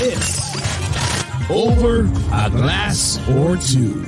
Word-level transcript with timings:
Is 0.00 0.40
Over 1.52 2.08
a 2.32 2.48
Glass 2.48 3.20
or 3.36 3.60
Two. 3.60 4.00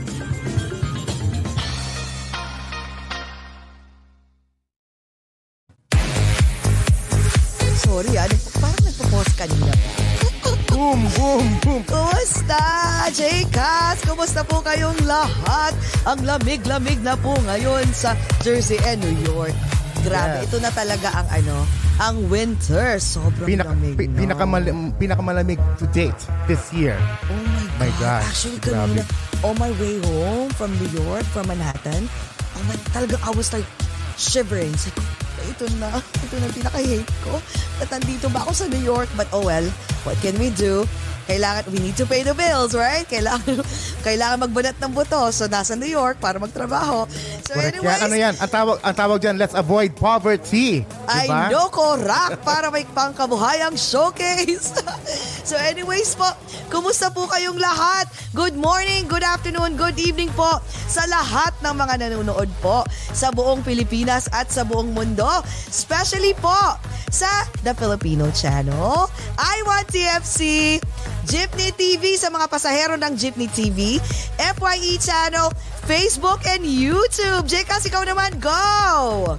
Sorry 7.77 8.09
ah, 8.17 8.25
parang 8.57 8.81
nagpo-pause 8.89 9.33
kanina. 9.37 9.73
Boom, 10.73 11.05
boom, 11.13 11.47
boom. 11.61 11.83
Kumusta, 11.85 12.65
J-Cast? 13.13 14.09
Kumusta 14.09 14.49
po 14.49 14.65
kayong 14.65 14.97
lahat? 15.05 15.77
Ang 16.09 16.25
lamig-lamig 16.25 17.05
na 17.05 17.21
po 17.21 17.37
ngayon 17.45 17.85
sa 17.93 18.17
Jersey 18.41 18.81
and 18.89 19.05
New 19.05 19.29
York. 19.29 19.53
Grabe, 20.03 20.37
Yes. 20.37 20.45
ito 20.45 20.57
na 20.59 20.71
talaga 20.71 21.09
ang 21.15 21.29
ano, 21.29 21.57
ang 21.97 22.17
winter. 22.27 22.99
Sobrang 22.99 23.47
Pinaka, 23.47 23.71
lamig 23.71 23.95
pi- 23.95 24.07
na. 24.07 24.19
pinakamalam, 24.19 24.77
pinakamalamig 24.97 25.59
to 25.77 25.87
date 25.89 26.19
this 26.45 26.71
year. 26.71 26.99
Oh 27.29 27.39
my 27.39 27.63
God. 27.63 27.79
My 27.79 27.91
God, 27.97 28.23
Actually, 28.25 28.59
grabe. 28.59 28.99
kanina, 28.99 29.03
on 29.43 29.55
my 29.57 29.71
way 29.77 29.97
home 30.05 30.51
from 30.53 30.71
New 30.77 30.91
York, 30.93 31.23
from 31.29 31.47
Manhattan, 31.47 32.07
oh 32.53 32.63
my, 32.65 32.77
talagang 32.91 33.23
I 33.23 33.31
was 33.31 33.51
like 33.51 33.67
shivering. 34.15 34.71
Ko, 34.75 35.01
ito 35.45 35.65
na, 35.77 35.89
ito 35.97 36.35
na 36.37 36.47
pinaka-hate 36.49 37.13
ko. 37.23 37.39
At 37.79 37.89
nandito 37.89 38.27
ba 38.29 38.43
ako 38.43 38.53
sa 38.53 38.67
New 38.67 38.79
York? 38.81 39.11
But 39.13 39.27
oh 39.31 39.43
well, 39.43 39.67
what 40.05 40.19
can 40.21 40.39
we 40.39 40.51
do? 40.55 40.87
Kailangan, 41.23 41.71
we 41.71 41.79
need 41.79 41.95
to 41.95 42.03
pay 42.03 42.27
the 42.27 42.35
bills, 42.35 42.75
right? 42.75 43.07
Kailangan, 43.07 43.63
kailangan 44.07 44.43
magbanat 44.43 44.75
ng 44.83 44.91
buto. 44.91 45.31
So, 45.31 45.47
nasa 45.47 45.79
New 45.79 45.87
York 45.87 46.19
para 46.19 46.43
magtrabaho. 46.43 47.07
So, 47.47 47.55
Correct. 47.55 47.79
anyways, 47.79 47.87
Yan, 47.87 47.99
ano 48.03 48.15
yan? 48.19 48.35
Ang 48.43 48.51
tawag, 48.51 48.77
ang 48.83 48.95
tawag 48.99 49.19
dyan, 49.23 49.37
let's 49.39 49.55
avoid 49.55 49.95
poverty. 49.95 50.83
I 51.07 51.31
Diba? 51.31 51.55
know 51.55 51.71
ko, 51.71 51.95
rock 52.03 52.43
para 52.43 52.75
may 52.75 52.83
pangkabuhayang 52.91 53.79
showcase. 53.79 54.75
so 55.49 55.55
anyways 55.55 56.19
po, 56.19 56.27
kumusta 56.75 57.15
po 57.15 57.31
kayong 57.31 57.63
lahat? 57.63 58.11
Good 58.35 58.59
morning, 58.59 59.07
good 59.07 59.23
afternoon, 59.23 59.79
good 59.79 60.03
evening 60.03 60.33
po 60.35 60.59
sa 60.91 61.07
lahat 61.07 61.55
ng 61.63 61.75
mga 61.79 61.95
nanonood 62.03 62.51
po 62.59 62.83
sa 63.15 63.31
buong 63.31 63.63
Pilipinas 63.63 64.27
at 64.35 64.51
sa 64.51 64.67
buong 64.67 64.91
mundo. 64.91 65.29
Especially 65.71 66.35
po 66.43 66.57
sa 67.13 67.45
The 67.61 67.77
Filipino 67.77 68.33
Channel, 68.33 69.07
I 69.37 69.57
Want 69.69 69.92
TFC, 69.93 70.41
Jeepney 71.29 71.69
TV 71.77 72.17
sa 72.17 72.33
mga 72.33 72.49
pasahero 72.49 72.97
ng 72.97 73.13
Jeepney 73.13 73.53
TV, 73.53 74.01
FYE 74.41 74.97
Channel, 74.97 75.53
Facebook 75.85 76.41
and 76.49 76.65
YouTube. 76.65 77.45
Jekas, 77.45 77.85
ikaw 77.85 78.01
naman, 78.01 78.33
go! 78.41 79.37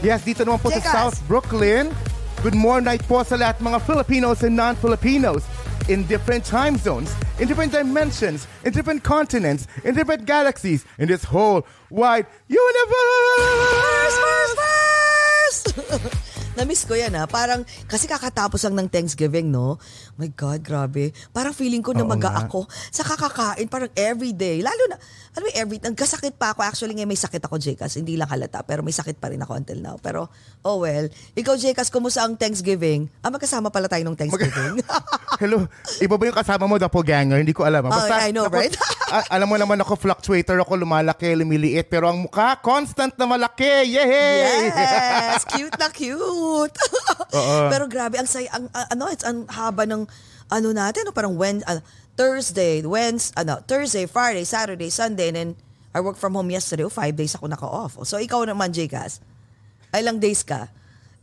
Yes, 0.00 0.24
dito 0.24 0.48
naman 0.48 0.64
po 0.64 0.72
sa 0.72 0.80
Jekas. 0.80 0.96
South 0.96 1.18
Brooklyn. 1.28 1.92
Good 2.40 2.56
morning 2.56 2.88
night 2.88 3.04
po 3.04 3.20
sa 3.20 3.36
lahat 3.36 3.60
mga 3.60 3.84
Filipinos 3.84 4.40
and 4.40 4.56
non-Filipinos 4.56 5.44
in 5.92 6.08
different 6.08 6.48
time 6.48 6.80
zones, 6.80 7.12
in 7.36 7.44
different 7.44 7.76
dimensions, 7.76 8.48
in 8.64 8.72
different 8.72 9.04
continents, 9.04 9.68
in 9.84 9.92
different 9.92 10.24
galaxies, 10.24 10.88
in 10.96 11.04
this 11.04 11.24
whole 11.24 11.68
wide 11.92 12.24
universe. 12.48 13.36
First, 13.76 14.18
first, 14.24 14.54
first! 14.56 15.64
Na-miss 16.54 16.86
ko 16.86 16.94
yan 16.94 17.10
ha. 17.18 17.26
Parang, 17.26 17.66
kasi 17.90 18.06
kakatapos 18.06 18.62
lang 18.70 18.78
ng 18.78 18.88
Thanksgiving, 18.90 19.50
no? 19.50 19.74
My 20.14 20.30
God, 20.30 20.62
grabe. 20.62 21.10
Parang 21.34 21.50
feeling 21.50 21.82
ko 21.82 21.90
na 21.90 22.06
maga 22.06 22.30
ako 22.46 22.70
sa 22.94 23.02
kakakain, 23.02 23.66
parang 23.66 23.90
everyday. 23.98 24.62
Lalo 24.62 24.82
na, 24.86 24.96
ano 25.34 25.50
yung 25.50 25.58
every, 25.58 25.76
nagkasakit 25.82 26.38
pa 26.38 26.54
ako. 26.54 26.62
Actually, 26.62 26.94
ngayon 26.94 27.10
may 27.10 27.18
sakit 27.18 27.42
ako, 27.42 27.58
Jekas. 27.58 27.98
Hindi 27.98 28.14
lang 28.14 28.30
halata, 28.30 28.62
pero 28.62 28.86
may 28.86 28.94
sakit 28.94 29.18
pa 29.18 29.34
rin 29.34 29.42
ako 29.42 29.58
until 29.58 29.78
now. 29.82 29.98
Pero, 29.98 30.30
oh 30.62 30.78
well. 30.86 31.10
Ikaw, 31.34 31.58
Jekas, 31.58 31.90
kumusta 31.90 32.22
ang 32.22 32.38
Thanksgiving? 32.38 33.10
Ah, 33.18 33.34
magkasama 33.34 33.74
pala 33.74 33.90
tayo 33.90 34.06
nung 34.06 34.14
Thanksgiving. 34.14 34.78
Hello, 35.42 35.66
iba 35.98 36.14
ba 36.14 36.22
yung 36.30 36.38
kasama 36.38 36.70
mo, 36.70 36.78
doppelganger? 36.78 37.42
Hindi 37.42 37.50
ko 37.50 37.66
alam. 37.66 37.90
Oh, 37.90 38.06
I 38.14 38.30
know, 38.30 38.46
right? 38.46 38.70
a- 39.16 39.26
alam 39.34 39.50
mo 39.50 39.58
naman 39.58 39.82
ako, 39.82 39.98
fluctuator 39.98 40.62
ako, 40.62 40.78
lumalaki, 40.78 41.34
lumiliit, 41.34 41.90
pero 41.90 42.06
ang 42.06 42.30
mukha, 42.30 42.54
constant 42.62 43.18
na 43.18 43.26
malaki. 43.26 43.90
Yay! 43.90 44.70
Yes! 44.70 45.42
Cute 45.50 45.74
na 45.82 45.90
cute! 45.90 46.43
Oo. 47.38 47.56
Pero 47.68 47.84
grabe, 47.86 48.16
ang 48.16 48.26
say, 48.26 48.46
ang, 48.48 48.68
ang- 48.70 48.88
ano, 48.90 49.04
it's 49.08 49.22
ang 49.22 49.44
haba 49.46 49.84
ng, 49.84 50.04
ano 50.48 50.68
natin, 50.70 51.04
no, 51.04 51.12
parang 51.12 51.34
when, 51.34 51.64
ano, 51.64 51.80
Thursday, 52.14 52.78
Wednesday, 52.80 53.34
ano, 53.36 53.58
Thursday, 53.60 54.06
Friday, 54.06 54.44
Saturday, 54.44 54.88
Sunday, 54.88 55.28
and 55.28 55.36
then 55.36 55.50
I 55.90 55.98
work 55.98 56.14
from 56.14 56.34
home 56.34 56.48
yesterday, 56.48 56.82
oh, 56.82 56.92
five 56.92 57.14
days 57.14 57.34
ako 57.34 57.46
naka-off. 57.46 57.98
So, 58.02 58.18
ikaw 58.18 58.44
naman, 58.44 58.70
Jcas, 58.70 59.18
ilang 59.90 60.18
days 60.18 60.42
ka? 60.42 60.70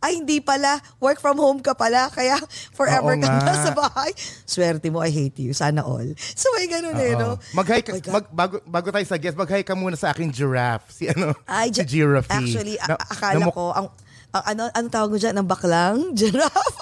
Ay, 0.02 0.18
hindi 0.18 0.42
pala. 0.42 0.82
Work 0.98 1.22
from 1.22 1.38
home 1.38 1.62
ka 1.62 1.78
pala. 1.78 2.10
Kaya 2.10 2.34
forever 2.74 3.14
Oo 3.14 3.22
ka 3.22 3.30
nga. 3.30 3.46
na 3.46 3.54
sa 3.54 3.70
bahay. 3.70 4.10
Swerte 4.44 4.90
mo, 4.90 4.98
I 4.98 5.14
hate 5.14 5.38
you. 5.38 5.54
Sana 5.54 5.86
all. 5.86 6.10
So, 6.18 6.50
may 6.58 6.66
ganun 6.66 6.98
eh, 6.98 7.14
no? 7.14 7.38
Oo. 7.38 7.54
Mag-hi 7.54 7.86
ka, 7.86 7.94
Oh 7.94 7.96
my 7.96 8.02
God. 8.02 8.10
mag, 8.12 8.26
bago, 8.34 8.56
bago 8.66 8.88
tayo 8.90 9.06
sa 9.06 9.16
guest, 9.16 9.38
mag-hi 9.38 9.62
ka 9.62 9.78
muna 9.78 9.94
sa 9.94 10.10
aking 10.10 10.34
giraffe. 10.34 10.90
Si 10.90 11.06
ano? 11.06 11.38
Ay, 11.46 11.70
si 11.70 11.86
Giraffe. 11.86 12.34
Actually, 12.34 12.82
a- 12.82 12.90
Na- 12.90 13.04
akala 13.06 13.46
ko, 13.54 13.70
ang, 13.70 13.94
ang 14.32 14.44
ano, 14.48 14.62
ano 14.72 14.88
tawag 14.88 15.12
mo 15.12 15.18
dyan? 15.20 15.36
Ang 15.36 15.48
baklang? 15.48 15.98
Giraffe? 16.20 16.80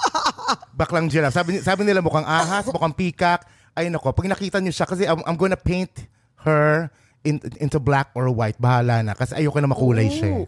Baklang 0.73 1.11
giraffe. 1.11 1.35
Sabi, 1.35 1.59
sabi 1.59 1.81
nila 1.83 1.99
mukhang 1.99 2.23
ahas, 2.23 2.69
mukhang 2.73 2.95
peacock. 2.95 3.43
Ay 3.75 3.91
nako, 3.91 4.15
pag 4.15 4.31
nakita 4.31 4.57
niyo 4.63 4.73
siya, 4.73 4.87
kasi 4.87 5.03
I'm, 5.03 5.21
I'm 5.27 5.35
gonna 5.35 5.59
paint 5.59 5.91
her 6.47 6.87
in, 7.27 7.41
into 7.59 7.77
black 7.81 8.15
or 8.15 8.31
white. 8.31 8.55
Bahala 8.55 9.03
na. 9.03 9.13
Kasi 9.13 9.35
ayoko 9.35 9.59
na 9.59 9.69
makulay 9.69 10.07
siya. 10.07 10.47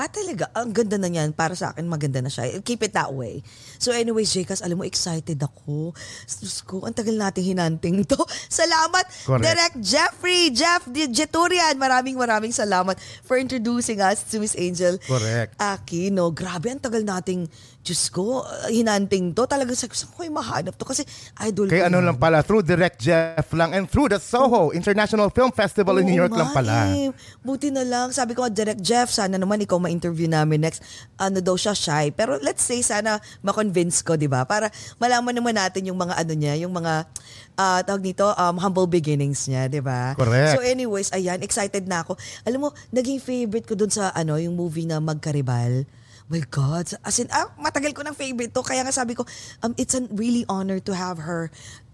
Ah, 0.00 0.08
talaga? 0.08 0.48
Ang 0.56 0.72
ganda 0.72 0.96
na 0.96 1.12
niyan. 1.12 1.36
Para 1.36 1.52
sa 1.52 1.76
akin, 1.76 1.84
maganda 1.84 2.24
na 2.24 2.32
siya. 2.32 2.56
Keep 2.64 2.88
it 2.88 2.96
that 2.96 3.12
way. 3.12 3.44
So 3.76 3.92
anyways, 3.92 4.32
Jcas, 4.32 4.64
alam 4.64 4.80
mo, 4.80 4.88
excited 4.88 5.36
ako. 5.36 5.92
Diyos 6.24 6.64
ko, 6.64 6.88
ang 6.88 6.96
tagal 6.96 7.20
nating 7.20 7.52
hinanting 7.52 8.08
to. 8.08 8.16
Salamat, 8.48 9.04
Correct. 9.28 9.44
Direct 9.44 9.76
Jeffrey, 9.84 10.48
Jeff 10.56 10.88
Jeturian. 10.88 11.76
Maraming 11.76 12.16
maraming 12.16 12.48
salamat 12.48 12.96
for 13.28 13.36
introducing 13.36 14.00
us 14.00 14.24
to 14.24 14.40
Miss 14.40 14.56
Angel 14.56 14.96
Correct. 15.04 15.60
Aquino. 15.60 16.32
Grabe, 16.32 16.72
ang 16.72 16.80
tagal 16.80 17.04
nating, 17.04 17.44
Diyos 17.80 18.12
ko, 18.12 18.44
uh, 18.44 18.68
hinanting 18.68 19.32
to. 19.32 19.48
Talagang 19.48 19.72
sabi 19.72 19.96
ko, 19.96 19.96
saan 19.96 20.12
ko 20.12 20.20
mahanap 20.28 20.76
to? 20.76 20.84
Kasi 20.84 21.00
idol 21.48 21.72
Kaya 21.72 21.88
ano 21.88 22.04
lang 22.04 22.20
pala, 22.20 22.44
through 22.44 22.60
Direct 22.60 23.00
Jeff 23.00 23.48
lang 23.56 23.72
and 23.72 23.88
through 23.88 24.12
the 24.12 24.20
Soho 24.20 24.68
International 24.76 25.32
Film 25.32 25.48
Festival 25.48 25.96
in 25.96 26.12
New 26.12 26.20
York 26.20 26.36
lang 26.36 26.52
pala. 26.52 26.92
eh. 26.92 27.08
Buti 27.40 27.72
na 27.72 27.80
lang. 27.80 28.12
Sabi 28.12 28.36
ko, 28.36 28.44
Direct 28.52 28.84
Jeff, 28.84 29.08
sana 29.08 29.40
naman 29.40 29.64
ikaw 29.64 29.80
ma-interview 29.80 30.28
namin 30.28 30.60
next. 30.60 30.84
Ano 31.16 31.40
daw 31.40 31.56
siya, 31.56 31.72
shy. 31.72 32.12
Pero 32.12 32.36
let's 32.44 32.60
say, 32.60 32.84
sana 32.84 33.16
ma-convince 33.40 34.04
ko, 34.04 34.12
di 34.12 34.28
ba? 34.28 34.44
Para 34.44 34.68
malaman 35.00 35.40
naman 35.40 35.56
natin 35.56 35.88
yung 35.88 35.96
mga 35.96 36.20
ano 36.20 36.32
niya, 36.36 36.60
yung 36.60 36.76
mga, 36.76 37.08
ah, 37.56 37.80
tawag 37.80 38.04
nito, 38.04 38.28
um, 38.28 38.60
humble 38.60 38.92
beginnings 38.92 39.48
niya, 39.48 39.72
di 39.72 39.80
ba? 39.80 40.12
Correct. 40.20 40.52
So 40.52 40.60
anyways, 40.60 41.16
ayan, 41.16 41.40
excited 41.40 41.88
na 41.88 42.04
ako. 42.04 42.20
Alam 42.44 42.68
mo, 42.68 42.68
naging 42.92 43.24
favorite 43.24 43.64
ko 43.64 43.72
dun 43.72 43.88
sa, 43.88 44.12
ano, 44.12 44.36
yung 44.36 44.52
movie 44.52 44.84
na 44.84 45.00
Magkaribal. 45.00 45.88
My 46.30 46.46
God. 46.46 46.94
As 47.02 47.18
in, 47.18 47.26
ah, 47.34 47.50
matagal 47.58 47.90
ko 47.90 48.06
ng 48.06 48.14
favorite 48.14 48.54
to. 48.54 48.62
Kaya 48.62 48.86
nga 48.86 48.94
sabi 48.94 49.18
ko, 49.18 49.26
um, 49.66 49.74
it's 49.74 49.98
a 49.98 50.06
really 50.14 50.46
honor 50.46 50.78
to 50.78 50.94
have 50.94 51.18
her 51.26 51.50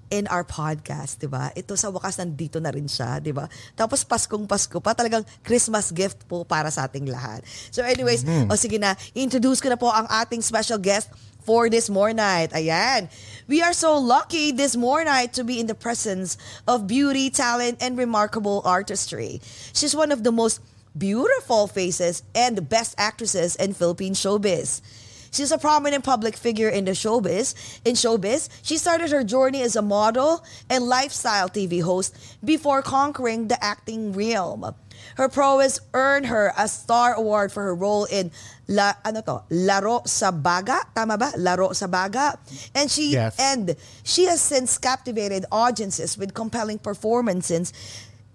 in 0.06 0.28
our 0.30 0.46
podcast, 0.46 1.18
'di 1.18 1.26
ba? 1.26 1.50
Ito 1.56 1.74
sa 1.74 1.90
wakas 1.90 2.20
nandito 2.22 2.62
na 2.62 2.70
rin 2.70 2.86
siya, 2.86 3.18
'di 3.18 3.34
ba? 3.34 3.50
Tapos 3.74 4.06
Paskong 4.06 4.46
Pasko 4.46 4.78
pa, 4.78 4.94
talagang 4.94 5.26
Christmas 5.42 5.90
gift 5.90 6.22
po 6.30 6.46
para 6.46 6.70
sa 6.70 6.86
ating 6.86 7.10
lahat. 7.10 7.42
So 7.74 7.82
anyways, 7.82 8.22
o 8.46 8.54
sige 8.54 8.78
na, 8.78 8.94
introduce 9.18 9.58
ko 9.58 9.66
na 9.66 9.78
po 9.78 9.90
ang 9.90 10.06
ating 10.06 10.46
special 10.46 10.78
guest 10.78 11.10
for 11.42 11.70
this 11.70 11.90
more 11.90 12.10
night. 12.10 12.50
Ayan. 12.54 13.06
We 13.46 13.62
are 13.62 13.74
so 13.74 13.94
lucky 13.98 14.50
this 14.50 14.74
more 14.74 15.06
night 15.06 15.30
to 15.38 15.46
be 15.46 15.62
in 15.62 15.70
the 15.70 15.78
presence 15.78 16.34
of 16.66 16.90
beauty, 16.90 17.30
talent, 17.30 17.78
and 17.78 17.94
remarkable 17.94 18.62
artistry. 18.66 19.38
She's 19.70 19.94
one 19.94 20.10
of 20.10 20.26
the 20.26 20.34
most 20.34 20.58
beautiful 20.98 21.66
faces 21.66 22.22
and 22.34 22.56
the 22.56 22.62
best 22.62 22.94
actresses 22.98 23.56
in 23.56 23.74
Philippine 23.74 24.14
showbiz. 24.14 24.80
She's 25.32 25.52
a 25.52 25.58
prominent 25.58 26.04
public 26.04 26.36
figure 26.36 26.68
in 26.70 26.86
the 26.86 26.92
showbiz. 26.92 27.52
In 27.84 27.92
showbiz, 27.94 28.48
she 28.62 28.78
started 28.78 29.10
her 29.10 29.22
journey 29.22 29.60
as 29.60 29.76
a 29.76 29.82
model 29.82 30.42
and 30.70 30.84
lifestyle 30.88 31.48
TV 31.48 31.82
host 31.82 32.16
before 32.42 32.80
conquering 32.80 33.48
the 33.48 33.62
acting 33.62 34.12
realm. 34.12 34.64
Her 35.16 35.28
prowess 35.28 35.78
earned 35.92 36.26
her 36.26 36.54
a 36.56 36.66
star 36.68 37.12
award 37.12 37.52
for 37.52 37.62
her 37.64 37.74
role 37.74 38.06
in 38.06 38.30
La 38.66 38.94
ano 39.04 39.20
to? 39.22 39.42
Laro 39.50 40.02
sa 40.06 40.30
Baga, 40.32 40.80
tama 40.94 41.18
ba? 41.18 41.32
Laro 41.36 41.72
sa 41.72 41.86
Baga. 41.86 42.38
And 42.74 42.90
she 42.90 43.12
Yes. 43.12 43.36
and 43.38 43.76
she 44.02 44.24
has 44.24 44.40
since 44.40 44.78
captivated 44.78 45.44
audiences 45.52 46.16
with 46.16 46.32
compelling 46.32 46.78
performances 46.78 47.72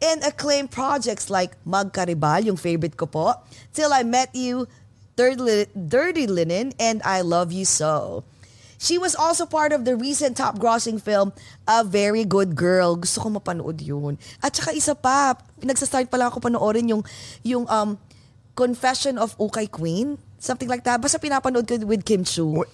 in 0.01 0.25
acclaimed 0.25 0.74
projects 0.74 1.30
like 1.30 1.53
Magkaribal, 1.63 2.44
yung 2.44 2.57
favorite 2.57 2.98
ko 2.98 3.06
po, 3.06 3.38
Till 3.71 3.94
I 3.94 4.01
Met 4.01 4.33
You, 4.33 4.65
Dirty, 5.15 5.69
Dirty 5.77 6.25
Linen, 6.25 6.74
and 6.81 7.00
I 7.06 7.21
Love 7.21 7.53
You 7.53 7.63
So. 7.63 8.25
She 8.81 8.98
was 8.98 9.13
also 9.13 9.45
part 9.45 9.77
of 9.77 9.86
the 9.86 9.94
recent 9.94 10.33
top-grossing 10.42 10.98
film, 11.06 11.38
A 11.69 11.86
Very 11.86 12.25
Good 12.25 12.57
Girl. 12.57 12.98
Gusto 12.98 13.21
ko 13.21 13.38
mapanood 13.38 13.77
yun. 13.77 14.18
At 14.42 14.57
saka 14.57 14.74
isa 14.74 14.98
pa, 14.98 15.38
nagsastart 15.62 16.09
pa 16.09 16.18
lang 16.18 16.33
ako 16.33 16.42
panoorin 16.50 16.89
yung, 16.89 17.06
yung 17.45 17.69
um, 17.69 18.01
Confession 18.57 19.21
of 19.21 19.38
Ukay 19.38 19.69
Queen. 19.69 20.18
Something 20.42 20.65
like 20.65 20.81
that. 20.89 20.98
Basta 20.98 21.21
pinapanood 21.21 21.69
ko 21.69 21.77
with 21.86 22.01
Kim 22.01 22.25
Chu. 22.25 22.65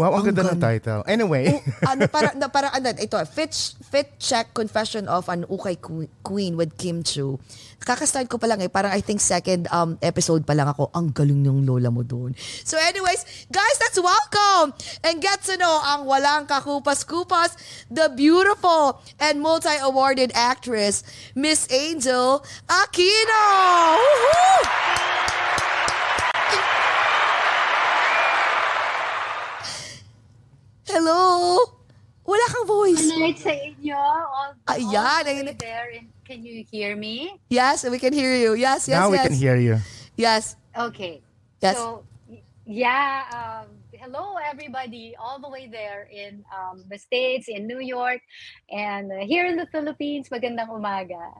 Wow, 0.00 0.16
ang 0.16 0.32
ganda 0.32 0.48
ng 0.48 0.56
title. 0.56 1.04
Anyway. 1.04 1.60
ano 1.84 2.08
para 2.14 2.32
na 2.32 2.48
para 2.48 2.72
ano 2.72 2.88
ito 2.96 3.20
fit 3.28 3.52
fit 3.84 4.16
check 4.16 4.56
confession 4.56 5.04
of 5.04 5.28
an 5.28 5.44
ukay 5.52 5.76
que- 5.76 6.08
queen 6.24 6.56
with 6.56 6.72
Kim 6.80 7.04
Chu. 7.04 7.36
Kaka-start 7.84 8.24
ko 8.32 8.40
pa 8.40 8.48
lang 8.48 8.64
eh, 8.64 8.72
parang 8.72 8.96
I 8.96 9.04
think 9.04 9.20
second 9.20 9.68
um 9.68 10.00
episode 10.00 10.48
pa 10.48 10.56
lang 10.56 10.72
ako. 10.72 10.88
Ang 10.96 11.12
galing 11.12 11.44
ng 11.44 11.68
lola 11.68 11.92
mo 11.92 12.00
doon. 12.00 12.32
So 12.64 12.80
anyways, 12.80 13.52
guys, 13.52 13.76
let's 13.76 14.00
welcome 14.00 14.72
and 15.04 15.20
get 15.20 15.44
to 15.52 15.60
know 15.60 15.76
ang 15.84 16.08
walang 16.08 16.48
kakupas-kupas, 16.48 17.60
the 17.92 18.08
beautiful 18.16 19.04
and 19.20 19.44
multi-awarded 19.44 20.32
actress, 20.32 21.04
Miss 21.36 21.68
Angel 21.68 22.40
Aquino. 22.72 23.44
Woohoo! 24.00 24.80
Hello. 30.90 31.62
Wala 32.26 32.46
kang 32.50 32.66
voice. 32.66 32.98
Good 32.98 33.14
night 33.22 33.38
sa 33.38 33.54
inyo. 33.54 33.94
All, 33.94 34.58
Ayan, 34.74 34.90
all 34.90 35.22
the 35.22 35.34
way 35.46 35.54
there. 35.54 35.88
And 35.94 36.10
can 36.26 36.42
you 36.42 36.66
hear 36.66 36.98
me? 36.98 37.38
Yes, 37.46 37.86
we 37.86 37.98
can 38.02 38.10
hear 38.10 38.34
you. 38.34 38.58
Yes, 38.58 38.90
yes, 38.90 38.94
yes. 38.94 38.98
now 38.98 39.06
we 39.06 39.18
can 39.22 39.34
hear 39.34 39.54
you. 39.54 39.78
Yes. 40.18 40.58
Okay. 40.74 41.22
Yes. 41.62 41.78
So, 41.78 42.02
yeah. 42.66 43.22
Um, 43.30 43.70
hello, 43.94 44.34
everybody, 44.42 45.14
all 45.14 45.38
the 45.38 45.48
way 45.48 45.70
there 45.70 46.10
in 46.10 46.42
um, 46.50 46.82
the 46.90 46.98
States, 46.98 47.46
in 47.46 47.70
New 47.70 47.78
York, 47.78 48.20
and 48.70 49.14
uh, 49.14 49.22
here 49.22 49.46
in 49.46 49.54
the 49.54 49.70
Philippines. 49.70 50.26
Magandang 50.26 50.74
umaga. 50.74 51.38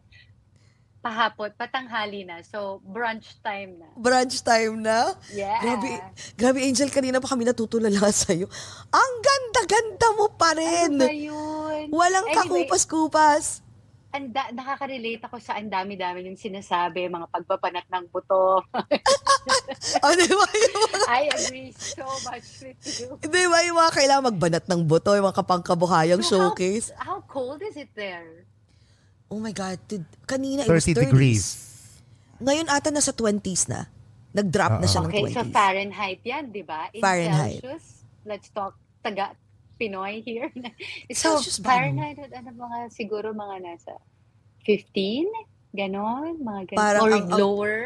Pahapot, 1.01 1.49
patanghali 1.55 2.23
na. 2.23 2.45
So, 2.45 2.85
brunch 2.85 3.41
time 3.41 3.73
na. 3.75 3.89
Brunch 3.95 4.41
time 4.41 4.77
na. 4.79 5.17
Yeah. 5.31 5.57
Grabe, 5.59 5.89
grabe 6.37 6.59
Angel, 6.61 6.89
kanina 6.89 7.19
pa 7.19 7.29
kami 7.29 7.43
natutulala 7.43 8.13
sa'yo. 8.15 8.45
Ang 8.87 9.13
ganda-ganda 9.19 10.09
mo 10.13 10.29
pa 10.31 10.53
rin. 10.53 10.93
Ano 10.95 11.03
ba 11.03 11.11
yun? 11.11 11.85
Walang 11.89 12.29
Anyway, 12.29 12.69
kakupas-kupas. 12.69 13.65
anda, 14.11 14.51
nakaka-relate 14.51 15.23
ako 15.23 15.39
sa 15.39 15.55
ang 15.55 15.71
dami-dami 15.71 16.27
yung 16.27 16.37
sinasabi, 16.37 17.07
mga 17.07 17.31
pagpapanat 17.31 17.87
ng 17.89 18.05
buto. 18.09 18.61
O, 19.81 20.13
di 20.13 20.29
ba 20.29 20.45
yung 20.45 20.77
mga, 20.85 20.99
I 21.09 21.23
agree 21.31 21.73
so 21.73 22.05
much 22.27 22.45
with 22.61 22.77
you. 23.01 23.17
di 23.17 23.45
ba 23.47 23.65
yung 23.65 23.79
mga 23.79 23.93
kailangan 23.95 24.25
magbanat 24.29 24.65
ng 24.67 24.81
buto, 24.85 25.15
yung 25.15 25.25
mga 25.25 25.39
kapangkabuhayang 25.41 26.21
So 26.21 26.37
how- 26.37 26.53
showcase? 26.53 26.93
How, 26.93 27.25
cold 27.25 27.63
is 27.63 27.79
it 27.79 27.89
there? 27.95 28.45
Oh 29.31 29.39
my 29.39 29.53
God, 29.53 29.79
dude, 29.87 30.05
kanina 30.27 30.63
it 30.63 30.69
30 30.69 30.75
was 30.75 30.87
30s. 30.87 30.99
degrees. 31.01 31.45
Ngayon 32.39 32.67
ata 32.67 32.91
nasa 32.91 33.13
20s 33.13 33.71
na. 33.71 33.87
Nag-drop 34.31 34.79
na 34.79 34.87
siya 34.87 35.01
ng 35.01 35.09
Okay, 35.09 35.23
20s. 35.25 35.35
so 35.35 35.43
Fahrenheit 35.51 36.21
yan, 36.23 36.45
di 36.49 36.63
ba? 36.63 36.91
In 36.91 36.99
Fahrenheit. 36.99 37.59
Celsius, 37.61 37.87
let's 38.25 38.49
talk 38.49 38.75
taga 39.01 39.35
Pinoy 39.77 40.19
here. 40.21 40.51
so, 41.11 41.39
Celsius 41.39 41.59
ba? 41.59 41.73
Fahrenheit, 41.73 42.19
ano 42.27 42.51
mga, 42.53 42.79
siguro 42.91 43.31
mga 43.31 43.57
nasa 43.61 43.95
15? 44.65 45.31
Ganon? 45.73 46.39
Mga 46.39 46.61
ganon. 46.69 46.79
Parang 46.79 47.03
Or 47.03 47.11
ang- 47.13 47.31
lower? 47.31 47.79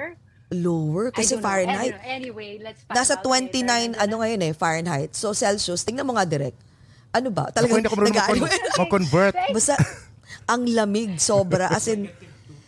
Lower 0.50 1.06
kasi. 1.10 1.36
Fahrenheit. 1.36 1.92
Know. 1.92 2.06
Anyway, 2.06 2.56
let's 2.58 2.84
find 2.84 2.94
Nasa 2.94 3.16
out 3.16 3.26
later. 3.26 3.96
29, 3.96 4.00
ano 4.00 4.14
ngayon 4.18 4.40
eh, 4.42 4.52
Fahrenheit. 4.52 5.10
So, 5.12 5.32
Celsius, 5.32 5.82
tingnan 5.82 6.04
mo 6.04 6.14
nga 6.14 6.24
direct. 6.24 6.56
Ano 7.10 7.28
ba? 7.28 7.48
Marunong 7.50 7.84
nag-ano- 7.84 8.44
mag- 8.44 8.64
mag-convert. 8.80 9.34
Basta, 9.50 9.74
ang 10.46 10.66
lamig 10.66 11.16
sobra. 11.16 11.68
As 11.68 11.86
in, 11.86 12.08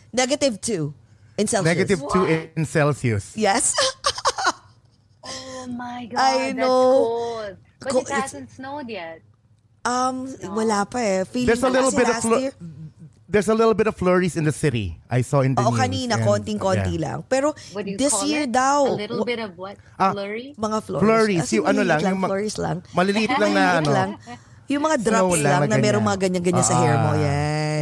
negative 0.09 0.57
2 0.61 0.93
in 1.37 1.45
Celsius. 1.45 1.67
Negative 1.67 2.01
2 2.01 2.55
in 2.55 2.65
Celsius. 2.65 3.33
Yes. 3.35 3.73
Oh 5.23 5.67
my 5.67 6.07
God, 6.07 6.17
I 6.17 6.55
that's 6.55 6.57
know. 6.57 6.79
cold. 6.95 7.53
But 7.79 7.91
Co- 7.91 7.99
it 7.99 8.09
hasn't 8.09 8.49
snowed 8.49 8.87
yet. 8.87 9.19
um, 9.83 10.27
wala 10.55 10.87
pa 10.87 10.99
eh. 10.99 11.21
Feeling 11.27 11.47
There's 11.47 11.63
a 11.63 11.69
little 11.69 11.91
bit 11.91 12.07
of 12.07 12.23
year, 12.39 12.51
There's 13.27 13.51
a 13.51 13.55
little 13.55 13.75
bit 13.75 13.91
of 13.91 13.95
flurries 13.99 14.39
in 14.39 14.47
the 14.47 14.55
city. 14.55 14.95
I 15.11 15.19
saw 15.19 15.43
in 15.43 15.51
the 15.51 15.59
Oo, 15.59 15.75
news. 15.75 15.79
kanina, 15.83 16.15
konting-konti 16.23 16.95
yeah. 16.95 17.03
lang. 17.11 17.17
Pero 17.27 17.51
this 17.99 18.15
year 18.23 18.47
it? 18.47 18.55
daw, 18.55 18.87
A 18.87 18.95
little 18.95 19.27
bit 19.27 19.43
of 19.43 19.51
what? 19.59 19.75
Ah, 19.99 20.15
Flurry? 20.15 20.55
mga 20.55 20.77
flurries. 20.79 21.03
Flurries, 21.03 21.43
As 21.43 21.51
in, 21.51 21.55
yung 21.59 21.67
ano 21.67 21.81
lang, 21.83 21.99
yung 22.07 22.19
ma- 22.23 22.31
flurries 22.31 22.55
lang. 22.55 22.77
Maliliit 22.95 23.35
lang 23.35 23.51
na 23.51 23.63
Maliliit 23.67 23.79
ano. 23.83 23.91
lang. 23.91 24.09
Yung 24.71 24.83
mga 24.83 24.97
Snow 24.99 25.07
drops 25.11 25.39
lang 25.43 25.59
lang, 25.59 25.61
na 25.67 25.75
na 25.75 25.83
merong 25.83 26.05
mga 26.07 26.19
ganyan-ganyan 26.23 26.63
sa 26.63 26.75
hair 26.79 26.95
mo. 26.95 27.11
Ah. 27.11 27.19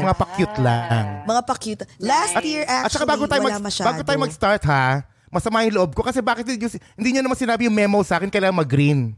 Mga 0.05 0.15
pa-cute 0.15 0.57
lang. 0.61 1.05
Mga 1.25 1.41
pa-cute. 1.41 1.83
Last 1.97 2.35
year, 2.45 2.63
At 2.63 2.85
actually, 2.85 2.93
saka 3.01 3.05
bago 3.09 3.23
tayo, 3.25 3.41
wala 3.41 3.57
mag, 3.57 3.65
masyado. 3.65 3.87
bago 3.89 4.01
tayo 4.05 4.17
mag-start 4.21 4.63
ha, 4.69 4.85
masama 5.33 5.65
yung 5.65 5.75
loob 5.81 5.91
ko 5.97 6.05
kasi 6.05 6.21
bakit 6.21 6.45
hindi, 6.45 6.61
hindi 6.93 7.09
nyo 7.17 7.21
naman 7.25 7.37
sinabi 7.37 7.65
yung 7.65 7.75
memo 7.75 7.99
sa 8.05 8.21
akin 8.21 8.29
kailangan 8.29 8.61
mag-green. 8.61 9.17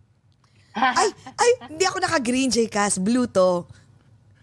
ay, 0.77 1.09
ay, 1.35 1.49
hindi 1.73 1.83
ako 1.83 1.97
naka-green, 1.99 2.49
J-Cas. 2.53 3.01
Blue 3.01 3.27
to. 3.27 3.65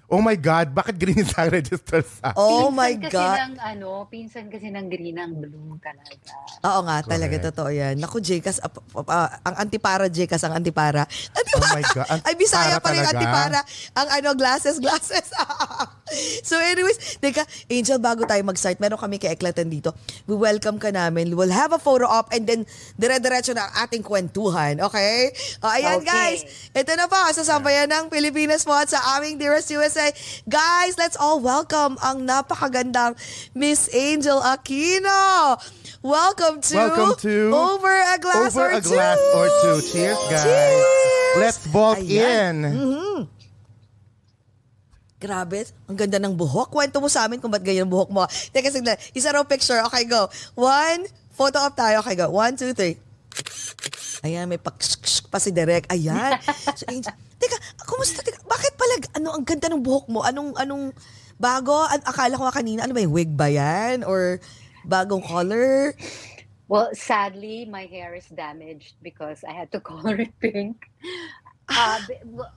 Oh 0.05 0.21
my 0.21 0.37
God, 0.37 0.77
bakit 0.77 1.01
green 1.01 1.17
yung 1.17 1.33
sa 1.33 1.49
register 1.49 2.05
sa 2.05 2.37
Oh 2.37 2.69
Pinsan 2.69 2.77
my 2.77 2.93
kasi 3.01 3.17
God. 3.17 3.37
ng 3.41 3.55
ano, 3.57 3.89
pinsan 4.05 4.47
kasi 4.53 4.69
ng 4.69 4.87
green 4.93 5.17
ang 5.17 5.33
blue 5.33 5.81
talaga. 5.81 6.33
Oo 6.61 6.81
nga, 6.85 7.01
talaga 7.01 7.37
Correct. 7.41 7.49
totoo 7.49 7.71
yan. 7.73 7.97
Naku, 7.97 8.21
ap- 8.61 8.85
ap- 9.01 9.09
ah, 9.11 9.29
ang 9.43 9.65
antipara, 9.65 10.13
Jcas, 10.13 10.45
ang 10.45 10.61
antipara. 10.61 11.09
Antipara. 11.09 11.65
Oh 11.65 11.73
my 11.73 11.85
God, 11.89 12.07
antipara 12.07 12.29
Ay, 12.29 12.35
Bisaya 12.37 12.77
pa 12.79 12.89
rin 12.93 13.01
talaga? 13.01 13.17
antipara. 13.17 13.61
Ang 13.97 14.09
ano, 14.21 14.29
glasses, 14.37 14.77
glasses. 14.77 15.25
so 16.49 16.61
anyways, 16.61 17.17
teka, 17.19 17.43
Angel, 17.73 17.97
bago 17.97 18.29
tayo 18.29 18.45
mag-start, 18.45 18.77
meron 18.79 19.01
kami 19.01 19.17
kay 19.17 19.33
Eklatan 19.33 19.73
dito. 19.73 19.97
We 20.29 20.37
welcome 20.37 20.77
ka 20.77 20.93
namin. 20.93 21.33
We'll 21.33 21.55
have 21.55 21.73
a 21.73 21.81
photo 21.81 22.05
op 22.05 22.29
and 22.29 22.45
then 22.45 22.69
dire-diretso 23.01 23.57
na 23.57 23.73
ang 23.73 23.89
ating 23.89 24.05
kwentuhan. 24.05 24.85
Okay? 24.85 25.33
O, 25.65 25.73
ayan 25.73 26.05
Okay. 26.05 26.13
guys, 26.13 26.41
ito 26.77 26.93
na 26.93 27.09
po, 27.09 27.17
sa 27.33 27.41
sambayan 27.41 27.89
ng 27.89 28.13
Pilipinas 28.13 28.69
po 28.69 28.77
at 28.77 28.93
sa 28.93 29.17
aming 29.17 29.41
Dearest 29.41 29.73
USA. 29.95 30.11
Guys, 30.51 30.99
let's 30.99 31.15
all 31.15 31.39
welcome 31.39 31.95
ang 32.03 32.27
napakagandang 32.27 33.15
Miss 33.55 33.87
Angel 33.95 34.43
Aquino. 34.43 35.55
Welcome 36.03 36.59
to, 36.67 36.75
Welcome 36.75 37.15
to 37.23 37.35
Over 37.55 37.95
a 37.95 38.19
Glass 38.19 38.53
Over 38.53 38.67
or 38.67 38.71
a 38.75 38.83
glass 38.83 39.19
Two. 39.23 39.39
or 39.39 39.47
two. 39.63 39.77
Cheers, 39.95 40.21
guys. 40.29 40.43
Cheers! 40.43 41.39
Let's 41.39 41.59
vault 41.71 42.03
Ayan. 42.03 42.57
in. 42.67 43.31
Grabe, 45.17 45.65
ang 45.89 45.97
ganda 45.97 46.21
ng 46.21 46.35
buhok. 46.37 46.69
Kwento 46.75 47.01
mo 47.01 47.09
sa 47.09 47.25
amin 47.25 47.41
kung 47.41 47.49
ba't 47.49 47.65
ganyan 47.65 47.89
ang 47.89 47.93
buhok 47.95 48.11
mo. 48.13 48.27
Teka, 48.53 48.69
saglit. 48.69 49.01
Isa 49.17 49.33
raw 49.33 49.47
picture. 49.47 49.81
Okay, 49.89 50.05
go. 50.05 50.29
One, 50.59 51.09
photo 51.33 51.65
op 51.65 51.73
tayo. 51.73 52.05
Okay, 52.05 52.19
go. 52.19 52.29
One, 52.29 52.59
two, 52.59 52.77
three. 52.77 53.01
Ayan, 54.21 54.49
may 54.49 54.61
pak 54.61 54.77
pa 55.33 55.41
si 55.41 55.49
Derek. 55.55 55.89
Ayan. 55.89 56.37
So, 56.77 56.85
Angel, 56.91 57.15
teka, 57.39 57.57
kumusta? 57.87 58.21
Teka, 58.23 58.45
bakit 58.47 58.73
pala, 58.79 58.95
ano, 59.17 59.29
ang 59.35 59.45
ganda 59.45 59.71
ng 59.71 59.83
buhok 59.83 60.07
mo? 60.11 60.21
Anong, 60.23 60.55
anong, 60.59 60.95
bago? 61.39 61.85
An- 61.87 62.07
akala 62.07 62.39
ko 62.39 62.45
nga 62.47 62.59
kanina, 62.59 62.87
ano 62.87 62.95
ba 62.95 63.05
yung 63.05 63.15
wig 63.15 63.33
ba 63.35 63.49
yan? 63.51 64.03
Or 64.07 64.39
bagong 64.87 65.25
color? 65.25 65.95
Well, 66.69 66.91
sadly, 66.97 67.69
my 67.69 67.85
hair 67.85 68.15
is 68.15 68.27
damaged 68.33 68.97
because 69.03 69.45
I 69.45 69.53
had 69.53 69.73
to 69.73 69.81
color 69.89 70.21
it 70.21 70.33
pink. 70.41 70.77
Uh, 71.65 71.97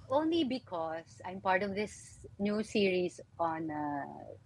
only 0.09 0.43
because 0.43 1.21
I'm 1.23 1.39
part 1.39 1.63
of 1.63 1.75
this 1.75 2.19
new 2.39 2.61
series 2.61 3.21
on 3.39 3.71
uh, 3.71 4.03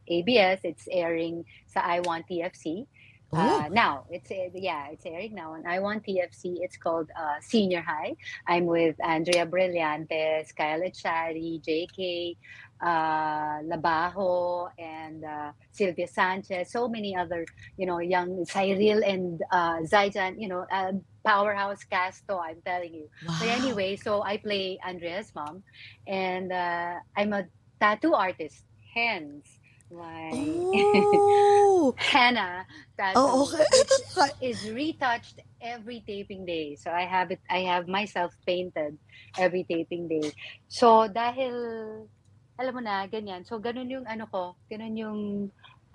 ABS. 0.07 0.61
It's 0.63 0.85
airing 0.85 1.45
sa 1.65 1.81
I 1.81 1.99
Want 2.05 2.29
TFC. 2.29 2.85
Uh, 3.33 3.69
now 3.71 4.05
it's 4.09 4.29
uh, 4.29 4.49
yeah, 4.53 4.87
it's 4.91 5.05
airing 5.05 5.33
now 5.35 5.53
on 5.53 5.65
I 5.65 5.79
Want 5.79 6.03
TFC. 6.03 6.57
It's 6.59 6.75
called 6.75 7.09
uh, 7.17 7.35
Senior 7.39 7.81
High. 7.81 8.15
I'm 8.45 8.65
with 8.65 8.95
Andrea 9.03 9.45
Brillantes, 9.45 10.53
Kyle 10.55 10.81
Echari, 10.81 11.61
JK 11.63 12.35
uh, 12.81 13.61
Labajo, 13.63 14.69
and 14.77 15.23
uh, 15.23 15.51
Sylvia 15.71 16.07
Sanchez. 16.07 16.71
So 16.71 16.89
many 16.89 17.15
other, 17.15 17.45
you 17.77 17.85
know, 17.85 17.99
young 17.99 18.43
Cyril 18.45 19.03
and 19.03 19.41
uh, 19.51 19.77
Zaijan. 19.87 20.35
You 20.41 20.49
know, 20.49 20.65
uh, 20.71 20.91
powerhouse 21.23 21.83
cast. 21.85 22.23
So 22.27 22.39
I'm 22.39 22.61
telling 22.65 22.93
you. 22.93 23.07
Wow. 23.25 23.37
But 23.39 23.47
anyway, 23.49 23.95
so 23.95 24.23
I 24.23 24.37
play 24.37 24.77
Andrea's 24.85 25.31
mom, 25.33 25.63
and 26.05 26.51
uh, 26.51 26.95
I'm 27.15 27.31
a 27.31 27.45
tattoo 27.79 28.13
artist. 28.13 28.63
Hence, 28.93 29.60
my 29.91 30.31
Oh. 31.81 31.95
henna 31.97 32.65
tattoo 32.93 33.17
oh, 33.17 33.49
okay. 33.49 33.65
is 34.53 34.69
retouched 34.69 35.41
every 35.61 36.05
taping 36.05 36.45
day. 36.45 36.77
So 36.77 36.91
I 36.91 37.09
have 37.09 37.31
it 37.31 37.41
I 37.49 37.65
have 37.65 37.89
myself 37.89 38.37
painted 38.45 38.97
every 39.37 39.65
taping 39.65 40.05
day. 40.07 40.29
So 40.69 41.09
dahil 41.09 41.53
alam 42.61 42.73
mo 42.77 42.81
na 42.85 43.09
ganyan. 43.09 43.41
So 43.47 43.57
ganun 43.57 43.89
yung 43.89 44.05
ano 44.05 44.29
ko, 44.29 44.53
ganun 44.69 44.93
yung 44.93 45.19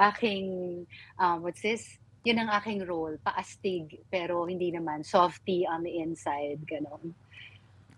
aking 0.02 0.84
um, 1.22 1.46
what's 1.46 1.62
this? 1.62 1.86
Yun 2.26 2.42
ang 2.42 2.50
aking 2.58 2.82
role, 2.82 3.14
paastig 3.22 4.02
pero 4.10 4.50
hindi 4.50 4.74
naman 4.74 5.06
softy 5.06 5.62
on 5.62 5.86
the 5.86 6.02
inside, 6.02 6.58
ganun. 6.66 7.14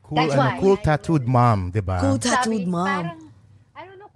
Cool, 0.05 0.17
That's 0.17 0.37
ano, 0.37 0.41
why 0.41 0.61
cool 0.61 0.77
tattooed 0.77 1.25
mom, 1.25 1.73
di 1.73 1.81
ba? 1.81 2.01
Cool 2.01 2.21
tattooed 2.21 2.65
Sabi, 2.65 2.69
mom. 2.69 2.89
Parang, 2.89 3.28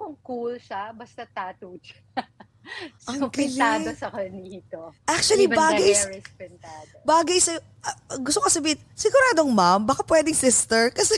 kung 0.02 0.18
cool 0.26 0.58
siya, 0.58 0.90
basta 0.90 1.22
tattooed 1.30 1.78
siya. 1.78 2.02
so, 2.98 3.14
Ang 3.14 3.30
pintado 3.30 3.94
sa 3.94 4.10
kanito. 4.10 4.90
Actually, 5.06 5.46
Even 5.46 5.58
bagay, 5.62 5.94
is 5.94 6.02
bagay 7.06 7.38
sa... 7.38 7.54
ah, 7.86 8.18
gusto 8.18 8.42
ko 8.42 8.50
sabihin, 8.50 8.82
siguradong 8.98 9.54
mom, 9.54 9.86
baka 9.86 10.02
pwedeng 10.10 10.34
sister. 10.34 10.90
Kasi, 10.90 11.14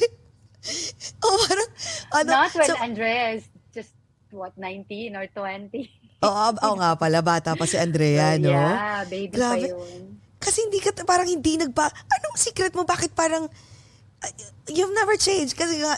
oh, 1.24 1.36
parang, 1.48 1.70
ano, 2.12 2.30
Not 2.44 2.52
when 2.52 2.68
so- 2.68 2.80
Andrea 2.80 3.40
is 3.40 3.48
just, 3.72 3.96
what, 4.28 4.52
19 4.60 5.16
or 5.16 5.24
20? 5.32 5.72
Oo, 6.24 6.28
oh, 6.28 6.52
oh, 6.60 6.74
nga 6.76 6.96
pala, 6.96 7.20
bata 7.24 7.56
pa 7.56 7.64
si 7.64 7.76
Andrea, 7.80 8.36
no? 8.36 8.52
Yeah, 8.52 9.04
baby 9.08 9.32
Grabe. 9.32 9.68
pa 9.68 9.76
yun. 9.76 10.20
Kasi 10.40 10.64
hindi 10.68 10.80
ka, 10.80 10.92
parang 11.08 11.28
hindi 11.28 11.56
nagba... 11.56 11.88
Anong 11.88 12.36
secret 12.36 12.76
mo? 12.76 12.84
Bakit 12.84 13.16
parang... 13.16 13.48
uh, 13.48 14.32
You've 14.68 14.92
never 14.96 15.16
changed. 15.20 15.52
Kasi 15.52 15.80
nga, 15.80 15.96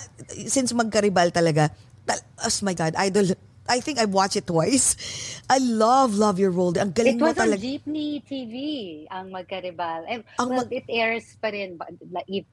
since 0.50 0.74
magkaribal 0.74 1.30
talaga, 1.30 1.70
tal- 1.70 1.85
oh 2.08 2.50
my 2.62 2.74
God, 2.74 2.94
idol, 2.96 3.26
I 3.68 3.80
think 3.80 3.98
I've 3.98 4.14
watched 4.14 4.36
it 4.36 4.46
twice. 4.46 4.94
I 5.50 5.58
love, 5.58 6.14
love 6.14 6.38
your 6.38 6.50
role. 6.50 6.76
Ang 6.78 6.92
galing 6.92 7.16
It 7.16 7.20
mo 7.20 7.26
was 7.26 7.38
on. 7.38 7.50
Jeepney 7.58 8.22
TV, 8.22 9.06
ang 9.10 9.30
Magkaribal. 9.30 10.06
Eh, 10.06 10.22
Ang 10.38 10.48
well, 10.50 10.62
mag- 10.62 10.72
it 10.72 10.84
airs 10.88 11.34
pa 11.42 11.48
rin, 11.50 11.78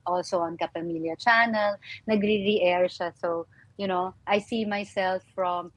also 0.05 0.39
on 0.41 0.57
Kapamilya 0.57 1.17
Channel. 1.17 1.77
Nagre-re-air 2.09 2.85
siya. 2.89 3.13
So, 3.21 3.45
you 3.77 3.85
know, 3.87 4.13
I 4.25 4.39
see 4.39 4.65
myself 4.65 5.21
from, 5.35 5.71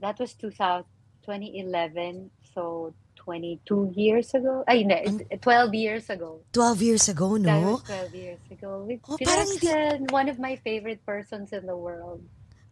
that 0.00 0.18
was 0.20 0.34
2000, 0.34 0.84
2011, 1.24 2.28
so 2.54 2.92
22 3.16 3.92
years 3.94 4.34
ago. 4.34 4.64
Ay, 4.66 4.82
hindi, 4.82 5.24
it's 5.30 5.40
12 5.40 5.74
years 5.74 6.10
ago. 6.10 6.40
12 6.52 6.82
years 6.82 7.08
ago, 7.08 7.38
That 7.38 7.60
no? 7.62 7.78
was 7.78 7.82
12 7.84 8.14
years 8.14 8.40
ago. 8.50 8.84
With 8.84 9.00
Oh, 9.08 9.16
parang 9.22 9.46
hindi- 9.46 10.12
one 10.12 10.28
of 10.28 10.38
my 10.38 10.56
favorite 10.56 11.00
persons 11.06 11.52
in 11.52 11.64
the 11.66 11.76
world. 11.76 12.20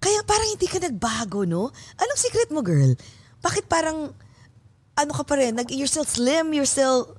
Kaya 0.00 0.24
parang 0.24 0.48
hindi 0.48 0.64
ka 0.64 0.80
nagbago, 0.80 1.44
no? 1.44 1.68
Anong 1.94 2.20
secret 2.20 2.48
mo, 2.48 2.64
girl? 2.64 2.96
Bakit 3.40 3.68
parang, 3.68 4.10
ano 4.96 5.12
ka 5.12 5.22
pa 5.22 5.36
rin? 5.36 5.52
Nag, 5.54 5.68
you're 5.68 5.88
still 5.90 6.08
slim, 6.08 6.56
you're 6.56 6.68
still... 6.68 7.16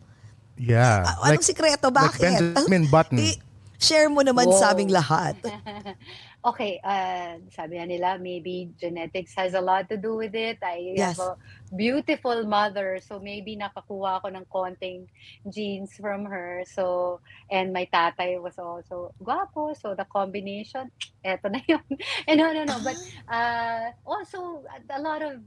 Yeah. 0.58 1.06
Ah, 1.06 1.30
anong 1.30 1.46
sikreto? 1.46 1.90
like 1.90 2.18
Bakit? 2.18 2.42
Benjamin 2.58 2.86
Button. 2.90 3.18
Eh, 3.26 3.38
share 3.78 4.10
mo 4.10 4.22
naman 4.22 4.46
Wow. 4.46 4.58
sa 4.58 4.74
aming 4.74 4.90
lahat. 4.90 5.38
Okay, 6.42 6.82
uh, 6.82 7.38
sabi 7.54 7.78
nga 7.78 7.86
nila, 7.86 8.18
maybe 8.18 8.74
genetics 8.82 9.38
has 9.38 9.54
a 9.54 9.62
lot 9.62 9.86
to 9.94 9.98
do 9.98 10.18
with 10.18 10.34
it. 10.34 10.58
I 10.66 10.98
Yes. 10.98 11.14
have 11.14 11.22
a 11.22 11.38
beautiful 11.78 12.50
mother, 12.50 12.98
so 12.98 13.22
maybe 13.22 13.54
nakakuha 13.54 14.18
ako 14.18 14.34
ng 14.34 14.46
konting 14.50 15.06
genes 15.46 15.94
from 16.02 16.26
her. 16.26 16.66
So, 16.66 17.22
and 17.54 17.70
my 17.70 17.86
tatay 17.94 18.42
was 18.42 18.58
also 18.58 19.14
guapo, 19.22 19.78
so 19.78 19.94
the 19.94 20.10
combination, 20.10 20.90
eto 21.22 21.46
na 21.54 21.62
yun. 21.70 21.86
and 22.26 22.38
no, 22.42 22.50
no, 22.58 22.66
no, 22.66 22.82
but 22.82 22.98
uh, 23.30 23.94
also 24.06 24.66
a 24.90 24.98
lot 24.98 25.22
of 25.22 25.46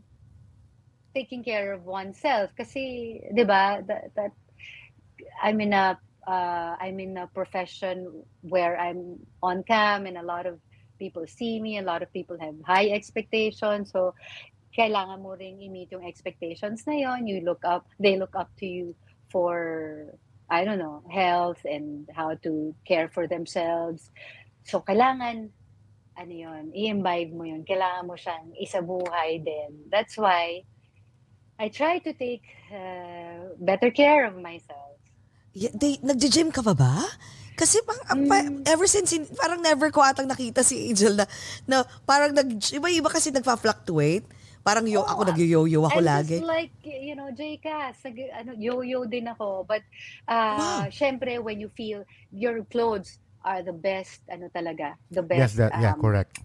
taking 1.15 1.43
care 1.43 1.73
of 1.75 1.83
oneself. 1.83 2.55
Kasi, 2.55 3.19
di 3.35 3.43
ba, 3.43 3.83
that, 3.83 4.15
that 4.15 4.31
I'm 5.43 5.61
in 5.61 5.73
a 5.73 5.99
uh, 6.27 6.77
I'm 6.81 7.01
in 7.01 7.17
a 7.19 7.27
profession 7.35 8.25
where 8.43 8.79
I'm 8.79 9.19
on 9.43 9.63
cam 9.65 10.07
and 10.07 10.17
a 10.17 10.23
lot 10.23 10.47
of 10.47 10.59
people 10.99 11.27
see 11.27 11.61
me, 11.61 11.79
a 11.79 11.83
lot 11.83 12.03
of 12.03 12.13
people 12.13 12.37
have 12.41 12.55
high 12.65 12.89
expectations. 12.91 13.93
So, 13.93 14.15
kailangan 14.75 15.23
mo 15.23 15.39
ring 15.39 15.63
i-meet 15.63 15.93
yung 15.95 16.03
expectations 16.07 16.83
na 16.87 16.95
yon. 16.99 17.27
You 17.27 17.47
look 17.47 17.63
up, 17.63 17.87
they 17.99 18.19
look 18.19 18.35
up 18.35 18.51
to 18.59 18.67
you 18.67 18.95
for, 19.31 20.15
I 20.51 20.65
don't 20.65 20.79
know, 20.79 21.03
health 21.11 21.63
and 21.65 22.09
how 22.11 22.35
to 22.43 22.75
care 22.87 23.09
for 23.09 23.27
themselves. 23.27 24.11
So, 24.67 24.81
kailangan, 24.83 25.51
ano 26.19 26.33
yon, 26.33 26.75
i-imbibe 26.75 27.35
mo 27.35 27.45
yun. 27.47 27.63
Kailangan 27.67 28.07
mo 28.07 28.15
siyang 28.15 28.55
isabuhay 28.59 29.43
din. 29.43 29.91
That's 29.91 30.19
why 30.19 30.67
I 31.59 31.71
try 31.71 31.99
to 32.03 32.13
take 32.15 32.43
uh, 32.71 33.55
better 33.63 33.91
care 33.91 34.27
of 34.27 34.35
myself. 34.39 34.99
Yeah, 35.55 35.71
they, 35.71 36.03
nagja-gym 36.03 36.51
ka 36.51 36.67
pa 36.67 36.75
ba? 36.75 37.07
Kasi 37.55 37.79
pang, 37.83 37.99
ang 38.09 38.27
pa- 38.27 38.43
Mm. 38.43 38.67
ever 38.67 38.87
since, 38.87 39.11
parang 39.33 39.63
never 39.63 39.89
ko 39.89 40.03
atang 40.03 40.27
nakita 40.27 40.61
si 40.61 40.91
Angel 40.91 41.15
na, 41.15 41.27
na 41.65 41.77
parang 42.03 42.35
nag, 42.35 42.47
iba-iba 42.69 43.07
kasi 43.07 43.31
nagpa-fluctuate. 43.31 44.27
Parang 44.61 44.83
yo, 44.85 45.01
Oo, 45.01 45.07
ako 45.07 45.29
nag-yo-yo 45.29 45.85
ako 45.85 46.01
I'm 46.01 46.09
lagi. 46.09 46.41
just 46.41 46.49
like, 46.49 46.73
you 46.83 47.15
know, 47.15 47.29
nag- 48.01 48.33
ano, 48.33 48.57
yo-yo 48.57 49.05
din 49.05 49.29
ako. 49.29 49.63
But, 49.63 49.85
uh, 50.27 50.57
Wow. 50.83 50.91
syempre, 50.91 51.39
when 51.39 51.61
you 51.61 51.71
feel 51.71 52.03
your 52.31 52.65
clothes 52.65 53.21
are 53.45 53.61
the 53.61 53.77
best, 53.77 54.25
ano 54.27 54.49
talaga, 54.49 54.97
the 55.09 55.21
best, 55.21 55.53
yes, 55.53 55.61
that, 55.61 55.77
yeah, 55.77 55.93
um, 55.93 56.01
correct. 56.01 56.41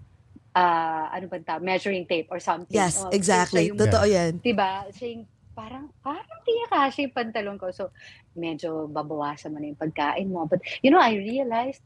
uh, 0.51 1.07
ano 1.07 1.25
ba 1.25 1.39
ta, 1.39 1.57
measuring 1.57 2.03
tape 2.03 2.27
or 2.27 2.37
something. 2.37 2.75
Yes, 2.75 2.99
Oh, 2.99 3.07
exactly. 3.09 3.71
yung- 3.71 3.79
Totoo 3.79 4.03
yan. 4.03 4.43
diba, 4.43 4.83
siya 4.91 5.15
yung 5.15 5.23
parang, 5.59 5.91
parang 5.99 6.39
di 6.47 6.55
kasha 6.71 7.03
yung 7.03 7.11
pantalon 7.11 7.59
ko. 7.59 7.67
So, 7.75 7.91
medyo 8.31 8.87
babawasan 8.87 9.51
mo 9.51 9.59
na 9.59 9.67
yung 9.67 9.83
pagkain 9.83 10.31
mo. 10.31 10.47
But, 10.47 10.63
you 10.79 10.87
know, 10.87 11.03
I 11.03 11.19
realized, 11.19 11.83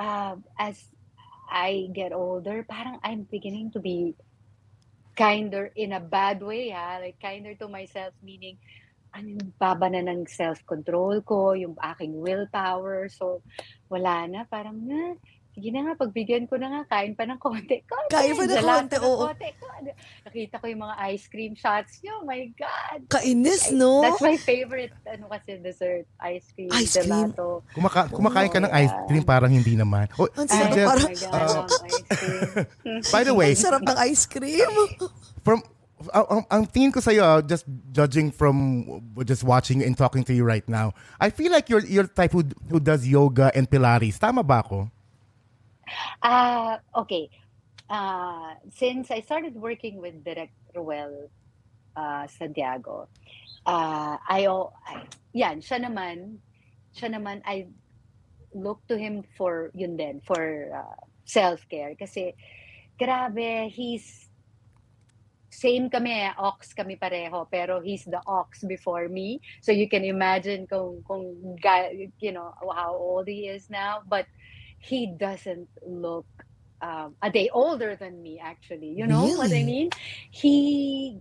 uh, 0.00 0.40
as 0.56 0.88
I 1.52 1.92
get 1.92 2.16
older, 2.16 2.64
parang 2.64 2.96
I'm 3.04 3.28
beginning 3.28 3.76
to 3.76 3.80
be 3.84 4.16
kinder 5.12 5.68
in 5.76 5.92
a 5.92 6.00
bad 6.00 6.40
way, 6.40 6.72
ha? 6.72 6.96
Like, 6.96 7.20
kinder 7.20 7.52
to 7.60 7.68
myself, 7.68 8.16
meaning, 8.24 8.56
ano, 9.12 9.36
baba 9.60 9.92
na 9.92 10.00
ng 10.08 10.24
self-control 10.24 11.20
ko, 11.28 11.52
yung 11.52 11.76
aking 11.92 12.16
willpower. 12.16 13.12
So, 13.12 13.44
wala 13.92 14.24
na. 14.24 14.48
Parang, 14.48 14.80
na, 14.80 15.12
sige 15.58 15.74
na 15.74 15.90
nga, 15.90 15.98
pagbigyan 15.98 16.46
ko 16.46 16.54
na 16.54 16.70
nga, 16.70 16.80
kain 16.86 17.18
pa 17.18 17.26
ng 17.26 17.42
konti. 17.42 17.82
konti 17.90 18.14
Kain 18.14 18.38
pa 18.38 18.46
ng 18.46 18.62
konti, 18.62 18.96
oo. 19.02 19.26
konti, 19.26 19.50
konti. 19.58 19.90
Nakita 20.22 20.62
ko 20.62 20.70
yung 20.70 20.82
mga 20.86 20.94
ice 21.10 21.26
cream 21.26 21.58
shots 21.58 21.98
nyo. 22.06 22.22
My 22.22 22.46
God! 22.54 23.10
Kainis, 23.10 23.74
no? 23.74 24.06
That's 24.06 24.22
my 24.22 24.38
favorite, 24.38 24.94
ano 25.02 25.26
kasi, 25.26 25.58
dessert. 25.58 26.06
Ice 26.30 26.46
cream, 26.54 26.70
Ice 26.78 26.94
cream. 26.94 27.10
gelato. 27.34 27.66
Kumaka- 27.74 28.06
kumakain 28.06 28.54
ka 28.54 28.62
ng 28.62 28.70
ice 28.70 28.94
cream, 29.10 29.26
parang 29.26 29.50
hindi 29.50 29.74
naman. 29.74 30.06
Oh, 30.14 30.30
Ang 30.38 30.46
Ay, 30.46 30.54
sarap, 30.54 30.70
Angel, 30.70 30.86
parang- 30.86 31.10
my 31.10 31.16
God, 31.18 31.34
uh, 31.34 31.66
ice 31.82 32.02
cream. 32.06 32.40
by 33.18 33.22
the 33.26 33.34
way, 33.34 33.50
Ang 33.50 33.58
sarap 33.58 33.82
ng 33.82 33.98
ice 33.98 34.24
cream. 34.30 34.70
from 35.46 35.58
ang, 36.14 36.26
ang, 36.30 36.42
ang 36.46 36.62
tingin 36.70 36.94
ko 36.94 37.02
sa'yo, 37.02 37.22
uh, 37.26 37.40
just 37.42 37.66
judging 37.90 38.30
from 38.30 38.86
just 39.26 39.42
watching 39.42 39.82
and 39.82 39.98
talking 39.98 40.22
to 40.22 40.30
you 40.30 40.46
right 40.46 40.62
now, 40.70 40.94
I 41.18 41.34
feel 41.34 41.50
like 41.50 41.66
you're 41.66 41.82
you're 41.82 42.06
the 42.06 42.14
type 42.14 42.30
who, 42.30 42.46
who 42.70 42.78
does 42.78 43.02
yoga 43.02 43.50
and 43.50 43.66
Pilates. 43.66 44.14
Tama 44.14 44.46
ba 44.46 44.62
ako? 44.62 44.86
Ah, 46.22 46.80
okay. 46.94 47.30
Uh, 47.88 48.54
since 48.70 49.10
I 49.10 49.20
started 49.20 49.54
working 49.54 50.00
with 50.00 50.24
Direct 50.24 50.52
Ruel 50.74 51.30
uh, 51.96 52.26
Santiago, 52.26 53.08
uh, 53.64 54.16
I, 54.20 54.46
I, 54.46 55.06
yan, 55.32 55.60
siya 55.60 55.88
naman, 55.88 56.38
siya 56.94 57.16
naman, 57.16 57.40
I 57.44 57.68
look 58.52 58.80
to 58.88 58.96
him 58.96 59.24
for, 59.36 59.70
yun 59.74 59.96
din, 59.96 60.20
for 60.20 60.72
uh, 60.72 61.00
self-care. 61.24 61.94
Kasi, 61.96 62.34
grabe, 63.00 63.68
he's, 63.72 64.28
same 65.48 65.88
kami, 65.88 66.28
ox 66.38 66.72
kami 66.74 66.96
pareho, 66.96 67.48
pero 67.50 67.80
he's 67.80 68.04
the 68.04 68.20
ox 68.26 68.62
before 68.64 69.08
me. 69.08 69.40
So 69.60 69.72
you 69.72 69.88
can 69.88 70.04
imagine 70.04 70.66
kung, 70.66 71.02
kung, 71.08 71.56
you 72.20 72.32
know, 72.32 72.52
how 72.74 72.94
old 72.94 73.28
he 73.28 73.48
is 73.48 73.70
now. 73.70 74.02
But 74.06 74.26
he 74.78 75.06
doesn't 75.06 75.68
look 75.86 76.26
um, 76.80 77.16
a 77.22 77.30
day 77.30 77.50
older 77.52 77.96
than 77.96 78.22
me 78.22 78.38
actually 78.38 78.94
you 78.94 79.06
know 79.06 79.26
what 79.34 79.52
i 79.52 79.62
mean 79.62 79.90
he 80.30 81.20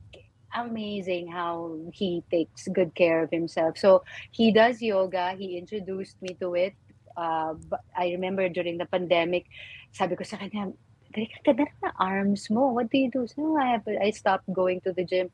amazing 0.55 1.27
how 1.27 1.77
he 1.93 2.23
takes 2.31 2.67
good 2.73 2.93
care 2.95 3.23
of 3.23 3.31
himself. 3.31 3.77
So 3.77 4.03
he 4.31 4.51
does 4.51 4.81
yoga. 4.81 5.35
He 5.37 5.57
introduced 5.57 6.21
me 6.21 6.35
to 6.39 6.55
it. 6.55 6.73
Uh, 7.15 7.53
but 7.69 7.81
I 7.97 8.09
remember 8.11 8.47
during 8.49 8.77
the 8.77 8.85
pandemic, 8.85 9.45
sabi 9.91 10.15
ko 10.15 10.23
sa 10.23 10.37
kanya, 10.37 10.71
ganda 11.45 11.65
na 11.81 11.91
arms 11.99 12.49
mo. 12.49 12.73
What 12.73 12.89
do 12.89 12.97
you 12.97 13.09
do? 13.09 13.25
So 13.27 13.57
I, 13.57 13.77
have, 13.77 13.85
I 13.87 14.11
stopped 14.11 14.51
going 14.53 14.81
to 14.81 14.93
the 14.93 15.03
gym. 15.03 15.29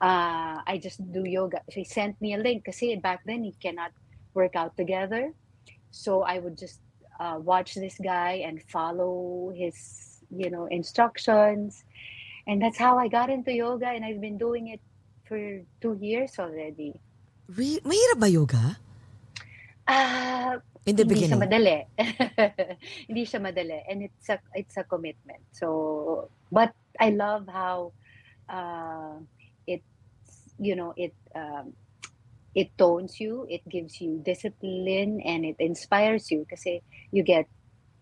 Uh, 0.00 0.62
I 0.66 0.78
just 0.82 1.00
do 1.12 1.24
yoga. 1.24 1.62
He 1.68 1.84
sent 1.84 2.20
me 2.20 2.34
a 2.34 2.38
link 2.38 2.64
kasi 2.64 2.94
back 2.96 3.22
then 3.26 3.42
he 3.42 3.54
cannot 3.58 3.90
work 4.34 4.54
out 4.54 4.76
together. 4.76 5.32
So 5.90 6.22
I 6.22 6.38
would 6.38 6.58
just 6.58 6.80
uh, 7.20 7.38
watch 7.40 7.74
this 7.74 7.98
guy 8.02 8.44
and 8.44 8.62
follow 8.62 9.52
his, 9.54 10.20
you 10.30 10.50
know, 10.50 10.66
instructions. 10.66 11.84
And 12.46 12.62
that's 12.62 12.78
how 12.78 12.98
I 12.98 13.08
got 13.08 13.30
into 13.30 13.52
yoga 13.52 13.88
and 13.88 14.04
I've 14.04 14.20
been 14.20 14.38
doing 14.38 14.68
it 14.68 14.80
for 15.26 15.38
two 15.80 15.98
years 16.00 16.38
already. 16.38 16.94
Re- 17.50 17.82
mahirap 17.82 18.18
ba 18.20 18.28
yoga? 18.30 18.78
Ah, 19.86 20.58
In 20.86 20.94
the 20.94 21.02
beginning 21.02 21.34
hindi 21.34 21.42
siya 21.42 21.42
madali. 21.42 21.78
hindi 23.10 23.22
siya 23.26 23.40
madali 23.42 23.78
and 23.90 24.06
it's 24.06 24.28
a 24.30 24.38
it's 24.54 24.76
a 24.78 24.86
commitment. 24.86 25.42
So 25.50 26.30
but 26.50 26.70
I 27.02 27.10
love 27.10 27.50
how 27.50 27.90
uh 28.46 29.18
it's 29.66 30.54
you 30.62 30.78
know 30.78 30.94
it 30.94 31.10
um 31.34 31.74
it 32.56 32.72
tones 32.74 33.20
you, 33.20 33.44
it 33.46 33.60
gives 33.68 34.00
you 34.00 34.16
discipline 34.18 35.20
and 35.20 35.44
it 35.44 35.60
inspires 35.60 36.32
you 36.32 36.48
kasi 36.48 36.80
you 37.12 37.20
get 37.20 37.44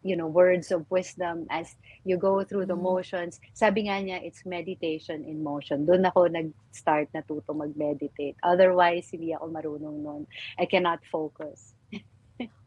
you 0.05 0.15
know 0.15 0.29
words 0.29 0.69
of 0.69 0.85
wisdom 0.87 1.49
as 1.49 1.75
you 2.05 2.15
go 2.15 2.45
through 2.45 2.63
the 2.63 2.77
Mm. 2.77 2.87
motions. 2.87 3.41
Sabi 3.51 3.89
nga 3.89 3.99
niya 3.99 4.21
it's 4.21 4.45
meditation 4.45 5.25
in 5.25 5.43
motion. 5.43 5.83
Doon 5.83 6.07
ako 6.07 6.29
nag-start 6.29 7.09
natuto 7.11 7.51
mag-meditate. 7.51 8.37
Otherwise 8.41 9.11
hindi 9.11 9.33
ako 9.33 9.49
marunong 9.51 9.97
noon. 9.99 10.23
I 10.55 10.65
cannot 10.65 11.03
focus. 11.11 11.75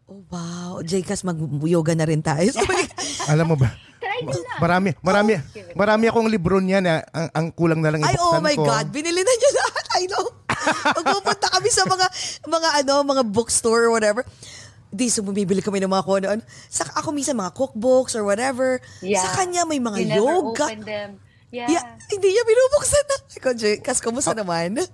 Oh, 0.08 0.24
wow. 0.32 0.80
Jcas, 0.88 1.28
mag-yoga 1.28 1.92
na 1.92 2.08
rin 2.08 2.24
tayo. 2.24 2.48
Sabi- 2.56 2.88
Alam 3.28 3.52
mo 3.52 3.56
ba? 3.60 3.76
Try 4.00 4.24
ko 4.24 4.40
lang. 4.40 4.60
Marami, 4.64 4.90
marami, 5.04 5.32
it. 5.36 5.76
marami 5.76 6.08
akong 6.08 6.32
libro 6.32 6.64
niya 6.64 6.80
na 6.80 7.04
ang, 7.12 7.28
ang 7.36 7.48
kulang 7.52 7.84
na 7.84 7.92
lang 7.92 8.08
Ay, 8.08 8.16
oh 8.16 8.40
my 8.40 8.56
ko. 8.56 8.64
God. 8.64 8.88
Binili 8.88 9.20
na 9.20 9.34
niya 9.36 9.52
lahat. 9.60 9.86
I 10.00 10.04
know. 10.08 10.47
Pag 10.68 11.06
pupunta 11.06 11.48
kami 11.50 11.70
sa 11.70 11.84
mga, 11.84 12.06
mga 12.46 12.70
ano, 12.84 12.94
mga 13.04 13.24
bookstore 13.26 13.88
or 13.88 13.92
whatever, 13.92 14.22
di 14.88 15.12
so 15.12 15.20
bumibili 15.20 15.60
kami 15.60 15.80
ng 15.80 15.92
mga 15.92 16.04
kung 16.04 16.24
ano. 16.24 16.44
Sa 16.68 16.88
ako 16.96 17.12
minsan 17.12 17.36
mga 17.36 17.52
cookbooks 17.52 18.16
or 18.16 18.24
whatever. 18.24 18.80
Yeah. 19.00 19.20
Sa 19.20 19.36
kanya 19.36 19.68
may 19.68 19.78
mga 19.78 19.98
You 20.00 20.08
never 20.08 20.34
yoga. 20.40 20.66
open 20.68 20.80
them. 20.84 21.10
Yeah. 21.48 21.72
Yeah, 21.72 21.84
hindi 22.12 22.36
niya 22.36 22.44
binubuksan 22.44 23.04
na. 23.08 23.16
Ikaw, 23.40 23.52
Jcas, 23.56 24.00
kumusta 24.04 24.36
naman? 24.36 24.76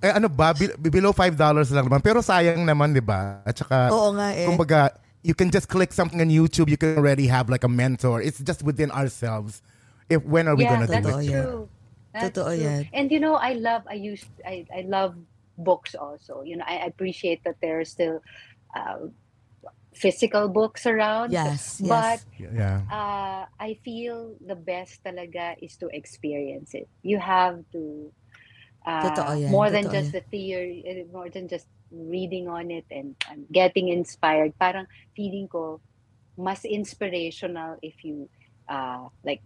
Eh 0.00 0.08
ano 0.08 0.32
ba, 0.32 0.56
bil- 0.56 0.80
below 0.80 1.12
$5 1.12 1.36
lang 1.36 1.84
naman. 1.84 2.00
Pero 2.00 2.24
sayang 2.24 2.64
naman, 2.64 2.96
di 2.96 3.04
ba? 3.04 3.44
At 3.44 3.52
saka, 3.52 3.92
Oo 3.92 4.16
nga 4.16 4.32
eh. 4.32 4.48
kumbaga, 4.48 4.96
you 5.20 5.36
can 5.36 5.52
just 5.52 5.68
click 5.68 5.92
something 5.92 6.16
on 6.24 6.32
YouTube, 6.32 6.72
you 6.72 6.80
can 6.80 6.96
already 6.96 7.28
have 7.28 7.52
like 7.52 7.64
a 7.64 7.68
mentor. 7.68 8.24
It's 8.24 8.40
just 8.40 8.64
within 8.64 8.88
ourselves. 8.88 9.60
If 10.08 10.24
when 10.24 10.48
are 10.48 10.56
we 10.56 10.64
yeah, 10.64 10.72
gonna 10.72 10.88
do 10.88 10.96
that's 10.96 11.04
Totoo 11.04 11.20
it? 11.20 11.28
yan. 11.28 11.44
true. 11.44 11.64
That's 12.12 12.34
Totoo 12.34 12.54
true. 12.54 12.64
yan. 12.64 12.88
And 12.92 13.10
you 13.10 13.20
know, 13.20 13.34
I 13.34 13.52
love, 13.54 13.82
I 13.88 13.94
used, 13.94 14.26
I, 14.44 14.66
I 14.74 14.82
love 14.82 15.14
books 15.58 15.94
also. 15.94 16.42
You 16.42 16.56
know, 16.56 16.64
I 16.66 16.86
appreciate 16.86 17.42
that 17.44 17.56
there 17.62 17.80
are 17.80 17.84
still 17.84 18.20
uh, 18.74 19.10
physical 19.94 20.48
books 20.48 20.86
around. 20.86 21.32
Yes, 21.32 21.80
But 21.80 22.20
yes. 22.20 22.26
Yeah. 22.38 22.80
uh, 22.90 23.46
I 23.58 23.78
feel 23.84 24.34
the 24.44 24.56
best 24.56 25.04
talaga 25.04 25.54
is 25.62 25.76
to 25.78 25.88
experience 25.92 26.74
it. 26.74 26.88
You 27.02 27.18
have 27.18 27.62
to 27.72 28.12
uh, 28.86 29.02
Totoo 29.02 29.40
yan, 29.40 29.50
more 29.52 29.70
than 29.70 29.84
totoo 29.84 29.94
just 29.94 30.12
yan. 30.12 30.12
the 30.12 30.24
theory, 30.30 30.82
eh, 30.86 31.04
more 31.12 31.28
than 31.30 31.48
just 31.48 31.66
reading 31.90 32.48
on 32.48 32.70
it 32.70 32.86
and, 32.90 33.16
and 33.30 33.46
getting 33.52 33.88
inspired. 33.88 34.52
Parang 34.58 34.86
feeling 35.14 35.48
ko 35.48 35.80
mas 36.38 36.64
inspirational 36.64 37.76
if 37.82 37.94
you 38.04 38.28
uh, 38.68 39.06
like 39.24 39.42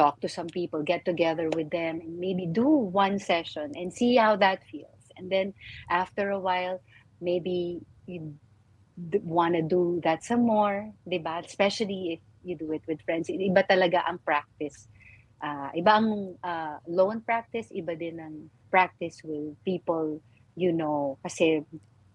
talk 0.00 0.16
to 0.24 0.28
some 0.32 0.48
people, 0.48 0.80
get 0.80 1.04
together 1.04 1.52
with 1.52 1.68
them, 1.68 2.00
and 2.00 2.16
maybe 2.16 2.48
do 2.48 2.64
one 2.64 3.20
session 3.20 3.76
and 3.76 3.92
see 3.92 4.16
how 4.16 4.40
that 4.40 4.64
feels. 4.72 5.04
And 5.20 5.28
then 5.28 5.52
after 5.92 6.32
a 6.32 6.40
while, 6.40 6.80
maybe 7.20 7.84
you 8.08 8.40
want 8.96 9.60
to 9.60 9.62
do 9.62 10.00
that 10.04 10.24
some 10.24 10.48
more, 10.48 10.88
di 11.04 11.20
ba? 11.20 11.44
Especially 11.44 12.16
if 12.16 12.20
you 12.40 12.56
do 12.56 12.72
it 12.72 12.80
with 12.88 13.04
friends. 13.04 13.28
Iba 13.28 13.68
talaga 13.68 14.00
ang 14.08 14.24
practice. 14.24 14.88
Uh, 15.44 15.68
iba 15.76 15.92
ang 16.00 16.08
uh, 16.40 16.80
lone 16.88 17.20
practice, 17.20 17.68
iba 17.68 17.92
din 17.92 18.16
ang 18.16 18.48
practice 18.72 19.20
with 19.20 19.52
people 19.64 20.20
you 20.56 20.72
know 20.72 21.16
kasi 21.24 21.64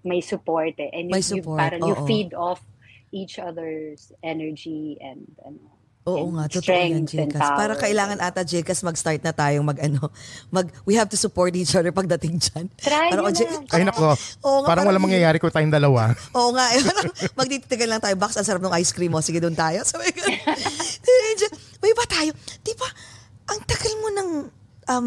may 0.06 0.22
support 0.22 0.74
eh. 0.78 0.90
And 0.94 1.10
May 1.10 1.22
you, 1.22 1.42
support, 1.42 1.58
you, 1.58 1.62
parang 1.62 1.82
you 1.86 1.96
feed 2.06 2.34
off 2.34 2.62
each 3.14 3.38
other's 3.38 4.14
energy 4.22 4.98
and 5.02 5.26
ano. 5.46 5.75
Oo 6.06 6.30
nga, 6.32 6.46
totoo 6.46 6.70
yan, 6.70 7.02
Jcas. 7.04 7.42
Para 7.42 7.74
kailangan 7.74 8.22
ata, 8.22 8.46
Jcas, 8.46 8.86
mag-start 8.86 9.26
na 9.26 9.34
tayong 9.34 9.66
mag, 9.66 9.82
ano, 9.82 10.14
mag, 10.48 10.70
we 10.86 10.94
have 10.94 11.10
to 11.10 11.18
support 11.18 11.50
each 11.52 11.74
other 11.74 11.90
pagdating 11.90 12.38
dyan. 12.38 12.70
Try 12.78 13.10
Parang, 13.10 13.26
oh, 13.26 13.34
J- 13.34 13.50
na. 13.50 13.66
Ay 13.74 13.82
nako, 13.84 14.14
Oo 14.46 14.62
nga, 14.62 14.70
parang 14.70 14.70
parang- 14.70 14.86
walang 14.88 15.02
mangyayari 15.02 15.42
kung 15.42 15.50
tayong 15.50 15.74
dalawa. 15.74 16.14
Oo 16.38 16.54
nga, 16.54 16.70
eh. 16.72 16.82
Magtititigan 17.34 17.90
lang 17.90 17.98
tayo. 18.00 18.14
Box, 18.16 18.38
ang 18.38 18.46
sarap 18.46 18.62
ng 18.62 18.78
ice 18.78 18.94
cream 18.94 19.10
mo. 19.10 19.20
Sige, 19.20 19.42
doon 19.42 19.58
tayo. 19.58 19.82
Ko, 19.90 19.98
Angel, 21.26 21.52
may 21.82 21.92
ba 21.92 22.06
tayo? 22.06 22.38
Di 22.62 22.78
ba, 22.78 22.86
ang 23.50 23.66
tagal 23.66 23.94
mo 23.98 24.08
ng 24.14 24.30
um, 24.86 25.06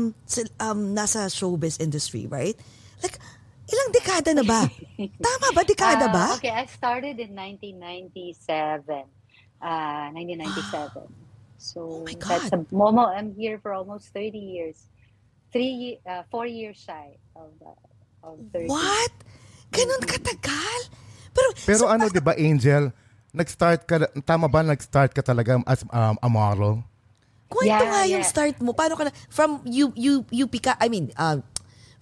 um, 0.58 0.80
nasa 0.90 1.30
showbiz 1.30 1.78
industry, 1.78 2.26
right? 2.26 2.58
Like, 2.98 3.22
ilang 3.66 3.94
dekada 3.94 4.34
na 4.34 4.42
ba? 4.42 4.66
Tama 5.30 5.46
ba? 5.54 5.62
Dekada 5.62 6.10
Ah, 6.10 6.12
ba? 6.12 6.26
Okay, 6.34 6.50
I 6.50 6.66
started 6.66 7.22
in 7.22 7.38
1997. 7.38 9.17
Uh, 9.58 10.14
1997. 10.14 11.02
So 11.58 11.80
Oh 11.82 12.06
my 12.06 12.14
that's 12.14 12.54
a 12.54 12.58
Momo. 12.70 13.10
I'm 13.10 13.34
here 13.34 13.58
for 13.58 13.74
almost 13.74 14.14
30 14.14 14.38
years. 14.38 14.86
Three, 15.50 15.98
uh, 16.06 16.22
four 16.30 16.46
years 16.46 16.78
shy 16.78 17.18
of 17.34 17.50
uh, 17.64 17.74
of 18.22 18.38
30. 18.54 18.70
What? 18.70 19.12
Ganon 19.74 20.02
katagal? 20.06 20.80
Pero, 21.34 21.48
Pero 21.66 21.82
so, 21.84 21.90
ano, 21.90 22.08
di 22.08 22.22
ba, 22.22 22.34
Angel, 22.38 22.90
nag-start 23.34 23.84
ka, 23.84 24.06
tama 24.24 24.48
ba 24.48 24.62
nag-start 24.62 25.12
ka 25.12 25.22
talaga 25.22 25.60
as 25.66 25.82
um, 25.90 26.16
a 26.22 26.28
model? 26.30 26.82
kwento 27.48 27.80
Yeah, 27.80 27.88
nga 27.88 28.00
yung 28.04 28.24
yeah. 28.24 28.28
start 28.28 28.54
mo. 28.60 28.76
Paano 28.76 28.94
ka 28.94 29.08
na, 29.08 29.12
from 29.32 29.64
you, 29.64 29.90
you, 29.96 30.24
you 30.30 30.46
ka, 30.46 30.76
I 30.76 30.88
mean, 30.92 31.10
um, 31.16 31.42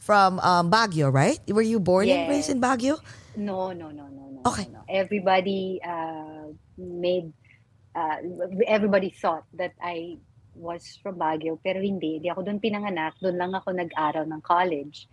from 0.02 0.38
um, 0.42 0.70
Baguio, 0.70 1.10
right? 1.10 1.38
Were 1.48 1.64
you 1.64 1.78
born 1.78 2.10
and 2.10 2.28
raised 2.30 2.50
in 2.50 2.60
Baguio? 2.60 2.98
No, 3.38 3.70
no, 3.72 3.90
no, 3.90 4.06
no, 4.10 4.22
no. 4.30 4.40
Okay. 4.46 4.66
no, 4.70 4.82
no. 4.82 4.84
Everybody 4.90 5.80
uh, 5.82 6.50
made. 6.78 7.32
Uh, 7.96 8.20
everybody 8.68 9.08
thought 9.08 9.48
that 9.56 9.72
I 9.80 10.20
was 10.52 11.00
from 11.00 11.16
Baguio, 11.16 11.56
pero 11.64 11.80
hindi. 11.80 12.20
Hindi 12.20 12.28
ako 12.28 12.44
doon 12.44 12.60
pinanganak. 12.60 13.16
Doon 13.20 13.40
lang 13.40 13.52
ako 13.56 13.72
nag-aral 13.72 14.28
ng 14.28 14.42
college 14.44 15.08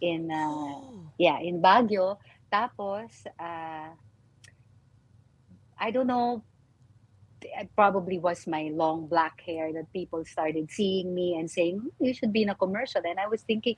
in 0.00 0.32
uh, 0.32 0.80
yeah 1.20 1.38
in 1.44 1.60
Baguio. 1.60 2.16
Tapos 2.48 3.28
uh, 3.36 3.92
I 5.76 5.88
don't 5.92 6.08
know. 6.08 6.40
It 7.44 7.70
probably 7.74 8.18
was 8.18 8.46
my 8.46 8.70
long 8.72 9.06
black 9.06 9.40
hair 9.42 9.72
that 9.72 9.92
people 9.92 10.24
started 10.24 10.70
seeing 10.70 11.14
me 11.14 11.36
and 11.38 11.50
saying, 11.50 11.80
"Hmm, 11.80 11.92
you 12.00 12.14
should 12.14 12.32
be 12.32 12.42
in 12.42 12.50
a 12.50 12.58
commercial. 12.58 13.02
And 13.04 13.18
I 13.18 13.26
was 13.28 13.42
thinking, 13.42 13.76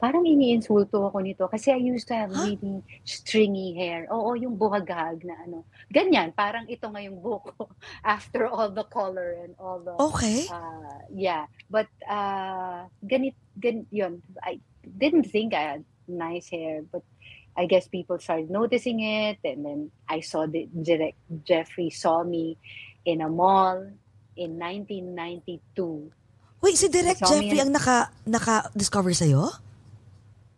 parang 0.00 0.24
iniinsulto 0.28 1.08
ako 1.08 1.18
nito 1.24 1.48
kasi 1.48 1.72
I 1.72 1.80
used 1.80 2.08
to 2.08 2.16
have 2.16 2.30
Huh? 2.32 2.44
really 2.44 2.82
stringy 3.04 3.74
hair. 3.76 4.06
Oo, 4.12 4.34
yung 4.36 4.56
buhagag 4.58 5.24
na 5.24 5.34
ano. 5.44 5.64
Ganyan, 5.92 6.32
parang 6.36 6.68
ito 6.68 6.86
nga 6.90 7.00
yung 7.00 7.18
buhok 7.22 7.56
ko 7.56 7.70
after 8.04 8.46
all 8.46 8.68
the 8.70 8.84
color 8.88 9.36
and 9.44 9.56
all 9.58 9.80
the 9.80 9.94
Okay. 9.96 10.46
uh, 10.50 11.00
yeah. 11.12 11.46
But 11.70 11.88
uh, 12.08 12.86
ganit, 13.02 13.34
gan, 13.58 13.86
yun. 13.90 14.20
I 14.42 14.60
didn't 14.84 15.28
think 15.32 15.54
I 15.54 15.78
had 15.78 15.82
nice 16.06 16.48
hair, 16.50 16.82
but 16.86 17.02
I 17.56 17.64
guess 17.64 17.88
people 17.88 18.18
started 18.20 18.50
noticing 18.52 19.00
it, 19.00 19.40
and 19.42 19.64
then 19.64 19.80
I 20.08 20.20
saw 20.20 20.44
the 20.44 20.68
direct 20.68 21.16
Jeffrey 21.48 21.88
saw 21.88 22.20
me 22.22 22.58
in 23.06 23.22
a 23.22 23.30
mall 23.30 23.86
in 24.34 24.58
1992. 24.58 26.10
Wait, 26.60 26.76
si 26.76 26.90
Direk 26.90 27.22
Saw 27.22 27.30
me 27.30 27.46
Jeffrey 27.46 27.60
ang 27.62 27.70
naka, 27.70 28.10
naka-discover 28.26 29.14
sa'yo? 29.14 29.48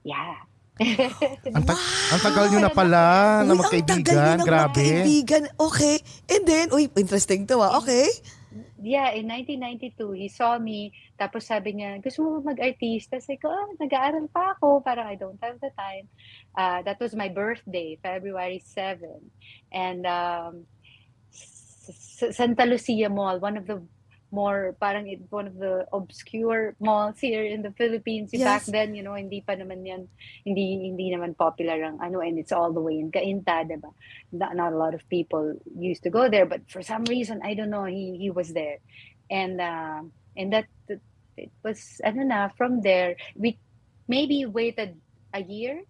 Yeah. 0.03 0.49
Ang, 1.59 1.67
tag- 1.67 1.87
ang 2.15 2.23
tagal 2.23 2.55
nyo 2.55 2.61
na 2.63 2.71
pala 2.71 3.03
na 3.43 3.51
Uy, 3.51 3.59
ang 3.59 3.83
tagal 3.83 3.83
magkaibigan. 3.83 4.37
Grabe. 4.47 4.79
magkaibigan. 4.79 5.45
Okay. 5.59 5.97
And 6.31 6.43
then, 6.47 6.71
uy, 6.71 6.87
interesting 6.95 7.51
to 7.51 7.59
ah. 7.59 7.83
Okay. 7.83 8.07
yeah, 8.79 9.11
in 9.11 9.27
1992, 9.27 10.13
he 10.15 10.29
saw 10.31 10.59
me, 10.59 10.95
tapos 11.19 11.51
sabi 11.51 11.75
niya, 11.75 11.99
gusto 11.99 12.23
mo 12.23 12.31
mag-artista? 12.47 13.19
Sabi 13.19 13.43
ko, 13.43 13.51
ah, 13.51 13.69
nag-aaral 13.75 14.31
pa 14.31 14.55
ako, 14.55 14.81
parang 14.81 15.11
I 15.11 15.19
don't 15.19 15.39
have 15.43 15.59
the 15.59 15.75
time. 15.75 16.07
Uh, 16.55 16.83
that 16.87 17.03
was 17.03 17.15
my 17.15 17.27
birthday, 17.27 17.99
February 17.99 18.63
7. 18.63 19.19
And 19.75 20.07
um, 20.07 20.65
Santa 21.93 22.65
Lucia 22.65 23.09
Mall, 23.09 23.39
one 23.39 23.57
of 23.57 23.67
the 23.67 23.83
more 24.31 24.77
parang 24.81 25.09
it, 25.09 25.21
one 25.31 25.47
of 25.47 25.57
the 25.57 25.87
obscure 25.93 26.77
malls 26.81 27.19
here 27.19 27.45
in 27.45 27.63
the 27.63 27.73
Philippines. 27.73 28.31
Yes. 28.33 28.45
back 28.45 28.65
then 28.69 28.95
you 28.95 29.03
know 29.03 29.15
hindi 29.15 29.41
pa 29.41 29.57
naman 29.57 29.87
yan 29.87 30.09
hindi 30.45 30.93
hindi 30.93 31.09
naman 31.09 31.37
popular 31.37 31.81
ang 31.81 31.97
ano 32.01 32.21
and 32.21 32.37
it's 32.39 32.53
all 32.53 32.73
the 32.73 32.81
way 32.81 33.01
in 33.01 33.11
Cainta 33.11 33.65
diba 33.65 33.89
not, 34.33 34.53
not 34.55 34.73
a 34.73 34.77
lot 34.77 34.93
of 34.93 35.01
people 35.09 35.57
used 35.73 36.03
to 36.05 36.11
go 36.11 36.29
there 36.29 36.45
but 36.45 36.61
for 36.69 36.83
some 36.83 37.05
reason 37.09 37.41
I 37.43 37.55
don't 37.55 37.71
know 37.73 37.85
he 37.85 38.21
he 38.21 38.31
was 38.31 38.53
there. 38.53 38.79
And 39.31 39.61
uh, 39.61 40.05
and 40.37 40.53
that, 40.53 40.69
it 41.37 41.53
was 41.63 42.01
ano 42.05 42.23
na 42.25 42.49
from 42.53 42.81
there 42.83 43.17
we 43.37 43.57
maybe 44.09 44.45
waited 44.45 44.97
a 45.33 45.41
year 45.41 45.85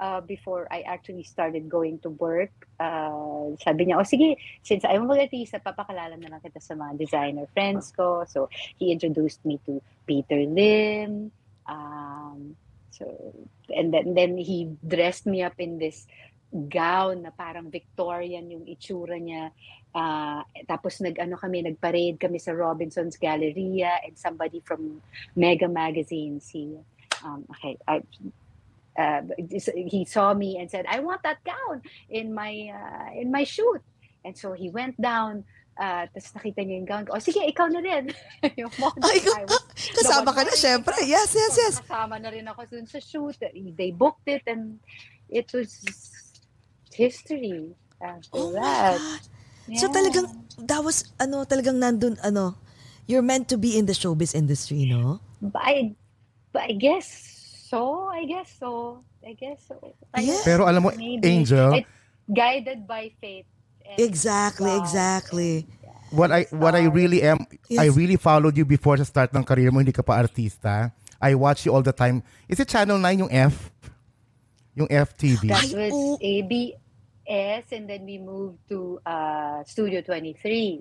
uh, 0.00 0.20
before 0.22 0.66
I 0.70 0.82
actually 0.86 1.22
started 1.22 1.68
going 1.68 1.98
to 2.00 2.10
work. 2.10 2.54
Uh, 2.78 3.54
sabi 3.62 3.90
niya, 3.90 3.98
oh 3.98 4.06
sige, 4.06 4.38
since 4.62 4.86
I'm 4.86 5.06
mag-artista, 5.06 5.58
papakalala 5.58 6.14
na 6.16 6.30
lang 6.30 6.42
kita 6.42 6.62
sa 6.62 6.74
mga 6.74 6.98
designer 6.98 7.46
friends 7.52 7.90
ko. 7.92 8.24
So, 8.26 8.48
he 8.78 8.90
introduced 8.94 9.44
me 9.44 9.58
to 9.66 9.82
Peter 10.06 10.38
Lim. 10.46 11.30
Um, 11.66 12.56
so, 12.90 13.04
and 13.74 13.92
then, 13.92 14.14
then 14.14 14.38
he 14.38 14.70
dressed 14.86 15.26
me 15.26 15.42
up 15.42 15.58
in 15.58 15.78
this 15.78 16.06
gown 16.48 17.22
na 17.22 17.30
parang 17.30 17.68
Victorian 17.68 18.48
yung 18.48 18.64
itsura 18.64 19.20
niya. 19.20 19.52
Uh, 19.92 20.44
tapos 20.68 21.00
nag-ano 21.00 21.36
kami, 21.36 21.64
nag-parade 21.64 22.16
kami 22.20 22.38
sa 22.38 22.52
Robinson's 22.54 23.16
Galleria 23.20 24.00
and 24.04 24.16
somebody 24.16 24.60
from 24.64 25.02
Mega 25.36 25.68
Magazine, 25.68 26.40
si 26.40 26.76
um, 27.24 27.44
okay, 27.50 27.76
I, 27.88 28.00
uh, 28.98 29.22
he 29.70 30.04
saw 30.04 30.34
me 30.34 30.58
and 30.58 30.66
said, 30.66 30.84
"I 30.90 30.98
want 30.98 31.22
that 31.22 31.38
gown 31.46 31.80
in 32.10 32.34
my 32.34 32.50
uh, 32.74 33.14
in 33.14 33.30
my 33.30 33.46
shoot." 33.46 33.80
And 34.26 34.34
so 34.36 34.52
he 34.52 34.68
went 34.68 34.98
down. 35.00 35.46
Uh, 35.78 36.10
tapos 36.10 36.34
nakita 36.34 36.66
niya 36.66 36.74
yung 36.82 36.90
gown 36.90 37.02
ko. 37.06 37.14
Oh, 37.14 37.22
sige, 37.22 37.38
ikaw 37.46 37.70
na 37.70 37.78
rin. 37.78 38.10
yung 38.60 38.74
model. 38.82 38.98
Ay, 39.06 39.22
I 39.22 39.46
was 39.46 39.62
kasama 40.02 40.34
ka 40.34 40.42
na, 40.42 40.50
syempre. 40.58 40.98
Yes, 41.06 41.30
yes, 41.30 41.54
yes. 41.54 41.74
Kasama 41.86 42.18
na 42.18 42.34
rin 42.34 42.42
ako 42.50 42.66
dun 42.66 42.82
sa 42.90 42.98
shoot. 42.98 43.38
They 43.54 43.94
booked 43.94 44.26
it 44.26 44.42
and 44.50 44.82
it 45.30 45.46
was 45.54 45.78
history 46.90 47.78
after 48.02 48.26
Oh 48.34 48.50
my 48.50 48.58
that. 48.58 48.98
God. 48.98 49.22
So 49.78 49.86
Yeah. 49.86 49.94
talagang, 49.94 50.26
that 50.66 50.82
was, 50.82 51.04
ano, 51.20 51.44
talagang 51.44 51.78
nandun, 51.78 52.18
ano, 52.24 52.56
you're 53.06 53.22
meant 53.22 53.46
to 53.52 53.60
be 53.60 53.78
in 53.78 53.86
the 53.86 53.92
showbiz 53.94 54.34
industry, 54.34 54.88
no? 54.88 55.20
But 55.44 55.62
I, 55.62 55.94
but 56.50 56.66
I 56.66 56.74
guess 56.74 57.37
so. 57.68 58.08
I 58.08 58.24
guess 58.24 58.48
so. 58.56 59.04
I 59.20 59.32
guess 59.36 59.60
so. 59.68 59.76
I 60.16 60.24
Yeah. 60.24 60.40
Pero 60.42 60.64
alam 60.64 60.82
mo, 60.82 60.90
Maybe. 60.96 61.20
Angel, 61.22 61.76
It's 61.76 61.88
guided 62.26 62.88
by 62.88 63.12
faith. 63.20 63.44
and 63.84 63.96
Exactly, 64.00 64.72
God. 64.72 64.80
exactly. 64.84 65.52
what 66.10 66.32
I 66.32 66.48
what 66.56 66.72
I 66.72 66.88
really 66.88 67.20
am, 67.20 67.44
I 67.76 67.88
Yes. 67.88 67.96
really 67.96 68.16
followed 68.16 68.56
you 68.56 68.64
before 68.64 68.96
sa 68.96 69.04
start 69.04 69.28
ng 69.36 69.44
career 69.44 69.68
mo, 69.68 69.80
hindi 69.84 69.92
ka 69.92 70.00
pa 70.00 70.16
artista. 70.16 70.92
I 71.20 71.36
watch 71.36 71.68
you 71.68 71.72
all 71.74 71.84
the 71.84 71.92
time. 71.92 72.24
Is 72.48 72.56
it 72.60 72.68
Channel 72.68 72.96
9 72.96 73.28
yung 73.28 73.32
F? 73.32 73.68
Yung 74.72 74.88
FTV? 74.88 75.50
That 75.50 75.68
was. 75.74 76.16
ABS 76.22 77.64
and 77.74 77.84
then 77.90 78.06
we 78.06 78.16
moved 78.16 78.62
to 78.70 79.00
uh, 79.04 79.60
Studio 79.66 80.00
23. 80.00 80.80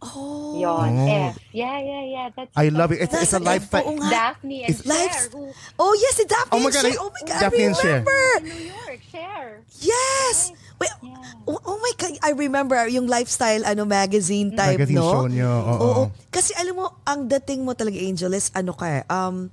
Oh. 0.00 0.56
Yon, 0.56 0.90
Oh. 0.96 1.28
F. 1.28 1.36
Yeah, 1.52 1.76
yeah, 1.76 2.04
yeah. 2.08 2.26
That's 2.32 2.48
I 2.56 2.72
love 2.72 2.88
it. 2.90 3.04
It's, 3.04 3.12
it's 3.12 3.36
a 3.36 3.40
Nasa 3.40 3.52
lifestyle. 3.52 3.84
F, 3.84 3.86
oo 3.86 3.96
nga. 4.00 4.08
Daphne 4.10 4.58
and 4.64 4.70
It's- 4.72 4.84
Cher, 4.88 5.28
who 5.28 5.52
Oh, 5.76 5.92
yes, 5.92 6.14
si 6.16 6.24
Daphne 6.24 6.52
Oh 6.52 6.58
my 6.58 6.64
and 6.64 6.72
God, 6.72 6.80
Cher. 6.80 6.92
I- 6.92 7.00
Oh 7.00 7.10
my 7.12 7.22
God, 7.28 7.40
Daphne 7.44 7.60
I 7.60 7.66
and 7.68 7.76
Cher. 7.76 7.98
New 8.40 8.62
York, 8.64 9.00
Cher. 9.12 9.44
Yes. 9.76 10.36
Wait, 10.80 10.88
Yeah. 11.04 11.44
oh, 11.44 11.60
oh 11.68 11.78
my 11.78 11.92
God, 11.94 12.16
I 12.24 12.32
remember 12.32 12.80
yung 12.88 13.04
lifestyle 13.06 13.68
ano 13.68 13.84
magazine 13.84 14.56
type, 14.56 14.80
Magazine 14.80 14.96
no? 14.96 15.12
show 15.12 15.28
niyo. 15.28 15.52
Oo. 15.52 15.76
Oo. 15.84 16.02
Kasi 16.32 16.56
alam 16.56 16.80
mo, 16.80 16.96
ang 17.04 17.28
dating 17.28 17.68
mo 17.68 17.76
talaga, 17.76 18.00
Angel, 18.00 18.32
is 18.32 18.48
ano 18.56 18.72
ka 18.72 18.88
eh, 18.88 19.04
um, 19.06 19.52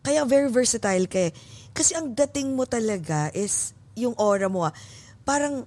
kaya 0.00 0.22
very 0.22 0.46
versatile 0.46 1.10
ka 1.10 1.28
eh. 1.28 1.32
Kasi 1.74 1.98
ang 1.98 2.14
dating 2.14 2.54
mo 2.54 2.62
talaga 2.62 3.34
is 3.34 3.74
yung 3.98 4.14
aura 4.14 4.46
mo 4.46 4.62
ah, 4.64 4.74
parang 5.26 5.66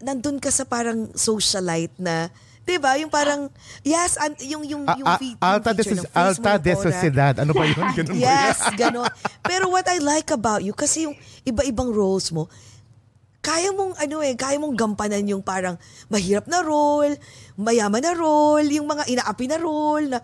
nandun 0.00 0.40
ka 0.40 0.48
sa 0.48 0.64
parang 0.64 1.12
socialite 1.12 1.92
na, 2.00 2.32
'di 2.62 2.76
ba? 2.78 2.94
Yung 2.96 3.10
parang 3.10 3.50
yes, 3.82 4.14
an, 4.16 4.34
yung 4.40 4.62
yung 4.62 4.82
A- 4.86 4.96
yung, 4.96 5.06
a- 5.06 5.18
fe- 5.18 5.34
yung 5.34 5.42
alta 5.42 5.70
de, 5.70 5.82
feature 5.82 5.98
ng 5.98 6.06
face 6.06 6.14
mo, 6.14 6.20
alta 6.22 6.52
de 6.58 6.72
sociedad. 6.74 7.34
Ano 7.38 7.52
ba 7.52 7.64
yun? 7.64 7.86
Ganun 7.98 8.14
ba 8.14 8.22
Yes, 8.22 8.58
yun? 8.62 8.74
ganon. 8.78 9.10
Pero 9.42 9.64
what 9.68 9.86
I 9.86 9.98
like 9.98 10.30
about 10.30 10.62
you, 10.62 10.72
kasi 10.72 11.04
yung 11.04 11.14
iba-ibang 11.42 11.90
roles 11.90 12.30
mo, 12.30 12.46
kaya 13.42 13.74
mong 13.74 13.98
ano 13.98 14.22
eh, 14.22 14.38
kaya 14.38 14.54
mong 14.56 14.78
gampanan 14.78 15.26
yung 15.26 15.42
parang 15.42 15.74
mahirap 16.06 16.46
na 16.46 16.62
role, 16.62 17.18
mayaman 17.58 17.98
na 17.98 18.14
role, 18.14 18.62
yung 18.64 18.86
mga 18.86 19.10
inaapi 19.10 19.50
na 19.50 19.58
role, 19.58 20.06
na 20.06 20.22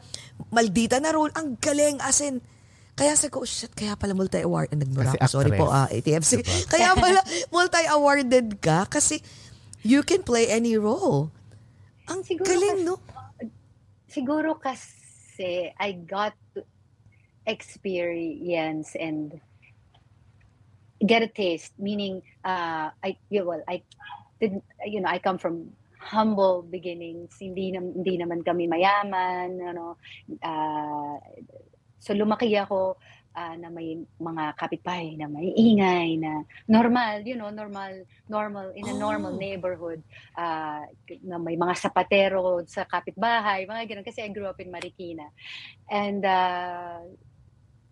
maldita 0.54 1.02
na 1.02 1.10
role, 1.10 1.34
ang 1.34 1.58
galing 1.58 1.98
as 1.98 2.22
in, 2.22 2.38
kaya 2.94 3.14
sa 3.14 3.26
ko, 3.26 3.42
shit, 3.42 3.74
kaya 3.74 3.94
pala 3.94 4.14
multi-award, 4.14 4.70
nagmura 4.70 5.18
ako, 5.18 5.26
sorry 5.26 5.50
po, 5.54 5.66
ah, 5.66 5.86
actress. 5.86 5.98
ATFC. 5.98 6.32
Diba? 6.38 6.70
Kaya 6.70 6.90
pala 6.94 7.18
multi-awarded 7.50 8.58
ka 8.58 8.86
kasi 8.86 9.18
you 9.82 10.02
can 10.02 10.22
play 10.22 10.46
any 10.46 10.78
role. 10.78 11.30
Ang 12.08 12.20
Siguro 12.24 12.48
galing, 12.48 12.76
kasi- 12.80 12.86
no? 12.88 12.94
Siguro 14.08 14.50
kasi 14.56 15.68
I 15.76 15.92
got 15.92 16.32
to 16.56 16.64
experience 17.44 18.96
and 18.96 19.36
get 21.04 21.22
a 21.22 21.30
taste. 21.30 21.76
Meaning, 21.76 22.24
uh, 22.44 22.88
I 23.04 23.20
yeah, 23.28 23.44
well, 23.44 23.60
I 23.68 23.84
didn't. 24.40 24.64
You 24.88 25.04
know, 25.04 25.12
I 25.12 25.20
come 25.20 25.36
from 25.36 25.76
humble 26.00 26.64
beginnings. 26.64 27.36
Hindi 27.36 27.72
nam, 27.76 27.92
hindi 27.92 28.16
naman 28.16 28.40
kami 28.40 28.64
mayaman. 28.64 29.60
Ano, 29.60 30.00
uh, 30.40 31.16
so 32.00 32.14
lumaki 32.16 32.56
ako 32.56 32.96
ah, 33.38 33.54
na 33.54 33.70
may 33.70 34.02
mga 34.18 34.44
kapitbahay 34.58 35.14
na 35.14 35.30
may 35.30 35.54
ingay 35.54 36.18
na 36.18 36.42
normal, 36.66 37.22
you 37.22 37.38
know, 37.38 37.54
normal, 37.54 38.02
normal, 38.26 38.74
in 38.74 38.90
a 38.90 38.96
normal 38.96 39.30
Oh. 39.30 39.38
neighborhood 39.38 40.02
ah, 40.34 40.82
na 41.22 41.38
may 41.38 41.54
mga 41.54 41.78
sapatero 41.78 42.66
sa 42.66 42.82
kapitbahay, 42.82 43.62
mga 43.70 43.94
ganun. 43.94 44.06
Kasi 44.06 44.26
I 44.26 44.34
grew 44.34 44.50
up 44.50 44.58
in 44.58 44.74
Marikina. 44.74 45.30
And 45.86 46.26
uh, 46.26 47.06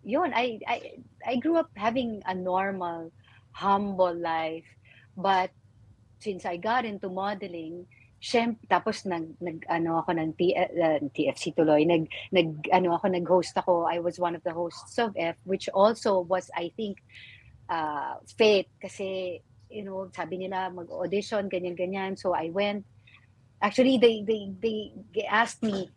yun, 0.03 0.35
I, 0.35 0.59
I, 0.67 0.77
I 1.25 1.35
grew 1.39 1.55
up 1.55 1.71
having 1.79 2.19
a 2.27 2.35
normal, 2.35 3.11
humble 3.55 4.15
life. 4.15 4.67
But 5.15 5.51
since 6.19 6.45
I 6.45 6.57
got 6.57 6.85
into 6.85 7.09
modeling, 7.09 7.87
syempre, 8.19 8.65
tapos 8.67 9.05
nag, 9.05 9.37
nag 9.39 9.65
ano 9.69 10.01
ako 10.01 10.11
ng 10.17 10.29
T, 10.33 10.53
uh, 10.53 10.99
TFC 11.13 11.53
tuloy, 11.53 11.85
nag, 11.85 12.09
nag, 12.33 12.67
ano 12.73 12.97
ako, 12.97 13.05
nag-host 13.13 13.55
ako. 13.57 13.85
I 13.85 13.99
was 13.99 14.19
one 14.19 14.35
of 14.35 14.43
the 14.43 14.53
hosts 14.53 14.97
of 14.97 15.13
F, 15.17 15.37
which 15.45 15.69
also 15.69 16.21
was, 16.21 16.49
I 16.55 16.73
think, 16.75 17.01
uh, 17.69 18.17
fate. 18.37 18.69
Kasi, 18.81 19.39
you 19.69 19.83
know, 19.83 20.09
sabi 20.13 20.37
nila 20.37 20.73
mag-audition, 20.73 21.49
ganyan-ganyan. 21.49 22.17
So 22.17 22.33
I 22.33 22.49
went. 22.49 22.85
Actually, 23.61 23.97
they, 23.97 24.21
they, 24.21 24.53
they 24.61 25.25
asked 25.25 25.63
me 25.63 25.89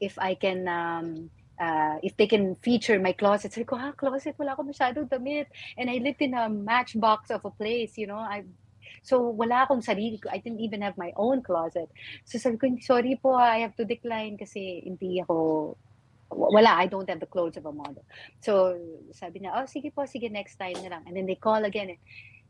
if 0.00 0.18
I 0.18 0.34
can, 0.34 0.68
um, 0.68 1.30
uh, 1.58 1.96
if 2.02 2.16
they 2.16 2.26
can 2.26 2.54
feature 2.56 2.98
my 3.00 3.12
closet. 3.12 3.52
Sabi 3.52 3.64
ko, 3.64 3.76
ha, 3.76 3.92
closet? 3.92 4.36
Wala 4.38 4.52
ako 4.52 4.68
masyadong 4.68 5.08
damit. 5.08 5.48
And 5.76 5.88
I 5.88 5.96
lived 5.96 6.20
in 6.20 6.34
a 6.34 6.48
matchbox 6.48 7.30
of 7.30 7.44
a 7.44 7.50
place, 7.50 7.96
you 7.96 8.06
know. 8.06 8.20
I 8.20 8.44
So, 9.02 9.32
wala 9.32 9.66
akong 9.66 9.82
sarili 9.82 10.20
ko. 10.20 10.28
I 10.32 10.38
didn't 10.38 10.60
even 10.60 10.82
have 10.82 10.96
my 10.96 11.12
own 11.16 11.42
closet. 11.42 11.88
So, 12.24 12.38
sabi 12.38 12.56
ko, 12.56 12.70
sorry 12.80 13.18
po, 13.20 13.34
I 13.34 13.64
have 13.64 13.76
to 13.76 13.84
decline 13.84 14.36
kasi 14.38 14.82
hindi 14.84 15.20
ako, 15.20 15.76
wala, 16.30 16.74
I 16.74 16.86
don't 16.86 17.08
have 17.08 17.20
the 17.20 17.30
clothes 17.30 17.56
of 17.56 17.66
a 17.66 17.72
model. 17.72 18.02
So, 18.42 18.74
sabi 19.12 19.40
niya, 19.46 19.54
oh, 19.56 19.66
sige 19.66 19.94
po, 19.94 20.06
sige, 20.06 20.26
next 20.28 20.56
time 20.56 20.74
na 20.82 20.98
lang. 20.98 21.02
And 21.06 21.16
then 21.16 21.26
they 21.26 21.38
call 21.38 21.62
again. 21.64 21.96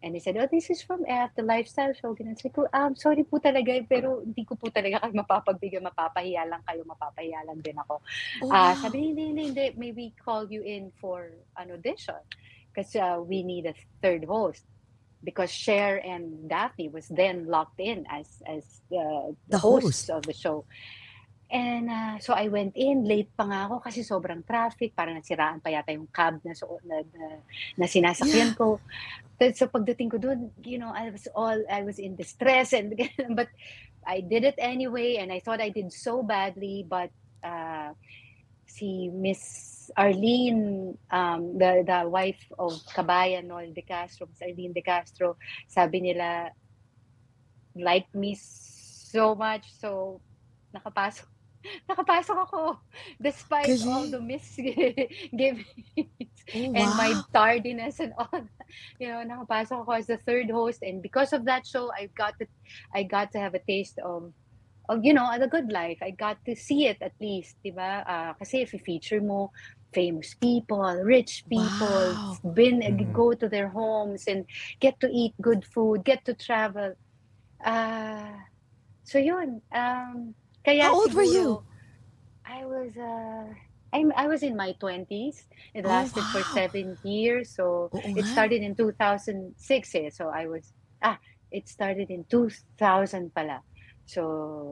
And 0.04 0.12
they 0.14 0.20
said, 0.20 0.36
oh, 0.36 0.46
this 0.52 0.68
is 0.68 0.84
from 0.84 1.04
F, 1.08 1.32
the 1.36 1.42
lifestyle 1.42 1.92
show. 1.96 2.12
Ganun. 2.12 2.36
Sabi 2.36 2.52
ko, 2.52 2.68
um, 2.72 2.92
sorry 2.96 3.24
po 3.24 3.40
talaga, 3.40 3.72
pero 3.88 4.20
hindi 4.20 4.44
ko 4.44 4.52
po 4.54 4.68
talaga 4.68 5.00
kayo 5.00 5.12
mapapagbigyan, 5.24 5.88
mapapahiya 5.88 6.44
lang 6.44 6.60
kayo, 6.68 6.84
mapapahiya 6.84 7.40
lang 7.48 7.58
din 7.64 7.76
ako. 7.80 8.04
Oh, 8.44 8.52
Ah, 8.52 8.76
wow. 8.76 8.80
sabi, 8.86 9.12
hindi, 9.12 9.32
hindi, 9.32 9.42
hindi, 9.52 9.66
may 9.80 9.92
we 9.96 10.12
call 10.20 10.44
you 10.52 10.60
in 10.60 10.92
for 11.00 11.32
an 11.56 11.72
audition. 11.72 12.20
Kasi 12.76 13.00
uh, 13.00 13.24
we 13.24 13.40
need 13.40 13.64
a 13.64 13.74
third 14.04 14.28
host. 14.28 14.68
Because 15.24 15.50
Cher 15.50 15.98
and 16.04 16.48
Daphne 16.48 16.88
was 16.88 17.08
then 17.08 17.46
locked 17.46 17.80
in 17.80 18.06
as 18.08 18.26
as 18.46 18.64
the, 18.90 19.34
The 19.48 19.56
the, 19.56 19.58
hosts 19.58 20.06
host. 20.06 20.10
of 20.10 20.22
the 20.22 20.36
show. 20.36 20.64
And 21.46 21.86
uh, 21.86 22.18
so 22.18 22.34
I 22.34 22.50
went 22.50 22.74
in, 22.74 23.06
late 23.06 23.30
pa 23.38 23.46
nga 23.46 23.70
ako 23.70 23.78
kasi 23.78 24.02
sobrang 24.02 24.42
traffic, 24.42 24.98
parang 24.98 25.14
nasiraan 25.14 25.62
pa 25.62 25.70
yata 25.70 25.94
yung 25.94 26.10
cab 26.10 26.42
na, 26.42 26.58
so, 26.58 26.82
na, 26.82 27.06
na, 27.06 27.38
na 27.78 27.86
sinasakyan 27.86 28.58
ko. 28.58 28.82
Tapos 29.38 29.54
so 29.54 29.70
pagdating 29.70 30.10
ko 30.10 30.18
doon, 30.18 30.50
you 30.66 30.74
know, 30.74 30.90
I 30.90 31.14
was 31.14 31.30
all, 31.38 31.54
I 31.70 31.86
was 31.86 32.02
in 32.02 32.18
distress 32.18 32.74
and 32.74 32.98
but 33.38 33.46
I 34.02 34.26
did 34.26 34.42
it 34.42 34.58
anyway 34.58 35.22
and 35.22 35.30
I 35.30 35.38
thought 35.38 35.62
I 35.62 35.70
did 35.70 35.94
so 35.94 36.22
badly 36.22 36.82
but 36.82 37.14
uh, 37.46 37.94
si 38.66 39.10
Miss 39.14 39.75
Arlene, 39.96 40.96
um, 41.10 41.58
the, 41.58 41.84
the 41.86 42.08
wife 42.08 42.40
of 42.58 42.72
Kabayan 42.94 43.46
Noel 43.46 43.72
De 43.74 43.82
Castro, 43.82 44.26
Miss 44.26 44.42
Arlene 44.42 44.72
De 44.72 44.82
Castro, 44.82 45.36
sabi 45.68 46.00
nila, 46.00 46.50
liked 47.76 48.14
me 48.14 48.36
so 48.38 49.34
much, 49.34 49.64
so 49.78 50.20
nakapasok 50.74 51.28
nakapasok 51.90 52.38
ako 52.46 52.78
despite 53.20 53.74
Galing. 53.78 53.88
all 53.88 54.06
the 54.10 54.20
misgivings 54.20 55.66
Oh, 56.54 56.70
and 56.74 56.94
my 56.96 57.14
wow. 57.14 57.24
tardiness 57.32 57.98
and 58.00 58.12
all 58.18 58.30
that. 58.32 58.66
You 58.98 59.08
know, 59.10 59.22
nakapasok 59.24 59.82
ako 59.82 59.90
as 59.92 60.06
the 60.06 60.18
third 60.18 60.50
host 60.50 60.82
and 60.82 61.02
because 61.02 61.32
of 61.32 61.44
that 61.46 61.66
show, 61.66 61.90
I 61.92 62.10
got 62.16 62.38
to 62.40 62.46
I 62.94 63.02
got 63.04 63.32
to 63.32 63.38
have 63.40 63.54
a 63.54 63.62
taste 63.66 63.98
of 63.98 64.32
of 64.88 65.04
you 65.04 65.12
know, 65.14 65.28
the 65.38 65.48
good 65.48 65.72
life. 65.72 65.98
I 66.02 66.10
got 66.10 66.38
to 66.46 66.56
see 66.56 66.86
it 66.86 66.98
at 67.00 67.12
least, 67.20 67.56
'di 67.64 67.72
ba? 67.74 68.04
Ah, 68.06 68.32
kasi 68.38 68.62
if 68.62 68.72
you 68.72 68.80
feature 68.80 69.20
mo 69.20 69.50
famous 69.94 70.34
people, 70.36 71.00
rich 71.02 71.44
people, 71.48 72.18
Wow. 72.20 72.38
been 72.54 72.80
Mhm. 72.84 73.12
go 73.16 73.32
to 73.32 73.48
their 73.48 73.68
homes 73.68 74.24
and 74.28 74.44
get 74.80 75.00
to 75.00 75.08
eat 75.08 75.32
good 75.40 75.64
food, 75.64 76.04
get 76.04 76.24
to 76.26 76.34
travel. 76.34 76.92
Ah, 77.64 78.44
so 79.04 79.18
yun. 79.18 79.62
Um, 79.72 80.34
kaya 80.64 80.84
How 80.84 80.94
old 80.94 81.14
were 81.14 81.22
you? 81.24 81.64
I 82.46 82.64
was 82.64 82.96
uh, 82.96 83.54
I'm, 83.92 84.12
I 84.16 84.26
was 84.28 84.42
in 84.42 84.56
my 84.56 84.74
20s. 84.80 85.46
It 85.74 85.84
Oh, 85.84 85.88
lasted 85.88 86.24
for 86.30 86.42
seven 86.44 86.98
years. 87.02 87.54
So 87.54 87.90
Oo 87.94 88.00
it 88.14 88.26
started 88.26 88.62
in 88.62 88.74
2006 88.76 89.94
eh. 89.94 90.10
So 90.10 90.28
I 90.28 90.46
was, 90.46 90.72
ah, 91.02 91.18
it 91.50 91.68
started 91.68 92.10
in 92.10 92.24
2000 92.30 93.32
pala. 93.34 93.62
So 94.06 94.22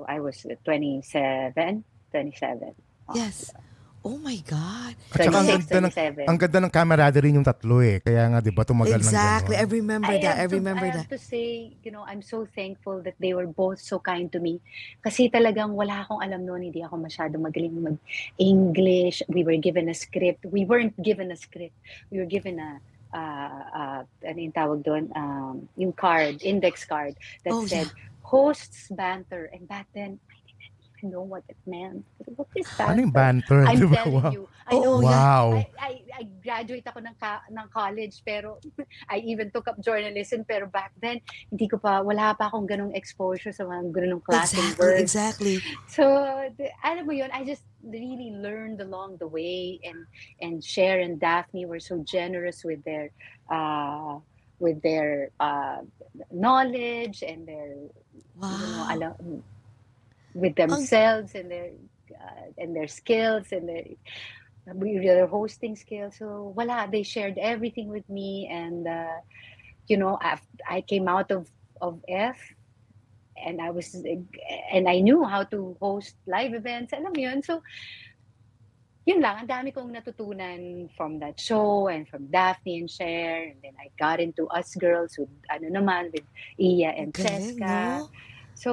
I 0.09 0.23
was 0.23 0.47
27, 0.65 1.85
27. 2.11 2.73
Oh, 3.05 3.15
Yes. 3.15 3.51
Oh 4.05 4.21
my 4.21 4.37
God. 4.45 4.93
At 5.17 5.25
saka 5.25 5.33
ang 5.33 5.49
26, 5.49 5.65
ganda 5.65 5.81
ng, 5.81 5.93
27. 5.97 6.29
ang 6.29 6.37
ganda 6.37 6.59
ng 6.61 6.69
camaraderie 6.69 7.33
yung 7.33 7.41
tatlo 7.43 7.81
eh. 7.81 8.05
Kaya 8.05 8.29
nga, 8.29 8.45
di 8.45 8.53
ba, 8.53 8.61
tumagal 8.61 9.01
Exactly. 9.01 9.57
I 9.57 9.65
ng 9.65 9.73
gano'n. 9.73 9.81
remember 9.81 10.15
that. 10.21 10.37
I 10.37 10.43
have 10.45 10.53
to- 10.53 10.61
remember 10.61 10.85
I 10.85 10.93
that. 10.93 11.09
have 11.09 11.15
to 11.17 11.17
say, 11.17 11.73
you 11.81 11.89
know, 11.89 12.05
I'm 12.05 12.21
so 12.21 12.45
thankful 12.45 13.01
that 13.01 13.17
they 13.17 13.33
were 13.33 13.49
both 13.49 13.81
so 13.81 13.97
kind 13.97 14.29
to 14.37 14.45
me. 14.45 14.61
Kasi 15.01 15.33
talagang 15.33 15.73
wala 15.73 16.05
akong 16.05 16.21
alam 16.21 16.45
noon, 16.45 16.69
hindi 16.69 16.85
ako 16.85 17.01
masyado 17.01 17.41
magaling 17.41 17.73
mag-English. 17.81 19.25
We 19.33 19.41
were 19.41 19.57
given 19.57 19.89
a 19.89 19.97
script. 19.97 20.45
We 20.53 20.69
weren't 20.69 21.01
given 21.01 21.33
a 21.33 21.39
script. 21.41 21.73
We 22.13 22.21
were 22.21 22.29
given 22.29 22.61
a, 22.61 22.85
uh, 23.09 23.61
uh, 23.73 24.01
ano 24.21 24.37
yung 24.39 24.53
tawag 24.53 24.85
doon? 24.85 25.09
Um, 25.17 25.65
yung 25.81 25.97
card, 25.97 26.45
index 26.45 26.85
card 26.85 27.17
that 27.41 27.57
Oh, 27.57 27.65
said, 27.65 27.89
hosts 28.25 28.89
banter. 28.91 29.49
And 29.53 29.69
back 29.69 29.87
then, 29.95 30.19
I 30.33 30.37
didn't 30.41 30.81
even 30.99 31.11
know 31.13 31.23
what 31.23 31.45
it 31.49 31.61
meant. 31.67 32.05
What 32.37 32.49
is 32.57 32.67
banter? 32.75 32.93
Ano 32.93 32.99
yung 33.05 33.15
banter? 33.15 33.61
I'm 33.69 33.79
di 33.83 33.87
ba? 33.87 33.97
telling 34.01 34.25
Wow. 34.25 34.33
you. 34.33 34.43
I 34.67 34.75
know. 34.81 34.97
Wow. 35.05 35.53
I, 35.53 35.63
I, 35.79 35.93
I 36.17 36.23
graduate 36.41 36.87
ako 36.89 37.05
ng, 37.05 37.17
ka, 37.21 37.45
ng 37.53 37.67
college 37.69 38.25
pero 38.25 38.57
I 39.13 39.21
even 39.29 39.53
took 39.53 39.69
up 39.69 39.77
journalism 39.85 40.41
pero 40.49 40.67
back 40.73 40.97
then 40.97 41.21
hindi 41.53 41.69
ko 41.69 41.77
pa 41.77 42.01
wala 42.01 42.33
pa 42.33 42.49
akong 42.49 42.65
ganong 42.65 42.97
exposure 42.97 43.53
sa 43.53 43.69
mga 43.69 43.93
ganong 43.93 44.25
klaseng 44.25 44.65
Exactly. 44.65 44.81
words. 44.81 45.01
Exactly. 45.05 45.57
So 45.93 46.05
the, 46.57 46.73
alam 46.81 47.05
mo 47.05 47.13
yun, 47.13 47.29
I 47.29 47.45
just 47.45 47.69
really 47.85 48.33
learned 48.33 48.81
along 48.81 49.21
the 49.21 49.29
way 49.29 49.77
and 49.85 50.09
and 50.41 50.65
Cher 50.65 51.05
and 51.05 51.21
Daphne 51.21 51.69
were 51.69 51.81
so 51.81 52.01
generous 52.01 52.65
with 52.65 52.81
their 52.89 53.13
uh 53.53 54.17
with 54.57 54.81
their 54.81 55.29
uh 55.37 55.85
knowledge 56.33 57.21
and 57.21 57.45
their 57.45 57.93
you 58.49 58.59
know, 58.59 58.85
Wow. 58.87 58.97
with 60.35 60.57
themselves 60.57 61.35
and 61.35 61.51
their 61.51 61.71
uh, 62.13 62.47
and 62.59 62.75
their 62.77 62.89
skills 62.89 63.47
and 63.53 63.69
their 63.69 63.85
their 64.67 65.27
hosting 65.27 65.77
skills. 65.77 66.17
So 66.19 66.53
wala, 66.57 66.89
they 66.91 67.03
shared 67.03 67.39
everything 67.39 67.89
with 67.89 68.09
me, 68.09 68.49
and 68.51 68.87
uh, 68.87 69.19
you 69.89 69.97
know, 69.99 70.19
I, 70.21 70.39
I 70.69 70.81
came 70.83 71.09
out 71.09 71.31
of 71.31 71.49
of 71.81 72.01
F, 72.09 72.39
and 73.45 73.61
I 73.61 73.71
was 73.71 73.95
and 74.73 74.89
I 74.89 75.01
knew 75.01 75.25
how 75.25 75.45
to 75.45 75.77
host 75.81 76.15
live 76.27 76.55
events. 76.55 76.93
Alam 76.93 77.15
yun, 77.17 77.43
so. 77.43 77.61
Yun 79.05 79.21
lang, 79.21 79.45
ang 79.45 79.49
dami 79.49 79.69
kong 79.69 79.93
natutunan 79.93 80.89
from 80.97 81.21
that 81.21 81.37
show 81.37 81.93
and 81.93 82.09
from 82.09 82.25
Daphne 82.33 82.81
and 82.81 82.89
Cher. 82.89 83.53
And 83.53 83.61
then 83.61 83.77
I 83.77 83.93
got 84.01 84.17
into 84.17 84.49
Us 84.49 84.73
Girls 84.81 85.21
with, 85.21 85.29
ano 85.53 85.69
naman, 85.69 86.09
with 86.09 86.25
Iya 86.57 86.97
and 86.97 87.13
Cheska. 87.13 87.61
no? 87.61 88.09
So, 88.57 88.71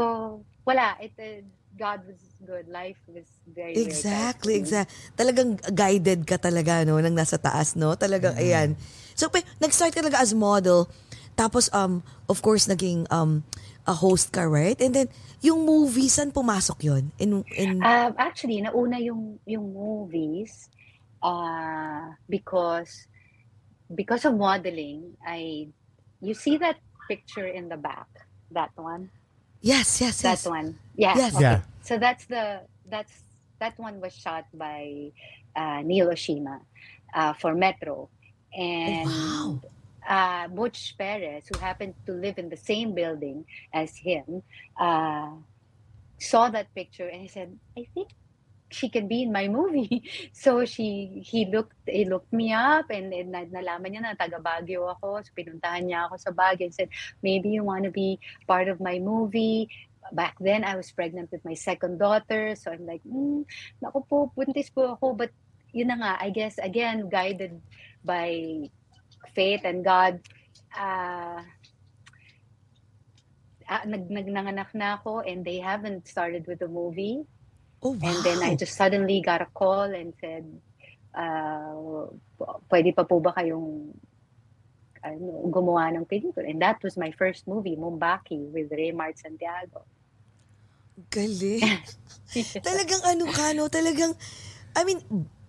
wala. 0.64 0.96
It, 1.04 1.12
uh, 1.20 1.44
God 1.76 2.08
was 2.08 2.20
good. 2.44 2.68
Life 2.68 3.00
was 3.08 3.28
very, 3.48 3.76
very 3.76 3.88
Exactly, 3.88 4.60
kind 4.60 4.68
to 4.68 4.72
me. 4.72 4.88
exact. 4.88 4.90
Talagang 5.20 5.50
guided 5.76 6.28
ka 6.28 6.40
talaga, 6.40 6.84
no, 6.88 7.00
nang 7.00 7.16
nasa 7.16 7.36
taas, 7.36 7.76
no? 7.76 7.96
Talagang, 7.96 8.36
ayan. 8.40 8.76
So, 9.16 9.28
pe, 9.28 9.44
nag-start 9.60 9.96
ka 9.96 10.00
talaga 10.04 10.20
as 10.24 10.32
model. 10.36 10.88
Tapos, 11.36 11.72
um, 11.72 12.04
of 12.28 12.44
course, 12.44 12.68
naging 12.68 13.08
um, 13.12 13.44
a 13.88 13.96
host 13.96 14.32
ka, 14.32 14.44
right? 14.44 14.80
And 14.80 14.96
then, 14.96 15.08
yung 15.42 15.66
movie, 15.66 16.06
saan 16.08 16.30
pumasok 16.30 16.80
yon 16.86 17.04
In, 17.18 17.42
in, 17.58 17.82
Um, 17.82 18.14
actually, 18.18 18.62
nauna 18.62 19.02
yung, 19.02 19.42
yung 19.46 19.74
movies 19.74 20.70
uh, 21.22 22.14
because 22.30 23.10
because 23.94 24.24
of 24.24 24.38
modeling, 24.38 25.18
I 25.26 25.68
you 26.22 26.34
see 26.34 26.58
that 26.62 26.78
picture 27.10 27.48
in 27.50 27.68
the 27.68 27.78
back, 27.78 28.08
that 28.54 28.72
one, 28.78 29.10
yes, 29.62 30.00
yes, 30.00 30.22
that 30.22 30.40
yes. 30.40 30.48
one, 30.48 30.78
yeah, 30.96 31.18
Yes. 31.18 31.34
okay. 31.36 31.42
Yeah. 31.42 31.60
So 31.82 31.98
that's 31.98 32.26
the 32.30 32.62
that's 32.88 33.12
that 33.60 33.74
one 33.82 34.00
was 34.00 34.14
shot 34.14 34.46
by 34.54 35.12
uh, 35.58 35.82
Neil 35.82 36.08
Oshima 36.14 36.62
uh, 37.14 37.34
for 37.34 37.54
Metro, 37.58 38.10
and 38.54 39.10
Oh, 39.10 39.60
wow. 39.60 39.70
Uh, 40.08 40.48
Butch 40.48 40.96
Perez, 40.98 41.46
who 41.48 41.60
happened 41.60 41.96
to 42.06 42.14
live 42.14 42.38
in 42.38 42.50
the 42.50 42.58
same 42.58 42.94
building 42.94 43.46
as 43.74 43.98
him, 43.98 44.44
uh, 44.80 45.32
saw 46.20 46.50
that 46.50 46.74
picture 46.74 47.08
and 47.08 47.22
he 47.22 47.28
said, 47.28 47.58
"I 47.78 47.88
think 47.94 48.10
she 48.72 48.90
can 48.90 49.08
be 49.08 49.24
in 49.24 49.32
my 49.32 49.48
movie." 49.48 50.06
So 50.34 50.66
she 50.66 51.22
he 51.26 51.46
looked 51.46 51.78
he 51.86 52.06
looked 52.06 52.32
me 52.34 52.54
up 52.54 52.90
and, 52.90 53.14
and 53.14 53.32
na- 53.32 53.50
nalaman 53.50 53.94
niya 53.94 54.02
na 54.02 54.18
taga 54.18 54.42
Baguio 54.42 54.90
ako. 54.90 55.22
So 55.22 55.34
pinuntahan 55.38 55.90
niya 55.90 56.08
ako 56.08 56.18
sa 56.18 56.32
Baguio 56.32 56.70
and 56.70 56.76
said, 56.76 56.90
"Maybe 57.22 57.50
you 57.54 57.66
want 57.66 57.86
to 57.86 57.94
be 57.94 58.18
part 58.48 58.70
of 58.70 58.80
my 58.80 58.98
movie." 59.02 59.70
Back 60.12 60.36
then, 60.42 60.66
I 60.66 60.76
was 60.76 60.92
pregnant 60.92 61.30
with 61.32 61.46
my 61.46 61.54
second 61.54 62.02
daughter. 62.02 62.58
So 62.58 62.74
I'm 62.74 62.84
like, 62.90 63.06
mm, 63.06 63.46
naku 63.80 64.02
po, 64.10 64.34
buntis 64.34 64.74
po 64.74 64.98
ako. 64.98 65.14
But 65.14 65.32
yun 65.72 65.94
na 65.94 65.98
nga, 66.02 66.12
I 66.20 66.34
guess, 66.34 66.58
again, 66.58 67.08
guided 67.08 67.62
by 68.04 68.68
faith 69.34 69.62
and 69.64 69.84
God, 69.84 70.20
uh, 70.78 71.42
ah, 73.70 73.84
nag, 73.86 74.10
nag, 74.10 74.28
nanganak 74.28 74.74
na 74.74 75.00
ako 75.00 75.22
and 75.22 75.46
they 75.46 75.60
haven't 75.60 76.08
started 76.08 76.48
with 76.48 76.60
the 76.60 76.68
movie. 76.68 77.24
Oh, 77.82 77.98
wow. 77.98 78.10
And 78.10 78.24
then 78.24 78.40
I 78.44 78.56
just 78.56 78.76
suddenly 78.76 79.22
got 79.22 79.42
a 79.42 79.50
call 79.54 79.90
and 79.90 80.14
said, 80.22 80.46
uh, 81.16 82.08
pwede 82.70 82.96
pa 82.96 83.04
po 83.04 83.20
ba 83.20 83.34
kayong 83.34 83.92
ano, 85.02 85.50
gumawa 85.50 85.90
ng 85.98 86.06
pelikula? 86.06 86.46
And 86.46 86.62
that 86.62 86.78
was 86.84 86.96
my 86.96 87.10
first 87.12 87.48
movie, 87.48 87.76
Mumbaki, 87.76 88.52
with 88.54 88.70
Raymart 88.70 89.18
Santiago. 89.18 89.86
Galing. 91.10 91.66
talagang 92.68 93.04
ano 93.10 93.26
ka, 93.34 93.58
no? 93.58 93.66
Talagang, 93.66 94.14
I 94.78 94.86
mean, 94.86 95.02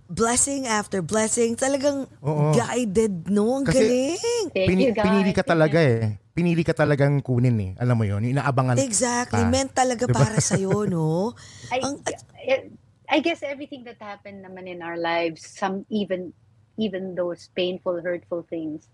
blessing 0.08 0.66
after 0.66 1.00
blessing. 1.00 1.54
Talagang 1.54 2.06
Oo. 2.20 2.52
guided, 2.52 3.28
no? 3.28 3.58
Ang 3.58 3.66
Kasi- 3.66 3.78
galing. 3.78 4.48
Thank 4.50 4.68
Pini- 4.68 4.86
you, 4.90 4.94
pinili 4.94 5.32
ka 5.32 5.42
talaga 5.42 5.78
eh. 5.78 6.18
Pinili 6.32 6.64
ka 6.64 6.72
talagang 6.72 7.20
kunin 7.20 7.58
eh. 7.60 7.72
Alam 7.76 7.96
mo 8.00 8.04
yun, 8.08 8.24
inaabangan. 8.24 8.80
Exactly. 8.80 9.44
Ah. 9.44 9.48
Meant 9.48 9.72
talaga 9.72 10.08
Diba? 10.08 10.16
para 10.16 10.40
sa'yo, 10.40 10.84
no? 10.90 11.36
I, 11.68 11.78
Ang- 11.80 12.00
I- 12.40 12.70
I 13.12 13.18
guess 13.20 13.44
everything 13.44 13.84
that 13.84 14.00
happened 14.00 14.40
naman 14.40 14.64
in 14.64 14.80
our 14.80 14.96
lives, 14.96 15.44
some 15.44 15.84
even 15.92 16.32
even 16.80 17.12
those 17.12 17.52
painful, 17.52 18.00
hurtful 18.00 18.40
things, 18.48 18.88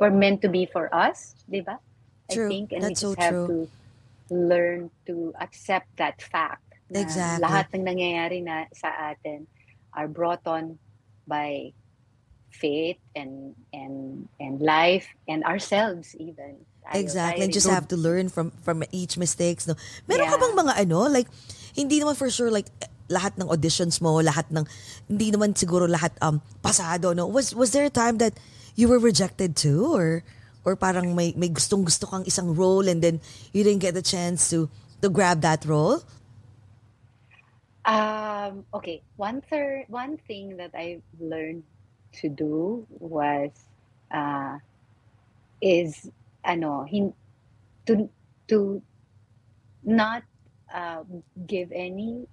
were 0.00 0.08
meant 0.08 0.40
to 0.40 0.48
be 0.48 0.64
for 0.64 0.88
us, 0.88 1.36
di 1.44 1.60
ba? 1.60 1.76
True. 2.32 2.48
I 2.48 2.48
think, 2.48 2.72
and 2.72 2.80
That's 2.88 3.04
we 3.04 3.04
so 3.04 3.12
just 3.12 3.20
have 3.20 3.36
true. 3.36 3.48
to 3.52 3.56
learn 4.32 4.88
to 5.04 5.36
accept 5.36 5.92
that 6.00 6.24
fact. 6.24 6.64
Na 6.88 7.04
Exactly. 7.04 7.44
Lahat 7.44 7.66
ng 7.76 7.84
nangyayari 7.84 8.40
na 8.40 8.64
sa 8.72 9.12
atin 9.12 9.44
are 9.94 10.08
brought 10.08 10.44
on 10.46 10.78
by 11.26 11.72
faith 12.52 13.00
and 13.16 13.56
and 13.72 14.28
and 14.36 14.60
life 14.60 15.08
and 15.28 15.44
ourselves 15.44 16.12
even. 16.20 16.60
Tayo- 16.84 16.98
Exactly. 17.00 17.42
And 17.46 17.50
tayo 17.52 17.56
just 17.56 17.68
rin. 17.70 17.74
have 17.78 17.88
to 17.88 17.96
learn 17.96 18.26
from 18.28 18.50
from 18.60 18.82
each 18.92 19.16
mistakes, 19.16 19.64
no? 19.70 19.78
Meron 20.10 20.28
ka 20.28 20.36
Yeah. 20.36 20.42
bang 20.42 20.54
mga 20.58 20.74
ano, 20.88 20.98
like, 21.08 21.28
hindi 21.72 22.02
naman 22.02 22.18
for 22.18 22.28
sure, 22.28 22.50
like, 22.50 22.68
lahat 23.08 23.38
ng 23.38 23.48
auditions 23.48 24.00
mo, 24.02 24.18
lahat 24.20 24.48
ng, 24.52 24.66
hindi 25.08 25.30
naman 25.32 25.54
siguro 25.56 25.86
lahat 25.88 26.12
um 26.20 26.42
pasado, 26.60 27.14
no? 27.16 27.24
Was 27.30 27.54
was 27.54 27.70
there 27.72 27.86
a 27.86 27.92
time 27.92 28.18
that 28.18 28.34
you 28.74 28.88
were 28.90 28.98
rejected 29.00 29.54
too? 29.56 29.88
Or, 29.94 30.24
or 30.66 30.74
parang 30.76 31.14
may, 31.14 31.32
may 31.38 31.48
gustong 31.48 31.84
gusto 31.86 32.04
kang 32.06 32.24
isang 32.24 32.52
role 32.56 32.84
and 32.88 33.00
then 33.00 33.20
you 33.54 33.62
didn't 33.64 33.80
get 33.80 33.94
the 33.94 34.04
chance 34.04 34.50
to 34.50 34.68
to 35.00 35.08
grab 35.08 35.40
that 35.46 35.62
role? 35.64 36.02
Um, 37.84 38.64
okay, 38.74 39.02
one 39.16 39.40
third, 39.42 39.86
one 39.88 40.16
thing 40.16 40.56
that 40.58 40.70
I 40.74 41.02
learned 41.18 41.64
to 42.22 42.28
do 42.28 42.86
was 42.90 43.50
uh, 44.14 44.58
is 45.60 46.10
ano 46.44 46.84
hin, 46.84 47.14
to 47.86 48.08
to 48.48 48.82
not 49.82 50.22
uh, 50.72 51.02
give 51.46 51.72
any 51.74 52.26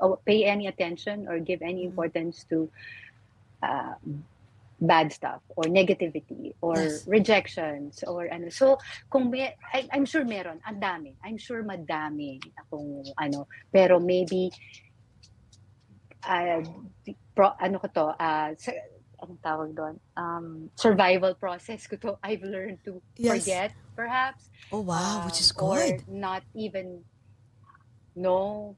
or 0.00 0.18
pay 0.26 0.44
any 0.44 0.66
attention 0.66 1.28
or 1.28 1.38
give 1.40 1.62
any 1.62 1.84
Mm. 1.86 1.90
importance 1.90 2.44
to 2.50 2.70
uh, 3.62 3.94
bad 4.80 5.12
stuff 5.12 5.40
or 5.56 5.64
negativity 5.64 6.52
or 6.60 6.76
Yes. 6.76 7.04
rejections 7.06 8.04
or 8.06 8.28
ano. 8.32 8.48
So, 8.48 8.78
kung 9.12 9.30
may, 9.30 9.52
I, 9.72 9.88
I'm 9.92 10.04
sure 10.04 10.24
meron, 10.24 10.60
ang 10.64 10.80
dami. 10.80 11.16
I'm 11.24 11.36
sure 11.36 11.62
madami 11.64 12.40
akong 12.56 13.04
ano, 13.20 13.48
pero 13.72 14.00
maybe 14.00 14.50
uh, 16.24 16.60
pro, 17.34 17.52
ano 17.60 17.78
ko 17.78 17.88
to, 17.88 18.04
uh, 18.18 18.50
sa, 18.56 18.72
anong 19.22 19.40
tawag 19.44 19.70
doon? 19.76 19.94
Um, 20.16 20.46
survival 20.76 21.34
process 21.34 21.86
ko 21.86 21.96
to. 22.00 22.16
I've 22.24 22.42
learned 22.44 22.80
to 22.84 23.02
Yes. 23.16 23.44
forget, 23.44 23.72
perhaps. 23.96 24.48
Oh, 24.72 24.80
wow, 24.80 25.22
which 25.26 25.40
is 25.40 25.52
Or 25.56 25.76
good. 25.76 26.04
not 26.08 26.42
even 26.54 27.04
know, 28.16 28.76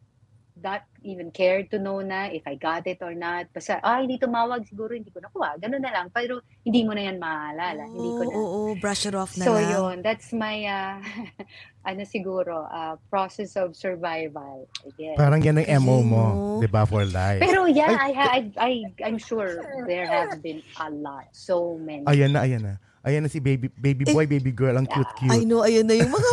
not 0.60 0.84
even 1.02 1.30
care 1.30 1.64
to 1.64 1.78
know 1.78 2.00
na 2.00 2.28
if 2.28 2.44
I 2.46 2.54
got 2.54 2.86
it 2.86 3.00
or 3.00 3.14
not. 3.14 3.48
Basta, 3.50 3.80
ah, 3.80 3.98
hindi 3.98 4.18
tumawag, 4.18 4.68
siguro 4.68 4.92
hindi 4.92 5.10
ko 5.10 5.18
nakuha. 5.18 5.56
Ganun 5.58 5.80
na 5.80 5.90
lang. 5.90 6.06
Pero 6.12 6.44
hindi 6.62 6.84
mo 6.84 6.92
na 6.92 7.02
yan 7.08 7.18
maalala. 7.18 7.88
hindi 7.88 8.10
ko 8.12 8.22
Oo, 8.22 8.30
na. 8.30 8.36
oo, 8.36 8.60
brush 8.76 9.08
it 9.08 9.16
off 9.16 9.32
na 9.36 9.44
So 9.44 9.56
lang. 9.56 9.70
yun, 9.70 9.94
that's 10.04 10.30
my 10.30 10.56
uh, 10.68 10.96
ano 11.88 12.02
siguro, 12.04 12.68
uh, 12.68 12.94
process 13.08 13.56
of 13.56 13.74
survival, 13.74 14.68
I 14.86 14.90
guess. 14.94 15.16
Parang 15.18 15.40
yan 15.42 15.58
ang 15.58 15.82
MO 15.82 15.98
mo, 16.04 16.24
di 16.60 16.68
ba, 16.68 16.86
for 16.86 17.02
life. 17.02 17.40
Pero 17.42 17.66
yeah, 17.66 17.96
I, 17.98 18.10
ha- 18.12 18.32
I, 18.32 18.40
I, 18.60 18.72
I'm 19.02 19.18
sure 19.18 19.58
there 19.88 20.06
have 20.06 20.38
been 20.42 20.62
a 20.78 20.88
lot, 20.92 21.26
so 21.32 21.74
many. 21.80 22.04
Ayan 22.06 22.36
na, 22.36 22.44
ayan 22.46 22.62
na. 22.62 22.74
Ayan 23.02 23.26
na 23.26 23.28
si 23.28 23.42
baby 23.42 23.66
baby 23.68 24.06
boy, 24.06 24.24
baby 24.24 24.54
girl, 24.54 24.78
ang 24.78 24.86
I 24.86 24.94
cute-cute. 24.94 25.42
know, 25.42 25.66
ayun 25.66 25.82
na 25.84 25.98
yung 25.98 26.14
mga, 26.14 26.30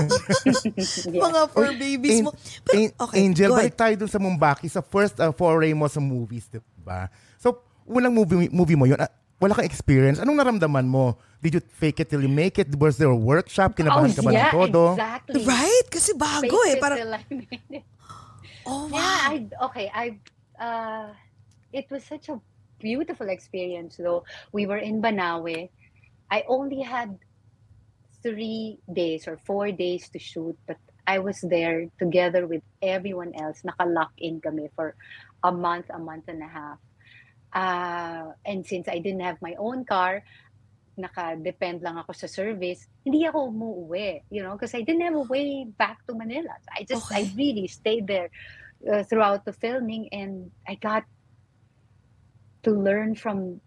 Yeah. 1.10 1.22
mga 1.26 1.42
fur 1.50 1.72
babies 1.74 2.22
mo. 2.22 2.30
Pero, 2.62 2.78
An- 2.78 2.94
okay, 3.00 3.16
Angel, 3.20 3.50
balik 3.50 3.74
tayo 3.74 3.94
dun 3.98 4.06
sa 4.08 4.22
Mumbaki, 4.22 4.70
sa 4.70 4.80
first 4.80 5.18
uh, 5.18 5.34
foray 5.34 5.74
mo 5.74 5.90
sa 5.90 5.98
movies, 5.98 6.46
di 6.46 6.62
ba? 6.80 7.10
So, 7.42 7.58
unang 7.84 8.14
movie, 8.14 8.54
movie 8.54 8.78
mo 8.78 8.86
yun, 8.86 9.02
ah, 9.02 9.10
wala 9.42 9.58
kang 9.58 9.66
experience. 9.66 10.22
Anong 10.22 10.38
naramdaman 10.38 10.86
mo? 10.86 11.18
Did 11.40 11.58
you 11.58 11.64
fake 11.64 12.04
it 12.04 12.12
till 12.12 12.22
you 12.22 12.30
make 12.30 12.60
it? 12.60 12.70
Was 12.78 13.02
there 13.02 13.10
a 13.10 13.18
workshop? 13.18 13.74
Kinabahan 13.74 14.12
ka 14.14 14.22
ba 14.22 14.30
ng 14.30 14.36
Oh, 14.36 14.38
yeah, 14.38 14.52
todo? 14.54 14.82
exactly. 14.94 15.42
Right? 15.42 15.88
Kasi 15.90 16.12
bago 16.14 16.54
eh. 16.68 16.76
it 16.76 16.78
Parang, 16.78 17.00
till 17.00 17.14
I 17.16 17.24
made 17.32 17.66
it. 17.72 17.86
oh 18.68 18.86
Yeah, 18.92 19.00
wow. 19.00 19.32
I 19.32 19.36
okay. 19.72 19.88
I 19.90 20.06
uh, 20.60 21.08
it 21.72 21.88
was 21.90 22.04
such 22.04 22.28
a 22.28 22.38
beautiful 22.78 23.32
experience. 23.32 23.96
Though 23.98 24.28
we 24.52 24.68
were 24.68 24.78
in 24.78 25.00
Banawe, 25.00 25.72
I 26.32 26.44
only 26.48 26.82
had 26.82 27.18
three 28.22 28.80
days 28.92 29.28
or 29.28 29.38
four 29.38 29.72
days 29.72 30.10
to 30.10 30.20
shoot, 30.20 30.58
but 30.68 30.78
I 31.08 31.20
was 31.20 31.42
there 31.42 31.90
together 31.98 32.46
with 32.46 32.62
everyone 32.82 33.34
else. 33.34 33.64
Naka-lock 33.64 34.12
in 34.18 34.42
kami 34.42 34.70
for 34.76 34.96
a 35.44 35.52
month, 35.52 35.90
a 35.90 35.98
month 35.98 36.28
and 36.28 36.44
a 36.44 36.48
half. 36.48 36.80
Uh, 37.50 38.34
and 38.46 38.66
since 38.66 38.88
I 38.88 39.00
didn't 39.00 39.22
have 39.22 39.42
my 39.42 39.56
own 39.58 39.86
car, 39.86 40.22
naka-depend 40.98 41.82
lang 41.82 41.98
ako 41.98 42.14
sa 42.14 42.28
service, 42.28 42.86
hindi 43.02 43.26
ako 43.26 43.50
umuwi, 43.50 44.22
you 44.30 44.44
know, 44.44 44.54
because 44.54 44.76
I 44.76 44.84
didn't 44.84 45.02
have 45.02 45.16
a 45.16 45.26
way 45.26 45.66
back 45.66 46.06
to 46.06 46.14
Manila. 46.14 46.54
I 46.70 46.84
just, 46.84 47.10
I 47.10 47.32
really 47.34 47.66
stayed 47.68 48.06
there 48.06 48.30
uh, 48.86 49.02
throughout 49.04 49.46
the 49.46 49.54
filming 49.54 50.12
and 50.12 50.52
I 50.68 50.76
got 50.76 51.08
to 52.64 52.72
learn 52.72 53.16
from 53.16 53.62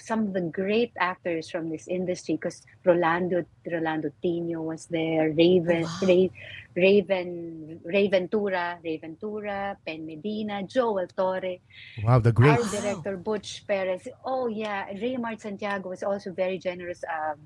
some 0.00 0.26
of 0.28 0.32
the 0.34 0.40
great 0.42 0.92
actors 0.98 1.50
from 1.50 1.70
this 1.70 1.88
industry 1.88 2.36
because 2.36 2.62
Rolando 2.84 3.44
Rolando 3.70 4.10
Tino 4.22 4.62
was 4.62 4.86
there, 4.86 5.30
Raven 5.32 5.82
wow. 5.82 5.98
Ra- 6.02 6.28
Raven 6.76 7.80
Raventura, 7.86 8.78
Raventura, 8.84 9.76
Pen 9.86 10.06
Medina, 10.06 10.62
Joel 10.64 11.06
Torre, 11.16 11.58
Wow, 12.04 12.18
the 12.20 12.32
great. 12.32 12.50
our 12.50 12.60
Wow. 12.62 12.68
director 12.70 13.16
Butch 13.16 13.64
Perez. 13.66 14.08
Oh 14.24 14.46
yeah, 14.48 14.86
Raymart 14.92 15.40
Santiago 15.40 15.88
was 15.88 16.02
also 16.02 16.32
very 16.32 16.58
generous. 16.58 17.02
Um, 17.08 17.38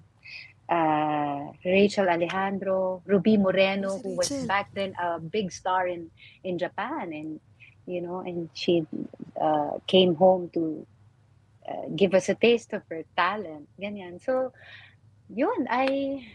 uh, 0.69 1.53
Rachel 1.65 2.09
Alejandro, 2.09 3.03
Ruby 3.07 3.37
Moreno, 3.37 3.91
Who's 3.91 4.03
who 4.03 4.11
was 4.17 4.29
back 4.47 4.71
then 4.75 4.95
a 5.03 5.19
big 5.19 5.53
star 5.53 5.87
in 5.87 6.11
in 6.45 6.59
Japan, 6.59 7.13
and 7.13 7.41
you 7.87 8.01
know, 8.01 8.21
and 8.21 8.49
she 8.55 8.87
uh, 9.41 9.79
came 9.87 10.15
home 10.15 10.51
to 10.55 10.87
uh, 11.71 11.87
give 11.95 12.13
us 12.13 12.29
a 12.29 12.35
taste 12.35 12.75
of 12.75 12.83
her 12.91 13.07
talent. 13.17 13.71
Ganyan. 13.79 14.19
So, 14.19 14.51
yun, 15.31 15.71
I 15.71 16.27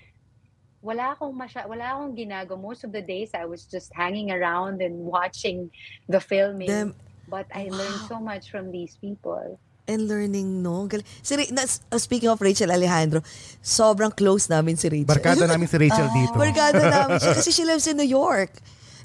wala 0.81 1.17
akong 1.17 1.35
masya, 1.35 1.67
wala 1.67 1.97
akong 1.97 2.15
ginagawa. 2.15 2.61
Most 2.61 2.83
of 2.87 2.91
the 2.95 3.01
days, 3.03 3.35
I 3.35 3.43
was 3.45 3.65
just 3.65 3.91
hanging 3.93 4.31
around 4.31 4.81
and 4.81 5.03
watching 5.03 5.69
the 6.07 6.23
filming. 6.23 6.69
Them 6.71 6.91
But 7.27 7.49
I 7.49 7.73
learned 7.73 8.05
Wow. 8.05 8.07
so 8.07 8.17
much 8.21 8.53
from 8.53 8.69
these 8.71 8.95
people. 9.01 9.57
and 9.85 10.09
learning, 10.09 10.65
no? 10.65 10.89
Gal- 10.89 11.05
Si, 11.21 11.37
na, 11.53 11.61
uh, 11.61 12.01
speaking 12.01 12.25
of 12.25 12.41
Rachel 12.41 12.73
Alejandro, 12.73 13.21
sobrang 13.61 14.09
close 14.09 14.49
namin 14.49 14.77
si 14.81 14.89
Rachel. 14.89 15.05
Barkada 15.05 15.45
namin 15.45 15.69
si 15.69 15.77
Rachel 15.77 16.09
dito. 16.17 16.33
Barkada 16.33 16.81
namin 16.81 17.21
siya 17.21 17.33
kasi 17.37 17.53
she 17.53 17.61
lives 17.65 17.85
in 17.85 17.93
New 17.97 18.09
York. 18.09 18.49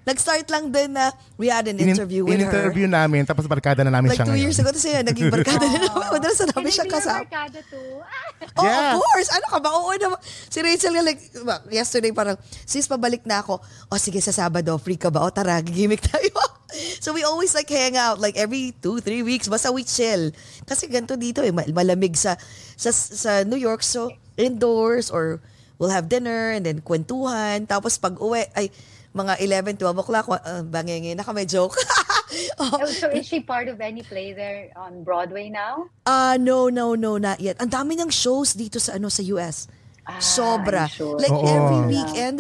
Nag-start 0.01 0.49
lang 0.49 0.69
din 0.69 0.93
na 0.93 1.13
we 1.37 1.47
had 1.47 1.65
an 1.65 1.77
In- 1.77 1.93
interview 1.93 2.25
with 2.25 2.35
her. 2.35 2.49
In-interview 2.49 2.87
namin, 2.87 3.23
tapos 3.23 3.45
barkada 3.45 3.85
na 3.85 3.93
namin 3.93 4.11
Like 4.11 4.19
siya 4.19 4.27
two 4.27 4.33
ngayon. 4.33 4.43
years 4.43 4.57
ago. 4.57 4.69
Tapos 4.73 4.87
yun, 4.87 5.05
naging 5.05 5.29
barkada 5.37 5.65
na 5.65 5.79
namin. 5.79 6.09
Madalas 6.11 6.39
na 6.41 6.47
namin 6.51 6.65
Can 6.65 6.73
siya 6.73 6.81
I 6.81 6.85
be 6.85 6.89
your 6.89 6.97
kasama. 6.97 7.21
barkada 7.21 7.59
too? 7.65 7.89
Ah! 8.01 8.29
Oh, 8.57 8.65
Yeah. 8.65 8.97
of 8.97 8.99
course. 8.99 9.29
Ano 9.31 9.47
ka 9.47 9.59
ba? 9.59 9.69
Oo 9.71 9.93
naman. 9.93 10.19
Si 10.25 10.59
Rachel 10.59 10.93
nga 10.93 11.05
like, 11.05 11.21
yesterday 11.71 12.09
parang, 12.11 12.41
sis, 12.65 12.89
pabalik 12.89 13.23
na 13.23 13.41
ako. 13.41 13.61
O 13.87 13.97
sige, 13.97 14.17
sa 14.19 14.33
Sabado, 14.33 14.73
free 14.77 14.97
ka 14.97 15.13
ba? 15.13 15.21
O 15.21 15.29
tara, 15.29 15.61
gigimik 15.61 16.01
tayo. 16.09 16.33
so 16.99 17.13
we 17.13 17.21
always 17.21 17.53
like 17.53 17.69
hang 17.69 17.99
out 17.99 18.17
like 18.17 18.41
every 18.41 18.73
two, 18.81 18.99
three 18.99 19.21
weeks. 19.21 19.45
Basta 19.47 19.69
we 19.69 19.85
chill. 19.85 20.33
Kasi 20.65 20.89
ganito 20.89 21.15
dito 21.15 21.45
eh, 21.45 21.53
mal- 21.53 21.69
malamig 21.71 22.17
sa, 22.17 22.41
sa, 22.75 22.89
sa 22.91 23.45
New 23.45 23.61
York. 23.61 23.85
So 23.85 24.09
indoors 24.41 25.13
or 25.13 25.45
we'll 25.77 25.93
have 25.93 26.09
dinner 26.09 26.51
and 26.51 26.65
then 26.65 26.81
kwentuhan. 26.81 27.69
Tapos 27.69 28.01
pag 28.01 28.17
uwi, 28.17 28.49
ay, 28.57 28.73
mga 29.11 29.43
11, 29.43 29.77
12 29.77 29.99
o'clock, 29.99 30.27
uh, 30.31 30.63
bangenge 30.63 31.15
na 31.15 31.23
kami 31.23 31.43
joke. 31.45 31.75
oh, 32.63 32.79
Oh, 32.79 32.87
so 32.87 33.11
is 33.11 33.27
she 33.27 33.41
part 33.41 33.67
of 33.67 33.81
any 33.81 34.03
play 34.03 34.31
there 34.33 34.71
on 34.77 35.03
Broadway 35.03 35.51
now? 35.51 35.91
Ah, 36.07 36.39
no, 36.39 36.71
no, 36.71 36.95
no, 36.95 37.19
not 37.19 37.41
yet. 37.41 37.59
Ang 37.59 37.71
dami 37.71 37.99
ng 37.99 38.07
shows 38.09 38.55
dito 38.55 38.79
sa 38.79 38.95
ano 38.95 39.11
sa 39.11 39.23
US. 39.35 39.67
Ah, 40.07 40.23
Sobra. 40.23 40.87
I'm 40.87 40.95
sure. 40.95 41.19
Like 41.19 41.35
Oo. 41.35 41.43
every 41.43 41.81
weekend, 41.91 42.39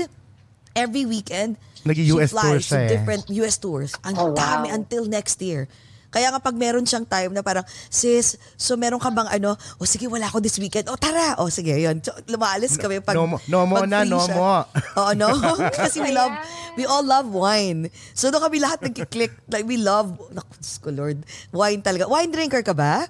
every 0.74 1.04
weekend, 1.04 1.58
Nag-US 1.82 2.30
she 2.30 2.36
flies 2.36 2.44
tour 2.44 2.60
siya 2.60 2.70
to 2.70 2.78
eh. 2.78 2.88
different 2.88 3.24
US 3.42 3.56
tours. 3.58 3.90
Ang 4.04 4.14
Oh, 4.14 4.30
wow. 4.30 4.38
dami 4.38 4.68
until 4.70 5.10
next 5.10 5.42
year. 5.42 5.66
Kaya 6.10 6.28
nga 6.28 6.42
pag 6.42 6.58
meron 6.58 6.82
siyang 6.82 7.06
time 7.06 7.30
na 7.30 7.40
parang, 7.40 7.62
sis, 7.86 8.34
so 8.58 8.74
meron 8.74 8.98
ka 8.98 9.08
bang 9.08 9.30
ano, 9.30 9.54
o 9.78 9.86
sige, 9.86 10.10
wala 10.10 10.26
ako 10.26 10.42
this 10.42 10.58
weekend. 10.58 10.90
O 10.90 10.98
tara, 10.98 11.38
o 11.38 11.46
sige, 11.46 11.70
yun. 11.72 12.02
So, 12.02 12.10
lumaalis 12.26 12.74
kami 12.74 12.98
pag 12.98 13.14
No 13.14 13.30
mo- 13.30 13.42
no 13.46 13.62
mo 13.62 13.86
na, 13.86 14.02
no 14.02 14.18
siya. 14.18 14.34
mo. 14.34 14.66
Oo, 14.98 15.10
no? 15.14 15.30
Kasi 15.80 16.02
we 16.02 16.10
love, 16.10 16.34
we 16.74 16.82
all 16.82 17.06
love 17.06 17.30
wine. 17.30 17.86
So 18.12 18.28
doon 18.28 18.42
kami 18.42 18.58
lahat 18.58 18.82
nagkiklik. 18.82 19.38
Like 19.46 19.64
we 19.64 19.78
love, 19.78 20.18
naku, 20.34 20.50
Diyos 20.58 20.76
ko 20.82 20.90
Lord, 20.90 21.22
wine 21.54 21.80
talaga. 21.80 22.10
Wine 22.10 22.30
drinker 22.34 22.66
ka 22.66 22.74
ba? 22.74 23.06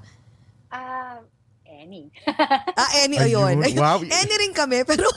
Ah, 0.68 1.24
any. 1.66 2.12
Ah, 2.80 2.90
any 3.00 3.16
o 3.16 3.24
yun. 3.24 3.64
Ayun, 3.64 3.80
wow. 3.80 3.98
any 4.00 4.34
rin 4.36 4.52
kami, 4.52 4.84
pero 4.84 5.08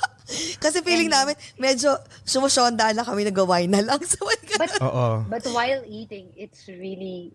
kasi 0.58 0.80
feeling 0.80 1.12
namin, 1.12 1.36
medyo 1.60 1.91
sumusyonda 2.24 2.96
na 2.96 3.04
kami, 3.04 3.28
nag-wine 3.28 3.67
na 3.67 3.84
lang. 3.84 4.00
So, 4.08 4.24
But 4.56 4.72
Oo. 4.80 5.08
but 5.28 5.43
while 5.52 5.84
eating, 5.84 6.32
it's 6.39 6.63
really 6.69 7.34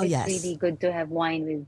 Oh, 0.00 0.08
it's 0.08 0.10
yes. 0.10 0.26
really 0.26 0.56
good 0.56 0.80
to 0.80 0.92
have 0.92 1.12
wine 1.12 1.44
with 1.44 1.62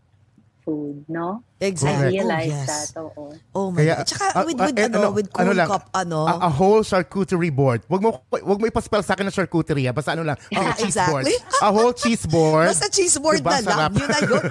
food, 0.65 1.05
no? 1.09 1.43
exactly. 1.61 2.19
I 2.19 2.23
realized 2.23 2.51
oh, 2.51 2.57
yes. 2.57 2.67
that. 2.67 3.01
Oo. 3.01 3.25
Oh 3.55 3.71
my 3.71 3.79
Kaya, 3.83 3.95
God. 3.97 4.07
Tsaka 4.07 4.25
ah, 4.35 4.45
with, 4.47 4.59
ah, 4.61 4.67
with, 4.67 4.79
eh, 4.79 4.87
ano, 4.87 5.11
with 5.11 5.29
cool 5.33 5.55
lang, 5.55 5.69
cup, 5.69 5.85
ano. 5.95 6.19
A, 6.27 6.35
a 6.47 6.51
whole 6.51 6.83
charcuterie 6.83 7.55
board. 7.55 7.83
Wag 7.89 8.03
mo 8.03 8.23
wag 8.31 8.59
mo 8.59 8.65
ipa-spell 8.67 9.03
sa 9.03 9.15
akin 9.15 9.27
na 9.27 9.35
charcuterie, 9.35 9.87
ah. 9.91 9.95
basta 9.95 10.15
ano 10.15 10.23
lang, 10.27 10.39
a 10.55 10.61
whole 10.63 10.77
cheese 10.79 10.99
board. 10.99 11.25
Exactly. 11.27 11.59
A 11.63 11.71
whole 11.71 11.95
cheese 11.95 12.25
board. 12.27 12.67
Basta 12.71 12.89
cheese 12.91 13.17
board 13.19 13.39
Diba, 13.43 13.51
na 13.51 13.61
lang. 13.63 13.67
sarap? 13.67 13.93
Yun 13.99 14.09
na 14.09 14.21
yun. 14.23 14.45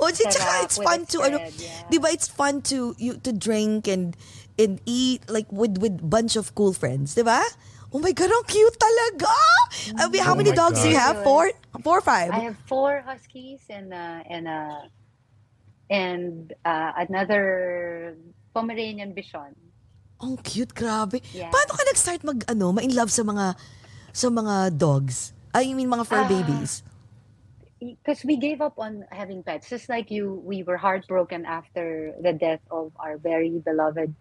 o, 0.00 0.08
di, 0.08 0.24
tsaka 0.30 0.52
it's 0.64 0.78
fun 0.78 1.00
to, 1.06 1.16
ano, 1.22 1.36
yeah. 1.58 1.84
di 1.90 1.98
ba 1.98 2.08
it's 2.10 2.28
fun 2.28 2.62
to, 2.62 2.94
you, 2.96 3.18
to 3.20 3.34
drink 3.34 3.86
and, 3.86 4.16
and 4.58 4.80
eat 4.86 5.26
like 5.28 5.50
with, 5.52 5.78
with 5.78 5.98
bunch 6.02 6.34
of 6.34 6.54
cool 6.54 6.72
friends, 6.72 7.14
di 7.14 7.22
ba? 7.22 7.42
Oh 7.90 7.98
my 7.98 8.12
God, 8.14 8.30
ang 8.30 8.46
cute 8.46 8.78
talaga! 8.78 9.26
Uh, 9.98 10.06
how 10.22 10.32
Oh 10.32 10.38
many 10.38 10.52
dogs 10.54 10.78
do 10.82 10.88
you 10.88 10.94
God. 10.94 11.02
have? 11.02 11.16
Four? 11.26 11.50
Four 11.82 11.98
or 11.98 12.04
five? 12.06 12.30
I 12.30 12.46
have 12.50 12.58
four 12.70 13.02
huskies 13.02 13.66
and 13.66 13.90
uh, 13.90 14.22
and 14.30 14.46
uh, 14.46 14.82
and 15.90 16.54
uh, 16.62 16.92
another 17.02 18.14
Pomeranian 18.54 19.10
Bichon. 19.10 19.58
Ang 20.22 20.36
cute, 20.44 20.70
grabe. 20.70 21.18
Yeah. 21.34 21.50
Paano 21.50 21.72
ka 21.74 21.82
nag-start 21.88 22.20
mag, 22.22 22.44
ano, 22.46 22.76
ma-in 22.76 22.92
love 22.94 23.08
sa 23.10 23.24
mga, 23.24 23.56
sa 24.12 24.28
mga 24.28 24.76
dogs? 24.76 25.32
I 25.50 25.72
mean, 25.72 25.88
mga 25.88 26.06
fur 26.06 26.22
Ah. 26.22 26.28
babies. 26.28 26.84
because 27.80 28.20
we 28.28 28.36
gave 28.36 28.60
up 28.60 28.76
on 28.76 29.08
having 29.08 29.40
pets 29.40 29.72
just 29.72 29.88
like 29.88 30.12
you 30.12 30.36
we 30.44 30.60
were 30.60 30.76
heartbroken 30.76 31.48
after 31.48 32.12
the 32.20 32.28
death 32.28 32.60
of 32.68 32.92
our 33.00 33.16
very 33.16 33.56
beloved 33.64 34.12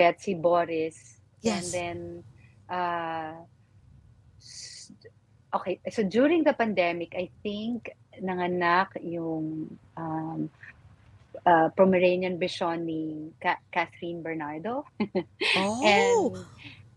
Betsy 0.00 0.32
Boris 0.32 1.20
Yes. 1.44 1.60
and 1.60 1.66
then 1.76 1.96
uh 2.72 3.36
okay, 5.54 5.80
so 5.92 6.02
during 6.02 6.44
the 6.44 6.56
pandemic, 6.56 7.12
I 7.14 7.28
think 7.44 7.92
nanganak 8.16 8.96
yung 9.04 9.78
um, 9.96 10.50
uh, 11.44 11.68
Pomeranian 11.76 12.40
Bichon 12.40 12.84
ni 12.84 13.32
Ka- 13.40 13.60
Catherine 13.70 14.22
Bernardo. 14.22 14.84
Oh. 15.56 15.84
and 15.84 16.46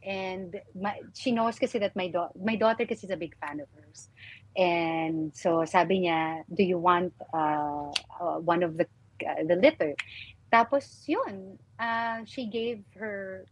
and 0.06 0.50
my, 0.80 1.02
she 1.12 1.34
knows 1.34 1.60
kasi 1.60 1.80
that 1.80 1.92
my 1.96 2.08
daughter 2.08 2.32
my 2.40 2.56
daughter 2.56 2.86
kasi 2.86 3.04
is 3.04 3.12
a 3.12 3.20
big 3.20 3.36
fan 3.42 3.60
of 3.60 3.68
hers 3.76 4.08
and 4.56 5.34
so 5.36 5.66
sabi 5.66 6.06
niya 6.08 6.46
do 6.48 6.64
you 6.64 6.78
want 6.78 7.12
uh, 7.34 7.90
uh, 8.22 8.38
one 8.40 8.64
of 8.64 8.78
the 8.78 8.88
uh, 9.28 9.44
the 9.44 9.58
litter 9.60 9.92
tapos 10.54 11.04
yun 11.10 11.60
uh, 11.82 12.24
she 12.24 12.48
gave 12.48 12.80
her 12.96 13.44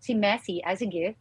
si 0.00 0.16
Messi 0.16 0.58
as 0.64 0.82
a 0.82 0.88
gift 0.88 1.20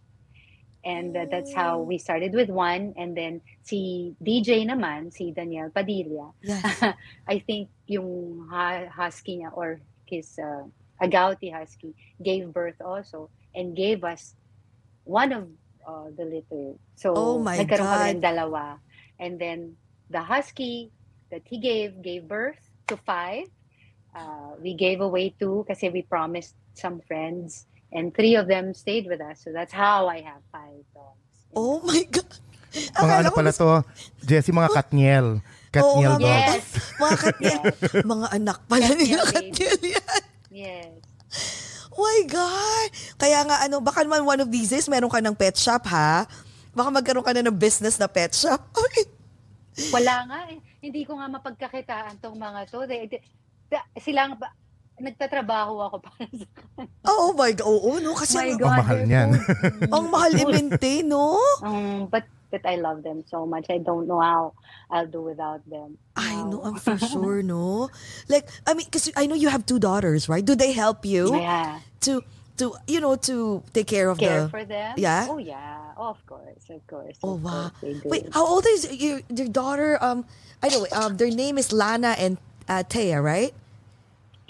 and 0.85 1.15
uh, 1.17 1.25
that's 1.29 1.53
how 1.53 1.79
we 1.79 1.97
started 1.97 2.31
with 2.33 2.47
one 2.49 2.93
and 2.95 3.15
then 3.17 3.41
si 3.63 4.15
DJ 4.23 4.63
naman 4.63 5.11
si 5.11 5.31
Daniel 5.35 5.69
Padilla 5.69 6.31
Yes. 6.41 6.63
I 7.27 7.39
think 7.43 7.69
yung 7.87 8.47
husky 8.47 9.43
niya 9.43 9.51
or 9.51 9.81
his 10.07 10.39
uh, 10.39 10.63
agouti 11.01 11.51
husky 11.51 11.95
gave 12.23 12.51
birth 12.53 12.79
also 12.79 13.29
and 13.55 13.75
gave 13.75 14.03
us 14.03 14.35
one 15.03 15.33
of 15.33 15.47
uh, 15.87 16.09
the 16.15 16.25
litter. 16.25 16.77
So, 16.95 17.13
Oh 17.15 17.39
my 17.39 17.57
nagkaroon 17.57 17.89
kami 17.89 18.05
God. 18.05 18.15
ng 18.15 18.21
dalawa. 18.21 18.63
And 19.17 19.41
then, 19.41 19.73
the 20.09 20.21
husky 20.21 20.91
that 21.31 21.41
he 21.45 21.57
gave, 21.57 22.01
gave 22.01 22.27
birth 22.27 22.61
to 22.87 22.97
five. 22.97 23.49
Uh, 24.13 24.57
we 24.61 24.73
gave 24.73 25.01
away 25.01 25.33
two 25.37 25.65
kasi 25.67 25.89
we 25.89 26.01
promised 26.01 26.55
some 26.73 27.01
friends. 27.05 27.65
And 27.89 28.13
three 28.13 28.37
of 28.37 28.45
them 28.45 28.73
stayed 28.73 29.09
with 29.09 29.17
us. 29.19 29.41
So, 29.41 29.49
that's 29.49 29.73
how 29.73 30.05
I 30.05 30.21
have 30.21 30.45
five 30.53 30.85
dogs. 30.93 31.25
Oh 31.57 31.81
my 31.81 32.05
God. 32.05 32.29
Mga 32.69 32.93
Akala 32.93 33.17
ano 33.17 33.29
ko 33.33 33.37
pala 33.41 33.49
mas- 33.49 33.57
to, 33.57 33.69
Jessie, 34.23 34.53
mga 34.61 34.69
katniel. 34.69 35.27
Katniel 35.69 36.13
nga, 36.13 36.21
dogs. 36.21 36.29
Yes. 36.29 36.65
Mga 36.97 37.17
katniel. 37.17 37.61
mga 38.05 38.27
anak 38.33 38.57
pala 38.65 38.87
nila 38.93 39.21
Katniel 39.25 39.79
yan. 39.81 40.21
Yes. 40.49 40.93
Oh 41.89 42.05
my 42.05 42.21
God! 42.29 42.89
Kaya 43.17 43.43
nga, 43.43 43.65
ano, 43.65 43.81
baka 43.81 44.05
naman 44.05 44.23
one 44.23 44.39
of 44.39 44.47
these 44.47 44.69
days, 44.69 44.87
meron 44.87 45.09
ka 45.09 45.19
ng 45.19 45.35
pet 45.35 45.57
shop, 45.57 45.83
ha? 45.89 46.23
Baka 46.71 46.89
magkaroon 46.93 47.25
ka 47.25 47.33
na 47.33 47.43
ng 47.43 47.57
business 47.57 47.97
na 47.97 48.07
pet 48.07 48.31
shop. 48.31 48.61
Ay, 48.79 49.03
Wala 49.89 50.15
nga 50.25 50.39
eh. 50.47 50.61
Hindi 50.79 51.03
ko 51.03 51.17
nga 51.17 51.27
mapagkakitaan 51.27 52.21
tong 52.21 52.37
mga 52.37 52.69
to. 52.69 52.85
They, 52.85 53.09
they, 53.09 53.19
they- 53.67 53.87
sila 53.99 54.31
nagtatrabaho 55.01 55.73
ako 55.89 55.95
para 56.05 56.23
sa 56.29 56.45
oh 57.07 57.33
my 57.33 57.51
God. 57.55 57.65
Oo, 57.65 57.99
no? 57.99 58.13
Kasi 58.13 58.37
My 58.37 58.49
ang- 58.51 58.59
Ang 58.59 58.75
mahal 58.77 58.99
niyan. 59.03 59.29
ang 59.95 60.05
mahal 60.07 60.31
i-maintain, 60.35 61.03
no? 61.07 61.39
Um, 61.63 62.07
but 62.07 62.23
but 62.49 62.65
I 62.65 62.81
love 62.81 63.03
them 63.05 63.21
so 63.29 63.45
much. 63.45 63.69
I 63.69 63.77
don't 63.77 64.07
know 64.09 64.19
how 64.19 64.57
I'll 64.89 65.05
do 65.05 65.21
without 65.21 65.61
them. 65.69 66.01
I 66.17 66.33
know, 66.41 66.65
Wow. 66.65 66.73
I'm 66.73 66.77
for 66.81 66.97
sure, 67.13 67.41
no? 67.45 67.89
Like, 68.27 68.49
I 68.65 68.73
mean, 68.73 68.85
because 68.89 69.11
I 69.15 69.29
know 69.29 69.37
you 69.37 69.49
have 69.53 69.65
two 69.69 69.77
daughters, 69.77 70.25
right? 70.27 70.41
Do 70.43 70.55
they 70.57 70.73
help 70.73 71.05
you 71.05 71.29
Yeah. 71.37 71.77
to, 72.09 72.25
to, 72.57 72.73
you 72.89 72.99
know, 72.99 73.15
to 73.29 73.61
take 73.71 73.85
care 73.85 74.09
of 74.09 74.17
Care 74.17 74.45
the... 74.45 74.49
for 74.49 74.65
them? 74.65 74.97
Yeah? 74.97 75.29
Oh 75.29 75.37
yeah. 75.37 75.93
Oh, 75.95 76.09
of 76.09 76.25
course. 76.25 76.63
Of 76.73 76.81
course. 76.89 77.17
Oh, 77.21 77.35
of 77.37 77.43
wow. 77.45 77.69
course. 77.79 78.01
Wait, 78.05 78.25
how 78.33 78.47
old 78.47 78.65
is 78.65 78.87
your, 78.97 79.21
your 79.29 79.47
daughter? 79.47 80.01
Um, 80.01 80.25
I 80.63 80.69
know, 80.73 80.87
um, 80.91 81.17
their 81.21 81.29
name 81.29 81.57
is 81.61 81.69
Lana 81.71 82.15
and 82.17 82.41
uh, 82.67 82.81
Taya, 82.81 83.21
right? 83.21 83.53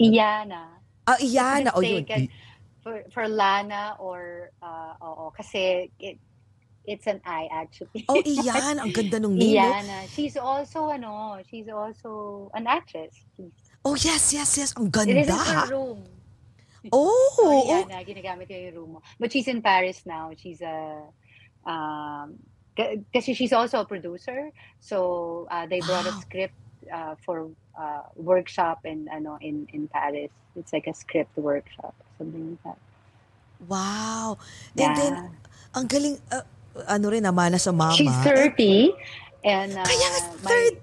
Iyana. 0.00 0.80
Ah, 1.06 1.16
Iyana. 1.20 1.70
Oh, 1.74 1.80
yun. 1.80 2.06
For, 2.82 3.04
for 3.12 3.28
Lana 3.28 3.96
or, 4.00 4.50
uh, 4.62 4.94
oo, 5.04 5.30
kasi 5.36 5.92
it, 6.00 6.18
it's 6.86 7.06
an 7.06 7.20
I 7.26 7.48
actually. 7.52 8.04
Oh, 8.08 8.22
Iyan. 8.26 8.80
Ang 8.80 8.92
ganda 8.92 9.20
nung 9.20 9.36
name. 9.36 9.60
no? 9.60 9.62
Iyana. 9.62 10.08
She's 10.08 10.36
also, 10.36 10.88
ano, 10.88 11.38
she's 11.48 11.68
also 11.68 12.50
an 12.54 12.66
actress. 12.66 13.14
She's, 13.36 13.52
Oh, 13.84 13.96
yes, 13.96 14.32
yes, 14.32 14.58
yes. 14.58 14.74
Ang 14.76 14.92
it 14.92 15.24
is 15.24 15.28
her 15.28 15.66
room. 15.72 16.04
Oh, 16.92 17.32
So, 17.36 17.44
oh. 17.48 17.84
Ginagamit 18.04 18.48
ko 18.48 18.54
yung 18.56 18.74
room 18.76 18.90
mo. 18.96 19.00
But 19.18 19.32
she's 19.32 19.48
in 19.48 19.62
Paris 19.62 20.04
now. 20.04 20.32
She's 20.36 20.60
a, 20.60 21.04
um, 21.64 22.36
kasi 23.12 23.34
she's 23.34 23.52
also 23.52 23.80
a 23.80 23.86
producer. 23.86 24.50
So, 24.80 25.48
uh, 25.50 25.66
they 25.66 25.80
brought 25.80 26.06
a 26.08 26.12
script 26.12 26.56
uh, 26.92 27.14
for 27.24 27.48
uh, 27.78 28.02
workshop 28.16 28.84
in, 28.84 29.08
ano, 29.08 29.38
in, 29.40 29.66
in 29.72 29.88
Paris. 29.88 30.30
It's 30.56 30.72
like 30.72 30.86
a 30.86 30.94
script 30.94 31.36
workshop. 31.38 31.94
Something 32.18 32.58
like 32.58 32.62
that. 32.64 32.78
wow. 33.66 34.36
And 34.76 34.80
Yeah. 34.80 34.94
then, 34.96 35.14
ang 35.74 35.86
galing, 35.86 36.18
uh, 36.32 36.42
ano 36.88 37.10
rin, 37.10 37.24
namana 37.24 37.60
sa 37.60 37.72
mama. 37.72 37.94
She's 37.94 38.12
30. 38.24 38.92
And, 39.44 39.72
uh, 39.76 39.84
Kaya 39.84 40.06
nga, 40.10 40.20
my, 40.42 40.50
third. 40.50 40.74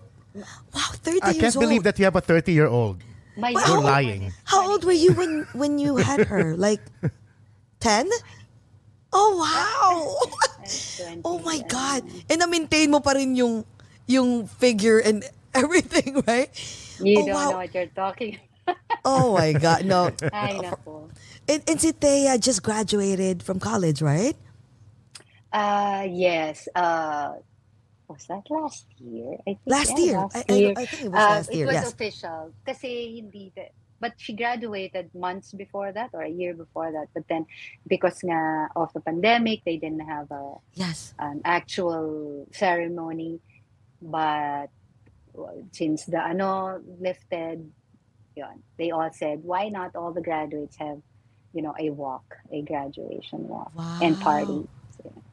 Wow, 0.74 0.90
30 1.02 1.20
I 1.24 1.34
can't 1.34 1.58
believe 1.58 1.82
old. 1.82 1.88
that 1.90 1.98
you 2.00 2.06
have 2.06 2.16
a 2.16 2.22
30-year-old. 2.22 3.02
my 3.38 3.54
Well, 3.54 3.68
You're 3.70 3.82
how- 3.86 3.94
lying. 4.02 4.24
How 4.46 4.62
old 4.70 4.82
were 4.86 4.98
you 4.98 5.14
when 5.14 5.46
when 5.54 5.78
you 5.78 5.98
had 5.98 6.26
her? 6.26 6.54
Like 6.68 6.82
10? 7.82 8.10
Oh, 9.14 9.38
wow. 9.38 9.98
oh 11.26 11.40
my 11.46 11.62
God. 11.70 12.02
And 12.30 12.42
na-maintain 12.42 12.90
mo 12.92 13.00
pa 13.00 13.14
rin 13.14 13.36
yung, 13.38 13.62
yung 14.06 14.46
figure 14.48 15.00
and 15.00 15.22
everything, 15.64 16.24
right? 16.28 16.50
You 17.02 17.22
Oh, 17.22 17.26
don't 17.26 17.36
wow. 17.36 17.50
know 17.52 17.58
what 17.58 17.74
you're 17.74 17.88
talking 17.94 18.40
Oh 19.06 19.34
my 19.34 19.54
God, 19.54 19.86
no. 19.86 20.12
Ay, 20.34 20.60
nako. 20.60 21.10
And, 21.48 21.64
and 21.68 21.80
si 21.80 21.92
Thea 21.96 22.38
just 22.38 22.64
graduated 22.64 23.42
from 23.44 23.60
college, 23.60 24.02
right? 24.02 24.36
Uh, 25.54 26.06
yes. 26.10 26.68
Uh, 26.76 27.40
was 28.08 28.26
that 28.28 28.44
last 28.50 28.86
year? 29.00 29.38
I 29.48 29.56
think, 29.56 29.60
Last 29.66 29.98
yeah, 29.98 30.04
year. 30.06 30.18
Last 30.20 30.36
I, 30.36 30.44
I, 30.50 30.54
year. 30.54 30.74
I 30.76 30.86
think 30.86 31.04
it 31.04 31.12
was 31.12 31.24
Uh, 31.24 31.30
last 31.32 31.50
it 31.52 31.66
was 31.66 31.80
yes. 31.80 31.94
official. 31.94 32.54
Kasi 32.66 33.24
hindi, 33.24 33.54
but 34.00 34.14
she 34.18 34.34
graduated 34.36 35.10
months 35.16 35.54
before 35.54 35.92
that 35.92 36.12
or 36.14 36.24
a 36.24 36.30
year 36.30 36.54
before 36.54 36.92
that. 36.92 37.08
But 37.14 37.24
then, 37.30 37.46
because 37.88 38.20
nga 38.24 38.70
of 38.76 38.92
the 38.94 39.00
pandemic, 39.02 39.64
they 39.66 39.78
didn't 39.78 40.04
have 40.04 40.30
a, 40.32 40.60
Yes. 40.76 41.14
an 41.20 41.42
actual 41.46 42.48
ceremony. 42.52 43.40
But 44.02 44.70
since 45.74 46.06
the 46.06 46.18
ano 46.20 46.80
lifted, 47.00 47.72
yun, 48.36 48.64
they 48.78 48.92
all 48.92 49.10
said, 49.14 49.44
why 49.44 49.70
not 49.70 49.96
all 49.96 50.14
the 50.14 50.22
graduates 50.22 50.78
have, 50.80 51.00
you 51.54 51.62
know, 51.62 51.74
a 51.80 51.90
walk, 51.92 52.26
a 52.52 52.62
graduation 52.62 53.48
walk 53.48 53.74
Wow. 53.74 54.02
and 54.02 54.20
party. 54.20 54.68
So, 55.02 55.24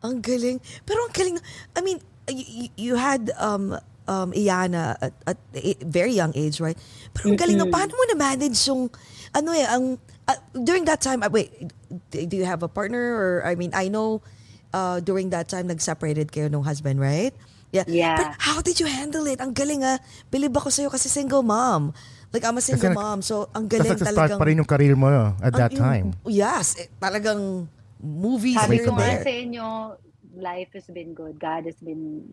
Ang 0.00 0.24
galing. 0.24 0.60
Pero 0.88 0.98
ang 1.04 1.12
galing. 1.12 1.36
I 1.76 1.80
mean, 1.84 2.00
you, 2.28 2.68
you 2.76 2.94
had 2.96 3.30
um 3.36 3.76
um 4.08 4.32
Iana 4.32 4.96
at, 5.00 5.12
at 5.26 5.38
a 5.54 5.76
very 5.84 6.12
young 6.16 6.32
age, 6.34 6.60
right? 6.60 6.78
Pero 7.12 7.28
ang 7.28 7.38
galing 7.38 7.58
na 7.60 7.68
Mm-mm. 7.68 7.72
paano 7.72 7.92
mo 7.92 8.04
na 8.08 8.16
manage 8.16 8.56
yung 8.64 8.88
ano 9.36 9.52
eh 9.52 9.66
ang 9.68 10.00
uh, 10.26 10.38
during 10.56 10.88
that 10.88 10.98
time 11.04 11.22
uh, 11.22 11.30
wait 11.30 11.52
do 12.10 12.34
you 12.34 12.42
have 12.48 12.62
a 12.64 12.70
partner 12.70 13.14
or 13.14 13.46
I 13.46 13.54
mean 13.54 13.70
I 13.76 13.86
know 13.86 14.24
uh 14.74 14.98
during 15.04 15.30
that 15.30 15.46
time 15.52 15.68
nag-separated 15.68 16.32
kayo 16.32 16.48
ng 16.48 16.64
husband, 16.64 16.96
right? 16.98 17.36
Yeah. 17.70 17.86
Yeah. 17.86 18.16
But 18.18 18.30
how 18.38 18.58
did 18.60 18.78
you 18.78 18.86
handle 18.86 19.26
it? 19.26 19.38
Ang 19.38 19.54
galing 19.54 19.82
ah. 19.82 19.98
Believe 20.26 20.50
ako 20.50 20.68
sa'yo 20.68 20.90
kasi 20.90 21.06
single 21.06 21.42
mom. 21.42 21.94
Like 22.30 22.42
I'm 22.42 22.58
a 22.58 22.62
single 22.62 22.90
nag- 22.90 22.98
mom. 22.98 23.18
So 23.22 23.46
ang 23.50 23.66
galing 23.66 23.94
nag-start 23.94 24.10
talagang 24.10 24.38
pa 24.38 24.46
rin 24.46 24.56
yung 24.58 24.66
career 24.66 24.94
mo 24.94 25.06
uh, 25.06 25.34
at 25.38 25.54
that 25.54 25.70
ang- 25.70 25.78
yung- 25.78 25.82
time. 25.82 26.06
Yes, 26.26 26.74
eh, 26.76 26.90
talagang 26.98 27.70
movies 27.98 28.58
Sabi 28.58 28.76
here 28.76 28.86
ko 28.86 28.94
and 28.94 28.98
nga 28.98 29.06
there. 29.06 29.22
sa 29.22 29.30
inyo, 29.30 29.66
life 30.34 30.70
has 30.74 30.86
been 30.90 31.14
good. 31.14 31.38
God 31.38 31.66
has 31.66 31.78
been 31.78 32.26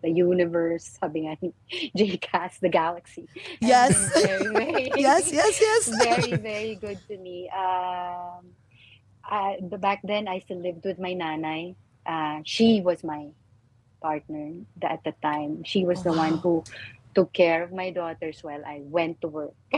the 0.00 0.08
universe, 0.08 0.96
sabi 0.96 1.28
nga 1.28 1.36
ni 1.40 1.52
JCast, 1.98 2.64
the 2.64 2.72
galaxy. 2.72 3.28
Yes. 3.60 3.92
Very, 4.16 4.48
very, 4.56 4.84
Yes, 4.96 5.28
yes, 5.28 5.60
yes. 5.60 5.82
very, 5.92 6.40
very 6.40 6.74
good 6.76 6.96
to 7.04 7.20
me. 7.20 7.52
Um, 7.52 8.56
I, 9.20 9.60
the- 9.60 9.76
back 9.76 10.00
then, 10.00 10.24
I 10.24 10.40
still 10.40 10.56
lived 10.60 10.88
with 10.88 10.96
my 10.96 11.12
nanay. 11.12 11.76
Uh, 12.08 12.40
she 12.44 12.80
was 12.80 13.04
my 13.04 13.28
partner 14.00 14.52
at 14.82 15.04
the 15.04 15.14
time. 15.22 15.64
She 15.64 15.84
was 15.84 16.02
the 16.02 16.12
one 16.12 16.38
who 16.38 16.64
took 17.14 17.32
care 17.32 17.62
of 17.62 17.72
my 17.72 17.90
daughters 17.90 18.38
while 18.42 18.64
I 18.64 18.80
went 18.84 19.20
to 19.20 19.28
work. 19.28 19.54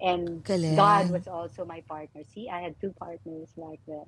and 0.00 0.44
Galing. 0.44 0.76
God 0.76 1.10
was 1.10 1.26
also 1.28 1.64
my 1.64 1.82
partner. 1.88 2.22
See, 2.34 2.48
I 2.48 2.60
had 2.60 2.80
two 2.80 2.94
partners 2.98 3.48
like 3.56 3.80
that. 3.86 4.06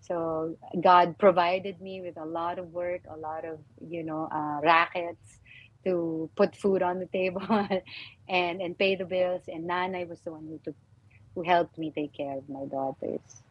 So 0.00 0.56
God 0.80 1.16
provided 1.18 1.80
me 1.80 2.02
with 2.02 2.18
a 2.18 2.26
lot 2.26 2.58
of 2.58 2.72
work, 2.72 3.02
a 3.08 3.16
lot 3.16 3.44
of 3.44 3.58
you 3.80 4.02
know 4.02 4.28
uh, 4.30 4.60
rackets 4.62 5.40
to 5.84 6.30
put 6.36 6.54
food 6.56 6.82
on 6.82 6.98
the 6.98 7.06
table 7.12 7.46
and 8.28 8.60
and 8.60 8.78
pay 8.78 8.96
the 8.96 9.06
bills. 9.06 9.42
And 9.48 9.68
Nanay 9.68 10.06
was 10.06 10.20
the 10.20 10.32
one 10.32 10.46
who 10.46 10.60
took 10.62 10.76
who 11.34 11.42
helped 11.42 11.78
me 11.78 11.90
take 11.90 12.12
care 12.12 12.36
of 12.38 12.48
my 12.48 12.66
daughters. 12.66 13.42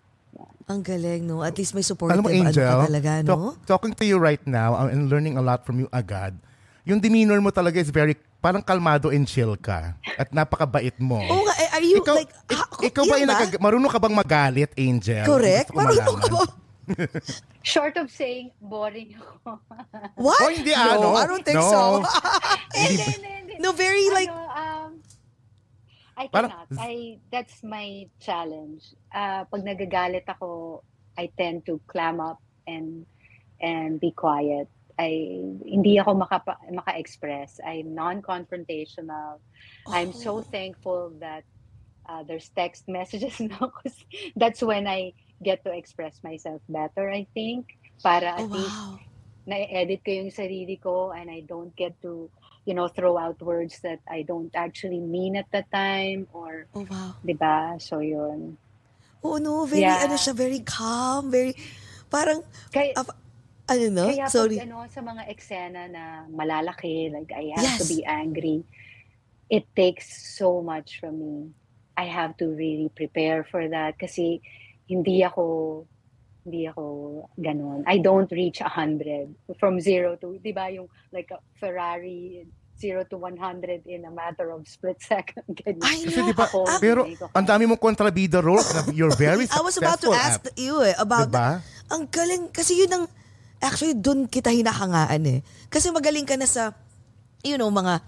Ang 0.64 0.80
galing, 0.80 1.22
no? 1.24 1.42
At 1.42 1.54
least 1.54 1.72
may 1.72 1.82
supportive 1.82 2.16
Alam 2.16 2.24
mo, 2.24 2.32
ano 2.32 2.40
Angel, 2.48 2.64
ka 2.64 2.88
talaga, 2.88 3.12
no? 3.20 3.28
talk- 3.28 3.58
talking 3.68 3.94
to 3.94 4.04
you 4.04 4.16
right 4.16 4.42
now 4.44 4.74
uh, 4.74 4.88
and 4.88 5.08
learning 5.08 5.36
a 5.36 5.44
lot 5.44 5.62
from 5.62 5.78
you 5.78 5.92
agad, 5.92 6.34
yung 6.84 6.98
demeanor 6.98 7.38
mo 7.38 7.50
talaga 7.50 7.78
is 7.78 7.90
very, 7.90 8.16
parang 8.40 8.60
kalmado 8.60 9.08
and 9.08 9.24
chill 9.24 9.56
ka. 9.56 9.92
At 10.16 10.32
napakabait 10.32 10.96
mo. 10.98 11.20
Oo 11.20 11.44
nga, 11.44 11.56
eh, 11.58 11.70
are 11.70 11.84
you 11.84 12.00
ikaw, 12.00 12.16
like, 12.16 12.32
ik- 12.48 12.56
ah, 12.56 12.68
ikaw 12.82 13.04
ba, 13.04 13.16
nagag- 13.20 13.60
marunong 13.60 13.88
ka 13.88 14.00
bang 14.00 14.16
magalit, 14.16 14.72
Angel? 14.74 15.24
Correct? 15.24 15.70
Marunong 15.70 16.18
ka 16.18 16.28
ba? 16.30 16.44
Short 17.64 17.96
of 17.96 18.08
saying, 18.08 18.52
boring 18.60 19.16
ako. 19.16 19.56
What? 20.18 20.40
Oh, 20.42 20.50
hindi, 20.50 20.72
no, 20.72 20.84
ano? 20.84 21.08
I 21.16 21.24
don't 21.26 21.44
think 21.44 21.56
No. 21.56 21.64
so. 21.66 21.80
Hindi, 22.76 23.04
hindi, 23.16 23.30
hindi. 23.32 23.54
no, 23.60 23.72
very 23.72 24.08
like, 24.10 24.28
Ano, 24.28 24.48
um, 24.50 24.90
I 26.18 26.28
Parang- 26.28 26.52
cannot. 26.52 26.68
I, 26.78 27.18
that's 27.32 27.64
my 27.64 28.06
challenge. 28.20 28.94
Uh, 29.14 29.46
pag 29.46 29.62
nagagalit 29.66 30.26
ako, 30.30 30.84
I 31.18 31.30
tend 31.38 31.66
to 31.66 31.82
clam 31.88 32.20
up 32.20 32.42
and 32.68 33.06
and 33.62 34.00
be 34.00 34.12
quiet. 34.12 34.70
I 35.00 35.42
hindi 35.66 35.98
ako 35.98 36.22
makapa, 36.22 36.54
maka-express. 36.70 37.58
I'm 37.66 37.98
non-confrontational. 37.98 39.42
I'm 39.90 40.14
so 40.14 40.38
Oh. 40.38 40.46
thankful 40.46 41.18
that 41.18 41.44
uh, 42.06 42.22
there's 42.22 42.50
text 42.54 42.86
messages 42.86 43.40
now 43.42 43.74
'cause 43.74 43.98
that's 44.38 44.62
when 44.62 44.86
I 44.86 45.14
get 45.42 45.64
to 45.66 45.74
express 45.74 46.22
myself 46.22 46.62
better, 46.70 47.10
I 47.10 47.26
think. 47.34 47.74
Para 48.06 48.38
oh 48.38 48.44
at 48.46 48.50
least 48.52 48.70
wow. 48.70 49.00
na-edit 49.50 50.04
ko 50.06 50.12
yung 50.12 50.32
sarili 50.32 50.78
ko 50.78 51.10
and 51.12 51.32
I 51.32 51.42
don't 51.42 51.74
get 51.76 51.96
to, 52.06 52.30
you 52.66 52.74
know, 52.74 52.88
throw 52.88 53.18
out 53.18 53.42
words 53.44 53.80
that 53.84 54.00
I 54.08 54.24
don't 54.24 54.52
actually 54.56 55.00
mean 55.00 55.36
at 55.36 55.48
the 55.52 55.64
time 55.72 56.28
or, 56.32 56.68
Oh 56.76 56.88
wow. 56.88 57.16
'di 57.24 57.36
ba? 57.38 57.76
So 57.80 58.00
yun. 58.00 58.58
Oo, 59.24 59.40
no, 59.40 59.64
very, 59.64 59.88
Yeah. 59.88 60.04
ano 60.04 60.16
siya, 60.20 60.36
very 60.36 60.60
calm, 60.60 61.32
very, 61.32 61.56
parang, 62.12 62.44
Kaya, 62.76 62.92
Ah, 63.00 63.08
ano 63.72 63.86
no? 63.88 64.04
kaya 64.12 64.28
Sorry. 64.28 64.60
pag 64.60 64.68
ano, 64.68 64.84
sa 64.92 65.00
mga 65.00 65.24
eksena 65.32 65.88
na 65.88 66.28
malalaki, 66.28 67.08
like 67.08 67.32
I 67.32 67.56
have 67.56 67.72
to 67.80 67.88
Yes. 67.88 67.88
be 67.88 68.04
angry, 68.04 68.68
it 69.48 69.64
takes 69.80 70.36
so 70.36 70.60
much 70.60 71.00
from 71.00 71.20
me. 71.24 71.36
I 71.96 72.12
have 72.12 72.36
to 72.44 72.52
really 72.52 72.92
prepare 72.92 73.48
for 73.48 73.64
that 73.72 73.96
kasi 73.96 74.44
hindi 74.92 75.24
ako 75.24 75.88
hindi 76.44 76.68
ako 76.68 76.84
ganun. 77.40 77.88
I 77.88 78.00
don't 78.00 78.28
reach 78.30 78.60
100 78.60 79.56
from 79.56 79.80
zero 79.80 80.20
to, 80.20 80.36
di 80.40 80.52
ba, 80.52 80.68
yung 80.68 80.92
like 81.12 81.32
a 81.32 81.40
Ferrari, 81.56 82.44
zero 82.76 83.08
to 83.08 83.16
100 83.16 83.88
in 83.88 84.04
a 84.04 84.12
matter 84.12 84.52
of 84.52 84.68
split 84.68 85.00
second. 85.12 85.48
Ganyan. 85.48 85.80
I 85.80 86.04
Kasi 86.04 86.20
know. 86.20 86.28
di 86.28 86.36
ba, 86.36 86.46
Ako, 86.52 86.60
pero 86.84 87.08
hindi 87.08 87.16
ko 87.16 87.32
ang 87.32 87.48
dami 87.48 87.64
mong 87.64 87.80
kontrabida 87.80 88.44
roles 88.44 88.68
na 88.76 88.84
you're 88.92 89.16
very 89.16 89.48
I 89.56 89.64
was 89.64 89.80
about 89.80 90.04
to 90.04 90.12
successful 90.12 90.20
ask 90.20 90.40
at. 90.52 90.60
you 90.60 90.84
eh, 90.84 90.96
about 91.00 91.32
Diba? 91.32 91.64
Ang 91.92 92.12
galing, 92.12 92.52
kasi 92.52 92.76
yun 92.76 92.92
ang, 92.92 93.06
actually, 93.60 93.96
dun 93.96 94.28
kita 94.28 94.52
hinahangaan 94.52 95.24
eh. 95.24 95.40
Kasi 95.70 95.92
magaling 95.96 96.28
ka 96.28 96.36
na 96.36 96.44
sa, 96.44 96.76
you 97.40 97.56
know, 97.56 97.72
mga, 97.72 98.04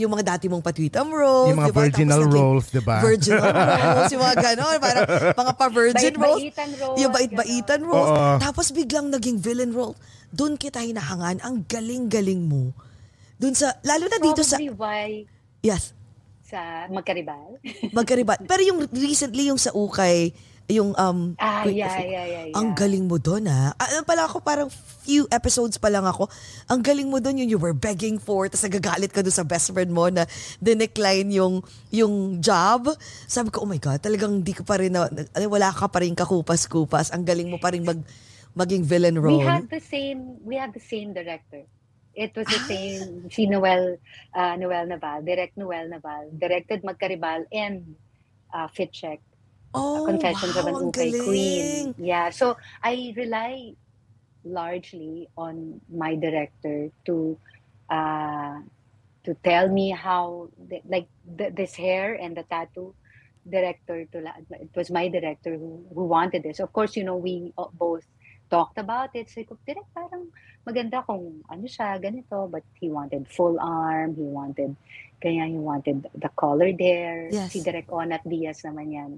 yung 0.00 0.12
mga 0.16 0.24
dati 0.36 0.48
mong 0.48 0.64
patwitam 0.64 1.08
roles. 1.12 1.52
Yung 1.52 1.60
mga 1.60 1.68
di 1.68 1.72
ba? 1.72 1.76
Tapos 1.76 1.84
virginal 1.84 2.20
naging 2.24 2.34
roles, 2.34 2.66
di 2.72 2.82
ba? 2.82 2.96
Virginal 3.04 3.50
roles, 3.60 4.10
yung 4.10 4.22
mga 4.24 4.36
ganon, 4.40 4.76
parang 4.80 5.04
mga 5.36 5.52
pa-virgin 5.54 6.14
roles. 6.16 6.40
Bait-baitan 6.40 6.70
role. 6.80 6.96
Yung 6.96 7.12
bait-baitan 7.12 7.80
roles. 7.84 8.10
Oo. 8.10 8.36
Tapos 8.40 8.66
biglang 8.72 9.06
naging 9.12 9.36
villain 9.36 9.70
role. 9.70 9.94
Doon 10.32 10.56
kita 10.56 10.80
hinahangaan. 10.80 11.44
Ang 11.44 11.68
galing-galing 11.68 12.40
mo. 12.40 12.72
Doon 13.36 13.52
sa, 13.52 13.76
lalo 13.84 14.08
na 14.08 14.18
dito 14.18 14.40
sa, 14.40 14.56
Probably 14.56 14.76
why 14.76 15.08
yes, 15.60 15.92
sa 16.44 16.90
magkaribal. 16.90 17.60
magkaribat. 17.94 18.42
Pero 18.44 18.60
yung 18.66 18.90
recently, 18.90 19.48
yung 19.48 19.60
sa 19.60 19.70
Ukay, 19.70 20.34
yung, 20.70 20.94
um, 20.94 21.34
Ah, 21.36 21.66
Queen 21.66 21.76
yeah, 21.76 21.98
yeah, 21.98 22.24
yeah, 22.24 22.44
yeah. 22.46 22.54
ang 22.54 22.72
galing 22.72 23.04
mo 23.04 23.18
doon 23.18 23.44
ha. 23.44 23.74
Ah, 23.74 23.90
Ano 23.90 24.06
pala 24.06 24.24
ako, 24.24 24.38
parang 24.40 24.70
few 25.02 25.26
episodes 25.28 25.76
pa 25.76 25.90
lang 25.90 26.06
ako. 26.06 26.30
Ang 26.66 26.80
galing 26.80 27.10
mo 27.10 27.18
doon 27.18 27.42
yung 27.42 27.50
you 27.50 27.58
were 27.58 27.74
begging 27.74 28.16
for, 28.16 28.46
tapos 28.46 28.64
nagagalit 28.64 29.10
ka 29.10 29.20
doon 29.20 29.34
sa 29.34 29.42
best 29.42 29.68
friend 29.68 29.90
mo 29.90 30.06
na 30.06 30.24
dinecline 30.58 31.26
yung, 31.30 31.58
yung 31.90 32.38
job. 32.38 32.86
Sabi 33.26 33.50
ko, 33.50 33.62
oh 33.62 33.68
my 33.68 33.76
God, 33.76 33.98
talagang 33.98 34.40
di 34.40 34.54
ka 34.54 34.62
pa 34.62 34.78
rin, 34.78 34.94
na, 34.94 35.10
wala 35.44 35.68
ka 35.68 35.86
pa 35.86 36.00
rin 36.00 36.14
kakupas-kupas. 36.14 37.10
Ang 37.10 37.24
galing 37.24 37.50
mo 37.50 37.58
pa 37.58 37.74
rin 37.74 37.82
mag, 37.82 37.98
maging 38.52 38.82
villain 38.82 39.18
We 39.18 39.22
role. 39.22 39.42
had 39.42 39.66
the 39.66 39.78
same 39.78 40.42
we 40.42 40.54
had 40.54 40.70
the 40.70 40.82
same 40.82 41.10
director. 41.10 41.62
It 42.10 42.34
was 42.34 42.50
the 42.50 42.58
Ah. 42.58 42.66
same 42.66 43.02
si 43.30 43.46
Noel 43.46 44.02
uh, 44.34 44.58
Noel 44.58 44.90
Naval, 44.90 45.22
direct 45.22 45.54
Noel 45.54 45.86
Naval, 45.86 46.34
directed 46.34 46.82
Magkaribal 46.82 47.46
and 47.54 47.94
uh, 48.50 48.66
Fit 48.66 48.90
Check, 48.90 49.22
oh, 49.74 50.04
Confessions 50.06 50.56
of 50.56 50.64
wow, 50.64 50.76
an 50.76 50.76
ang 50.76 50.92
Ukay. 50.92 51.24
Queen. 51.24 51.94
Yeah, 51.98 52.30
so 52.30 52.56
I 52.82 53.14
rely 53.16 53.74
largely 54.44 55.28
on 55.36 55.80
my 55.92 56.16
director 56.16 56.90
to 57.06 57.38
uh, 57.90 58.60
to 59.24 59.34
tell 59.44 59.68
me 59.68 59.90
how 59.90 60.48
the, 60.68 60.80
like 60.88 61.08
the, 61.36 61.50
this 61.50 61.74
hair 61.74 62.14
and 62.14 62.36
the 62.36 62.42
tattoo 62.44 62.94
director 63.48 64.04
to 64.12 64.18
it 64.50 64.70
was 64.74 64.90
my 64.90 65.08
director 65.08 65.56
who, 65.56 65.84
who 65.94 66.04
wanted 66.04 66.42
this 66.42 66.60
of 66.60 66.72
course 66.72 66.94
you 66.94 67.04
know 67.04 67.16
we 67.16 67.52
uh, 67.58 67.64
both 67.72 68.04
talked 68.50 68.76
about 68.76 69.14
it 69.14 69.30
so 69.30 69.40
direct 69.64 69.86
parang 69.94 70.26
maganda 70.66 71.00
kung 71.06 71.40
ano 71.46 71.64
siya 71.64 71.96
ganito 72.02 72.50
but 72.50 72.66
he 72.76 72.90
wanted 72.90 73.24
full 73.30 73.56
arm 73.62 74.12
he 74.18 74.26
wanted 74.26 74.74
kaya 75.22 75.46
he 75.46 75.56
wanted 75.56 76.04
the 76.18 76.28
color 76.34 76.68
there 76.74 77.30
Yes. 77.30 77.54
si 77.54 77.62
Direk 77.62 77.88
Onat 77.88 78.26
Diaz 78.26 78.66
naman 78.66 78.86
yan 78.90 79.12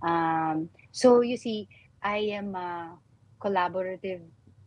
um, 0.00 0.72
so 0.90 1.20
you 1.20 1.36
see 1.36 1.68
I 2.00 2.32
am 2.34 2.56
a 2.56 2.96
collaborative 3.38 4.24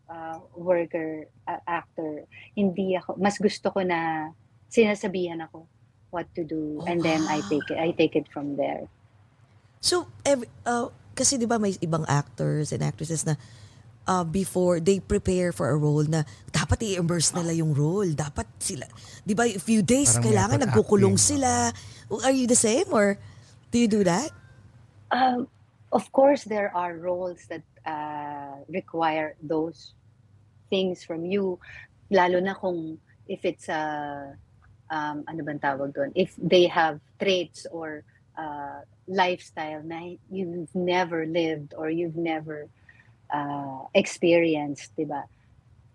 uh, 0.07 0.39
worker 0.53 1.27
uh, 1.49 1.59
actor 1.67 2.23
hindi 2.55 2.95
ako 2.95 3.17
mas 3.19 3.35
gusto 3.41 3.73
ko 3.73 3.81
na 3.83 4.31
sinasabihan 4.71 5.41
ako 5.43 5.67
what 6.13 6.27
to 6.37 6.45
do 6.45 6.79
Oh, 6.79 6.87
and 6.87 7.01
then 7.01 7.25
I 7.27 7.41
wow. 7.41 7.49
take 7.49 7.67
it 7.71 7.79
I 7.79 7.89
take 7.97 8.15
it 8.15 8.27
from 8.31 8.55
there 8.55 8.87
So, 9.81 10.05
every, 10.21 10.45
uh, 10.61 10.93
kasi 11.17 11.41
di 11.41 11.49
ba 11.49 11.57
may 11.57 11.73
ibang 11.81 12.05
actors 12.05 12.69
and 12.69 12.85
actresses 12.85 13.25
na 13.25 13.33
uh, 14.11 14.23
before 14.27 14.83
they 14.83 14.99
prepare 14.99 15.55
for 15.55 15.71
a 15.71 15.77
role 15.79 16.03
na 16.03 16.27
dapat 16.51 16.83
i-immerse 16.83 17.31
nila 17.31 17.55
yung 17.55 17.71
role. 17.71 18.11
Dapat 18.11 18.47
sila, 18.59 18.83
di 19.23 19.31
ba, 19.31 19.47
a 19.47 19.61
few 19.61 19.79
days 19.79 20.11
Parang 20.11 20.23
kailangan 20.27 20.57
nagkukulong 20.67 21.15
acting. 21.15 21.39
sila. 21.39 21.71
Are 22.27 22.35
you 22.35 22.43
the 22.43 22.59
same 22.59 22.91
or 22.91 23.15
do 23.71 23.79
you 23.79 23.87
do 23.87 24.03
that? 24.03 24.35
Um, 25.15 25.47
of 25.95 26.11
course, 26.11 26.43
there 26.43 26.75
are 26.75 26.99
roles 26.99 27.47
that 27.47 27.63
uh, 27.87 28.59
require 28.67 29.39
those 29.39 29.95
things 30.67 31.03
from 31.07 31.23
you, 31.23 31.59
lalo 32.11 32.43
na 32.43 32.55
kung 32.55 32.99
if 33.27 33.47
it's 33.47 33.71
a 33.71 34.35
um, 34.91 35.23
ano 35.27 35.39
bang 35.47 35.59
tawag 35.59 35.95
doon? 35.95 36.11
If 36.15 36.35
they 36.35 36.67
have 36.67 36.99
traits 37.15 37.63
or 37.71 38.03
uh, 38.35 38.83
lifestyle 39.07 39.83
na 39.83 40.15
you've 40.27 40.71
never 40.75 41.23
lived 41.23 41.75
or 41.75 41.87
you've 41.87 42.19
never 42.19 42.67
uh, 43.31 43.87
experienced, 43.95 44.93
di 44.95 45.07
ba? 45.07 45.23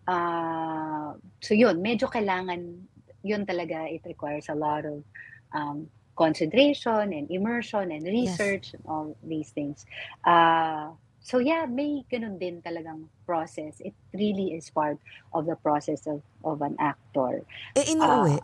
Uh, 0.07 1.15
so 1.41 1.53
yun, 1.55 1.79
medyo 1.83 2.09
kailangan, 2.09 2.81
yun 3.23 3.45
talaga, 3.47 3.87
it 3.87 4.03
requires 4.07 4.49
a 4.49 4.57
lot 4.57 4.85
of 4.85 5.05
um, 5.53 5.87
concentration 6.17 7.13
and 7.13 7.31
immersion 7.31 7.93
and 7.93 8.03
research 8.09 8.73
and 8.73 8.83
all 8.89 9.17
these 9.23 9.51
things. 9.51 9.85
Uh, 10.25 10.89
so 11.21 11.39
yeah, 11.39 11.67
may 11.67 12.07
ganun 12.07 12.39
din 12.39 12.63
talagang 12.63 13.11
process. 13.27 13.83
It 13.83 13.95
really 14.15 14.55
is 14.55 14.71
part 14.71 14.97
of 15.35 15.45
the 15.45 15.59
process 15.59 16.07
of, 16.07 16.23
of 16.47 16.63
an 16.63 16.79
actor. 16.79 17.43
Eh, 17.77 17.93
inuuwi. 17.93 18.39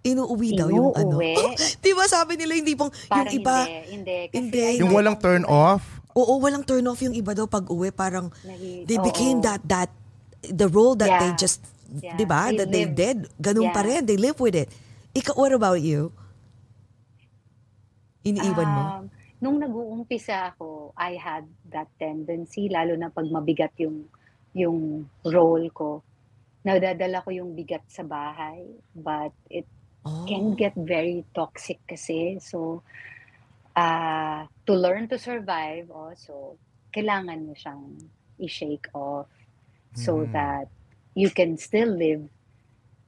inuuwi 0.00 0.48
daw 0.56 0.68
yung 0.72 0.96
ano. 0.96 1.20
Inuuwi? 1.20 1.36
di 1.84 1.92
ba 1.92 2.08
sabi 2.08 2.40
nila 2.40 2.56
hindi 2.56 2.72
pong, 2.72 2.88
yung 2.88 3.12
Parang 3.12 3.36
iba, 3.36 3.56
hindi, 3.68 3.78
hindi. 3.92 4.18
Kasi 4.32 4.36
Hindi. 4.40 4.66
Yung 4.80 4.96
walang 4.96 5.20
turn 5.20 5.44
off. 5.44 5.99
Oo, 6.12 6.32
walang 6.38 6.62
turn 6.62 6.86
off 6.86 7.00
yung 7.00 7.14
iba 7.14 7.32
daw 7.32 7.46
pag 7.46 7.66
uwi. 7.66 7.90
Parang 7.90 8.30
Nahi- 8.42 8.84
they 8.84 8.98
oo. 8.98 9.04
became 9.04 9.38
that, 9.40 9.60
that, 9.64 9.90
the 10.42 10.66
role 10.66 10.94
that 10.94 11.10
they 11.20 11.30
Yeah. 11.30 11.38
just, 11.38 11.60
Yeah. 11.90 12.14
di 12.14 12.24
ba, 12.24 12.48
They 12.48 12.56
that 12.58 12.68
they 12.70 12.84
lived. 12.86 12.96
did. 12.96 13.18
Ganun 13.36 13.70
pa 13.70 13.82
Yeah. 13.82 13.98
rin. 13.98 14.02
They 14.06 14.16
live 14.16 14.38
with 14.38 14.54
it. 14.54 14.70
Ikaw, 15.10 15.34
what 15.34 15.50
about 15.50 15.82
you? 15.82 16.14
Iniiwan 18.22 18.68
mo? 18.68 18.82
Um, 18.84 19.04
nung 19.40 19.56
nag-uumpisa 19.58 20.52
ako, 20.52 20.92
I 20.94 21.16
had 21.16 21.48
that 21.72 21.88
tendency, 21.96 22.68
lalo 22.68 22.94
na 22.94 23.08
pag 23.08 23.26
mabigat 23.26 23.72
yung, 23.80 24.06
yung 24.52 24.78
role 25.24 25.66
ko. 25.72 26.04
Nadadala 26.60 27.24
ko 27.24 27.32
yung 27.32 27.56
bigat 27.56 27.82
sa 27.88 28.04
bahay, 28.04 28.60
but 28.92 29.32
it 29.48 29.64
Oh. 30.00 30.24
can 30.24 30.56
get 30.56 30.72
very 30.76 31.24
toxic 31.36 31.76
kasi. 31.84 32.40
So, 32.40 32.80
uh, 33.74 34.46
to 34.66 34.72
learn 34.72 35.08
to 35.08 35.18
survive 35.18 35.90
also, 35.90 36.56
kailangan 36.90 37.46
mo 37.46 37.54
siyang 37.54 37.98
i-shake 38.38 38.88
off 38.94 39.30
so 39.94 40.24
Mhm. 40.24 40.32
that 40.32 40.66
you 41.14 41.28
can 41.28 41.54
still 41.56 41.90
live 41.90 42.26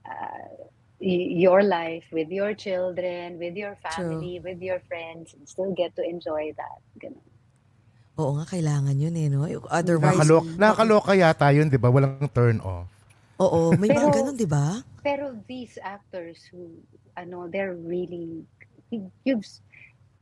uh, 0.02 0.50
y- 0.98 1.30
your 1.38 1.62
life 1.62 2.04
with 2.10 2.26
your 2.28 2.54
children, 2.54 3.38
with 3.38 3.54
your 3.54 3.78
family, 3.80 4.42
with 4.42 4.58
your 4.58 4.82
friends, 4.86 5.30
and 5.32 5.46
still 5.46 5.70
get 5.72 5.94
to 5.94 6.02
enjoy 6.02 6.50
that. 6.58 6.82
Ganun. 6.98 7.22
Oo 8.18 8.36
nga, 8.36 8.44
kailangan 8.44 8.98
yun 8.98 9.14
eh, 9.16 9.30
no? 9.30 9.46
Otherwise, 9.70 10.18
Nakakalo- 10.20 10.44
nakakaloka 10.58 11.12
yata 11.16 11.48
yun, 11.54 11.70
di 11.70 11.78
ba? 11.78 11.88
Walang 11.88 12.28
turn 12.34 12.58
off. 12.60 12.90
oo, 13.40 13.74
may 13.74 13.88
mga 13.90 14.10
Pero- 14.10 14.14
ganun, 14.14 14.36
di 14.36 14.46
ba? 14.46 14.82
Pero 15.02 15.34
these 15.48 15.74
actors 15.82 16.44
who, 16.50 16.78
ano, 17.16 17.46
they're 17.50 17.74
really, 17.74 18.44
you've, 19.24 19.42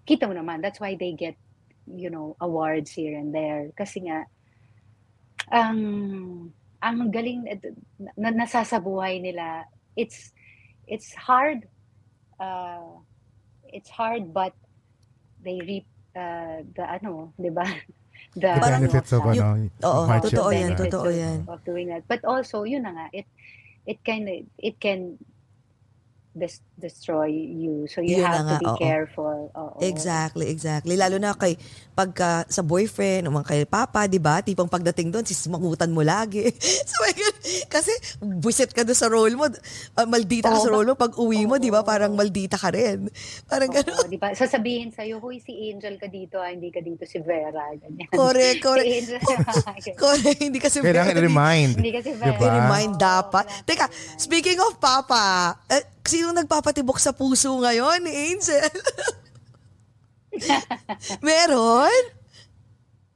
kita 0.06 0.28
mo 0.28 0.34
naman, 0.34 0.62
that's 0.62 0.80
why 0.80 0.96
they 0.96 1.12
get, 1.12 1.36
you 1.86 2.10
know, 2.10 2.36
awards 2.40 2.90
here 2.90 3.16
and 3.18 3.34
there. 3.34 3.70
Kasi 3.76 4.06
nga, 4.06 4.26
ang 5.50 5.78
ang 6.80 7.12
galing 7.12 7.44
na, 8.16 8.30
nasasabuhay 8.32 9.20
nila. 9.20 9.68
It's 9.96 10.32
it's 10.88 11.12
hard. 11.12 11.68
Uh, 12.40 13.04
it's 13.68 13.92
hard 13.92 14.32
but 14.32 14.56
they 15.44 15.60
reap 15.60 15.86
uh, 16.16 16.64
the 16.76 16.84
ano, 16.84 17.32
'di 17.36 17.52
ba? 17.52 17.66
The, 18.36 18.52
the 18.52 18.60
benefits 18.60 19.10
of 19.16 19.24
ano, 19.26 19.66
Oo, 19.80 20.06
totoo 20.06 20.52
yan, 20.52 20.76
totoo 20.76 21.08
yan. 21.08 21.48
Of 21.48 21.64
doing 21.64 21.88
that. 21.88 22.04
But 22.06 22.22
also, 22.22 22.62
yun 22.62 22.84
na 22.84 22.92
nga, 22.92 23.06
it 23.16 23.26
it 23.88 23.98
kind 24.04 24.28
of 24.28 24.44
it 24.60 24.76
can 24.78 25.16
des- 26.30 26.62
destroy 26.78 27.28
you. 27.28 27.90
So 27.90 28.00
you 28.00 28.22
Yun 28.22 28.26
have 28.26 28.46
to 28.46 28.58
be 28.62 28.66
oo. 28.70 28.78
careful. 28.78 29.50
Oo. 29.52 29.78
Exactly, 29.82 30.46
exactly. 30.48 30.94
Lalo 30.94 31.18
na 31.18 31.34
kay 31.34 31.58
pagka 31.92 32.46
sa 32.48 32.62
boyfriend 32.64 33.28
o 33.28 33.42
kay 33.42 33.66
papa, 33.66 34.06
'di 34.06 34.22
ba? 34.22 34.40
Tipong 34.40 34.70
pagdating 34.70 35.10
doon, 35.10 35.26
sismangutan 35.26 35.90
mo 35.90 36.00
lagi. 36.00 36.46
so 36.90 36.96
kasi 37.66 37.92
buset 38.22 38.70
ka 38.70 38.86
doon 38.86 38.98
sa 38.98 39.10
role 39.10 39.34
mo. 39.34 39.50
Uh, 39.98 40.06
maldita 40.06 40.54
ka 40.54 40.58
sa 40.62 40.70
role 40.70 40.88
mo 40.88 40.96
pag 40.96 41.12
uwi 41.18 41.44
mo, 41.44 41.58
'di 41.58 41.68
ba? 41.68 41.82
Parang 41.82 42.14
maldita 42.14 42.56
ka 42.56 42.70
rin. 42.72 43.10
Parang 43.50 43.68
gano'n. 43.68 44.06
'di 44.06 44.18
ba? 44.20 44.32
Sasabihin 44.32 44.94
sa 44.94 45.02
iyo, 45.02 45.18
"Huy, 45.18 45.42
si 45.42 45.52
Angel 45.68 45.98
ka 45.98 46.06
dito, 46.06 46.38
ah, 46.38 46.48
hindi 46.48 46.70
ka 46.70 46.80
dito 46.80 47.04
si 47.04 47.18
Vera." 47.20 47.74
Ganyan. 47.74 48.08
Correct, 48.08 48.58
correct. 48.66 48.86
si 48.86 48.94
Angel. 49.02 49.18
correct, 50.06 50.40
hindi 50.40 50.58
kasi 50.62 50.78
Vera. 50.80 51.02
Kailangan 51.04 51.20
i-remind. 51.20 51.72
Hindi 51.76 51.92
kasi 51.92 52.10
Vera. 52.16 52.38
Diba? 52.38 52.46
I-remind 52.48 52.92
dapat. 52.96 53.44
Teka, 53.66 53.90
speaking 54.16 54.56
of 54.62 54.78
papa, 54.80 55.58
eh, 55.68 55.99
Sino 56.04 56.32
nagpapatibok 56.32 56.98
sa 56.98 57.12
puso 57.12 57.52
ngayon, 57.60 58.02
Angel? 58.06 58.70
Meron? 61.26 62.02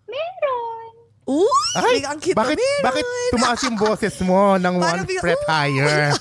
Meron. 0.05 0.93
Uy, 1.25 1.73
Ay, 1.81 2.05
ang 2.05 2.21
cute 2.21 2.37
bakit, 2.37 2.61
meron. 2.61 2.85
bakit 2.85 3.05
tumaas 3.33 3.61
yung 3.65 3.79
boses 3.81 4.13
mo 4.21 4.61
ng 4.61 4.77
one 4.77 5.09
bigla, 5.09 5.23
fret 5.25 5.43
higher? 5.49 6.13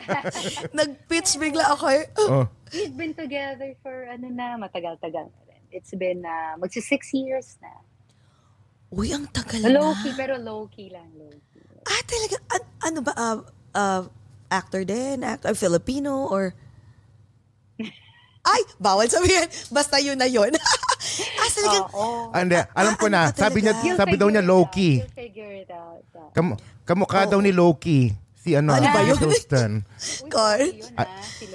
Nag-pitch 0.78 1.42
bigla 1.42 1.74
ako. 1.74 1.90
Eh. 1.90 2.06
Oh. 2.22 2.46
We've 2.70 2.94
been 2.94 3.18
together 3.18 3.74
for 3.82 4.06
ano 4.06 4.30
na, 4.30 4.54
matagal-tagal 4.54 5.26
na 5.26 5.40
rin. 5.50 5.62
It's 5.74 5.90
been 5.90 6.22
uh, 6.22 6.54
magsi 6.54 6.78
six 6.78 7.10
years 7.10 7.58
na. 7.58 7.82
Uy, 8.94 9.10
ang 9.10 9.26
tagal 9.34 9.58
low 9.58 9.68
na. 9.68 9.74
Low-key, 9.74 10.12
pero 10.14 10.38
low-key 10.38 10.88
lang. 10.94 11.10
Low-key. 11.18 11.82
Ah, 11.82 12.02
talaga? 12.06 12.36
An- 12.54 12.72
ano 12.86 12.98
ba? 13.02 13.12
Uh, 13.18 13.38
uh, 13.74 14.02
actor 14.48 14.82
din? 14.84 15.24
Actor, 15.24 15.54
Filipino 15.54 16.28
or... 16.28 16.52
Ay, 18.48 18.62
bawal 18.80 19.08
sabihin. 19.12 19.44
Basta 19.76 20.00
yun 20.00 20.16
na 20.16 20.24
yun. 20.24 20.48
ah, 21.40 21.48
talagang... 21.52 21.86
Oh, 21.92 22.32
oh. 22.32 22.36
Ande, 22.36 22.64
alam 22.72 22.94
ko 22.96 23.12
na. 23.12 23.28
Sabi 23.32 23.60
niya, 23.60 23.76
sabi 23.96 24.16
daw 24.16 24.32
niya 24.32 24.40
low-key. 24.40 25.04
figure 25.12 25.52
it 25.64 25.70
out. 25.70 26.00
Kam, 26.32 26.56
kamukha 26.88 27.28
oh. 27.28 27.36
daw 27.36 27.40
ni 27.44 27.52
low-key. 27.52 28.16
Si 28.38 28.56
ano, 28.56 28.72
ano 28.72 28.88
ba 28.88 29.04
yun? 29.04 29.18
Houston. 29.20 29.84
Carl? 30.32 30.72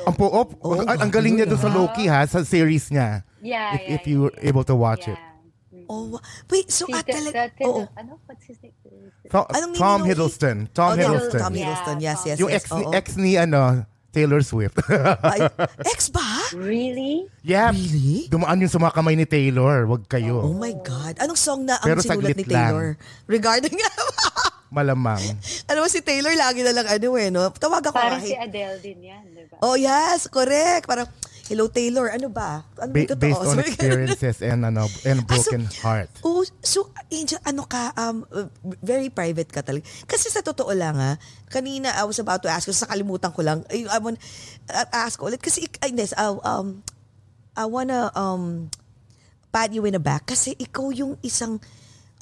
Ang 0.06 0.14
po, 0.14 0.30
op, 0.30 0.54
oh, 0.62 0.78
ang, 0.86 1.10
ang 1.10 1.12
galing 1.12 1.41
niya 1.41 1.50
doon 1.50 1.58
sa 1.58 1.72
Loki 1.74 2.06
ha, 2.06 2.22
sa 2.30 2.46
series 2.46 2.94
niya. 2.94 3.26
Yeah, 3.41 3.76
if, 3.76 3.82
yeah, 3.82 3.96
if 3.98 4.02
you 4.06 4.18
were 4.30 4.36
able 4.46 4.62
to 4.68 4.76
watch 4.78 5.10
yeah. 5.10 5.18
it. 5.18 5.33
Oh, 5.90 6.20
wait, 6.50 6.72
so 6.72 6.86
si, 6.86 6.94
at 6.94 7.06
talaga, 7.06 7.52
oh, 7.64 7.88
ano, 7.98 8.20
what's 8.26 8.46
his 8.46 8.58
name? 8.64 8.74
Tom, 9.30 9.46
Tom 9.74 10.00
Hiddleston. 10.04 10.58
Tom 10.72 10.94
oh, 10.94 11.00
Hiddleston. 11.00 11.42
Tom 11.42 11.54
Hiddleston, 11.54 11.98
yes, 12.00 12.20
yes, 12.26 12.38
Yung 12.40 12.52
yes. 12.52 12.64
ex, 12.64 12.72
ni, 12.72 12.84
ex 12.94 13.06
ni, 13.18 13.32
ano, 13.38 13.86
Taylor 14.14 14.46
Swift. 14.46 14.78
Ay, 15.26 15.50
ex 15.92 16.14
ba? 16.14 16.22
Really? 16.54 17.26
Yeah. 17.42 17.74
Really? 17.74 18.30
Dumaan 18.30 18.62
yun 18.62 18.70
sa 18.70 18.78
mga 18.78 18.94
kamay 18.94 19.18
ni 19.18 19.26
Taylor. 19.26 19.90
Wag 19.90 20.06
kayo. 20.06 20.46
Oh 20.46 20.54
my 20.54 20.70
God. 20.86 21.18
Anong 21.18 21.40
song 21.42 21.66
na 21.66 21.82
ang 21.82 21.90
Pero 21.90 22.00
sinulat 22.06 22.38
ni 22.38 22.46
Taylor? 22.46 22.94
Lang. 22.94 23.26
Regarding 23.26 23.74
Malamang. 24.74 25.22
ano 25.70 25.78
mo 25.86 25.88
si 25.90 26.02
Taylor 26.02 26.34
lagi 26.34 26.66
na 26.66 26.74
lang 26.74 26.90
ano 26.90 27.10
eh, 27.18 27.30
no? 27.30 27.46
Tawag 27.54 27.86
ako 27.86 27.94
Parang 27.94 28.26
si 28.26 28.34
Adele 28.34 28.82
din 28.82 29.06
yan, 29.06 29.22
di 29.30 29.46
ba? 29.46 29.62
Oh 29.62 29.78
yes, 29.78 30.26
correct. 30.30 30.90
Parang, 30.90 31.06
Hello 31.44 31.68
Taylor, 31.68 32.08
ano 32.08 32.32
ba? 32.32 32.64
Ano 32.80 32.96
ba- 32.96 33.20
based 33.20 33.44
on 33.44 33.60
experiences 33.60 34.39
and 34.39 34.64
ano 34.64 34.88
and 35.04 35.28
broken 35.28 35.68
ah, 35.68 35.76
so, 35.76 35.84
heart. 35.84 36.10
Oh, 36.24 36.39
so 36.64 36.88
Angel, 37.12 37.36
ano 37.44 37.68
ka 37.68 37.91
um 38.00 38.24
very 38.80 39.12
private 39.12 39.52
ka 39.52 39.60
talaga. 39.60 39.84
Kasi 40.08 40.32
sa 40.32 40.39
totoo 40.39 40.72
lang 40.72 40.96
ha, 40.96 41.20
kanina 41.52 41.91
I 42.00 42.08
was 42.08 42.16
about 42.24 42.48
to 42.48 42.50
ask, 42.50 42.72
sa 42.72 42.88
kalimutan 42.88 43.36
ko 43.36 43.44
lang. 43.44 43.68
I, 43.68 43.84
I 43.91 44.00
want 44.00 44.24
uh, 44.72 44.88
ask 44.96 45.20
ulit 45.20 45.44
kasi 45.44 45.68
I, 45.84 45.91
this, 45.91 46.16
uh, 46.16 46.39
um 46.48 46.80
I 47.60 47.68
wanna 47.68 48.08
um 48.16 48.72
pat 49.52 49.76
you 49.76 49.84
in 49.84 50.00
the 50.00 50.02
back 50.02 50.32
kasi 50.32 50.56
ikaw 50.56 50.96
yung 50.96 51.20
isang 51.28 51.60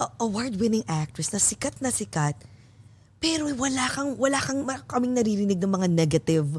uh, 0.02 0.12
award-winning 0.18 0.84
actress 0.90 1.30
na 1.30 1.38
sikat 1.38 1.78
na 1.78 1.94
sikat. 1.94 2.34
Pero 3.22 3.54
wala 3.54 3.86
kang 3.86 4.18
wala 4.18 4.42
kang 4.42 4.66
kaming 4.90 5.14
naririnig 5.14 5.62
ng 5.62 5.70
mga 5.78 5.88
negative 5.94 6.58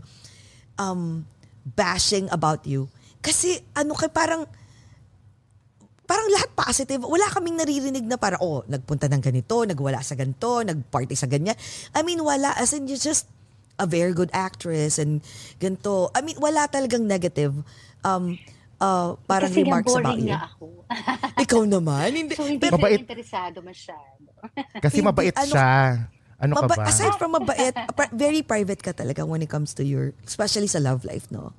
um 0.78 1.26
bashing 1.64 2.26
about 2.30 2.66
you. 2.66 2.90
Kasi 3.22 3.62
ano 3.78 3.94
kay 3.94 4.10
parang 4.10 4.46
parang 6.06 6.28
lahat 6.28 6.50
positive. 6.52 7.02
Wala 7.06 7.24
kaming 7.32 7.56
naririnig 7.56 8.04
na 8.04 8.20
para 8.20 8.36
oh, 8.42 8.66
nagpunta 8.68 9.08
ng 9.08 9.22
ganito, 9.22 9.64
nagwala 9.64 10.02
sa 10.04 10.18
ganito, 10.18 10.60
nagparty 10.60 11.16
sa 11.16 11.30
ganyan. 11.30 11.56
I 11.96 12.04
mean, 12.04 12.20
wala. 12.20 12.52
As 12.58 12.76
in, 12.76 12.84
you're 12.90 13.00
just 13.00 13.30
a 13.80 13.86
very 13.88 14.12
good 14.12 14.28
actress 14.36 15.00
and 15.00 15.24
ganito. 15.56 16.12
I 16.12 16.20
mean, 16.20 16.36
wala 16.36 16.68
talagang 16.68 17.08
negative 17.08 17.56
um, 18.04 18.36
uh, 18.82 19.16
parang 19.24 19.50
Kasi 19.54 19.62
remarks 19.62 19.94
about 19.94 20.18
you. 20.18 20.28
nga 20.28 20.50
ako. 20.52 20.66
Ikaw 21.48 21.62
naman. 21.64 22.08
Hindi, 22.12 22.34
so, 22.36 22.44
hindi 22.44 22.60
pero, 22.60 22.76
mabait. 22.76 23.00
interesado 23.00 23.62
masyado. 23.62 24.28
Kasi 24.84 24.98
mabait 25.00 25.32
ano, 25.32 25.48
siya. 25.48 25.70
Ano 26.42 26.58
ka 26.58 26.66
ba? 26.66 26.90
Aside 26.90 27.14
from 27.14 27.38
mabait, 27.38 27.70
very 28.10 28.42
private 28.42 28.82
ka 28.82 28.90
talaga 28.90 29.22
when 29.22 29.40
it 29.40 29.48
comes 29.48 29.72
to 29.78 29.86
your, 29.86 30.10
especially 30.26 30.66
sa 30.66 30.82
love 30.82 31.06
life, 31.06 31.30
no? 31.30 31.54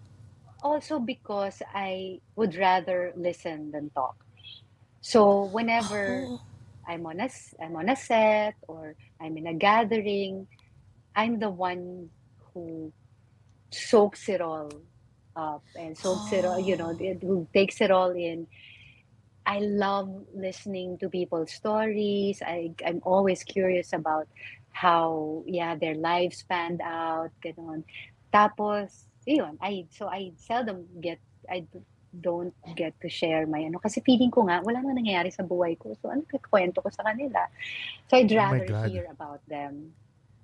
Also 0.59 0.99
because 0.99 1.63
I 1.71 2.19
would 2.35 2.55
rather 2.59 3.15
listen 3.15 3.71
than 3.71 3.89
talk. 3.95 4.19
So 4.99 5.47
whenever 5.51 6.27
oh. 6.27 6.41
I'm 6.87 7.03
on 7.07 7.19
a 7.19 7.27
I'm 7.59 7.75
on 7.75 7.87
a 7.87 7.95
set 7.95 8.55
or 8.67 8.95
I'm 9.19 9.35
in 9.39 9.47
a 9.47 9.55
gathering, 9.55 10.47
I'm 11.15 11.39
the 11.39 11.51
one 11.51 12.11
who 12.53 12.91
soaks 13.71 14.27
it 14.27 14.39
all 14.39 14.71
up 15.35 15.63
and 15.75 15.97
soaks 15.97 16.31
oh. 16.31 16.35
it 16.35 16.43
all, 16.45 16.59
you 16.59 16.75
know, 16.75 16.91
oh. 16.91 17.17
who 17.23 17.47
takes 17.53 17.79
it 17.79 17.91
all 17.91 18.11
in. 18.11 18.47
I 19.45 19.59
love 19.59 20.07
listening 20.33 20.97
to 20.99 21.09
people's 21.09 21.51
stories. 21.51 22.41
I, 22.41 22.71
I'm 22.85 23.01
always 23.03 23.43
curious 23.43 23.91
about 23.91 24.27
how 24.73 25.41
yeah 25.45 25.77
their 25.77 25.95
lives 25.95 26.43
panned 26.49 26.81
out 26.81 27.31
ganon. 27.39 27.85
Tapos 28.33 29.07
yun 29.23 29.55
I 29.61 29.87
so 29.93 30.09
I 30.09 30.33
seldom 30.35 30.89
get 30.99 31.21
I 31.47 31.63
don't 32.13 32.53
get 32.77 32.93
to 33.01 33.09
share 33.09 33.49
my 33.49 33.65
ano 33.65 33.81
kasi 33.81 34.01
feeling 34.05 34.29
ko 34.29 34.45
nga 34.45 34.61
wala 34.61 34.81
nang 34.81 34.97
nangyayari 34.97 35.29
sa 35.29 35.45
buhay 35.45 35.77
ko. 35.77 35.93
So 36.01 36.09
ano 36.09 36.25
kwento 36.25 36.81
ko 36.81 36.89
sa 36.89 37.05
kanila? 37.05 37.45
So 38.09 38.17
I'd 38.17 38.33
oh 38.33 38.37
rather 38.37 38.65
oh 38.69 38.85
hear 38.89 39.05
about 39.09 39.41
them. 39.45 39.93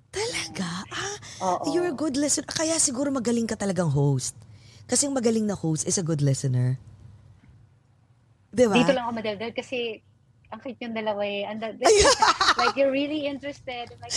Talaga? 0.09 0.85
Ah 0.89 1.17
Oo. 1.45 1.73
you're 1.73 1.89
a 1.89 1.97
good 1.97 2.17
listener 2.17 2.49
kaya 2.49 2.77
siguro 2.81 3.13
magaling 3.13 3.49
ka 3.49 3.57
talagang 3.57 3.89
host. 3.89 4.33
Kasi 4.89 5.05
yung 5.05 5.17
magaling 5.17 5.45
na 5.45 5.53
host 5.53 5.85
is 5.85 6.01
a 6.01 6.05
good 6.05 6.21
listener. 6.21 6.81
Diba? 8.49 8.73
Dito 8.73 8.89
lang 8.89 9.05
ako 9.05 9.21
madaldal 9.21 9.53
kasi 9.53 10.01
ang 10.49 10.59
cute 10.65 10.81
yung 10.81 10.97
dalawa 10.97 11.21
eh. 11.21 11.45
And 11.45 11.61
that, 11.61 11.77
like, 12.61 12.73
you're 12.73 12.91
really 12.91 13.29
interested. 13.29 13.93
Like, 14.01 14.13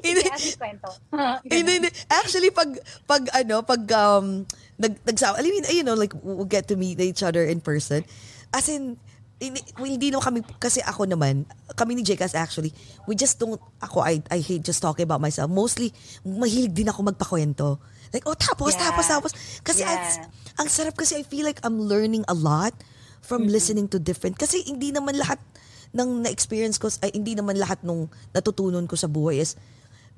hindi, 0.00 0.24
sige, 0.32 0.56
kwento. 0.56 0.88
Hindi, 1.44 1.72
hindi. 1.80 1.90
Actually, 2.08 2.50
pag, 2.50 2.72
pag, 3.04 3.28
ano, 3.36 3.60
pag, 3.60 3.84
um, 3.92 4.48
nag, 4.80 4.96
nagsama, 5.04 5.38
I 5.38 5.44
mean, 5.44 5.64
you 5.68 5.84
know, 5.84 5.94
like, 5.94 6.16
we'll 6.24 6.48
get 6.48 6.68
to 6.72 6.76
meet 6.76 7.00
each 7.00 7.22
other 7.22 7.44
in 7.44 7.60
person. 7.60 8.04
As 8.48 8.68
in, 8.72 8.96
hindi, 9.36 9.60
hindi 9.76 10.08
naman 10.08 10.24
kami, 10.24 10.40
kasi 10.56 10.80
ako 10.80 11.04
naman, 11.04 11.44
kami 11.76 12.00
ni 12.00 12.02
Jekas 12.02 12.32
actually, 12.32 12.72
we 13.04 13.12
just 13.12 13.36
don't, 13.36 13.60
ako, 13.84 14.00
I, 14.00 14.24
I 14.32 14.40
hate 14.40 14.64
just 14.64 14.80
talking 14.80 15.04
about 15.04 15.20
myself. 15.20 15.52
Mostly, 15.52 15.92
mahilig 16.24 16.72
din 16.72 16.88
ako 16.88 17.12
magpakwento. 17.12 17.76
Like, 18.08 18.24
oh, 18.24 18.38
tapos, 18.38 18.72
yeah. 18.72 18.88
tapos, 18.88 19.04
tapos. 19.04 19.32
Kasi, 19.60 19.84
yeah. 19.84 19.92
ang, 19.92 20.64
ang 20.64 20.68
sarap 20.72 20.96
kasi 20.96 21.20
I 21.20 21.24
feel 21.28 21.44
like 21.44 21.60
I'm 21.60 21.76
learning 21.76 22.24
a 22.24 22.34
lot 22.34 22.72
from 23.20 23.44
mm-hmm. 23.44 23.52
listening 23.52 23.86
to 23.92 24.00
different, 24.00 24.40
kasi 24.40 24.64
hindi 24.64 24.94
naman 24.94 25.20
lahat 25.20 25.36
ng 25.94 26.26
na-experience 26.26 26.76
ko, 26.76 26.90
ay 27.00 27.14
hindi 27.14 27.38
naman 27.38 27.56
lahat 27.56 27.80
nung 27.86 28.10
natutunan 28.34 28.84
ko 28.90 28.98
sa 28.98 29.06
buhay 29.06 29.40
is 29.40 29.54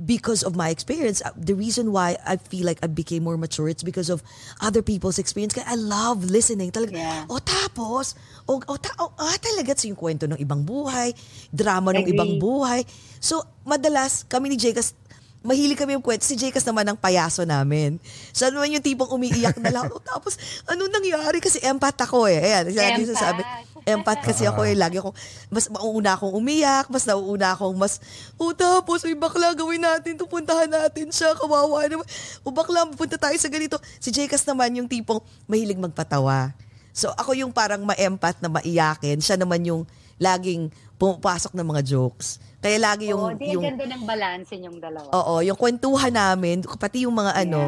because 0.02 0.44
of 0.44 0.56
my 0.56 0.68
experience. 0.68 1.24
Uh, 1.24 1.32
the 1.36 1.56
reason 1.56 1.92
why 1.92 2.16
I 2.24 2.36
feel 2.36 2.68
like 2.68 2.80
I 2.84 2.88
became 2.88 3.24
more 3.24 3.36
mature, 3.36 3.68
it's 3.68 3.84
because 3.84 4.10
of 4.12 4.20
other 4.60 4.84
people's 4.84 5.16
experience. 5.18 5.56
Kaya 5.56 5.64
I 5.68 5.76
love 5.76 6.28
listening. 6.28 6.72
Talaga, 6.72 6.96
yeah. 6.96 7.24
oh 7.32 7.40
tapos, 7.40 8.12
oh, 8.48 8.60
oh, 8.68 8.76
ta- 8.76 8.96
oh 9.00 9.12
ah, 9.16 9.36
talaga 9.40 9.72
yung 9.88 9.96
kwento 9.96 10.28
ng 10.28 10.40
ibang 10.40 10.64
buhay, 10.64 11.16
drama 11.48 11.96
ng 11.96 12.08
ibang 12.12 12.36
buhay. 12.36 12.84
So, 13.20 13.40
madalas, 13.64 14.28
kami 14.28 14.52
ni 14.52 14.56
Jekas, 14.60 14.92
mahilig 15.40 15.80
kami 15.80 15.96
yung 15.96 16.04
kwento. 16.04 16.28
Si 16.28 16.36
Jekas 16.36 16.64
naman 16.68 16.84
ang 16.84 16.98
payaso 17.00 17.48
namin. 17.48 17.96
So, 18.36 18.52
ano 18.52 18.64
yung 18.68 18.84
tipong 18.84 19.08
umiiyak 19.08 19.56
na 19.60 19.72
lang. 19.72 19.88
Oh, 19.96 20.02
tapos, 20.02 20.36
ano 20.68 20.90
nangyari? 20.92 21.40
Kasi 21.40 21.62
empath 21.64 21.96
ako 22.04 22.28
eh. 22.28 22.42
Ayan, 22.42 22.74
empath. 22.74 23.16
sabi. 23.16 23.40
Empath 23.86 24.26
kasi 24.26 24.42
ako 24.44 24.66
eh. 24.66 24.74
Lagi 24.74 24.98
akong, 24.98 25.14
mas 25.46 25.70
mauuna 25.70 26.18
akong 26.18 26.34
umiyak, 26.34 26.90
mas 26.90 27.06
nauuna 27.06 27.54
akong 27.54 27.78
mas, 27.78 28.02
o 28.34 28.50
tapos, 28.50 29.06
uy 29.06 29.14
bakla, 29.14 29.54
gawin 29.54 29.80
natin 29.80 30.18
to, 30.18 30.26
puntahan 30.26 30.66
natin 30.66 31.08
siya, 31.14 31.38
kawawa 31.38 31.86
naman. 31.86 32.04
O 32.42 32.50
bakla, 32.50 32.84
punta 32.90 33.14
tayo 33.14 33.38
sa 33.38 33.46
ganito. 33.46 33.78
Si 34.02 34.10
Jekas 34.10 34.42
naman 34.42 34.74
yung 34.74 34.90
tipong 34.90 35.22
mahilig 35.46 35.78
magpatawa. 35.78 36.50
So 36.90 37.12
ako 37.14 37.36
yung 37.36 37.52
parang 37.52 37.84
ma-empath 37.84 38.40
na 38.40 38.48
maiyakin. 38.48 39.20
Siya 39.20 39.36
naman 39.36 39.62
yung 39.62 39.84
laging 40.16 40.72
pumapasok 40.96 41.52
ng 41.52 41.66
mga 41.76 41.82
jokes. 41.84 42.40
Kaya 42.56 42.80
lagi 42.80 43.12
yung... 43.12 43.20
Oo, 43.20 43.36
di 43.36 43.52
yung 43.52 43.62
ang 43.62 43.76
ganda 43.76 43.84
ng 43.84 44.02
balance 44.08 44.48
yung 44.56 44.80
dalawa. 44.80 45.12
Oo, 45.12 45.44
yung 45.44 45.60
kwentuhan 45.60 46.08
namin, 46.08 46.64
pati 46.64 47.04
yung 47.04 47.12
mga 47.12 47.36
ano, 47.36 47.62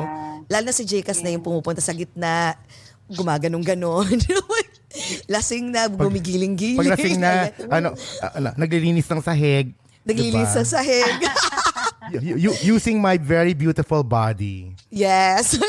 Yeah. 0.49 0.65
lalo 0.65 0.65
na 0.65 0.75
si 0.75 0.89
Jekas 0.89 1.21
na 1.21 1.29
yung 1.29 1.45
pumupunta 1.45 1.85
sa 1.85 1.93
gitna, 1.93 2.57
gumaganong-ganon. 3.13 4.17
Lasing 5.29 5.69
na, 5.69 5.87
gumigiling-giling. 5.87 6.81
Pag 6.81 6.93
lasing 6.97 7.21
na, 7.21 7.53
ano, 7.77 7.89
ano, 8.25 8.49
naglilinis 8.57 9.05
ng 9.05 9.21
sahig. 9.21 9.77
Naglilis 10.03 10.49
sa 10.51 10.65
diba? 10.65 10.73
sahig. 10.75 11.15
Y- 12.09 12.41
y- 12.41 12.61
using 12.65 12.97
my 12.97 13.21
very 13.21 13.53
beautiful 13.53 14.01
body. 14.01 14.73
yes. 14.89 15.61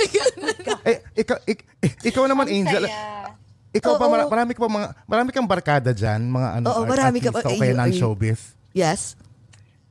Eh, 0.88 1.04
ikaw, 1.20 1.36
ik- 1.44 1.68
ikaw 2.00 2.24
naman, 2.24 2.48
Ang 2.48 2.64
Angel. 2.64 2.88
saya. 2.88 3.36
Ikaw 3.70 4.00
pa, 4.00 4.06
Oo. 4.08 4.12
mara- 4.16 4.30
marami 4.32 4.56
ka 4.56 4.64
pa 4.64 4.72
mga, 4.72 4.88
marami 5.04 5.30
kang 5.36 5.44
barkada 5.46 5.92
dyan, 5.92 6.32
mga 6.32 6.48
ano, 6.58 6.68
art- 6.72 6.88
marami 6.88 7.18
ka 7.20 7.30
pa. 7.30 7.44
o 7.44 7.60
kaya 7.60 7.76
non-showbiz. 7.76 8.56
yes. 8.72 9.20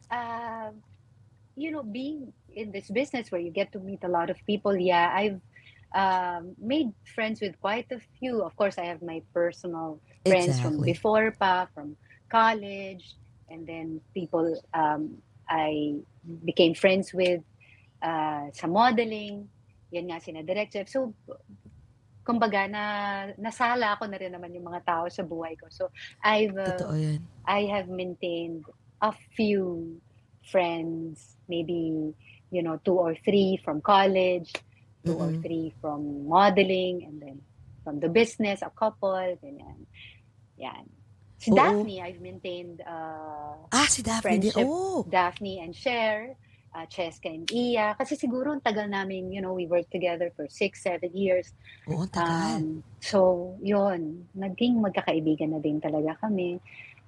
uh, 0.09 0.72
you 1.53 1.68
know, 1.68 1.85
being 1.85 2.33
in 2.57 2.72
this 2.72 2.89
business 2.89 3.29
where 3.29 3.45
you 3.45 3.53
get 3.53 3.68
to 3.70 3.79
meet 3.79 4.01
a 4.03 4.11
lot 4.11 4.33
of 4.33 4.41
people, 4.49 4.72
yeah, 4.72 5.12
I've 5.12 5.39
um, 5.95 6.55
made 6.61 6.93
friends 7.14 7.41
with 7.41 7.59
quite 7.61 7.86
a 7.93 8.01
few. 8.18 8.43
Of 8.43 8.57
course, 8.57 8.78
I 8.78 8.84
have 8.84 9.03
my 9.03 9.22
personal 9.32 10.01
friends 10.26 10.61
from 10.61 10.80
Exactly. 10.80 10.93
before 10.93 11.30
pa, 11.32 11.66
from 11.74 11.97
college, 12.28 13.16
and 13.49 13.66
then 13.66 14.01
people 14.12 14.61
um, 14.74 15.16
I 15.49 15.97
became 16.45 16.74
friends 16.74 17.14
with 17.14 17.41
uh, 18.03 18.53
sa 18.53 18.66
modeling. 18.66 19.49
Yan 19.91 20.12
nga, 20.12 20.20
sina 20.20 20.45
Direct 20.45 20.72
Jeff. 20.76 20.89
So, 20.93 21.16
kumbaga, 22.28 22.68
na, 22.68 22.84
nasala 23.41 23.97
ako 23.97 24.05
na 24.12 24.20
rin 24.20 24.36
naman 24.36 24.53
yung 24.53 24.68
mga 24.68 24.84
tao 24.84 25.09
sa 25.09 25.24
buhay 25.24 25.57
ko. 25.57 25.72
So, 25.72 25.89
I've 26.20 26.53
uh. 26.53 27.16
I 27.49 27.64
have 27.72 27.89
maintained 27.89 28.68
a 29.01 29.16
few 29.32 29.97
friends, 30.45 31.41
maybe, 31.49 32.12
you 32.53 32.62
know, 32.62 32.76
two 32.84 33.01
or 33.01 33.16
three 33.24 33.57
from 33.64 33.80
college, 33.80 34.53
2 35.09 35.16
or 35.16 35.32
Mm-mm. 35.32 35.40
three 35.40 35.72
from 35.80 36.28
modeling, 36.28 37.09
and 37.09 37.16
then 37.16 37.40
from 37.80 37.98
the 38.04 38.12
business, 38.12 38.61
a 38.61 38.68
couple, 38.68 39.16
ganyan. 39.40 39.88
Yan. 40.61 40.84
Si 41.38 41.48
Oo. 41.48 41.56
Daphne, 41.56 42.02
I've 42.02 42.20
maintained 42.20 42.82
uh, 42.84 43.56
Ah, 43.72 43.86
si 43.88 44.02
Daphne 44.04 44.20
friendship. 44.42 44.66
Oh. 44.66 45.06
Daphne 45.09 45.62
and 45.62 45.70
Cher, 45.72 46.34
uh, 46.74 46.84
Cheska 46.90 47.30
and 47.30 47.46
Iya. 47.46 47.94
Kasi 47.94 48.18
siguro 48.18 48.50
ang 48.52 48.61
tagal 48.61 48.90
namin, 48.90 49.30
you 49.30 49.40
know, 49.40 49.54
we 49.54 49.70
worked 49.70 49.94
together 49.94 50.34
for 50.34 50.50
six, 50.50 50.82
seven 50.82 51.14
years. 51.14 51.54
Oo, 51.86 52.04
ang 52.04 52.12
tagal. 52.12 52.42
Um, 52.59 52.66
so, 52.98 53.18
yun. 53.62 54.26
Naging 54.34 54.82
magkakaibigan 54.82 55.54
na 55.54 55.62
din 55.62 55.78
talaga 55.80 56.18
kami. 56.18 56.59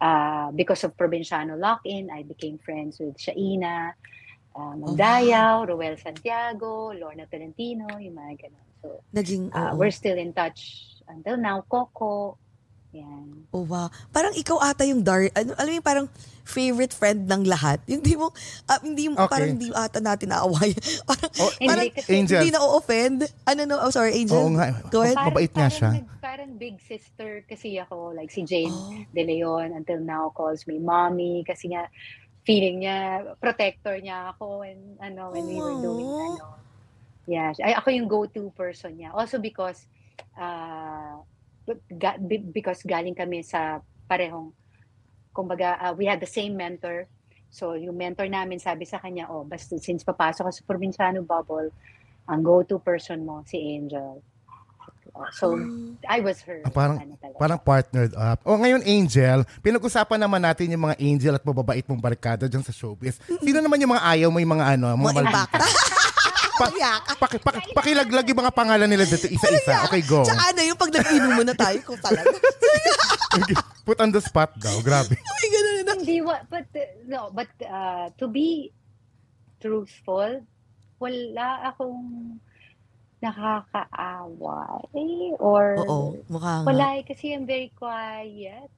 Uh, 0.01 0.49
because 0.57 0.81
of 0.87 0.97
Provinciano 0.97 1.61
Lock-in, 1.61 2.09
I 2.09 2.25
became 2.25 2.57
friends 2.57 2.97
with 3.03 3.21
Shaina, 3.21 3.93
uh, 4.53 4.75
Magdayaw, 4.77 5.67
Roel 5.67 5.97
Santiago, 5.97 6.93
Lorna 6.93 7.27
Tolentino, 7.27 7.87
yung 7.97 8.15
mga 8.15 8.33
ganun. 8.41 8.67
So, 8.81 8.87
Naging, 9.11 9.51
uh, 9.51 9.71
oo. 9.71 9.77
we're 9.77 9.93
still 9.93 10.17
in 10.17 10.33
touch 10.33 10.87
until 11.07 11.37
now. 11.37 11.61
Coco, 11.63 12.41
yan. 12.91 13.47
Oh, 13.53 13.63
wow. 13.63 13.87
Parang 14.09 14.33
ikaw 14.33 14.59
ata 14.59 14.83
yung 14.83 15.01
dar, 15.01 15.23
ano, 15.31 15.55
alam 15.55 15.69
mo 15.69 15.77
yung 15.77 15.85
parang 15.85 16.07
favorite 16.43 16.91
friend 16.91 17.31
ng 17.31 17.47
lahat. 17.47 17.79
Yung 17.87 18.03
di 18.03 18.19
mo, 18.19 18.35
ah, 18.67 18.83
hindi 18.83 19.07
mo, 19.07 19.23
Okay. 19.23 19.31
parang 19.31 19.51
hindi 19.55 19.71
ata 19.71 20.03
natin 20.03 20.35
naaway. 20.35 20.75
parang, 21.07 21.31
Oh, 21.39 21.51
parang 21.61 21.87
Angel. 22.09 22.43
hindi 22.43 22.51
na 22.51 22.59
offend 22.59 23.23
Ano 23.47 23.61
no, 23.63 23.79
oh 23.79 23.95
sorry, 23.95 24.19
Angel. 24.19 24.35
Oo 24.37 24.51
nga. 24.51 24.75
Go 24.91 25.07
ahead. 25.07 25.15
Parang- 25.15 25.31
Mabait 25.31 25.47
nga 25.49 25.71
parang 25.71 25.79
siya. 25.79 25.91
nag- 25.95 26.11
parang 26.19 26.51
big 26.59 26.83
sister 26.83 27.47
kasi 27.47 27.79
ako. 27.79 28.11
Like 28.11 28.35
si 28.35 28.43
Jane 28.43 28.67
Oh. 28.69 28.91
De 29.09 29.23
Leon 29.23 29.71
until 29.73 30.03
now 30.03 30.27
calls 30.29 30.67
me 30.67 30.83
mommy 30.83 31.47
kasi 31.47 31.71
nga 31.71 31.87
feeling 32.45 32.85
niya 32.85 33.37
protector 33.37 33.97
niya 34.01 34.33
ako 34.35 34.65
when 34.65 34.97
ano 35.01 35.33
when 35.33 35.45
we 35.45 35.59
were 35.61 35.79
doing 35.81 36.09
Aw. 36.09 36.25
ano. 36.25 36.45
Yeah, 37.29 37.55
ay 37.63 37.79
ako 37.79 37.89
yung 37.95 38.09
go-to 38.11 38.51
person 38.57 38.97
niya. 38.99 39.15
Also 39.15 39.39
because 39.39 39.87
uh 40.35 41.21
ga- 41.95 42.19
be- 42.19 42.51
because 42.51 42.83
galing 42.83 43.15
kami 43.15 43.45
sa 43.45 43.85
parehong 44.11 44.51
kumbaga 45.31 45.79
uh, 45.79 45.93
we 45.95 46.09
had 46.09 46.19
the 46.19 46.29
same 46.29 46.57
mentor. 46.57 47.07
So 47.51 47.75
yung 47.79 47.99
mentor 47.99 48.27
namin 48.27 48.59
sabi 48.59 48.87
sa 48.87 48.99
kanya, 48.99 49.31
oh, 49.31 49.47
basta 49.47 49.79
since 49.79 50.03
papasok 50.03 50.51
ka 50.51 50.53
sa 50.55 50.63
Provinciano 50.67 51.23
Bubble, 51.23 51.71
ang 52.27 52.41
go-to 52.43 52.79
person 52.79 53.23
mo 53.27 53.43
si 53.47 53.59
Angel. 53.59 54.23
So 55.33 55.53
Mm. 55.53 55.99
I 56.05 56.19
was 56.21 56.41
her. 56.43 56.63
Ah, 56.63 56.71
parang- 56.71 56.99
ano 56.99 57.15
talaga. 57.17 57.39
Parang 57.39 57.61
partnered 57.61 58.15
up. 58.15 58.39
O 58.43 58.57
ngayon, 58.57 58.83
Angel, 58.83 59.43
pinag-usapan 59.61 60.19
naman 60.19 60.41
natin 60.41 60.69
yung 60.69 60.83
mga 60.83 60.97
Angel 60.99 61.35
at 61.35 61.45
mababait 61.45 61.85
mong 61.85 62.01
barkada 62.01 62.45
dyan 62.45 62.63
sa 62.63 62.71
showbiz. 62.71 63.19
Sino 63.41 63.59
naman 63.59 63.79
yung 63.79 63.93
mga 63.93 64.05
ayaw 64.07 64.29
mo 64.29 64.39
yung 64.39 64.55
mga 64.55 64.67
ano, 64.75 64.95
mga 64.95 65.23
impacta. 65.23 65.67
Payak. 66.61 67.03
Paki, 67.17 67.37
paki, 67.41 67.61
pakilaglag 67.73 68.27
yung 68.29 68.41
mga 68.41 68.53
pangalan 68.53 68.85
nila 68.85 69.09
dito 69.09 69.25
isa-isa. 69.25 69.89
Okay, 69.89 70.05
go. 70.05 70.21
Tsaka 70.21 70.53
ano 70.53 70.61
yung 70.61 70.77
pag 70.77 70.93
nag-inom 70.93 71.33
mo 71.33 71.43
na 71.43 71.57
tayo 71.57 71.79
kung 71.83 71.97
talaga. 71.97 72.29
Put 73.89 73.97
on 73.97 74.11
the 74.11 74.21
spot 74.21 74.53
daw. 74.57 74.77
Grabe. 74.81 75.17
May 75.41 75.49
ganun 75.49 75.77
na. 75.81 75.93
Hindi, 75.97 76.21
wa- 76.21 76.45
but, 76.47 76.69
uh, 76.71 76.85
no, 77.07 77.33
but 77.33 77.49
uh, 77.63 78.13
to 78.15 78.29
be 78.29 78.69
truthful, 79.57 80.45
wala 80.99 81.49
akong 81.67 82.37
nakakaaway 83.21 85.37
or 85.39 85.65
Oo, 85.85 86.17
mukha 86.33 86.53
nga. 86.61 86.67
wala 86.67 86.87
eh, 86.97 87.05
kasi 87.05 87.37
I'm 87.37 87.45
very 87.45 87.69
quiet. 87.77 88.69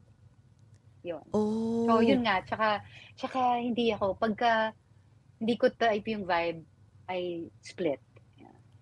Yun. 1.02 1.22
Oh. 1.34 1.86
So, 1.86 1.98
yun 2.02 2.22
nga. 2.22 2.42
Tsaka, 2.46 2.82
tsaka 3.18 3.58
hindi 3.58 3.90
ako, 3.90 4.14
pagka 4.18 4.70
hindi 5.42 5.54
ko 5.58 5.66
type 5.74 6.06
yung 6.10 6.26
vibe, 6.26 6.62
I 7.10 7.50
split. 7.62 7.98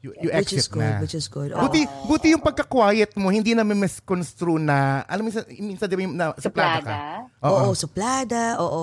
You, 0.01 0.17
you 0.17 0.33
Which 0.33 0.57
is 0.57 0.65
exit 0.65 0.73
good, 0.73 0.81
na. 0.81 0.97
which 1.05 1.13
is 1.13 1.29
good. 1.29 1.53
Oo. 1.53 1.61
Buti, 1.61 1.85
buti 2.09 2.33
yung 2.33 2.41
pagka-quiet 2.41 3.21
mo, 3.21 3.29
hindi 3.29 3.53
na 3.53 3.69
misconstrue 3.69 4.57
na, 4.57 5.05
alam 5.05 5.25
mo, 5.25 5.27
minsan, 5.29 5.45
minsan 5.61 5.87
di 5.93 5.97
ba 5.97 6.03
yung 6.09 6.17
na, 6.17 6.33
suplada 6.41 6.81
ka? 6.81 6.89
Suplada. 6.89 7.01
Oo, 7.45 7.61
Oo. 7.61 7.73
suplada, 7.77 8.43
oo. 8.65 8.83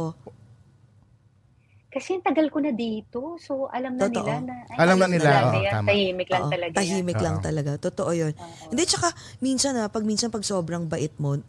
Kasi 1.87 2.19
ang 2.19 2.23
tagal 2.23 2.51
ko 2.51 2.59
na 2.59 2.69
dito. 2.69 3.39
So, 3.39 3.71
alam 3.71 3.95
na 3.95 4.05
Totoo. 4.05 4.27
nila 4.27 4.43
na. 4.43 4.55
ay, 4.67 4.77
Alam 4.77 4.97
na 4.97 5.07
nila, 5.07 5.29
oo, 5.47 5.55
yan. 5.57 5.73
tama. 5.73 5.87
Tahimik 5.87 6.29
lang 6.29 6.43
Oo, 6.43 6.51
talaga 6.51 6.73
yan. 6.73 6.77
Tahimik 6.77 7.19
lang 7.19 7.35
Oo. 7.35 7.43
talaga. 7.43 7.71
Totoo 7.79 8.11
yun. 8.11 8.33
Oo. 8.33 8.69
Hindi, 8.69 8.83
tsaka, 8.83 9.07
minsan 9.39 9.71
na, 9.73 9.87
pag 9.87 10.03
minsan 10.03 10.27
pag 10.27 10.43
sobrang 10.43 10.83
bait 10.83 11.15
mo, 11.15 11.39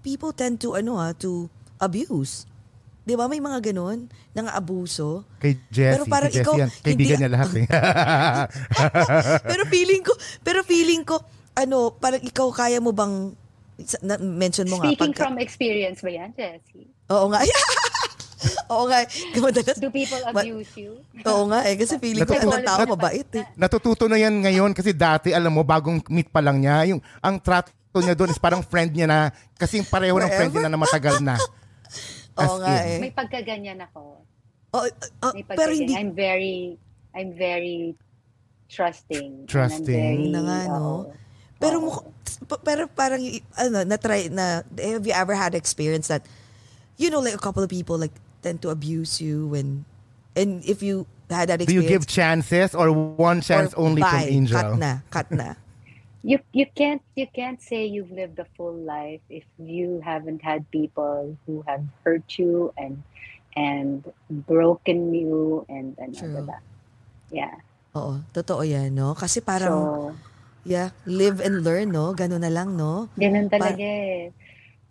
people 0.00 0.32
tend 0.32 0.58
to, 0.58 0.72
ano 0.72 0.96
ha, 0.96 1.12
to 1.12 1.46
abuse. 1.76 2.48
Di 3.02 3.12
ba? 3.12 3.26
May 3.26 3.38
mga 3.38 3.70
ganun, 3.70 4.06
nang 4.32 4.48
abuso. 4.48 5.26
Kay 5.36 5.58
Jessie. 5.68 5.92
Pero 5.92 6.04
parang 6.06 6.30
si 6.30 6.38
Jessie 6.38 6.46
ikaw, 6.46 6.54
yan. 6.56 6.70
Kaibigan 6.80 6.96
hindi- 7.10 7.20
niya 7.20 7.30
lahat 7.30 7.50
eh. 7.52 7.66
pero 9.50 9.62
feeling 9.66 10.02
ko, 10.02 10.12
pero 10.40 10.58
feeling 10.62 11.02
ko, 11.02 11.18
ano, 11.52 11.92
parang 11.92 12.22
ikaw 12.22 12.48
kaya 12.48 12.78
mo 12.78 12.90
bang, 12.90 13.34
na, 14.00 14.14
mention 14.16 14.70
mo 14.70 14.78
nga. 14.78 14.88
Speaking 14.88 15.12
pagka- 15.12 15.24
from 15.26 15.36
experience 15.36 16.00
ba 16.00 16.10
yan, 16.10 16.30
Jessie? 16.32 16.88
Oo 17.10 17.28
nga. 17.28 17.42
Oo 18.72 18.84
nga. 18.86 19.06
Madalas, 19.36 19.76
Do 19.76 19.88
people 19.88 20.18
Ma- 20.26 20.40
abuse 20.40 20.72
you? 20.76 20.98
oo 21.22 21.44
nga 21.46 21.60
eh. 21.64 21.74
Kasi 21.74 21.96
feeling 21.96 22.22
ko, 22.22 22.34
ang 22.34 22.62
tao 22.62 22.82
mabait 22.88 23.28
eh. 23.32 23.44
Natututo 23.54 24.06
na 24.06 24.16
yan 24.16 24.34
ngayon 24.38 24.72
kasi 24.72 24.90
dati, 24.90 25.30
alam 25.30 25.50
mo, 25.50 25.62
bagong 25.62 26.02
meet 26.08 26.28
pa 26.28 26.40
lang 26.40 26.58
niya, 26.58 26.86
yung, 26.88 27.00
ang 27.18 27.38
trato 27.38 27.70
niya 27.94 28.12
doon 28.12 28.30
is 28.30 28.38
parang 28.38 28.60
friend 28.60 28.90
niya 28.90 29.06
na, 29.06 29.18
kasi 29.54 29.80
pareho 29.82 30.14
ng 30.14 30.28
friend 30.28 30.50
niya 30.50 30.62
na, 30.64 30.72
na 30.72 30.82
matagal 30.84 31.20
na. 31.20 31.36
Oo 32.34 32.56
nga 32.58 32.76
in. 32.82 32.88
eh. 32.88 32.98
May 33.00 33.12
pagkaganyan 33.12 33.78
ako. 33.84 34.24
Oh, 34.72 34.84
oh, 35.20 35.32
May 35.36 35.44
pero 35.44 35.68
hindi, 35.70 35.92
I'm 35.92 36.10
very, 36.10 36.80
I'm 37.12 37.32
very 37.32 37.92
trusting. 38.66 39.44
Trusting. 39.44 39.84
very, 39.84 40.32
Na 40.32 40.40
nga, 40.40 40.58
no? 40.66 40.72
oo. 40.72 40.98
Pero 41.60 41.76
Oo. 41.78 41.84
mukha- 41.86 42.08
pero 42.64 42.82
parang 42.88 43.22
ano 43.54 43.84
na-try 43.84 44.26
na 44.26 44.64
have 44.74 45.04
you 45.04 45.14
ever 45.14 45.32
had 45.32 45.54
experience 45.54 46.10
that 46.10 46.26
you 46.98 47.06
know 47.06 47.22
like 47.22 47.32
a 47.32 47.40
couple 47.40 47.62
of 47.62 47.70
people 47.70 47.94
like 47.94 48.10
tend 48.42 48.60
to 48.62 48.68
abuse 48.70 49.22
you 49.22 49.46
when 49.48 49.86
and 50.34 50.64
if 50.66 50.82
you 50.82 51.06
had 51.30 51.48
that 51.48 51.64
Do 51.64 51.72
you 51.72 51.80
give 51.80 52.04
experience 52.04 52.44
chances 52.44 52.74
or 52.74 52.92
one 52.92 53.40
chance 53.40 53.72
or 53.72 53.88
only 53.88 54.02
from 54.02 54.20
bye, 54.20 54.28
Angel? 54.28 54.60
cut 54.60 54.76
na 54.76 54.92
cut 55.08 55.28
na 55.32 55.56
you 56.28 56.38
you 56.52 56.66
can't 56.76 57.02
you 57.16 57.26
can't 57.32 57.58
say 57.62 57.86
you've 57.86 58.12
lived 58.12 58.38
a 58.38 58.46
full 58.54 58.76
life 58.76 59.22
if 59.32 59.46
you 59.58 60.02
haven't 60.04 60.42
had 60.44 60.68
people 60.70 61.34
who 61.46 61.64
have 61.66 61.82
hurt 62.04 62.26
you 62.38 62.70
and 62.76 63.02
and 63.56 64.06
broken 64.46 65.10
you 65.14 65.66
and 65.68 65.96
and 65.98 66.14
True. 66.14 66.30
diba? 66.30 66.58
yeah 67.32 67.56
oo 67.96 68.22
totoo 68.30 68.62
yan 68.62 68.94
no 68.94 69.16
kasi 69.18 69.42
parang 69.42 69.72
so 69.72 70.14
yeah 70.62 70.94
live 71.08 71.42
and 71.42 71.66
learn 71.66 71.90
no 71.90 72.14
ganun 72.14 72.44
na 72.44 72.52
lang 72.52 72.78
no 72.78 73.10
ganun 73.18 73.50
talaga 73.50 73.82
eh 73.82 74.30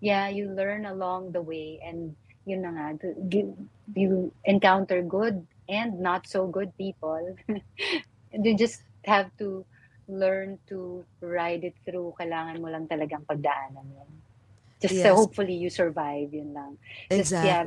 yeah, 0.02 0.28
you 0.28 0.50
learn 0.50 0.90
along 0.90 1.32
the 1.32 1.42
way 1.42 1.80
and 1.86 2.18
yun 2.46 2.62
na 2.62 2.72
nga, 2.74 2.86
you, 3.30 3.56
you 3.94 4.32
encounter 4.46 5.02
good 5.02 5.46
and 5.70 6.00
not 6.00 6.28
so 6.28 6.48
good 6.48 6.76
people. 6.78 7.36
and 7.48 8.42
you 8.46 8.58
just 8.58 8.82
have 9.06 9.30
to 9.38 9.66
learn 10.08 10.58
to 10.68 11.06
ride 11.22 11.64
it 11.64 11.76
through. 11.86 12.14
Kailangan 12.20 12.60
mo 12.60 12.68
lang 12.68 12.88
talagang 12.88 13.26
pagdaanan 13.26 13.86
yun. 13.86 14.12
Just 14.82 14.98
Yes. 14.98 15.06
so 15.06 15.14
hopefully 15.14 15.54
you 15.54 15.70
survive, 15.70 16.34
yun 16.34 16.54
lang. 16.58 16.78
Just, 17.14 17.32
Exactly. 17.32 17.48
yeah, 17.48 17.66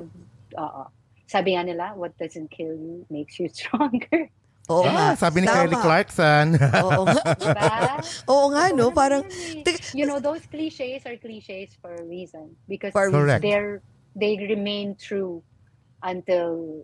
oo. 0.59 0.85
Sabi 1.31 1.55
nga 1.55 1.63
nila, 1.63 1.95
what 1.95 2.13
doesn't 2.19 2.51
kill 2.51 2.75
you 2.75 3.07
makes 3.09 3.39
you 3.39 3.47
stronger. 3.55 4.29
Oo 4.67 4.83
nga. 4.89 5.13
Ah, 5.13 5.15
sabi 5.15 5.45
ni 5.45 5.47
Tama. 5.47 5.57
Kelly 5.69 5.77
Clarkson. 5.79 6.47
Oo 6.57 7.03
nga. 7.05 7.23
Diba? 7.41 7.69
Oo 8.27 8.47
nga, 8.51 8.65
no? 8.73 8.89
Parang, 8.91 9.23
you 9.93 10.09
know, 10.09 10.19
those 10.19 10.41
cliches 10.49 11.05
are 11.05 11.17
cliches 11.21 11.77
for 11.85 11.93
a 11.93 12.05
reason. 12.05 12.57
Because 12.65 12.97
Correct. 12.97 13.45
they're, 13.45 13.85
they 14.15 14.39
remain 14.41 14.95
true 14.95 15.43
until 16.03 16.83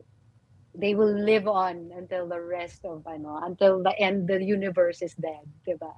they 0.72 0.94
will 0.94 1.10
live 1.10 1.50
on 1.50 1.90
until 1.94 2.26
the 2.26 2.38
rest 2.38 2.82
of 2.86 3.02
ano 3.06 3.38
until 3.42 3.82
the 3.82 3.94
end 3.98 4.26
the 4.30 4.38
universe 4.38 5.02
is 5.02 5.14
dead 5.18 5.42
diba 5.62 5.90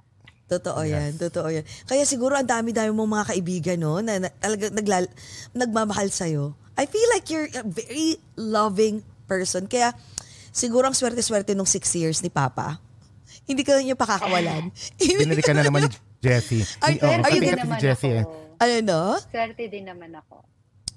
Totoo 0.43 0.83
yan, 0.85 1.15
Yes. 1.15 1.23
totoo 1.23 1.47
yan. 1.49 1.63
Kaya 1.87 2.03
siguro 2.03 2.35
ang 2.35 2.45
dami-dami 2.45 2.91
mong 2.91 3.11
mga 3.15 3.25
kaibigan, 3.31 3.77
no, 3.79 4.03
na, 4.03 4.21
na 4.21 4.29
talaga 4.29 4.69
naglal, 4.69 5.07
nagmamahal 5.55 6.11
sa'yo. 6.11 6.51
I 6.75 6.83
feel 6.85 7.07
like 7.15 7.31
you're 7.31 7.47
a 7.47 7.63
very 7.63 8.19
loving 8.35 9.01
person. 9.25 9.65
Kaya 9.71 9.95
siguro 10.51 10.91
ang 10.91 10.93
swerte-swerte 10.93 11.55
nung 11.55 11.65
six 11.65 11.95
years 11.95 12.19
ni 12.19 12.27
Papa. 12.29 12.75
Hindi 13.47 13.63
ka 13.63 13.79
niya 13.81 13.95
pakakawalan. 13.95 14.67
Binili 14.99 15.41
ka 15.41 15.55
na 15.55 15.63
naman 15.63 15.87
ni 15.87 15.89
Jessie. 16.27 16.67
Ay, 16.83 16.99
Oo, 16.99 17.07
are 17.07 17.31
you 17.33 17.41
ka 17.41 17.63
si 17.63 17.77
Jessie 17.79 18.15
eh. 18.21 18.25
ano 18.59 18.73
no? 18.83 19.01
swerte 19.23 19.63
din 19.71 19.87
naman 19.87 20.11
ako 20.13 20.43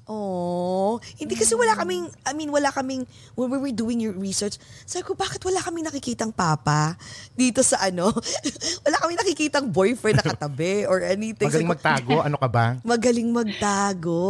Oh, 0.06 1.02
hindi 1.18 1.34
kasi 1.34 1.58
wala 1.58 1.74
kaming, 1.74 2.06
I 2.22 2.30
mean, 2.30 2.54
wala 2.54 2.70
kaming, 2.70 3.02
when 3.34 3.50
we 3.50 3.58
were 3.58 3.74
doing 3.74 3.98
your 3.98 4.14
research, 4.14 4.54
sabi 4.86 5.02
ko, 5.02 5.18
bakit 5.18 5.42
wala 5.42 5.58
kaming 5.58 5.82
nakikitang 5.82 6.30
papa 6.30 6.94
dito 7.34 7.58
sa 7.66 7.82
ano? 7.82 8.14
wala 8.86 8.96
kaming 9.02 9.18
nakikitang 9.18 9.66
boyfriend 9.66 10.22
na 10.22 10.26
katabi 10.30 10.86
or 10.86 11.02
anything. 11.02 11.50
Magaling 11.50 11.66
ko, 11.66 11.74
magtago, 11.74 12.16
ano 12.30 12.38
ka 12.38 12.46
ba? 12.46 12.78
Magaling 12.86 13.34
magtago. 13.34 14.22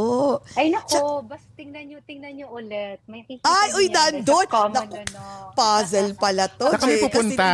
ay 0.56 0.72
nako 0.72 1.28
bas 1.28 1.44
tingnan 1.60 1.92
nyo 1.92 2.00
tingnan 2.08 2.32
nyo 2.40 2.56
ulit 2.56 2.96
may 3.04 3.20
kikita 3.28 3.44
Ay, 3.44 3.68
uy, 3.76 3.86
nandun! 3.92 4.48
Naku, 4.48 4.56
ano 4.56 4.80
Puzzle 5.52 6.16
pala 6.16 6.48
to. 6.56 6.72
Saan 6.72 6.80
kami 6.88 6.96
pupunta? 7.04 7.48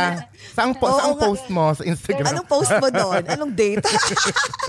Saan, 0.55 0.71
po, 0.79 0.95
saan 0.95 1.19
post 1.19 1.45
mo 1.51 1.75
sa 1.75 1.83
Instagram? 1.83 2.31
Anong 2.31 2.47
post 2.47 2.71
mo 2.79 2.87
doon? 2.87 3.23
Anong 3.27 3.51
date? 3.51 3.83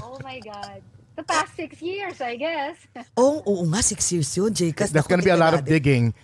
oh 0.02 0.18
my 0.26 0.42
god 0.42 0.93
the 1.14 1.22
past 1.22 1.54
six 1.54 1.78
years 1.78 2.18
I 2.20 2.34
guess 2.34 2.76
Oo, 3.20 3.42
oo 3.46 3.62
nga, 3.70 3.80
six 3.82 4.10
years 4.10 4.30
yun, 4.34 4.50
Jay. 4.50 4.74
Kasi 4.74 4.90
There's 4.90 5.06
gonna 5.06 5.22
be 5.22 5.30
a 5.30 5.38
lot 5.38 5.54
of 5.54 5.62
digging. 5.62 6.14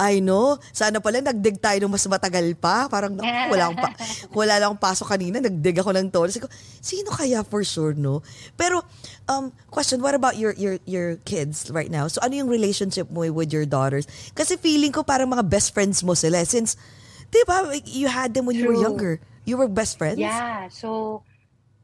I 0.00 0.24
know. 0.24 0.56
Sana 0.72 0.96
pala 0.96 1.20
nagdig 1.20 1.60
tayo 1.60 1.76
ng 1.84 1.92
mas 1.92 2.08
matagal 2.08 2.56
pa. 2.56 2.88
Parang 2.88 3.12
naku, 3.12 3.52
wala 3.52 3.62
akong, 3.68 3.80
pa, 3.84 3.90
wala 4.40 4.54
lang 4.56 4.66
akong 4.72 4.80
pasok 4.80 5.12
kanina. 5.12 5.44
Nagdig 5.44 5.76
ako 5.76 5.92
ng 5.92 6.08
tono. 6.08 6.32
Sabi 6.32 6.48
ko, 6.48 6.50
sino 6.80 7.12
kaya 7.12 7.44
for 7.44 7.60
sure, 7.60 7.92
no? 7.92 8.24
Pero, 8.56 8.80
um, 9.28 9.52
question, 9.68 10.00
what 10.00 10.16
about 10.16 10.40
your, 10.40 10.56
your, 10.56 10.80
your 10.88 11.20
kids 11.28 11.68
right 11.68 11.92
now? 11.92 12.08
So, 12.08 12.24
ano 12.24 12.32
yung 12.32 12.48
relationship 12.48 13.12
mo 13.12 13.28
with 13.28 13.52
your 13.52 13.68
daughters? 13.68 14.08
Kasi 14.32 14.56
feeling 14.56 14.88
ko 14.88 15.04
parang 15.04 15.28
mga 15.28 15.44
best 15.44 15.76
friends 15.76 16.00
mo 16.00 16.16
sila. 16.16 16.48
Since, 16.48 16.80
di 17.28 17.44
ba, 17.44 17.68
you 17.84 18.08
had 18.08 18.32
them 18.32 18.48
when 18.48 18.56
you 18.56 18.72
were 18.72 18.80
True. 18.80 18.88
younger. 18.88 19.12
You 19.44 19.60
were 19.60 19.68
best 19.68 20.00
friends? 20.00 20.16
Yeah, 20.16 20.72
so 20.72 21.20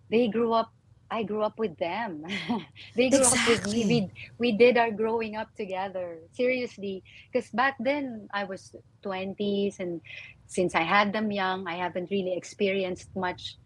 they 0.08 0.32
grew 0.32 0.56
up. 0.56 0.72
I 1.10 1.22
grew 1.22 1.42
up 1.42 1.58
with 1.58 1.76
them. 1.78 2.24
they 2.96 3.10
grew 3.10 3.22
up 3.22 3.48
with 3.48 3.66
me. 3.70 3.84
We 3.86 3.98
we 4.38 4.52
did 4.52 4.76
our 4.76 4.90
growing 4.90 5.36
up 5.36 5.54
together. 5.54 6.18
Seriously, 6.32 7.02
because 7.30 7.50
back 7.50 7.76
then 7.78 8.28
I 8.34 8.44
was 8.44 8.74
twenties, 9.02 9.78
and 9.78 10.00
since 10.46 10.74
I 10.74 10.82
had 10.82 11.12
them 11.12 11.30
young, 11.30 11.66
I 11.66 11.76
haven't 11.76 12.10
really 12.10 12.36
experienced 12.36 13.14
much 13.14 13.56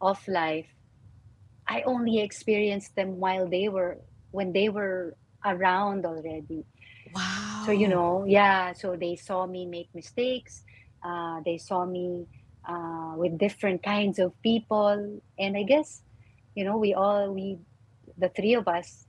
of 0.00 0.20
life. 0.28 0.68
I 1.66 1.82
only 1.82 2.20
experienced 2.20 2.96
them 2.96 3.18
while 3.20 3.48
they 3.48 3.68
were 3.68 3.98
when 4.30 4.52
they 4.52 4.68
were 4.68 5.16
around 5.44 6.04
already. 6.04 6.64
Wow. 7.14 7.62
So 7.66 7.72
you 7.72 7.88
know, 7.88 8.24
yeah. 8.26 8.72
So 8.72 8.96
they 8.96 9.16
saw 9.16 9.46
me 9.46 9.64
make 9.66 9.88
mistakes. 9.94 10.64
Uh, 11.02 11.40
they 11.44 11.56
saw 11.56 11.86
me 11.86 12.26
uh, 12.68 13.14
with 13.16 13.38
different 13.38 13.82
kinds 13.82 14.18
of 14.18 14.36
people, 14.42 15.20
and 15.38 15.56
I 15.56 15.62
guess, 15.62 16.02
you 16.54 16.64
know, 16.64 16.76
we 16.76 16.94
all 16.94 17.30
we, 17.30 17.58
the 18.18 18.28
three 18.28 18.54
of 18.54 18.66
us, 18.66 19.06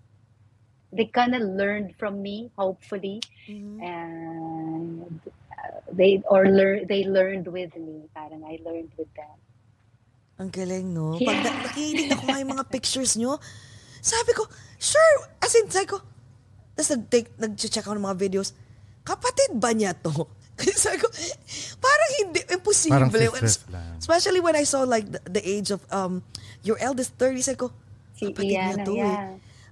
they 0.91 1.05
kind 1.05 1.33
of 1.33 1.41
learned 1.41 1.95
from 1.95 2.21
me, 2.21 2.51
hopefully, 2.57 3.23
Mhm. 3.47 3.79
and 3.79 5.19
uh, 5.55 5.79
they 5.91 6.19
or 6.27 6.47
learn 6.47 6.85
they 6.87 7.07
learned 7.07 7.47
with 7.47 7.71
me. 7.75 8.05
Parang 8.11 8.43
I 8.43 8.59
learned 8.61 8.91
with 8.99 9.09
them. 9.15 9.37
Ang 10.41 10.49
galing, 10.49 10.89
no? 10.91 11.15
Pag 11.15 11.37
Yeah. 11.37 11.43
na- 11.45 11.61
nakikinig 11.69 12.09
ako 12.11 12.23
nga 12.27 12.41
yung 12.41 12.51
mga 12.57 12.65
pictures 12.67 13.13
nyo, 13.13 13.37
sabi 14.01 14.33
ko, 14.33 14.49
sure, 14.81 15.29
as 15.37 15.53
in, 15.53 15.69
sabi 15.69 15.85
ko, 15.85 16.01
tapos 16.73 16.97
nag-take, 16.97 17.29
nag-check 17.37 17.85
ako 17.85 17.93
ng 17.93 18.05
mga 18.09 18.17
videos, 18.17 18.49
kapatid 19.05 19.53
ba 19.61 19.69
niya 19.69 19.93
to? 19.93 20.09
Kasi 20.57 20.75
sabi 20.85 20.97
ko, 20.99 21.07
parang 21.77 22.11
hindi, 22.21 22.39
imposible. 22.51 22.93
Parang 22.97 23.11
sisters 23.11 23.65
lang. 23.71 23.97
Especially 23.97 24.41
when 24.41 24.55
I 24.55 24.65
saw 24.65 24.83
like 24.83 25.07
the, 25.07 25.19
the 25.29 25.43
age 25.43 25.71
of 25.71 25.81
um 25.89 26.21
your 26.61 26.77
eldest 26.77 27.15
30, 27.17 27.41
sabi 27.41 27.57
ko, 27.61 27.67
Si 28.13 28.29
kapatid 28.29 28.53
niya 28.53 28.75
Iana, 28.77 28.85
to 28.85 28.93
eh. 28.93 29.01
yeah. 29.01 29.29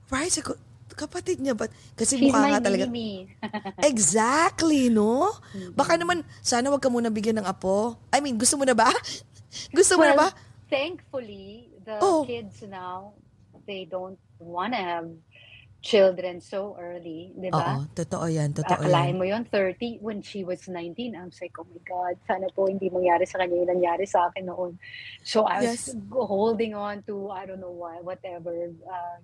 Right? 0.10 0.32
Sabi 0.34 0.46
ko, 0.50 0.54
kapatid 1.00 1.38
niya 1.40 1.56
ba? 1.56 1.70
Kasi 1.96 2.20
She's 2.20 2.28
mukha 2.28 2.50
nga 2.50 2.60
talaga. 2.60 2.90
Exactly, 3.92 4.90
no? 4.92 5.32
Baka 5.72 5.96
naman, 5.96 6.26
sana 6.42 6.68
wag 6.68 6.84
ka 6.84 6.92
muna 6.92 7.08
bigyan 7.08 7.40
ng 7.40 7.48
apo. 7.48 7.96
I 8.12 8.20
mean, 8.20 8.36
gusto 8.36 8.60
mo 8.60 8.68
na 8.68 8.76
ba? 8.76 8.92
gusto 9.78 9.96
mo 9.96 10.04
na 10.04 10.16
ba? 10.16 10.28
thankfully, 10.70 11.66
the 11.82 11.98
Oh. 11.98 12.22
kids 12.26 12.62
now, 12.70 13.18
they 13.66 13.90
don't 13.90 14.20
want 14.38 14.70
to 14.74 14.82
have 14.82 15.10
children 15.82 16.44
so 16.44 16.76
early, 16.76 17.32
di 17.40 17.48
ba? 17.50 17.80
Oo, 17.80 17.88
totoo 17.96 18.26
yan, 18.28 18.52
totoo 18.52 18.84
yan. 18.84 18.92
Akalain 18.92 19.16
mo 19.16 19.24
yun, 19.24 19.44
30, 19.48 20.04
when 20.04 20.20
she 20.20 20.44
was 20.44 20.68
19, 20.68 21.16
I 21.16 21.24
was 21.24 21.40
like, 21.40 21.56
oh 21.56 21.68
my 21.72 21.80
God, 21.88 22.20
sana 22.28 22.52
po 22.52 22.68
hindi 22.68 22.92
mangyari 22.92 23.24
sa 23.24 23.40
kanya 23.40 23.64
yung 23.64 23.72
nangyari 23.80 24.04
sa 24.04 24.28
akin 24.28 24.52
noon. 24.52 24.76
So 25.24 25.48
I 25.48 25.64
was 25.64 25.88
Yes. 25.88 25.96
holding 26.12 26.76
on 26.76 27.02
to, 27.08 27.32
I 27.32 27.48
don't 27.48 27.64
know 27.64 27.72
what, 27.72 28.04
whatever, 28.04 28.52
uh, 28.84 29.18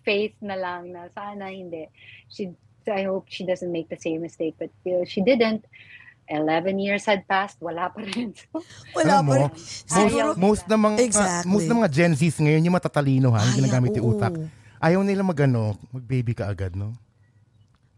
faith 0.00 0.32
na 0.40 0.56
lang 0.56 0.96
na 0.96 1.12
sana 1.12 1.52
hindi. 1.52 1.84
She, 2.32 2.56
I 2.88 3.04
hope 3.04 3.28
she 3.28 3.44
doesn't 3.44 3.70
make 3.70 3.90
the 3.92 4.00
same 4.00 4.22
mistake, 4.24 4.56
but 4.56 4.70
you 4.88 4.96
know, 4.96 5.04
she 5.04 5.20
didn't. 5.20 5.66
11 6.26 6.82
years 6.82 7.06
had 7.06 7.22
passed, 7.30 7.54
wala 7.62 7.86
pa 7.86 8.02
rin. 8.02 8.34
So, 8.34 8.58
Wala 8.98 9.22
pa 9.22 9.46
rin. 9.46 9.46
mo, 9.46 10.02
most, 10.34 10.34
most 10.34 10.64
ng 10.66 10.80
mga 10.80 10.96
Exactly. 10.98 11.46
most 11.46 11.66
ng 11.70 11.78
mga 11.78 11.90
Gen 11.94 12.14
Zs 12.18 12.36
ngayon 12.42 12.66
yung 12.66 12.74
matatalino 12.74 13.30
ha, 13.30 13.46
yung 13.46 13.54
Ay, 13.54 13.58
ginagamit 13.62 13.94
yung 13.94 14.10
oo. 14.10 14.18
Ayaw 14.80 15.00
nila 15.04 15.24
magano, 15.24 15.76
mag-baby 15.90 16.36
ka 16.36 16.48
agad, 16.48 16.76
no? 16.76 16.96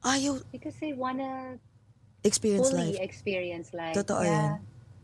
ayaw 0.06 0.38
because 0.54 0.76
they 0.78 0.94
wanna 0.94 1.58
experience 2.22 2.70
fully 2.70 2.94
life. 2.94 3.02
experience 3.02 3.68
life. 3.74 3.96
Totoo 3.96 4.22
yeah. 4.22 4.30
yan. 4.30 4.50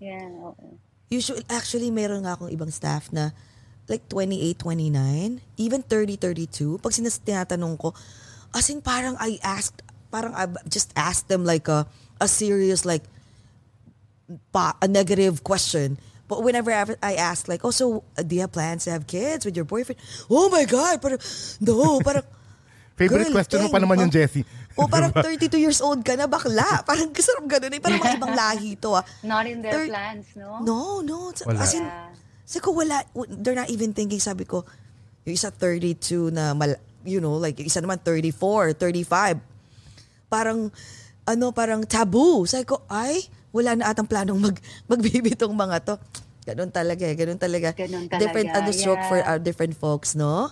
Yeah, 0.03 0.29
oo. 0.51 0.79
Usually, 1.09 1.47
actually, 1.47 1.89
meron 1.95 2.27
nga 2.27 2.35
akong 2.35 2.51
ibang 2.51 2.73
staff 2.73 3.09
na 3.15 3.31
like 3.87 4.03
28, 4.11 4.59
29, 4.59 5.41
even 5.61 5.81
30, 5.85 6.19
32. 6.19 6.83
Pag 6.83 6.93
sinas 6.93 7.21
tinatanong 7.21 7.79
ko, 7.79 7.95
as 8.51 8.67
in 8.73 8.83
parang 8.83 9.15
I 9.21 9.39
asked, 9.45 9.85
parang 10.11 10.35
I 10.35 10.51
just 10.67 10.91
asked 10.99 11.31
them 11.31 11.47
like 11.47 11.69
a, 11.71 11.87
a 12.19 12.27
serious 12.27 12.83
like, 12.83 13.05
pa, 14.51 14.75
a 14.81 14.89
negative 14.89 15.45
question. 15.45 16.01
But 16.25 16.41
whenever 16.41 16.73
I 16.73 16.89
I 17.03 17.15
ask 17.21 17.47
like, 17.47 17.61
oh, 17.65 17.71
so 17.71 18.01
uh, 18.17 18.25
do 18.25 18.35
you 18.37 18.43
have 18.43 18.53
plans 18.53 18.89
to 18.89 18.91
have 18.97 19.05
kids 19.05 19.45
with 19.45 19.53
your 19.55 19.69
boyfriend? 19.69 20.01
Oh 20.33 20.49
my 20.49 20.65
God, 20.65 21.01
parang, 21.01 21.21
no, 21.61 22.01
parang, 22.01 22.25
Favorite 22.97 23.27
Girl, 23.29 23.43
question 23.43 23.59
mo 23.59 23.69
pa 23.69 23.83
dang, 23.83 23.91
naman 23.91 24.07
yung 24.07 24.13
oh. 24.13 24.17
Jessie. 24.17 24.47
oh, 24.79 24.87
parang 24.95 25.11
32 25.11 25.51
years 25.59 25.83
old 25.83 26.01
ka 26.07 26.15
na, 26.15 26.31
bakla. 26.31 26.63
Parang 26.89 27.11
kasarap 27.11 27.43
ganun 27.51 27.75
eh. 27.75 27.83
Parang 27.83 27.99
mga 27.99 28.15
ibang 28.23 28.35
lahi 28.39 28.79
to 28.79 28.95
ah. 28.95 29.03
Not 29.27 29.51
in 29.51 29.59
their 29.67 29.75
Thir- 29.75 29.91
plans, 29.91 30.27
no? 30.39 30.63
No, 30.63 30.79
no. 31.03 31.35
It's- 31.35 31.43
Wala. 31.43 31.59
As 31.59 31.75
in, 31.75 31.83
Yeah. 31.83 32.15
sabi 32.47 32.63
ko, 32.63 32.71
wala. 32.71 33.03
They're 33.27 33.59
not 33.59 33.67
even 33.67 33.91
thinking, 33.99 34.23
sabi 34.23 34.47
ko, 34.47 34.63
yung 35.27 35.35
isa 35.35 35.51
32 35.51 36.31
na, 36.31 36.55
mal, 36.55 36.79
you 37.03 37.19
know, 37.19 37.35
like 37.35 37.59
yung 37.59 37.67
isa 37.67 37.83
naman 37.83 37.99
34, 37.99 38.79
35. 38.79 39.43
Parang, 40.31 40.71
ano, 41.27 41.47
parang 41.51 41.83
taboo. 41.83 42.47
Sabi 42.47 42.63
ko, 42.63 42.79
ay, 42.87 43.27
wala 43.55 43.79
na 43.79 43.95
atang 43.95 44.11
planong 44.11 44.51
mag, 44.51 44.57
mag-baby 44.91 45.39
tong 45.39 45.55
mga 45.55 45.79
to. 45.87 45.95
Ganun 46.45 46.75
talaga 46.75 47.07
eh, 47.07 47.15
ganun 47.15 47.39
talaga. 47.39 47.73
Ganun 47.73 48.11
talaga, 48.11 48.21
Different 48.21 48.51
ano 48.53 48.69
stroke 48.75 49.05
for 49.07 49.23
yeah. 49.23 49.33
uh, 49.33 49.39
different 49.39 49.79
folks, 49.79 50.13
no? 50.19 50.51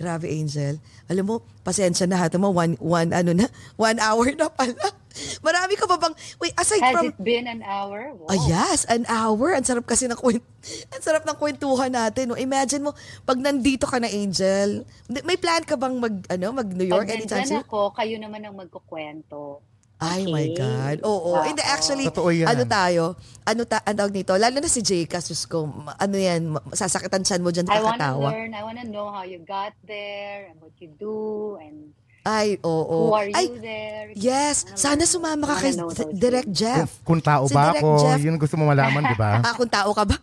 Grabe, 0.00 0.32
Angel. 0.32 0.80
Alam 1.12 1.24
mo, 1.28 1.34
pasensya 1.60 2.08
na 2.08 2.16
ha. 2.16 2.32
Mo, 2.40 2.48
one, 2.48 2.72
one, 2.80 3.12
ano 3.12 3.36
na, 3.36 3.44
one 3.76 4.00
hour 4.00 4.32
na 4.32 4.48
pala. 4.48 4.96
Marami 5.46 5.76
ka 5.76 5.84
pa 5.84 6.00
bang, 6.00 6.16
wait, 6.40 6.56
aside 6.56 6.80
Has 6.80 6.94
from, 6.96 7.12
it 7.12 7.20
been 7.20 7.44
an 7.44 7.60
hour? 7.60 8.16
Wow. 8.16 8.32
Ah, 8.32 8.40
yes, 8.48 8.88
an 8.88 9.04
hour. 9.12 9.52
Ang 9.52 9.68
sarap 9.68 9.84
kasi 9.84 10.08
ng 10.08 10.16
kwent, 10.16 10.40
ang 10.88 11.02
sarap 11.04 11.28
ng 11.28 11.36
kwentuhan 11.36 11.92
natin. 11.92 12.32
No? 12.32 12.40
Imagine 12.40 12.88
mo, 12.88 12.96
pag 13.28 13.36
nandito 13.36 13.84
ka 13.84 14.00
na, 14.00 14.08
Angel, 14.08 14.88
may 15.12 15.36
plan 15.36 15.60
ka 15.68 15.76
bang 15.76 16.00
mag, 16.00 16.16
ano, 16.32 16.46
mag 16.48 16.68
New 16.72 16.88
York 16.88 17.04
Pag 17.04 17.20
nandyan 17.20 17.60
ako, 17.60 17.92
kayo 17.92 18.16
naman 18.16 18.40
ang 18.40 18.56
magkukwento. 18.56 19.60
Ay 20.00 20.24
Okay. 20.24 20.32
my 20.32 20.46
God. 20.56 20.96
Oo. 21.04 21.36
Wow. 21.36 21.44
Hindi, 21.44 21.60
actually, 21.60 22.08
Totoo 22.08 22.32
yan. 22.32 22.48
ano 22.48 22.64
tayo, 22.64 23.04
ano, 23.44 23.60
ta, 23.62 23.84
ano 23.84 23.96
tawag 24.00 24.14
nito, 24.16 24.32
lalo 24.32 24.56
na 24.56 24.64
si 24.64 24.80
Jay 24.80 25.04
Casus 25.04 25.44
ko, 25.44 25.68
ano 25.94 26.16
yan, 26.16 26.40
sasakitan 26.72 27.20
siyan 27.20 27.44
mo 27.44 27.52
dyan 27.52 27.68
I 27.68 27.78
wanna 27.78 28.00
kakatawa. 28.00 28.28
learn, 28.32 28.50
I 28.50 28.62
wanna 28.64 28.84
know 28.84 29.12
how 29.12 29.22
you 29.22 29.44
got 29.44 29.76
there, 29.84 30.48
and 30.48 30.56
what 30.58 30.72
you 30.80 30.88
do, 30.96 31.60
and 31.60 31.92
Ay, 32.20 32.60
oo. 32.60 33.08
who 33.08 33.12
are 33.12 33.28
you 33.28 33.32
Ay, 33.34 33.48
there. 33.60 34.06
yes. 34.12 34.64
Wanna 34.64 34.76
Sana 34.76 35.02
sumama 35.04 35.44
ka 35.46 35.56
kay 35.58 35.72
Direct. 36.12 36.48
Jeff. 36.48 37.00
Kung 37.00 37.20
tao 37.20 37.44
Si 37.44 37.52
ba 37.52 37.72
Direk 37.72 37.80
ako, 37.80 37.88
Jeff. 37.98 38.20
yun 38.20 38.32
ang 38.36 38.40
gusto 38.40 38.56
mo 38.56 38.64
malaman, 38.68 39.02
di 39.04 39.16
ba? 39.16 39.40
Ah, 39.44 39.52
kung 39.52 39.68
tao 39.68 39.88
ka 39.92 40.04
ba? 40.04 40.16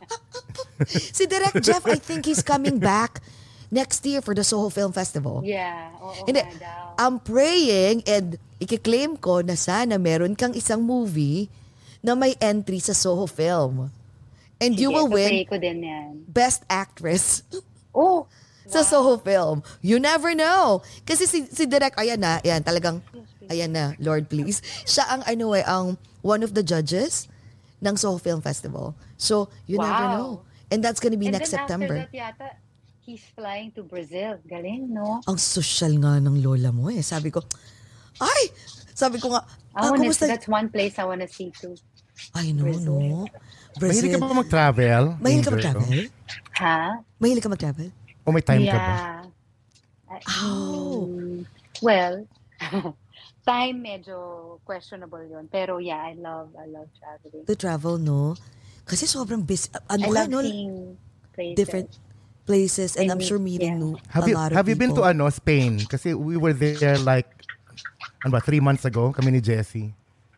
si 1.17 1.25
Direct 1.25 1.57
Jeff, 1.57 1.81
I 1.85 1.97
think 1.97 2.25
he's 2.25 2.41
coming 2.41 2.77
back 2.77 3.17
next 3.69 4.05
year 4.05 4.21
for 4.21 4.33
the 4.33 4.43
Soho 4.43 4.69
Film 4.69 4.91
Festival. 4.91 5.43
Yeah, 5.43 5.91
oo 5.99 6.23
Hindi, 6.23 6.41
nga 6.41 6.57
daw. 6.59 6.83
I'm 6.97 7.19
praying 7.19 8.03
and 8.07 8.35
ikiklaim 8.57 9.19
ko 9.19 9.41
na 9.41 9.53
sana 9.53 9.97
meron 9.97 10.33
kang 10.33 10.53
isang 10.53 10.81
movie 10.81 11.51
na 12.01 12.15
may 12.15 12.33
entry 12.39 12.79
sa 12.79 12.93
Soho 12.93 13.27
Film. 13.27 13.91
And 14.57 14.73
you 14.73 14.89
Sige, 14.89 14.95
will 14.95 15.09
win 15.11 15.45
ko 15.45 15.57
din 15.57 15.85
yan. 15.85 16.25
Best 16.25 16.65
Actress 16.65 17.43
Oh, 17.93 18.25
sa 18.73 18.81
Soho 18.81 19.17
Film. 19.17 19.61
You 19.81 19.97
never 19.97 20.33
know. 20.33 20.81
Kasi 21.01 21.25
si, 21.25 21.45
si 21.47 21.65
Direk, 21.65 21.97
ayan 21.97 22.21
na, 22.21 22.37
ayan, 22.41 22.61
talagang, 22.61 23.01
ayan 23.47 23.73
na, 23.73 23.97
Lord 23.97 24.29
please. 24.29 24.61
Siya 24.85 25.07
ang, 25.09 25.21
ano 25.25 25.53
eh, 25.53 25.65
ang 25.65 25.97
one 26.21 26.41
of 26.41 26.53
the 26.53 26.61
judges 26.61 27.25
ng 27.81 27.97
Soho 27.97 28.17
Film 28.17 28.41
Festival. 28.41 28.93
So, 29.17 29.49
you 29.65 29.77
never 29.77 30.05
Wow. 30.05 30.13
know. 30.13 30.29
And 30.69 30.83
that's 30.83 30.99
gonna 30.99 31.17
be 31.17 31.31
and 31.31 31.37
next 31.39 31.49
then 31.49 31.63
September. 31.63 31.95
after 32.05 32.11
that 32.11 32.13
yata, 32.13 32.47
he's 33.07 33.23
flying 33.31 33.71
to 33.71 33.87
Brazil. 33.87 34.35
Galing, 34.43 34.91
no? 34.91 35.23
Ang 35.23 35.39
social 35.39 35.95
nga 36.03 36.19
ng 36.19 36.43
lola 36.43 36.75
mo 36.75 36.91
eh. 36.91 36.99
Sabi 36.99 37.31
ko, 37.31 37.39
ay! 38.19 38.51
Sabi 38.91 39.23
ko 39.23 39.31
nga, 39.31 39.47
I 39.71 39.87
ah, 39.87 39.95
wanna, 39.95 40.11
kumusta? 40.11 40.27
that's 40.27 40.51
one 40.51 40.67
place 40.67 40.99
I 40.99 41.07
wanna 41.07 41.29
see 41.31 41.47
too. 41.55 41.79
I 42.35 42.51
know, 42.51 42.67
Brazil. 42.67 42.99
no? 42.99 43.23
Mahilig 43.77 44.11
ka 44.11 44.17
Brazil. 44.17 44.19
ba 44.19 44.35
mag-travel? 44.35 45.03
Mahilig 45.21 45.45
ka 45.45 45.51
mag-travel? 45.53 45.87
Ha? 46.59 46.77
Mahilig 47.21 47.43
ka 47.45 47.49
mag-travel? 47.53 47.87
O 48.27 48.33
may 48.35 48.43
time 48.43 48.65
yeah. 48.67 48.75
ka 48.75 48.79
ba? 48.83 48.93
I- 50.11 50.25
Oh. 50.41 51.07
well, 51.85 52.25
time 53.47 53.77
medyo 53.85 54.17
questionable 54.65 55.21
yun. 55.23 55.45
Pero 55.47 55.77
yeah, 55.77 56.01
I 56.01 56.17
love, 56.17 56.51
I 56.57 56.65
love 56.67 56.89
traveling. 56.97 57.45
To 57.45 57.53
travel, 57.53 58.01
no? 58.01 58.33
Kasi 58.83 59.05
sobrang 59.05 59.45
busy. 59.45 59.69
Ano 59.87 60.03
I 60.03 60.09
ka, 60.09 60.17
love 60.17 60.29
no? 60.33 60.39
seeing 60.41 60.97
places. 61.37 61.55
Different 61.59 61.89
places 62.47 62.95
and 62.95 63.11
I'm 63.11 63.19
sure 63.19 63.37
meeting 63.37 63.75
yeah. 63.75 63.83
new, 63.83 63.93
Have 64.09 64.23
a 64.25 64.29
you 64.31 64.35
lot 64.39 64.49
of 64.51 64.55
have 64.55 64.67
you 64.71 64.79
been 64.79 64.95
to 64.95 65.03
people. 65.03 65.11
ano 65.11 65.27
Spain? 65.29 65.83
Kasi 65.83 66.15
we 66.15 66.39
were 66.39 66.55
there 66.55 66.95
like 66.97 67.27
ano 68.23 68.31
ba, 68.31 68.39
three 68.39 68.63
months 68.63 68.87
ago, 68.87 69.11
kami 69.11 69.35
ni 69.35 69.41
Jessie. 69.43 69.91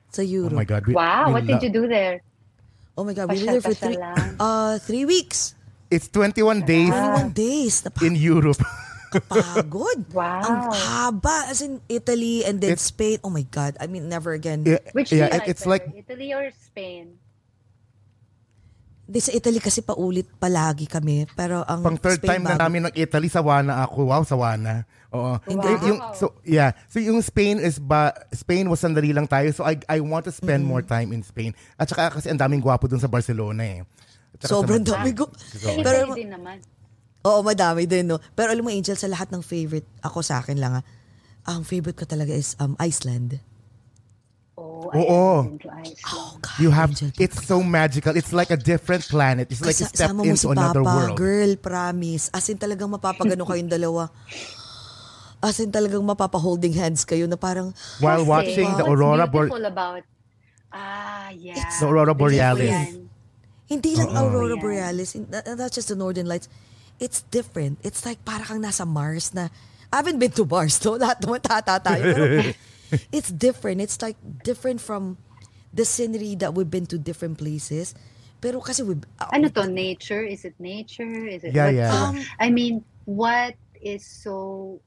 Sa 0.09 0.25
Oh 0.25 0.25
Europe. 0.25 0.57
my 0.57 0.65
God. 0.65 0.83
We, 0.89 0.97
Wow, 0.97 1.29
we 1.29 1.33
what 1.37 1.45
did 1.45 1.61
you 1.61 1.69
do 1.69 1.85
there? 1.85 2.25
Oh 2.97 3.05
my 3.05 3.13
God, 3.13 3.29
we 3.29 3.39
were 3.39 3.61
there 3.61 3.63
for 3.63 3.77
three, 3.77 3.95
uh, 4.41 4.81
three 4.81 5.05
weeks. 5.05 5.53
It's 5.87 6.09
21 6.09 6.65
days 6.65 6.89
21 6.91 7.29
days. 7.31 7.85
in 8.01 8.17
Europe. 8.17 8.59
Napakapagod. 9.09 10.13
Wow. 10.13 10.41
Ang 10.45 10.61
haba. 10.69 11.49
As 11.49 11.65
in 11.65 11.81
Italy 11.89 12.45
and 12.45 12.61
then 12.61 12.77
It's- 12.77 12.93
Spain. 12.93 13.17
Oh 13.25 13.33
my 13.33 13.41
God. 13.41 13.73
I 13.81 13.87
mean, 13.89 14.05
never 14.05 14.33
again. 14.37 14.61
Yeah, 14.65 14.85
Which 14.93 15.09
yeah, 15.09 15.29
do 15.29 15.33
you 15.33 15.39
like 15.41 15.47
it's 15.49 15.65
better, 15.65 15.69
like 15.81 15.85
Italy 15.97 16.29
or 16.33 16.45
Spain? 16.53 17.17
Di 19.09 19.17
sa 19.17 19.33
Italy 19.33 19.57
kasi 19.57 19.81
paulit 19.81 20.29
palagi 20.37 20.85
kami. 20.85 21.25
Pero 21.33 21.65
ang 21.65 21.81
pang 21.81 21.97
third 21.97 22.21
Spain 22.21 22.37
time 22.37 22.43
na 22.45 22.53
bago. 22.53 22.61
namin 22.61 22.81
ng 22.85 22.93
Italy, 22.93 23.25
sawana 23.25 23.81
ako. 23.81 24.13
Wow, 24.13 24.21
sawana. 24.21 24.85
Oo. 25.09 25.33
Wow. 25.41 25.65
Y- 25.65 25.81
Yung, 25.89 25.99
so, 26.13 26.37
yeah. 26.45 26.77
So, 26.85 27.01
yung 27.01 27.17
Spain 27.25 27.57
is 27.57 27.81
ba, 27.81 28.13
Spain 28.29 28.69
was 28.69 28.77
sandali 28.77 29.09
lang 29.09 29.25
tayo. 29.25 29.49
So, 29.49 29.65
I, 29.65 29.81
I 29.89 29.97
want 29.97 30.29
to 30.29 30.33
spend 30.33 30.61
more 30.61 30.85
time 30.85 31.09
in 31.09 31.25
Spain. 31.25 31.57
At 31.81 31.89
saka 31.89 32.21
kasi 32.21 32.29
ang 32.29 32.37
daming 32.37 32.61
gwapo 32.61 32.85
dun 32.85 33.01
sa 33.01 33.09
Barcelona 33.09 33.65
eh. 33.65 33.81
Sobrang 34.45 34.85
sa, 34.85 35.01
dami 35.01 35.17
ko. 35.17 35.25
Italy 35.57 35.81
Pero, 35.81 36.13
din 36.13 36.29
naman. 36.29 36.61
oo, 37.25 37.41
madami 37.41 37.89
din, 37.89 38.13
no? 38.13 38.21
Pero 38.37 38.53
alam 38.53 38.61
mo, 38.61 38.69
Angel, 38.69 38.93
sa 38.93 39.09
lahat 39.09 39.33
ng 39.33 39.41
favorite, 39.41 39.89
ako 40.05 40.21
sa 40.21 40.37
akin 40.37 40.61
lang, 40.61 40.77
ah, 40.77 40.85
ang 41.49 41.65
favorite 41.65 41.97
ko 41.97 42.05
talaga 42.05 42.29
is 42.29 42.53
um, 42.61 42.77
Iceland. 42.77 43.41
Oh, 44.79 44.95
Oo. 44.95 45.59
Iceland. 45.59 45.99
Oh, 46.07 46.31
God. 46.39 46.57
You 46.57 46.69
have, 46.71 46.91
Angel, 46.95 47.11
it's 47.19 47.39
so 47.43 47.59
magical. 47.59 48.15
It's 48.15 48.31
like 48.31 48.49
a 48.49 48.57
different 48.57 49.03
planet. 49.03 49.51
It's 49.51 49.59
like 49.59 49.75
you 49.75 49.85
Kasa- 49.85 49.95
step 50.07 50.15
mo 50.15 50.23
si 50.23 50.31
into 50.31 50.49
another 50.49 50.79
Papa, 50.81 50.95
world. 51.11 51.17
girl, 51.17 51.51
promise. 51.59 52.31
As 52.31 52.47
in 52.47 52.57
talagang 52.57 52.87
mapapagano 52.89 53.43
kayong 53.49 53.67
dalawa. 53.67 54.07
As 55.39 55.59
in 55.59 55.71
talagang 55.71 56.03
mapapa-holding 56.03 56.75
hands 56.75 57.03
kayo 57.03 57.23
na 57.23 57.35
parang, 57.35 57.71
While 57.99 58.23
Kasi, 58.23 58.31
watching 58.31 58.69
the 58.75 58.83
what's 58.83 58.91
aurora 58.91 59.25
bor- 59.25 59.47
beautiful 59.47 59.65
about 59.65 60.03
Ah, 60.69 61.31
yeah. 61.33 61.57
It's 61.57 61.79
The 61.79 61.87
aurora 61.87 62.13
borealis. 62.13 62.99
hindi 63.65 63.95
lang 63.95 64.09
Oo. 64.11 64.21
Aurora 64.21 64.53
Yeah. 64.53 64.61
Borealis, 64.61 65.09
that- 65.29 65.45
that's 65.57 65.73
just 65.73 65.89
the 65.89 65.97
Northern 65.97 66.27
Lights. 66.27 66.45
It's 66.99 67.23
different. 67.31 67.79
It's 67.81 68.03
like 68.03 68.19
para 68.21 68.43
kang 68.43 68.59
nasa 68.59 68.83
Mars 68.83 69.31
na, 69.33 69.47
I 69.89 69.95
haven't 70.03 70.19
been 70.19 70.29
to 70.37 70.45
Mars, 70.45 70.77
no? 70.83 70.99
Lahat 70.99 71.17
naman 71.23 71.39
tata 71.41 71.79
tayo. 71.79 72.03
Pero 72.03 72.23
it's 73.11 73.29
different. 73.31 73.81
It's 73.81 74.01
like 74.01 74.17
different 74.43 74.81
from 74.81 75.17
the 75.73 75.85
scenery 75.85 76.35
that 76.35 76.53
we've 76.53 76.69
been 76.69 76.85
to 76.87 76.97
different 76.97 77.37
places. 77.37 77.93
Pero 78.41 78.61
kasi 78.61 78.83
we 78.83 78.95
Ano 79.33 79.49
to, 79.49 79.67
nature? 79.67 80.23
Is 80.23 80.45
it 80.45 80.55
nature? 80.59 81.27
Is 81.27 81.43
it 81.43 81.53
Yeah, 81.53 81.67
what's 81.67 81.77
yeah. 81.77 81.91
Um, 81.93 82.15
I 82.39 82.49
mean, 82.49 82.83
what 83.05 83.55
is 83.81 84.05
so 84.05 84.79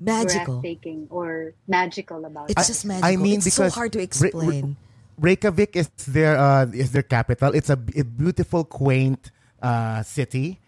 magical. 0.00 0.60
breathtaking 0.60 1.06
or 1.10 1.54
magical 1.68 2.24
about 2.24 2.50
It's 2.50 2.66
it? 2.66 2.72
just 2.72 2.84
magical. 2.84 3.08
I 3.08 3.16
mean, 3.16 3.38
it's 3.38 3.52
so 3.52 3.62
because 3.62 3.74
hard 3.74 3.92
to 3.94 3.98
Re- 3.98 4.04
explain. 4.04 4.76
Reykjavik 5.18 5.76
is 5.76 5.88
their 6.08 6.36
uh, 6.36 6.66
is 6.74 6.92
their 6.92 7.02
capital. 7.06 7.54
It's 7.54 7.70
a, 7.70 7.78
a 7.96 8.04
beautiful, 8.04 8.64
quaint 8.64 9.30
uh, 9.62 10.02
city, 10.02 10.60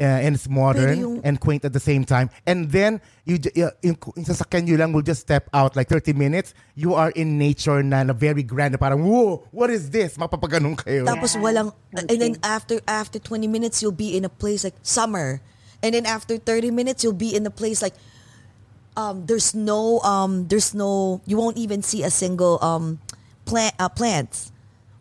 uh, 0.00 0.24
and 0.24 0.34
it's 0.34 0.48
modern 0.48 0.98
yung- 0.98 1.20
and 1.22 1.38
quaint 1.38 1.62
at 1.64 1.72
the 1.72 1.80
same 1.80 2.04
time. 2.04 2.30
And 2.48 2.72
then 2.72 3.00
you 3.28 3.36
j- 3.38 3.52
uh, 3.62 3.70
yung, 3.84 4.00
yung 4.16 4.24
sasakyan 4.24 4.64
nyo 4.64 4.76
lang 4.80 4.90
will 4.96 5.04
just 5.04 5.20
step 5.20 5.46
out 5.52 5.76
like 5.76 5.86
30 5.92 6.16
minutes. 6.16 6.56
You 6.74 6.94
are 6.96 7.12
in 7.12 7.36
nature 7.36 7.82
na, 7.84 8.02
na 8.02 8.12
very 8.16 8.42
grand. 8.42 8.72
Na 8.72 8.78
parang, 8.80 9.04
whoa, 9.04 9.44
what 9.52 9.68
is 9.68 9.90
this? 9.92 10.16
Mapapaganong 10.16 10.80
kayo. 10.80 11.04
Tapos 11.04 11.36
Yeah. 11.36 11.44
walang 11.44 11.68
and 11.94 12.16
then 12.16 12.40
after 12.42 12.80
after 12.88 13.20
20 13.20 13.46
minutes 13.46 13.84
you'll 13.84 13.92
be 13.94 14.16
in 14.16 14.24
a 14.24 14.32
place 14.32 14.64
like 14.64 14.74
summer. 14.80 15.44
And 15.84 15.92
then 15.94 16.08
after 16.08 16.40
30 16.40 16.72
minutes 16.72 17.04
you'll 17.04 17.16
be 17.16 17.36
in 17.36 17.44
a 17.44 17.52
place 17.52 17.80
like 17.84 17.94
um 18.96 19.26
there's 19.26 19.54
no 19.54 20.00
um 20.00 20.48
there's 20.48 20.74
no 20.74 21.20
you 21.24 21.36
won't 21.36 21.56
even 21.56 21.82
see 21.82 22.02
a 22.02 22.10
single 22.10 22.58
um 22.64 22.98
plant 23.44 23.74
uh, 23.78 23.88
plants. 23.88 24.50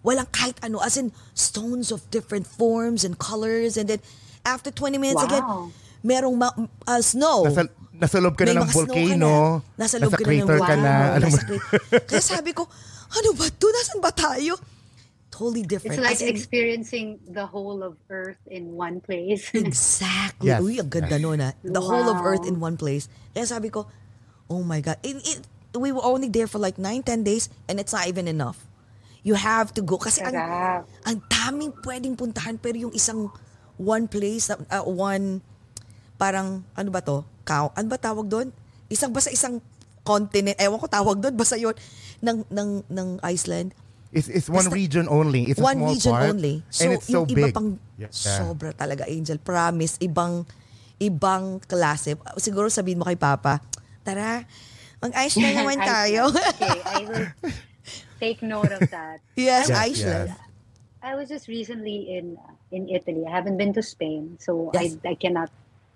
Walang 0.06 0.32
kahit 0.32 0.56
ano 0.64 0.80
as 0.80 0.96
in 0.96 1.12
stones 1.36 1.92
of 1.92 2.08
different 2.12 2.48
forms 2.48 3.04
and 3.04 3.20
colors 3.20 3.76
and 3.76 3.90
then 3.90 4.00
after 4.44 4.70
20 4.70 4.98
minutes 4.98 5.22
again 5.22 5.42
Wow. 5.42 5.70
merong 6.00 6.36
ma- 6.36 6.56
uh, 6.86 7.02
snow. 7.02 7.44
Nasa, 7.44 7.68
nasa 7.94 8.18
loob 8.18 8.36
ka 8.36 8.44
May 8.44 8.56
na 8.56 8.64
ng 8.64 8.72
volcano. 8.72 9.28
na. 9.60 9.76
Nasa 9.76 9.96
loob 9.98 10.12
ka 10.12 10.24
na 10.24 10.24
ng 10.24 10.28
crater 10.48 10.60
ka 10.60 10.76
na. 10.76 10.92
Ano 11.14 11.26
Nasa 11.28 11.42
mo- 11.44 11.62
Kaya 12.08 12.24
sabi 12.24 12.52
ko, 12.52 12.64
ano 13.10 13.30
ba 13.34 13.46
to? 13.50 13.68
Nasaan 13.68 14.00
ba 14.00 14.12
tayo? 14.12 14.56
Totally 15.30 15.64
different. 15.64 15.96
It's 15.96 16.04
like 16.04 16.16
As 16.16 16.24
in- 16.24 16.32
experiencing 16.32 17.08
the 17.26 17.44
whole 17.44 17.80
of 17.80 17.96
Earth 18.08 18.40
in 18.48 18.74
one 18.74 19.00
place. 19.00 19.52
Exactly. 19.56 20.50
Yes. 20.50 20.60
Uy, 20.60 20.80
ang 20.80 20.88
ganda 20.88 21.16
nun 21.16 21.40
ah. 21.40 21.52
The 21.62 21.80
whole 21.80 22.08
of 22.08 22.20
Wow. 22.20 22.30
Earth 22.32 22.44
in 22.44 22.60
one 22.60 22.76
place. 22.76 23.08
Kaya 23.32 23.46
sabi 23.46 23.68
ko, 23.70 23.88
oh 24.48 24.64
my 24.64 24.80
God. 24.80 24.98
It, 25.00 25.20
it, 25.22 25.40
we 25.76 25.92
were 25.92 26.02
only 26.02 26.28
there 26.28 26.48
for 26.48 26.58
like 26.58 26.80
9, 26.80 27.04
10 27.04 27.24
days 27.24 27.48
and 27.68 27.78
it's 27.78 27.92
not 27.92 28.08
even 28.08 28.26
enough. 28.26 28.64
You 29.22 29.36
have 29.36 29.76
to 29.76 29.84
go. 29.84 30.00
Kasi 30.00 30.24
ang, 30.24 30.36
ang 31.04 31.18
daming 31.28 31.76
pwedeng 31.84 32.16
puntahan 32.16 32.56
pero 32.56 32.80
yung 32.80 32.96
isang 32.96 33.28
one 33.80 34.06
place, 34.06 34.52
na- 34.52 34.60
uh, 34.70 34.84
one, 34.84 35.40
parang, 36.16 36.68
ano 36.74 36.90
ba 36.90 37.00
to? 37.00 37.24
Cow, 37.42 37.72
ano 37.72 37.88
ba 37.88 37.96
tawag 37.96 38.28
doon? 38.28 38.52
Isang, 38.86 39.10
basta 39.10 39.32
isang 39.32 39.64
continent, 40.02 40.58
ewan 40.58 40.78
ko 40.78 40.86
tawag 40.86 41.18
doon, 41.18 41.34
basta 41.34 41.56
yun, 41.56 41.72
ng, 42.20 42.44
ng, 42.46 42.70
ng 42.86 43.10
Iceland. 43.24 43.72
It's, 44.10 44.26
it's 44.28 44.50
one 44.50 44.66
Basta- 44.66 44.74
region 44.76 45.06
only. 45.06 45.46
It's 45.46 45.58
a 45.58 45.64
one 45.64 45.78
small 45.78 45.94
region 45.94 46.12
part, 46.12 46.28
only. 46.28 46.56
So, 46.68 46.82
and 46.82 46.90
it's 46.92 47.06
so 47.06 47.14
yung 47.14 47.26
iba 47.30 47.46
big. 47.46 47.54
pang 47.54 47.70
Yeah. 47.96 48.10
sobra 48.10 48.74
talaga, 48.74 49.06
Angel. 49.06 49.38
Promise, 49.38 50.00
ibang 50.00 50.50
ibang 50.98 51.62
klase. 51.62 52.18
Siguro 52.36 52.68
sabihin 52.68 52.98
mo 52.98 53.06
kay 53.06 53.16
Papa, 53.16 53.62
tara, 54.02 54.44
mag-ice 54.98 55.38
na 55.38 55.54
naman 55.62 55.78
tayo. 55.78 56.28
okay, 56.28 56.76
I 56.82 57.02
will 57.06 57.28
take 58.18 58.42
note 58.42 58.74
of 58.74 58.84
that. 58.90 59.22
yes, 59.38 59.68
Yes, 59.68 59.78
Iceland. 59.78 60.34
yes. 60.34 60.49
I 61.02 61.16
was 61.16 61.30
just 61.30 61.48
recently 61.48 62.12
in 62.18 62.36
in 62.72 62.90
Italy. 62.92 63.24
I 63.26 63.32
haven't 63.32 63.58
been 63.58 63.72
to 63.74 63.84
Spain, 63.84 64.36
so 64.40 64.72
Yes. 64.76 65.00
I 65.04 65.12
I 65.12 65.16
cannot 65.16 65.50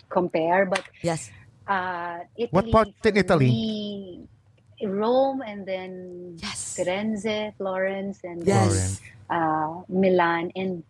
compare. 0.08 0.66
But 0.66 0.88
Yes. 1.04 1.28
uh, 1.68 2.24
Italy, 2.40 2.52
What 2.56 2.72
part 2.72 2.90
in 3.06 3.18
Italy? 3.20 3.48
me, 3.52 3.68
Rome 4.84 5.44
and 5.44 5.68
then 5.68 5.92
Yes. 6.40 6.80
Firenze, 6.80 7.52
Florence, 7.60 8.24
and 8.24 8.48
Yes. 8.48 9.02
Uh, 9.30 9.82
Milan. 9.90 10.52
And 10.56 10.84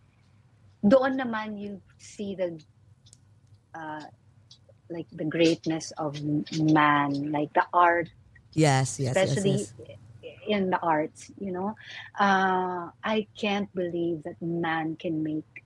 doon 0.84 1.16
naman 1.18 1.58
you 1.58 1.80
see 1.98 2.34
the 2.38 2.54
uh, 3.74 4.04
like 4.92 5.08
the 5.10 5.24
greatness 5.26 5.90
of 5.98 6.14
man, 6.54 7.32
like 7.32 7.50
the 7.56 7.66
art, 7.72 8.12
Yes, 8.54 9.00
yes, 9.02 9.16
especially 9.16 9.66
yes, 9.66 9.72
yes. 9.82 9.98
In 10.46 10.70
the 10.70 10.78
arts. 10.80 11.30
You 11.38 11.52
know, 11.52 11.76
uh, 12.18 12.90
I 13.02 13.26
can't 13.36 13.72
believe 13.74 14.22
that 14.24 14.40
man 14.42 14.96
can 14.96 15.22
make 15.22 15.64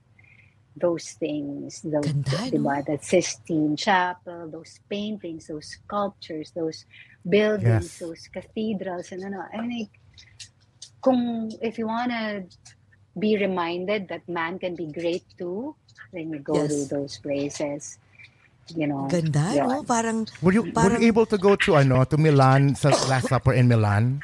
those 0.79 1.11
things, 1.19 1.81
those, 1.83 2.07
Ganda, 2.07 2.55
diba, 2.55 2.79
no? 2.79 2.83
the 2.87 2.97
Sistine 3.03 3.75
Chapel, 3.75 4.47
those 4.47 4.79
paintings, 4.89 5.47
those 5.47 5.67
sculptures, 5.75 6.51
those 6.55 6.85
buildings, 7.27 7.99
Yes. 7.99 7.99
those 7.99 8.23
cathedrals, 8.31 9.11
and 9.11 9.27
ano. 9.27 9.43
I 9.51 9.59
mean, 9.59 9.89
kung 11.03 11.51
if 11.59 11.75
you 11.77 11.87
wanna 11.87 12.47
be 13.17 13.35
reminded 13.35 14.07
that 14.07 14.23
man 14.29 14.55
can 14.59 14.75
be 14.75 14.87
great 14.87 15.25
too, 15.37 15.75
then 16.15 16.31
you 16.31 16.39
go 16.39 16.55
Yes. 16.63 16.71
to 16.71 16.95
those 16.95 17.17
places. 17.19 17.99
You 18.69 18.85
know, 18.85 19.09
Ganda, 19.09 19.49
yeah. 19.51 19.65
no? 19.65 19.81
Parang, 19.83 20.29
Were 20.45 20.53
you, 20.53 20.69
were 20.71 20.93
you 21.01 21.09
able 21.09 21.25
to 21.25 21.41
go 21.41 21.57
to 21.57 21.75
ano 21.75 22.05
to 22.05 22.15
Milan 22.21 22.77
sa 22.77 22.93
Last 23.09 23.27
Supper 23.27 23.51
in 23.57 23.67
Milan? 23.67 24.21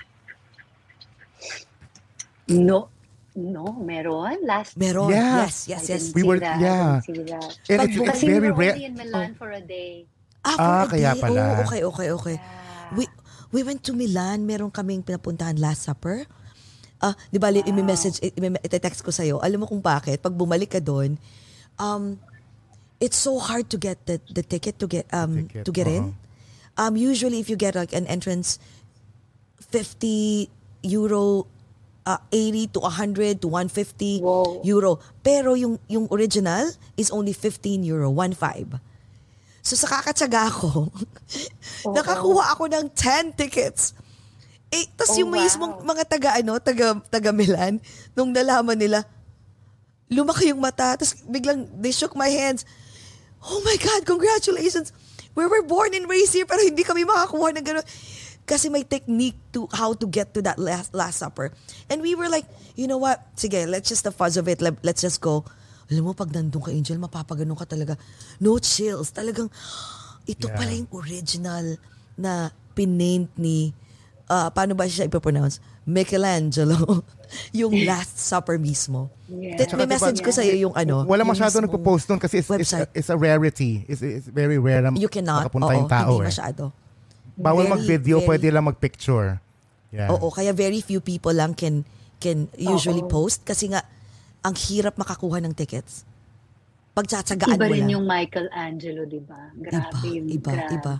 No, 2.47 2.89
no, 3.33 3.73
meron 3.81 4.37
last. 4.45 4.77
meron. 4.77 5.09
Yeah. 5.09 5.45
Yes, 5.49 5.65
yes, 5.67 5.83
yes. 5.89 6.01
didn't 6.11 6.15
We 6.15 6.23
were- 6.23 6.39
that. 6.39 6.61
yeah. 6.61 7.01
I 7.01 7.05
didn't 7.05 7.07
see 7.09 7.23
that. 7.33 7.51
And 7.69 7.77
Pag 7.81 7.89
it's, 7.89 7.97
it's 7.97 8.09
Kasi 8.11 8.23
we 8.25 8.33
very 8.33 8.51
were 8.51 8.57
rare. 8.61 8.73
only 8.77 8.85
in 8.85 8.95
Milan 8.95 9.29
for 9.35 9.49
a 9.51 9.61
day. 9.61 10.05
Ah, 10.45 10.55
Ah, 10.55 10.83
kaya 10.85 11.17
day. 11.17 11.21
pala. 11.25 11.41
Oh, 11.41 11.63
okay, 11.65 11.81
okay, 11.83 12.09
okay. 12.13 12.37
We 12.93 13.03
we 13.49 13.65
went 13.65 13.81
to 13.89 13.97
Milan, 13.97 14.45
meron 14.45 14.69
kaming 14.69 15.01
pinapuntahan 15.01 15.57
last 15.57 15.89
supper. 15.89 16.29
Ah, 17.01 17.17
di 17.33 17.41
ba, 17.41 17.49
wow. 17.51 17.59
i-message, 17.65 18.21
i-text 18.23 19.03
ko 19.03 19.11
sa'yo. 19.11 19.41
Alam 19.43 19.65
mo 19.65 19.67
kung 19.67 19.81
bakit? 19.83 20.21
Pag 20.21 20.31
bumalik 20.31 20.71
ka 20.71 20.79
doon, 20.79 21.17
um, 21.75 22.17
it's 23.01 23.17
so 23.19 23.35
hard 23.37 23.67
to 23.67 23.77
get 23.77 23.99
the, 24.07 24.21
the 24.31 24.41
ticket 24.41 24.79
to 24.79 24.87
get 24.87 25.03
um 25.11 25.49
Ticket, 25.49 25.65
to 25.67 25.71
get 25.75 25.87
in. 25.89 26.13
oo. 26.13 26.77
Um, 26.77 26.93
usually 26.95 27.39
if 27.41 27.49
you 27.49 27.57
get 27.57 27.75
like 27.75 27.91
an 27.91 28.07
entrance, 28.07 28.59
50 29.71 30.47
euro, 30.83 31.47
uh, 32.05 32.21
80 32.31 32.71
to 32.71 32.79
100 32.79 33.41
to 33.41 33.47
150 33.49 34.21
Wow. 34.21 34.61
euro. 34.63 34.91
Pero 35.19 35.57
yung 35.57 35.81
yung 35.89 36.05
original 36.09 36.69
is 36.95 37.09
only 37.09 37.33
15 37.33 37.81
euro, 37.83 38.13
1.5. 38.13 38.77
So 39.65 39.73
sa 39.73 39.89
kakatsaga 39.89 40.45
ko, 40.53 40.93
nakakuha 41.97 42.53
ako 42.53 42.69
ng 42.69 42.85
10 42.93 43.33
tickets. 43.33 43.97
Eh, 44.69 44.85
tas 44.93 45.13
Oh, 45.13 45.17
yung 45.17 45.33
mismong 45.33 45.81
wow. 45.81 45.87
mga 45.87 46.03
taga 46.05 46.29
ano, 46.37 46.57
taga 46.61 46.97
taga 47.09 47.29
Milan, 47.33 47.81
nung 48.13 48.29
nalaman 48.29 48.77
nila, 48.77 49.05
lumaki 50.05 50.53
yung 50.53 50.61
mata, 50.61 50.93
tapos 50.93 51.17
biglang 51.25 51.65
they 51.81 51.89
shook 51.89 52.13
my 52.13 52.29
hands. 52.29 52.65
Oh 53.41 53.61
my 53.61 53.77
God, 53.77 54.05
congratulations! 54.05 54.89
We 55.35 55.45
were 55.45 55.61
born 55.61 55.93
and 55.93 56.07
raised 56.07 56.33
here, 56.33 56.47
pero 56.47 56.63
hindi 56.63 56.81
kami 56.81 57.03
makakuha 57.03 57.53
ng 57.53 57.65
gano'n. 57.65 57.85
Kasi 58.45 58.69
may 58.69 58.85
technique 58.85 59.37
to 59.51 59.65
how 59.73 59.97
to 59.97 60.05
get 60.05 60.29
to 60.33 60.41
that 60.45 60.61
last, 60.61 60.93
last 60.93 61.17
supper. 61.17 61.49
And 61.89 62.01
we 62.01 62.13
were 62.13 62.29
like, 62.29 62.45
you 62.77 62.85
know 62.85 62.97
what? 62.97 63.25
Sige, 63.33 63.65
let's 63.65 63.89
just 63.89 64.05
the 64.05 64.13
fuzz 64.13 64.37
of 64.37 64.45
it. 64.47 64.61
Let- 64.61 64.85
Let's 64.85 65.01
just 65.01 65.17
go. 65.19 65.41
Alam 65.89 66.09
mo, 66.09 66.11
pag 66.13 66.29
nandun 66.29 66.61
ka, 66.61 66.69
Angel, 66.69 66.97
mapapaganon 66.97 67.57
ka 67.57 67.65
talaga. 67.65 67.97
No 68.37 68.57
chills. 68.57 69.09
Talagang, 69.09 69.49
ito 70.25 70.45
Yeah. 70.45 70.57
pala 70.57 70.71
yung 70.73 70.89
original 70.93 71.77
na 72.13 72.49
pinaint 72.73 73.29
ni, 73.37 73.73
ah, 74.25 74.49
paano 74.49 74.73
ba 74.73 74.85
siya 74.85 75.05
ipopronounce? 75.05 75.57
Michelangelo. 75.85 77.01
yung 77.53 77.73
Last 77.89 78.17
Supper 78.21 78.61
mismo. 78.61 79.09
Yeah. 79.25 79.57
That, 79.57 79.73
may 79.73 79.85
diba, 79.85 79.93
message 79.97 80.21
ko 80.21 80.29
sa'yo 80.29 80.53
yung 80.69 80.73
ano. 80.77 81.01
Wala 81.05 81.25
masyado 81.25 81.57
nagpo-post 81.61 82.09
nun 82.09 82.21
kasi 82.21 82.41
it's, 82.41 82.49
it's, 82.49 82.73
a, 82.73 82.85
website. 82.85 82.89
it's 82.93 83.09
a 83.09 83.17
rarity. 83.17 83.85
It's, 83.89 84.01
it's 84.05 84.29
very 84.29 84.57
rare 84.61 84.85
na 84.85 84.93
You 84.93 85.09
cannot. 85.09 85.49
makapunta 85.49 85.73
Oo, 85.73 85.77
yung 85.81 85.89
tao 85.89 86.09
hindi 86.17 86.25
eh. 86.25 86.29
masyado. 86.29 86.63
Bawal 87.35 87.65
Very, 87.65 87.73
mag-video, 87.73 88.17
very- 88.17 88.27
pwede 88.29 88.47
lang 88.49 88.65
mag-picture. 88.65 89.39
Yeah. 89.91 90.09
Oo, 90.09 90.27
kaya 90.27 90.51
very 90.51 90.79
few 90.79 90.99
people 90.99 91.31
lang 91.31 91.51
can 91.51 91.83
can 92.17 92.47
usually 92.53 92.99
Oo. 92.99 93.11
post 93.11 93.43
kasi 93.43 93.69
nga 93.69 93.83
ang 94.39 94.55
hirap 94.57 94.95
makakuha 94.95 95.39
ng 95.39 95.51
tickets. 95.51 96.03
Pagtsatsagaan 96.91 97.59
Iba 97.59 97.67
mo 97.67 97.71
rin 97.71 97.81
lang. 97.81 97.91
yung 97.91 98.05
Michelangelo, 98.05 99.03
di 99.03 99.19
ba? 99.19 99.51
Grabe 99.53 99.99
Iba, 99.99 100.07
yung 100.07 100.27
iba, 100.31 100.51
grabe. 100.53 100.73
iba. 100.73 100.93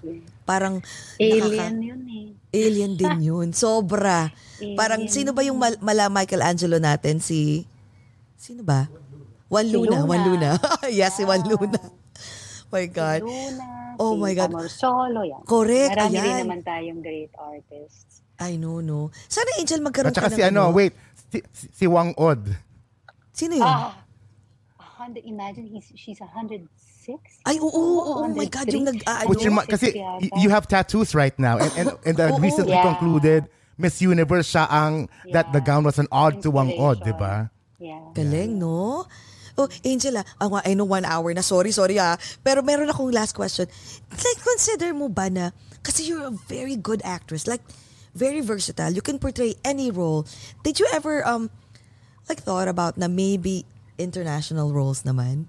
Parang 0.43 0.75
Alien 1.15 1.39
nakaka- 1.39 1.79
yun 1.81 2.01
eh. 2.05 2.27
alien 2.53 2.93
din 2.93 3.17
yun. 3.31 3.47
Sobra. 3.51 4.27
Parang 4.75 5.01
Alien. 5.01 5.13
sino 5.13 5.31
ba 5.31 5.41
yung 5.41 5.55
mal- 5.55 5.79
mala 5.79 6.07
Michelangelo 6.09 6.77
natin? 6.77 7.19
Si 7.19 7.63
Sino 8.35 8.61
ba? 8.61 8.91
Juan 9.47 9.65
Si 9.65 9.71
Luna. 9.71 9.87
Luna. 9.95 10.05
Juan 10.05 10.21
Luna. 10.25 10.49
yes, 10.91 11.15
si 11.15 11.23
Juan 11.23 11.41
Luna. 11.41 11.79
my 12.71 12.85
God. 12.87 13.21
Si 13.21 13.31
Luna, 13.31 13.67
Oh 13.97 14.13
si 14.13 14.21
my 14.21 14.33
God. 14.33 14.49
Amor 14.51 14.67
Solo, 14.67 15.21
yan. 15.21 15.41
Correct, 15.43 15.91
Marami 15.91 16.13
ayan. 16.13 16.23
rin 16.23 16.35
naman 16.41 16.59
tayong 16.61 17.01
great 17.01 17.31
artists. 17.35 18.21
I 18.35 18.55
know, 18.55 18.79
no. 18.79 19.15
Sana 19.27 19.47
Angel 19.55 19.79
magkaroon 19.79 20.11
At 20.11 20.19
saka 20.19 20.29
ka 20.29 20.35
si 20.35 20.41
ng 20.41 20.51
ano, 20.51 20.71
wait, 20.71 20.91
si, 21.31 21.39
si, 21.55 21.65
si 21.71 21.85
Wang 21.87 22.11
Od. 22.19 22.41
Sino 23.31 23.55
yun? 23.55 23.63
Ah, 23.63 23.95
a 24.75 24.83
hundred, 24.99 25.23
imagine 25.23 25.67
he's, 25.67 25.87
she's 25.95 26.19
106? 26.19 26.67
Ay, 27.45 27.59
oo, 27.59 27.69
oo, 27.71 28.23
oh 28.23 28.27
my 28.27 28.47
God, 28.47 28.67
yung 28.67 28.83
nag, 28.83 28.99
ah, 29.07 29.23
Which 29.23 29.45
ano, 29.45 29.63
kasi 29.63 29.95
yata. 29.95 30.19
y- 30.19 30.31
you 30.43 30.49
have 30.51 30.67
tattoos 30.67 31.15
right 31.15 31.35
now. 31.39 31.55
And, 31.59 31.71
and, 31.77 31.87
and 32.03 32.15
the 32.17 32.27
Oo. 32.35 32.39
recently 32.39 32.75
Yeah. 32.75 32.83
concluded 32.91 33.47
Miss 33.77 33.99
Universe 34.01 34.51
siya 34.51 34.67
ang 34.67 35.07
that 35.31 35.51
the 35.51 35.59
Yeah. 35.59 35.67
gown 35.67 35.83
was 35.83 35.99
an 35.99 36.07
odd 36.11 36.39
to 36.43 36.51
Wang 36.51 36.71
Od, 36.75 37.03
di 37.03 37.11
ba? 37.11 37.51
Yeah. 37.79 37.99
Galing, 38.11 38.55
no? 38.59 39.03
Oh, 39.57 39.71
Angela, 39.87 40.23
ah, 40.39 40.61
I 40.65 40.75
know 40.75 40.83
one 40.83 41.05
hour 41.07 41.31
na. 41.33 41.39
Sorry, 41.39 41.71
sorry 41.71 41.95
ah. 41.99 42.19
Pero 42.43 42.61
meron 42.61 42.91
akong 42.91 43.15
last 43.15 43.31
question. 43.31 43.67
Like, 44.11 44.39
consider 44.43 44.91
mo 44.91 45.07
ba 45.07 45.31
na, 45.31 45.55
kasi 45.79 46.03
you're 46.03 46.27
a 46.27 46.35
very 46.51 46.75
good 46.75 46.99
actress, 47.07 47.47
like, 47.47 47.63
very 48.15 48.43
versatile. 48.43 48.91
You 48.91 49.01
can 49.01 49.19
portray 49.19 49.55
any 49.63 49.91
role. 49.91 50.27
Did 50.63 50.79
you 50.79 50.87
ever, 50.91 51.23
um, 51.23 51.47
like, 52.27 52.43
thought 52.43 52.67
about 52.67 52.99
na 52.99 53.07
maybe 53.07 53.63
international 53.97 54.75
roles 54.75 55.03
naman? 55.03 55.47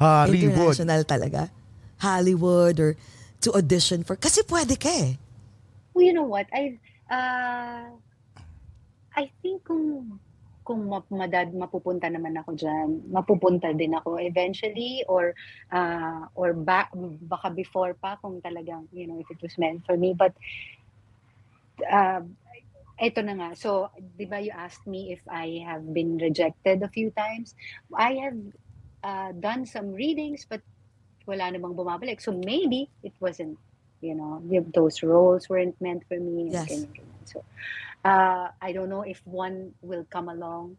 Hollywood. 0.00 0.76
International 0.76 1.04
talaga? 1.04 1.50
Hollywood 2.00 2.80
or 2.80 2.96
to 3.42 3.52
audition 3.52 4.02
for, 4.02 4.16
kasi 4.16 4.42
pwede 4.48 4.80
ka 4.80 4.88
eh. 4.88 5.14
Well, 5.94 6.08
you 6.08 6.14
know 6.16 6.24
what? 6.24 6.48
I 6.50 6.80
uh, 7.12 7.84
I 9.12 9.28
think 9.44 9.62
kung 9.68 10.18
kung 10.62 10.86
map- 10.88 11.10
madad 11.10 11.50
mapupunta 11.54 12.06
naman 12.06 12.38
ako 12.38 12.54
diyan, 12.54 13.10
mapupunta 13.10 13.74
din 13.74 13.94
ako 13.98 14.18
eventually 14.22 15.02
or 15.10 15.34
uh, 15.74 16.26
or 16.38 16.54
back 16.54 16.90
baka 17.26 17.50
before 17.50 17.94
pa 17.98 18.16
kung 18.22 18.38
talagang 18.40 18.86
you 18.94 19.06
know 19.06 19.18
if 19.18 19.28
it 19.30 19.40
was 19.42 19.54
meant 19.58 19.82
for 19.86 19.98
me 19.98 20.14
but 20.14 20.32
uh, 21.90 22.22
ito 23.02 23.20
na 23.26 23.34
nga. 23.34 23.50
So, 23.58 23.90
'di 23.98 24.26
ba 24.30 24.38
you 24.38 24.54
asked 24.54 24.86
me 24.86 25.10
if 25.10 25.22
I 25.26 25.66
have 25.66 25.82
been 25.90 26.18
rejected 26.22 26.82
a 26.86 26.92
few 26.92 27.10
times. 27.10 27.58
I 27.90 28.22
have 28.22 28.38
uh, 29.02 29.30
done 29.34 29.66
some 29.66 29.90
readings 29.90 30.46
but 30.46 30.62
wala 31.26 31.50
namang 31.50 31.74
bumabalik. 31.74 32.22
So 32.22 32.30
maybe 32.34 32.90
it 33.02 33.14
wasn't 33.18 33.58
you 34.02 34.14
know, 34.18 34.42
those 34.74 35.02
roles 35.02 35.48
weren't 35.48 35.80
meant 35.80 36.02
for 36.08 36.18
me. 36.18 36.42
and 36.42 36.52
Yes. 36.52 36.68
ganyan, 36.68 36.90
ganyan. 36.90 37.22
So, 37.24 37.44
uh, 38.04 38.50
I 38.60 38.72
don't 38.72 38.90
know 38.90 39.02
if 39.02 39.22
one 39.24 39.72
will 39.80 40.06
come 40.10 40.28
along, 40.28 40.76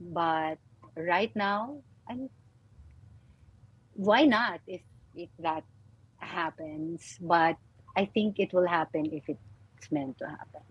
but 0.00 0.56
right 0.96 1.32
now, 1.34 1.80
I'm. 2.08 2.28
Why 3.96 4.24
not? 4.28 4.60
If 4.68 4.84
if 5.16 5.32
that 5.40 5.64
happens, 6.20 7.16
but 7.20 7.56
I 7.96 8.04
think 8.04 8.38
it 8.38 8.52
will 8.52 8.68
happen 8.68 9.08
if 9.12 9.24
it's 9.28 9.88
meant 9.88 10.20
to 10.20 10.28
happen. 10.28 10.64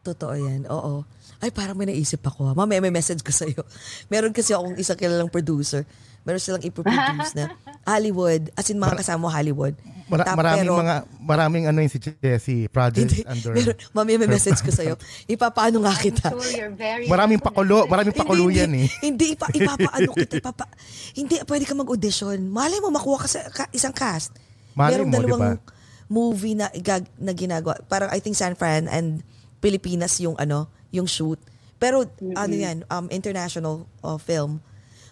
Totoo 0.00 0.32
yan, 0.32 0.64
oo. 0.64 1.04
Ay, 1.44 1.52
parang 1.52 1.76
may 1.76 1.84
naisip 1.84 2.24
ako. 2.24 2.50
ha. 2.50 2.52
Mamaya 2.56 2.80
may 2.80 2.92
message 2.92 3.20
ko 3.20 3.28
sa'yo. 3.28 3.60
Meron 4.12 4.32
kasi 4.32 4.56
akong 4.56 4.76
isang 4.80 4.96
kilalang 4.96 5.28
producer. 5.28 5.84
Meron 6.20 6.38
silang 6.38 6.60
ipoproduce 6.60 7.32
na 7.32 7.56
Hollywood, 7.82 8.52
as 8.52 8.68
in 8.68 8.76
mga 8.76 9.00
kasama 9.00 9.24
mo 9.24 9.28
Hollywood. 9.28 9.72
Mara- 10.04 10.26
Tap- 10.26 10.36
maraming 10.36 10.66
pero- 10.66 10.80
mga 10.82 10.94
maraming 11.22 11.64
ano 11.64 11.78
yung 11.78 11.88
si 11.88 11.98
Jessie 12.02 12.66
project 12.66 13.14
Hindi, 13.14 13.22
under 13.24 13.52
meron, 13.54 13.76
mamaya 13.94 14.16
may 14.18 14.28
message 14.28 14.58
ko 14.58 14.68
sa'yo. 14.68 14.94
Ipapaano 15.32 15.80
nga 15.80 15.94
kita. 15.94 16.28
I'm 16.28 16.36
sure 16.36 16.50
you're 16.50 16.74
very. 16.74 17.06
Maraming 17.06 17.38
pakulo, 17.38 17.86
maraming 17.86 18.12
pakulo 18.12 18.50
hindi, 18.50 18.58
yan 18.58 18.72
eh. 18.74 18.88
Hindi, 19.00 19.26
ipa, 19.32 19.46
ipapaano 19.48 20.10
kita. 20.12 20.34
Ipapa, 20.42 20.66
hindi, 21.14 21.38
pwede 21.40 21.64
ka 21.64 21.72
mag-audition. 21.72 22.36
Malay 22.42 22.82
mo, 22.82 22.90
makuha 22.90 23.22
ka 23.22 23.28
sa 23.30 23.40
ka- 23.48 23.70
isang 23.70 23.94
cast. 23.94 24.34
Malay 24.74 24.98
Merong 24.98 25.08
mo, 25.08 25.14
dalawang 25.14 25.42
diba? 25.56 25.78
movie 26.10 26.58
na, 26.58 26.66
gag, 26.74 27.06
na 27.16 27.30
ginagawa. 27.30 27.78
Parang 27.86 28.10
I 28.10 28.18
think 28.18 28.34
San 28.34 28.58
Fran 28.58 28.90
and 28.90 29.22
Pilipinas 29.58 30.18
yung 30.18 30.34
ano, 30.36 30.66
yung 30.90 31.06
shoot. 31.06 31.38
Pero 31.78 32.02
ano 32.34 32.52
yan, 32.52 32.82
um, 32.90 33.06
international 33.08 33.86
uh, 34.02 34.18
film. 34.18 34.58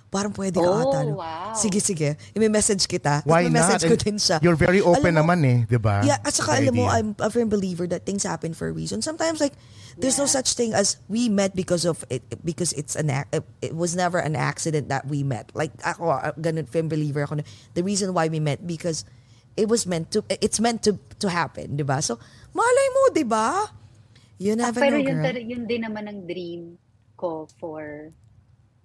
Parang 0.09 0.33
pwede 0.33 0.57
ka 0.57 0.65
Oh, 0.65 0.89
ata. 0.89 1.05
no? 1.05 1.21
wow. 1.21 1.53
Sige, 1.53 1.85
sige. 1.85 2.17
I-message 2.33 2.89
kita. 2.89 3.21
Why 3.29 3.45
Tapos 3.45 3.53
not? 3.53 3.57
message 3.61 3.85
ko 3.85 3.97
din 4.01 4.17
siya. 4.17 4.41
You're 4.41 4.57
very 4.57 4.81
open 4.81 5.13
Alam 5.13 5.29
mo- 5.29 5.37
naman 5.37 5.39
eh, 5.45 5.59
di 5.69 5.77
ba? 5.77 6.01
Yeah, 6.01 6.17
at 6.25 6.33
saka 6.33 6.57
alam 6.57 6.73
mo. 6.73 6.89
I'm 6.89 7.13
a 7.21 7.29
firm 7.29 7.53
believer 7.53 7.85
that 7.93 8.09
things 8.09 8.25
happen 8.25 8.57
for 8.57 8.69
a 8.69 8.73
reason. 8.73 9.05
Sometimes 9.05 9.37
like 9.37 9.53
there's 10.01 10.17
no 10.17 10.25
Yeah. 10.25 10.41
such 10.41 10.57
thing 10.57 10.73
as 10.73 10.97
we 11.13 11.29
met 11.29 11.53
because 11.53 11.85
of 11.85 12.09
it 12.09 12.25
because 12.41 12.73
it's 12.73 12.97
an 12.97 13.13
ac- 13.13 13.29
it 13.61 13.77
was 13.77 13.93
never 13.93 14.17
an 14.17 14.33
accident 14.33 14.89
that 14.89 15.05
we 15.05 15.21
met. 15.21 15.53
Like 15.53 15.77
ako, 15.85 16.09
ganun 16.41 16.65
firm 16.65 16.89
believer 16.89 17.21
ako 17.21 17.41
na 17.41 17.45
the 17.77 17.85
reason 17.85 18.17
why 18.17 18.33
we 18.33 18.41
met 18.41 18.65
because 18.65 19.05
it 19.61 19.69
was 19.69 19.85
meant 19.85 20.09
to 20.17 20.25
it's 20.31 20.57
meant 20.57 20.81
to 20.89 20.97
to 21.21 21.29
happen, 21.29 21.77
'di 21.77 21.85
ba? 21.85 22.01
So, 22.01 22.17
malay 22.57 22.89
mo, 22.97 23.03
'di 23.13 23.29
ba? 23.29 23.69
You 24.41 24.57
Ah, 24.57 24.73
never 24.73 24.81
pero 24.81 24.97
know, 24.97 25.05
yun, 25.05 25.19
girl. 25.19 25.25
tar- 25.29 25.45
yun 25.45 25.63
din 25.67 25.83
naman 25.85 26.05
ang 26.07 26.21
dream 26.25 26.81
ko 27.13 27.45
for 27.59 28.09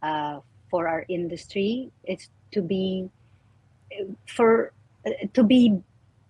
uh, 0.02 0.42
for 0.74 0.90
our 0.90 1.06
industry. 1.06 1.94
It's 2.02 2.34
to 2.58 2.66
be 2.66 3.06
for 4.26 4.74
uh, 5.06 5.14
to 5.38 5.44
be 5.46 5.78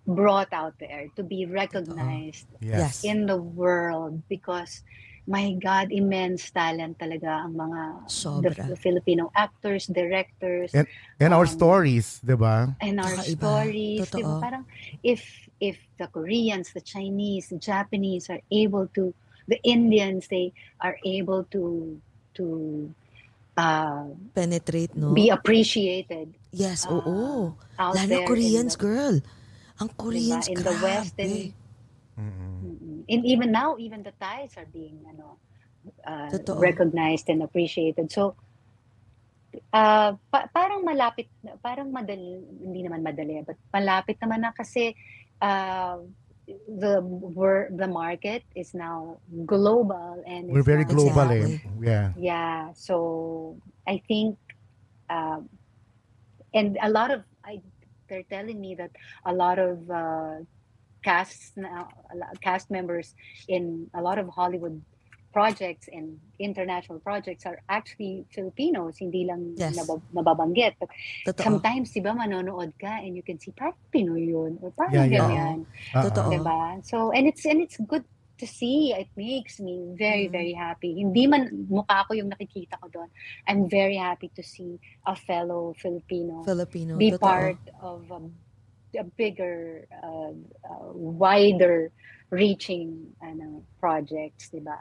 brought 0.04 0.52
out 0.52 0.76
there, 0.76 1.08
to 1.16 1.24
be 1.24 1.48
recognized 1.48 2.44
Yes. 2.60 3.00
in 3.08 3.24
the 3.24 3.40
world 3.40 4.20
because 4.28 4.84
my 5.24 5.56
God, 5.56 5.88
immense 5.88 6.52
talent 6.52 7.00
talaga 7.00 7.48
ang 7.48 7.56
mga 7.56 7.80
the, 8.04 8.12
Sobra. 8.12 8.68
the 8.68 8.76
Filipino 8.76 9.32
actors, 9.32 9.88
directors, 9.88 10.76
And, 10.76 10.84
and 11.16 11.32
our 11.32 11.48
um, 11.48 11.56
stories, 11.56 12.20
di 12.20 12.36
ba? 12.36 12.76
and 12.84 13.00
our 13.00 13.16
Kakaiba. 13.16 13.40
stories. 13.40 14.04
di 14.12 14.20
ba? 14.20 14.36
Parang 14.44 14.68
if 15.00 15.24
if 15.56 15.80
the 15.96 16.12
Koreans, 16.12 16.76
the 16.76 16.84
Chinese, 16.84 17.48
the 17.48 17.56
Japanese 17.56 18.28
are 18.28 18.44
able 18.52 18.84
to, 18.92 19.16
the 19.48 19.56
Indians, 19.64 20.28
they 20.28 20.52
are 20.84 21.00
able 21.08 21.48
to 21.56 21.96
to 22.36 22.92
uh, 23.56 24.10
Penetrate, 24.32 24.94
no? 24.94 25.12
be 25.12 25.30
appreciated 25.30 26.34
yes, 26.50 26.86
ah, 26.86 26.94
oo. 26.94 27.54
out 27.78 27.94
Lalo 27.94 28.08
there 28.08 28.22
in 28.22 28.28
Koreans, 28.28 28.74
the- 28.74 28.82
girl. 28.82 29.16
Ang 29.74 29.90
Koreans, 29.98 30.46
in 30.46 30.62
the 30.62 30.74
West 30.78 31.18
grabe. 31.18 31.26
and 31.26 31.34
Mm-mm. 32.14 32.54
Mm-mm. 32.62 32.98
and 33.10 33.22
even 33.26 33.50
now, 33.50 33.74
even 33.74 34.06
the 34.06 34.14
Thais 34.14 34.54
are 34.54 34.70
being 34.70 35.02
ano, 35.04 35.34
uh, 36.06 36.30
Totoo. 36.30 36.62
recognized 36.62 37.26
and 37.26 37.42
appreciated. 37.42 38.06
So, 38.14 38.38
uh, 39.74 40.14
pa- 40.30 40.46
parang 40.54 40.86
malapit, 40.86 41.26
na- 41.42 41.58
parang 41.58 41.90
madali, 41.90 42.38
hindi 42.62 42.86
naman 42.86 43.02
madali, 43.02 43.42
but 43.42 43.58
malapit 43.74 44.14
naman 44.22 44.46
na 44.46 44.54
kasi 44.54 44.94
uh, 45.42 45.98
the 46.46 47.00
the 47.76 47.86
market 47.88 48.42
is 48.54 48.74
now 48.74 49.18
global 49.46 50.22
and 50.26 50.50
We're 50.50 50.62
very 50.62 50.84
global 50.84 51.30
Exactly. 51.30 51.54
eh. 51.54 51.70
Yeah. 51.80 52.12
yeah 52.16 52.72
so 52.74 53.56
i 53.88 54.00
think 54.08 54.36
um, 55.08 55.48
and 56.54 56.78
a 56.82 56.90
lot 56.90 57.10
of 57.10 57.22
I, 57.44 57.60
they're 58.08 58.24
telling 58.28 58.60
me 58.60 58.74
that 58.76 58.90
a 59.24 59.32
lot 59.32 59.58
of 59.58 59.90
uh, 59.90 60.36
casts 61.02 61.52
now 61.56 61.88
cast 62.42 62.70
members 62.70 63.14
in 63.48 63.88
a 63.94 64.02
lot 64.02 64.18
of 64.18 64.28
hollywood 64.28 64.82
projects 65.34 65.90
and 65.90 66.22
international 66.38 67.02
projects 67.02 67.42
are 67.42 67.58
actually 67.66 68.22
Filipinos, 68.30 69.02
hindi 69.02 69.26
lang 69.26 69.58
Yes. 69.58 69.74
nabab- 69.74 70.06
nababanggit. 70.14 70.78
But 70.78 70.94
Totoo. 71.26 71.42
sometimes, 71.42 71.90
di 71.90 71.98
ba, 71.98 72.14
manonood 72.14 72.70
ka 72.78 73.02
and 73.02 73.18
you 73.18 73.26
can 73.26 73.42
see, 73.42 73.50
parang 73.50 73.74
Pinoy 73.90 74.30
yun. 74.30 74.62
Or 74.62 74.70
parang 74.70 74.94
Yeah, 74.94 75.10
yeah. 75.10 75.18
ganyan. 75.18 75.56
Uh-uh. 75.90 76.04
Totoo. 76.06 76.30
Diba? 76.30 76.60
So, 76.86 77.10
and 77.10 77.26
it's 77.26 77.42
and 77.42 77.58
it's 77.58 77.74
good 77.82 78.06
to 78.38 78.46
see. 78.46 78.94
It 78.94 79.10
makes 79.18 79.58
me 79.58 79.90
very, 79.98 80.30
Mhm. 80.30 80.34
very 80.38 80.54
happy. 80.54 81.02
Hindi 81.02 81.26
man 81.26 81.66
mukha 81.66 82.06
ko 82.06 82.14
yung 82.14 82.30
nakikita 82.30 82.78
ko 82.78 82.86
doon. 82.86 83.10
I'm 83.50 83.66
very 83.66 83.98
happy 83.98 84.30
to 84.38 84.42
see 84.46 84.78
a 85.02 85.18
fellow 85.18 85.74
Filipino 85.74 86.46
Filipino. 86.46 86.94
be 86.94 87.10
totoo. 87.10 87.22
part 87.22 87.58
of 87.82 88.06
a, 88.10 88.22
a 88.98 89.06
bigger, 89.18 89.86
uh, 89.90 90.30
uh, 90.62 90.90
wider 90.94 91.90
reaching 92.30 93.14
ano, 93.22 93.62
projects, 93.78 94.50
diba? 94.50 94.78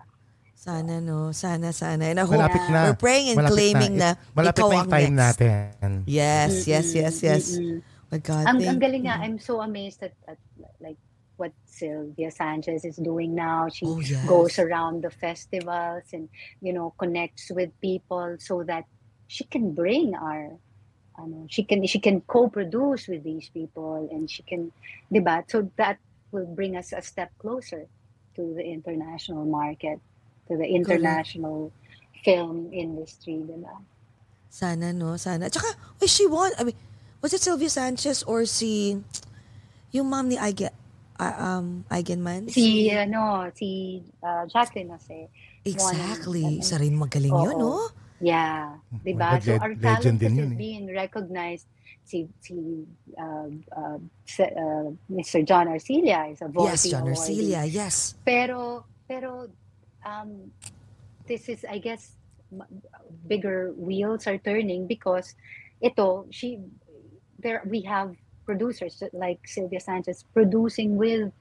Sana, 0.64 1.03
no? 1.03 1.35
Sana, 1.35 1.76
sana. 1.76 2.07
And 2.07 2.19
uh, 2.19 2.23
I 2.23 2.26
hope 2.26 2.40
Malapit 2.40 2.64
na. 2.72 2.88
we're 2.88 2.95
praying 2.95 3.27
and 3.35 3.38
Malapit 3.44 3.52
claiming 3.52 3.94
na, 3.99 4.15
Malapit 4.31 4.64
ikaw 4.64 4.69
na 4.72 4.76
yung 4.80 4.88
time 4.95 5.15
next. 5.19 5.40
natin. 5.44 5.91
Yes, 6.07 6.52
yes, 6.64 6.88
yes, 6.95 7.15
yes. 7.19 7.44
mm-mm. 7.60 7.84
My 8.07 8.19
God, 8.23 8.48
ang, 8.48 8.64
ang 8.64 8.80
galing 8.80 9.03
nga. 9.11 9.19
I'm 9.19 9.35
so 9.44 9.60
amazed 9.60 9.99
at, 10.07 10.15
at 10.23 10.40
like 10.80 10.95
what 11.35 11.52
Sylvia 11.68 12.31
Sanchez 12.31 12.88
is 12.88 12.95
doing 12.95 13.35
now. 13.35 13.68
She 13.68 13.84
Oh, 13.84 13.99
yes. 13.99 14.23
goes 14.23 14.56
around 14.56 15.03
the 15.03 15.11
festivals 15.11 16.07
and 16.15 16.31
you 16.64 16.72
know 16.72 16.95
connects 16.95 17.52
with 17.52 17.76
people 17.84 18.40
so 18.40 18.64
that 18.64 18.88
she 19.27 19.44
can 19.44 19.76
bring 19.76 20.15
our 20.15 20.56
ano, 21.19 21.44
she 21.52 21.68
can 21.68 21.84
she 21.90 21.99
can 21.99 22.23
co-produce 22.23 23.11
with 23.11 23.27
these 23.27 23.52
people 23.52 24.07
and 24.15 24.31
she 24.31 24.48
can 24.48 24.72
diba 25.11 25.44
so 25.52 25.68
that 25.76 25.99
will 26.31 26.48
bring 26.48 26.77
us 26.80 26.94
a 26.95 27.02
step 27.03 27.35
closer 27.41 27.84
to 28.40 28.53
the 28.56 28.64
international 28.64 29.44
market 29.44 29.99
to 30.47 30.57
the 30.57 30.67
international 30.67 31.71
film 32.23 32.69
industry 32.71 33.39
diba 33.43 33.73
Sana, 34.53 34.93
no? 34.93 35.17
Sana. 35.17 35.49
Tsaka, 35.49 35.73
wait, 35.97 36.09
she 36.13 36.29
won. 36.29 36.53
I 36.61 36.63
mean, 36.63 36.77
was 37.25 37.33
it 37.33 37.41
Sylvia 37.41 37.73
Sanchez 37.73 38.21
or 38.21 38.45
si, 38.45 39.01
yung 39.89 40.05
mom 40.13 40.29
ni 40.29 40.37
Aigen, 40.37 40.69
uh, 41.17 41.33
um, 41.41 41.81
Eigenman? 41.89 42.53
si 42.53 42.85
ano 42.93 43.49
si 43.57 43.97
uh, 44.21 44.45
Jacqueline 44.45 44.93
Jose 44.93 45.25
Exactly. 45.65 46.61
Isa 46.61 46.77
rin 46.77 46.93
magaling 46.93 47.33
yun, 47.33 47.57
Oo. 47.57 47.59
no? 47.59 47.73
Yeah, 48.21 48.77
Oh 48.93 49.01
'di 49.01 49.17
my 49.17 49.19
ba? 49.19 49.29
God, 49.35 49.41
So 49.41 49.51
our 49.57 49.73
talent 49.73 50.21
din 50.21 50.31
is 50.31 50.37
yun 50.37 50.51
eh. 50.53 50.59
being 50.59 50.85
recognized. 50.85 51.65
Si 52.05 52.29
si 52.37 52.53
uh, 53.17 53.47
uh, 53.73 53.97
uh, 53.97 54.87
Mr. 55.09 55.41
John 55.41 55.65
Arcilia 55.65 56.29
is 56.29 56.45
a 56.45 56.47
Yes, 56.47 56.53
Volpi 56.53 56.89
John. 56.93 57.03
Arcilia, 57.09 57.61
yes. 57.65 58.13
Pero 58.21 58.85
pero 59.09 59.49
um 60.05 60.51
this 61.27 61.49
is 61.49 61.65
I 61.67 61.80
guess 61.80 62.15
bigger 63.27 63.73
wheels 63.75 64.27
are 64.27 64.38
turning 64.38 64.88
because 64.88 65.35
ito 65.81 66.27
she 66.31 66.59
there 67.39 67.63
we 67.65 67.81
have 67.84 68.15
producers 68.45 69.01
like 69.13 69.39
Sylvia 69.47 69.80
Sanchez 69.80 70.23
producing 70.34 70.95
with 70.97 71.31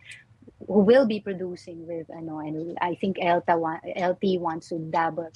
who 0.67 0.81
will 0.83 1.07
be 1.07 1.21
producing 1.21 1.87
with 1.87 2.07
ano 2.11 2.39
and 2.39 2.79
I 2.81 2.95
think 2.95 3.19
Elta 3.19 3.59
wa- 3.59 3.83
LT 3.85 4.39
wants 4.39 4.71
to 4.71 4.79
dabble 4.79 5.31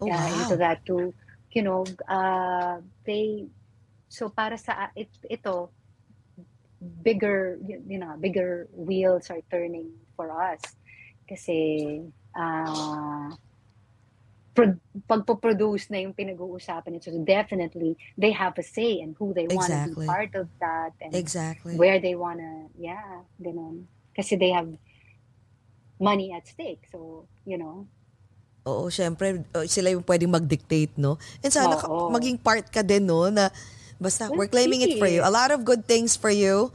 Oh, 0.00 0.08
uh, 0.08 0.16
wow. 0.16 0.40
into 0.42 0.56
that 0.56 0.80
too. 0.86 1.12
You 1.52 1.62
know, 1.62 1.84
uh, 2.08 2.80
they 3.04 3.46
so 4.08 4.30
para 4.30 4.56
sa 4.56 4.88
it, 4.96 5.10
ito 5.28 5.70
bigger 6.80 7.58
you, 7.60 7.82
you 7.86 7.98
know 7.98 8.16
bigger 8.16 8.66
wheels 8.72 9.28
are 9.28 9.44
turning 9.52 9.92
for 10.16 10.32
us 10.32 10.60
kasi 11.28 12.00
uh, 12.34 13.30
pro- 14.54 14.80
pagpo-produce 15.06 15.90
na 15.90 16.02
yung 16.02 16.14
pinag-uusapan 16.14 16.98
nito 16.98 17.10
so 17.10 17.20
definitely 17.22 17.94
they 18.18 18.30
have 18.34 18.54
a 18.58 18.64
say 18.64 18.98
in 18.98 19.14
who 19.18 19.32
they 19.32 19.46
want 19.48 19.70
to 19.70 19.78
Exactly. 19.78 20.06
be 20.06 20.10
part 20.10 20.32
of 20.34 20.46
that 20.58 20.92
and 21.00 21.14
Exactly. 21.14 21.74
where 21.78 21.98
they 22.02 22.14
want 22.14 22.38
to 22.42 22.52
yeah 22.76 23.22
ganun 23.38 23.86
kasi 24.14 24.34
they 24.34 24.50
have 24.50 24.68
money 26.00 26.32
at 26.34 26.46
stake 26.46 26.84
so 26.90 27.26
you 27.46 27.56
know 27.56 27.86
Oo, 28.68 28.92
syempre, 28.92 29.40
uh, 29.56 29.64
sila 29.64 29.88
yung 29.88 30.04
pwedeng 30.04 30.36
mag-dictate, 30.36 30.92
no? 31.00 31.16
And 31.40 31.48
sana 31.48 31.80
ka- 31.80 31.88
Oo. 31.88 32.12
maging 32.12 32.36
part 32.36 32.68
ka 32.68 32.84
din, 32.84 33.08
no? 33.08 33.32
Na, 33.32 33.48
basta, 33.96 34.28
Let's 34.28 34.36
we're 34.36 34.52
claiming 34.52 34.84
it 34.84 35.00
for 35.00 35.08
you. 35.08 35.24
see. 35.24 35.26
A 35.26 35.32
lot 35.32 35.48
of 35.48 35.64
good 35.64 35.88
things 35.88 36.12
for 36.12 36.28
you 36.28 36.68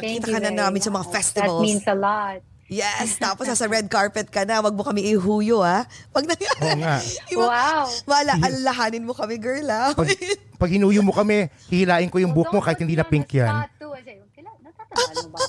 Thank 0.00 0.24
ka 0.24 0.38
you 0.38 0.42
na 0.42 0.52
namin 0.52 0.80
sa 0.80 0.90
mga 0.90 1.06
much. 1.06 1.14
festivals. 1.14 1.60
That 1.60 1.68
means 1.68 1.86
a 1.88 1.96
lot. 1.96 2.40
Yes, 2.72 3.18
tapos 3.24 3.44
sa 3.52 3.68
red 3.68 3.92
carpet 3.92 4.32
ka 4.32 4.48
na, 4.48 4.64
wag 4.64 4.72
mo 4.72 4.80
kami 4.80 5.04
ihuyo, 5.12 5.60
ha? 5.60 5.84
Wag 6.16 6.24
na, 6.24 6.32
Oo 6.32 6.76
nga. 6.80 6.96
Iba- 7.32 7.48
Wow. 7.52 7.84
Wala, 8.08 8.32
alahanin 8.40 9.04
mo 9.04 9.12
kami, 9.12 9.36
girl, 9.36 9.68
ha? 9.68 9.92
Pag, 9.92 10.08
pag 10.60 10.70
hinuyo 10.72 11.04
mo 11.04 11.12
kami, 11.12 11.52
hihilain 11.68 12.08
ko 12.08 12.16
yung 12.16 12.32
buhok 12.32 12.56
mo 12.56 12.64
kahit 12.64 12.80
hindi 12.80 12.96
na 12.96 13.04
pink 13.04 13.28
yan. 13.36 13.68
I 13.92 14.00
say, 14.00 14.16
"Kailan- 14.32 14.60
natatandaan 14.64 15.16
mo 15.28 15.36
ba? 15.36 15.40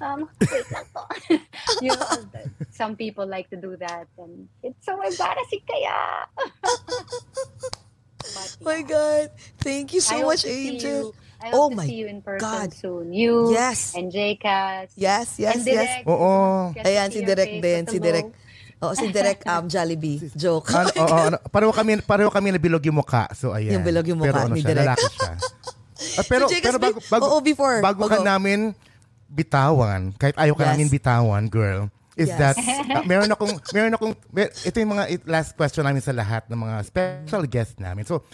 um, 0.00 0.20
you 1.84 1.92
know, 1.92 2.08
some 2.72 2.96
people 2.96 3.24
like 3.28 3.48
to 3.52 3.56
do 3.56 3.76
that 3.76 4.08
and 4.18 4.48
it's 4.64 4.80
so 4.84 4.96
embarrassing 5.00 5.62
kaya. 5.68 6.24
But, 8.26 8.50
my 8.64 8.80
yeah. 8.80 8.88
God. 8.88 9.26
Thank 9.60 9.92
you 9.94 10.00
I 10.00 10.08
so 10.08 10.14
hope 10.18 10.26
much, 10.34 10.44
Angel. 10.46 11.14
I 11.38 11.52
Oh 11.52 11.68
hope 11.68 11.72
to 11.72 11.76
my 11.76 11.86
see 11.86 11.98
you 11.98 12.08
in 12.08 12.20
person 12.20 12.40
God. 12.40 12.70
soon. 12.72 13.12
You 13.12 13.50
Yes. 13.50 13.92
and 13.92 14.08
JCast. 14.08 14.96
Yes, 14.96 15.36
yes, 15.36 15.54
and 15.54 15.62
yes. 15.62 16.02
Oo. 16.04 16.72
Ayan, 16.74 17.08
si 17.08 17.20
Direk 17.20 17.50
face 17.50 17.62
din, 17.62 17.82
si 17.86 17.98
Direk. 17.98 18.26
Oo, 18.78 18.92
si 18.92 19.08
Direk 19.08 19.44
um, 19.44 19.64
Jollibee. 19.72 20.20
Joke. 20.32 20.68
Ano, 20.70 20.88
oo, 20.94 21.16
ano, 21.28 21.36
pareho 21.46 21.70
kami, 21.70 22.00
pareho 22.00 22.28
kami 22.28 22.50
na 22.50 22.58
bilog 22.58 22.80
yung 22.82 22.98
mukha. 22.98 23.28
So, 23.32 23.52
ayan. 23.52 23.76
Yung 23.76 23.84
bilog 23.84 24.04
yung 24.04 24.16
mukha 24.16 24.32
pero, 24.32 24.44
ano 24.44 24.54
ni 24.54 24.60
siya, 24.60 24.70
Direk. 24.72 24.84
lalaki 24.84 25.06
siya. 25.12 25.32
Ah, 25.96 26.24
pero, 26.28 26.44
Jake 26.44 26.60
pero 26.60 26.76
bago, 26.76 27.00
bago, 27.02 27.24
Oo, 27.26 27.40
before. 27.40 27.80
bago 27.80 28.04
ka 28.04 28.20
namin 28.20 28.76
bitawan, 29.26 30.12
kahit 30.14 30.36
ayaw 30.36 30.52
ka 30.52 30.64
Yes. 30.64 30.70
namin 30.70 30.88
bitawan, 30.88 31.42
girl, 31.46 31.88
is 32.14 32.28
Yes. 32.28 32.38
that 32.38 32.54
uh, 32.56 33.00
meron 33.02 33.28
akong 33.28 33.52
meron 33.70 33.92
akong 33.92 34.12
mer- 34.28 34.52
ito 34.54 34.76
yung 34.76 34.92
mga 34.92 35.04
it- 35.10 35.24
last 35.24 35.52
question 35.52 35.84
namin 35.84 36.00
sa 36.00 36.12
lahat 36.12 36.48
ng 36.48 36.56
mga 36.58 36.76
special 36.84 37.42
guests 37.44 37.76
namin. 37.76 38.04
So 38.04 38.24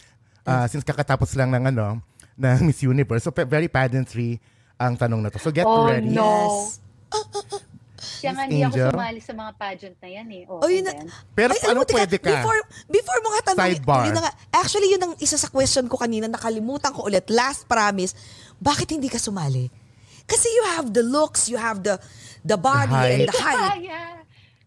uh, 0.42 0.66
since 0.66 0.82
kakatapos 0.82 1.34
lang 1.34 1.50
ng 1.50 1.70
ano 1.70 1.98
ng 2.34 2.60
Miss 2.64 2.80
Universe, 2.80 3.22
so 3.22 3.30
pe- 3.30 3.44
very 3.44 3.66
pageantry 3.66 4.40
ang 4.76 4.94
tanong 4.94 5.20
na 5.20 5.28
to. 5.28 5.38
So 5.38 5.50
get 5.50 5.64
Oh, 5.64 5.86
ready. 5.86 6.08
no. 6.08 6.26
Yes. 6.26 6.80
Siya 8.02 8.34
nga 8.34 8.50
hindi 8.50 8.66
ako 8.66 8.74
sumali 8.90 9.20
sa 9.22 9.30
mga 9.30 9.52
pageant 9.54 9.96
na 9.98 10.08
yan 10.10 10.28
eh. 10.32 10.42
Oh, 10.50 10.58
Okay 10.58 10.74
yun 10.74 10.84
na-. 10.84 11.06
Pero 11.32 11.54
Ay, 11.54 11.62
ano 11.70 11.86
pwede 11.86 12.16
ka? 12.18 12.34
Before, 12.34 12.60
before 12.90 13.20
mo 13.22 13.28
nga 13.30 13.42
tanong, 13.46 13.62
Sidebar. 13.78 14.04
yun 14.10 14.14
na 14.14 14.22
nga, 14.26 14.32
actually, 14.52 14.88
yun 14.90 15.02
ang 15.02 15.14
isa 15.18 15.38
sa 15.38 15.46
question 15.46 15.86
ko 15.86 15.94
kanina, 15.94 16.26
nakalimutan 16.26 16.90
ko 16.90 17.06
ulit. 17.06 17.30
Last 17.30 17.70
promise, 17.70 18.18
bakit 18.58 18.90
hindi 18.90 19.06
ka 19.06 19.22
sumali? 19.22 19.70
Kasi 20.26 20.50
you 20.50 20.64
have 20.72 20.90
the 20.90 21.02
looks, 21.02 21.46
you 21.46 21.58
have 21.58 21.82
the 21.82 21.94
the 22.42 22.58
body 22.58 22.90
and 22.90 23.22
height. 23.22 23.28
the 23.28 23.38
height. 23.38 23.70
Kaya. 23.78 24.00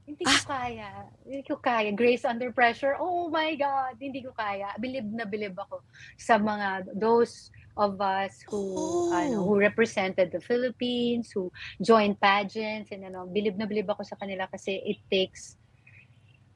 Hindi 0.06 0.22
ko 0.22 0.38
kaya. 0.46 0.90
Hindi 1.26 1.42
ko 1.44 1.56
kaya. 1.58 1.90
Grace 1.92 2.24
under 2.24 2.54
pressure. 2.54 2.94
Oh 2.96 3.28
my 3.28 3.52
God. 3.58 3.98
Hindi 3.98 4.22
ko 4.22 4.32
kaya. 4.32 4.70
Bilib 4.78 5.10
na 5.10 5.26
bilib 5.26 5.58
ako 5.58 5.82
sa 6.16 6.38
mga 6.38 6.94
those 6.94 7.50
of 7.76 8.00
us 8.00 8.40
who 8.44 8.60
Oh. 8.76 9.12
ano, 9.12 9.44
who 9.44 9.56
represented 9.56 10.32
the 10.32 10.40
Philippines, 10.40 11.32
who 11.32 11.52
joined 11.78 12.18
pageants 12.18 12.90
and 12.90 13.04
ano, 13.04 13.24
bilib 13.26 13.56
na 13.56 13.64
bilib 13.64 13.88
ako 13.88 14.02
sa 14.02 14.16
kanila 14.16 14.48
kasi 14.48 14.80
it 14.82 15.00
takes 15.08 15.56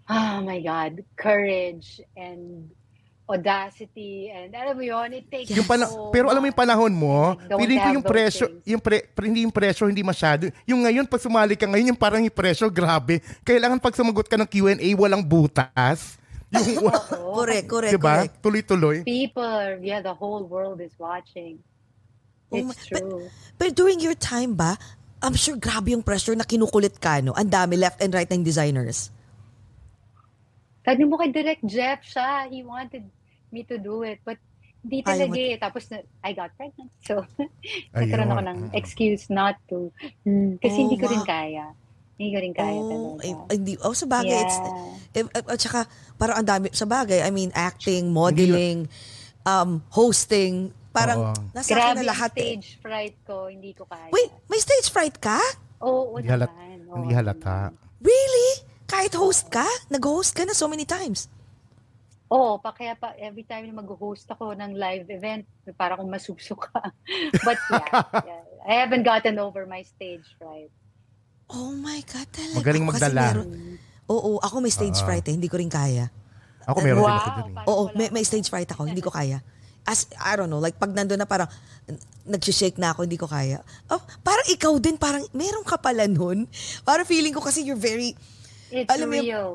oh 0.09 0.41
my 0.41 0.57
God, 0.59 1.05
courage 1.13 2.01
and 2.17 2.65
audacity 3.29 4.27
and 4.27 4.57
alam 4.57 4.73
mo 4.73 4.81
yun, 4.81 5.13
it 5.13 5.29
takes 5.29 5.53
Yung 5.53 5.63
pana- 5.63 5.85
so 5.85 6.09
pero 6.09 6.27
alam 6.27 6.41
mo 6.41 6.49
yung 6.49 6.57
panahon 6.57 6.89
mo, 6.89 7.37
feeling 7.61 7.77
ko 7.77 7.89
yung 7.93 8.01
pressure, 8.03 8.49
things. 8.49 8.65
yung 8.65 8.81
pre, 8.81 9.05
pre- 9.05 9.29
hindi 9.29 9.45
yung 9.45 9.53
pressure, 9.53 9.85
hindi 9.85 10.01
masyado. 10.01 10.49
Yung 10.65 10.81
ngayon, 10.81 11.05
pag 11.05 11.21
sumali 11.21 11.53
ka 11.53 11.69
ngayon, 11.69 11.93
yung 11.93 12.01
parang 12.01 12.25
yung 12.25 12.33
pressure, 12.33 12.73
grabe. 12.73 13.21
Kailangan 13.45 13.77
pag 13.77 13.93
sumagot 13.93 14.25
ka 14.25 14.33
ng 14.33 14.49
Q&A, 14.49 14.89
walang 14.97 15.21
butas. 15.21 16.18
Yung. 16.49 16.89
Correct, 17.39 17.65
correct, 17.69 17.93
diba? 17.93 18.13
correct. 18.25 18.33
Tuloy-tuloy. 18.41 18.97
People, 19.05 19.77
yeah, 19.79 20.01
the 20.01 20.13
whole 20.13 20.43
world 20.43 20.81
is 20.81 20.91
watching. 20.97 21.61
Oh 22.49 22.57
It's 22.57 22.73
but- 22.89 22.99
true. 22.99 23.29
But 23.57 23.75
during 23.75 23.99
your 23.99 24.15
time 24.15 24.55
ba, 24.55 24.77
I'm 25.21 25.35
sure 25.35 25.53
grabe 25.55 25.91
yung 25.91 26.01
pressure 26.01 26.33
na 26.33 26.43
kinukulit 26.43 26.97
ka, 26.97 27.19
no? 27.19 27.35
Ang 27.35 27.51
dami 27.51 27.75
left 27.75 28.01
and 28.01 28.09
right 28.09 28.25
ng 28.25 28.41
designers. 28.41 29.11
Sabi 30.81 31.03
mo 31.05 31.19
kay 31.19 31.29
Direct 31.29 31.61
Jeff 31.67 32.01
siya, 32.01 32.47
he 32.49 32.63
wanted 32.63 33.03
me 33.51 33.61
to 33.67 33.77
do 33.77 34.01
it, 34.01 34.17
but 34.23 34.39
hindi 34.79 35.03
talaga 35.03 35.35
eh. 35.35 35.59
Tapos 35.59 35.85
na, 35.91 35.99
I 36.23 36.31
got 36.31 36.55
pregnant. 36.55 36.87
So, 37.03 37.19
nagkaroon 37.93 38.31
ako 38.31 38.41
Ayun. 38.41 38.47
ng 38.47 38.59
Mm. 38.63 38.71
excuse 38.73 39.27
not 39.27 39.59
to. 39.67 39.91
Hmm, 40.23 40.55
kasi 40.57 40.79
Oh, 40.79 40.81
hindi 40.87 40.97
ko 40.97 41.11
rin 41.11 41.21
kaya. 41.21 41.75
Hindi 42.19 42.35
ko 42.35 42.39
rin 42.43 42.51
kaya 42.53 42.75
oh, 42.75 42.89
talaga. 43.15 43.23
hindi. 43.47 43.73
Oh, 43.79 43.95
sa 43.95 44.05
bagay, 44.05 44.37
it's, 44.43 44.59
Yeah. 44.59 45.23
eh, 45.23 45.39
eh, 45.39 45.45
at 45.47 45.55
saka, 45.57 45.87
parang 46.19 46.43
ang 46.43 46.47
dami, 46.51 46.67
sa 46.69 46.83
bagay, 46.83 47.23
I 47.23 47.31
mean, 47.31 47.47
acting, 47.55 48.11
modeling, 48.11 48.91
um, 49.47 49.79
hosting, 49.87 50.75
parang 50.91 51.31
Oo. 51.31 51.39
nasa 51.55 51.71
akin 51.71 51.79
Grabe 51.79 51.95
na 51.95 52.01
yung 52.03 52.11
lahat 52.11 52.31
eh. 52.35 52.43
stage 52.59 52.69
fright 52.83 53.15
ko, 53.23 53.47
hindi 53.47 53.71
ko 53.71 53.87
kaya. 53.87 54.11
Wait, 54.11 54.35
may 54.51 54.59
stage 54.59 54.91
fright 54.91 55.15
ka? 55.15 55.39
Oo, 55.79 56.19
Hindi 56.19 56.27
halat- 56.27 56.51
naman. 56.51 56.77
Oo 56.91 56.95
Hindi 56.99 57.13
halata. 57.15 57.71
Really? 58.03 58.51
Kahit 58.83 59.15
host 59.15 59.47
ka? 59.47 59.63
Nag-host 59.87 60.35
ka 60.35 60.43
na 60.43 60.51
so 60.51 60.67
many 60.67 60.83
times. 60.83 61.31
Oo, 62.27 62.59
pa 62.59 62.75
kaya 62.75 62.93
pa 62.93 63.15
every 63.15 63.41
time 63.41 63.65
na 63.65 63.79
mag-host 63.79 64.27
ako 64.27 64.53
ng 64.53 64.75
live 64.75 65.07
event, 65.07 65.47
para 65.73 65.95
akong 65.95 66.11
masusuka. 66.11 66.77
But 67.47 67.57
yeah, 67.71 67.89
yeah, 68.27 68.43
I 68.67 68.75
haven't 68.75 69.01
gotten 69.01 69.39
over 69.39 69.63
my 69.63 69.81
stage 69.81 70.27
fright. 70.35 70.69
Oh 71.49 71.71
my 71.71 71.99
God, 72.03 72.27
talaga. 72.29 72.55
Magaling 72.55 72.83
Ako 72.83 72.91
kasi 72.91 73.01
magdala. 73.03 73.23
meron- 73.27 73.51
oo, 74.07 74.29
ako 74.37 74.55
may 74.59 74.69
stage 74.69 74.95
Ah. 74.95 75.05
fright 75.05 75.25
eh. 75.25 75.33
Hindi 75.33 75.47
ko 75.47 75.57
rin 75.57 75.67
kaya. 75.67 76.05
Ako 76.63 76.77
meron 76.79 77.01
din 77.01 77.07
Wow, 77.07 77.17
ako 77.17 77.29
dun 77.31 77.49
eh. 77.49 77.65
Oo, 77.65 77.83
may, 77.93 78.07
may 78.11 78.21
stage 78.21 78.45
fright 78.45 78.69
ako. 78.69 78.85
Hindi 78.85 79.01
ko 79.01 79.09
kaya. 79.09 79.41
As, 79.81 80.05
I 80.15 80.35
don't 80.35 80.45
know, 80.47 80.59
like 80.59 80.77
pag 80.77 80.91
nandun 80.91 81.17
na 81.17 81.25
parang 81.25 81.49
n- 81.83 81.97
nagsishake 82.27 82.77
na 82.77 82.93
ako, 82.93 83.09
hindi 83.09 83.17
ko 83.17 83.25
kaya. 83.25 83.57
Oh, 83.87 83.97
parang 84.19 84.45
ikaw 84.47 84.77
din, 84.77 84.93
parang 84.95 85.25
meron 85.31 85.63
ka 85.63 85.75
pala 85.75 86.05
nun. 86.05 86.45
Parang 86.83 87.03
feeling 87.03 87.31
ko 87.31 87.41
kasi 87.41 87.61
you're 87.61 87.79
very, 87.79 88.13
It's 88.69 88.85
Alam 88.87 89.09
mo 89.09 89.15
yung- 89.15 89.25
real. 89.25 89.49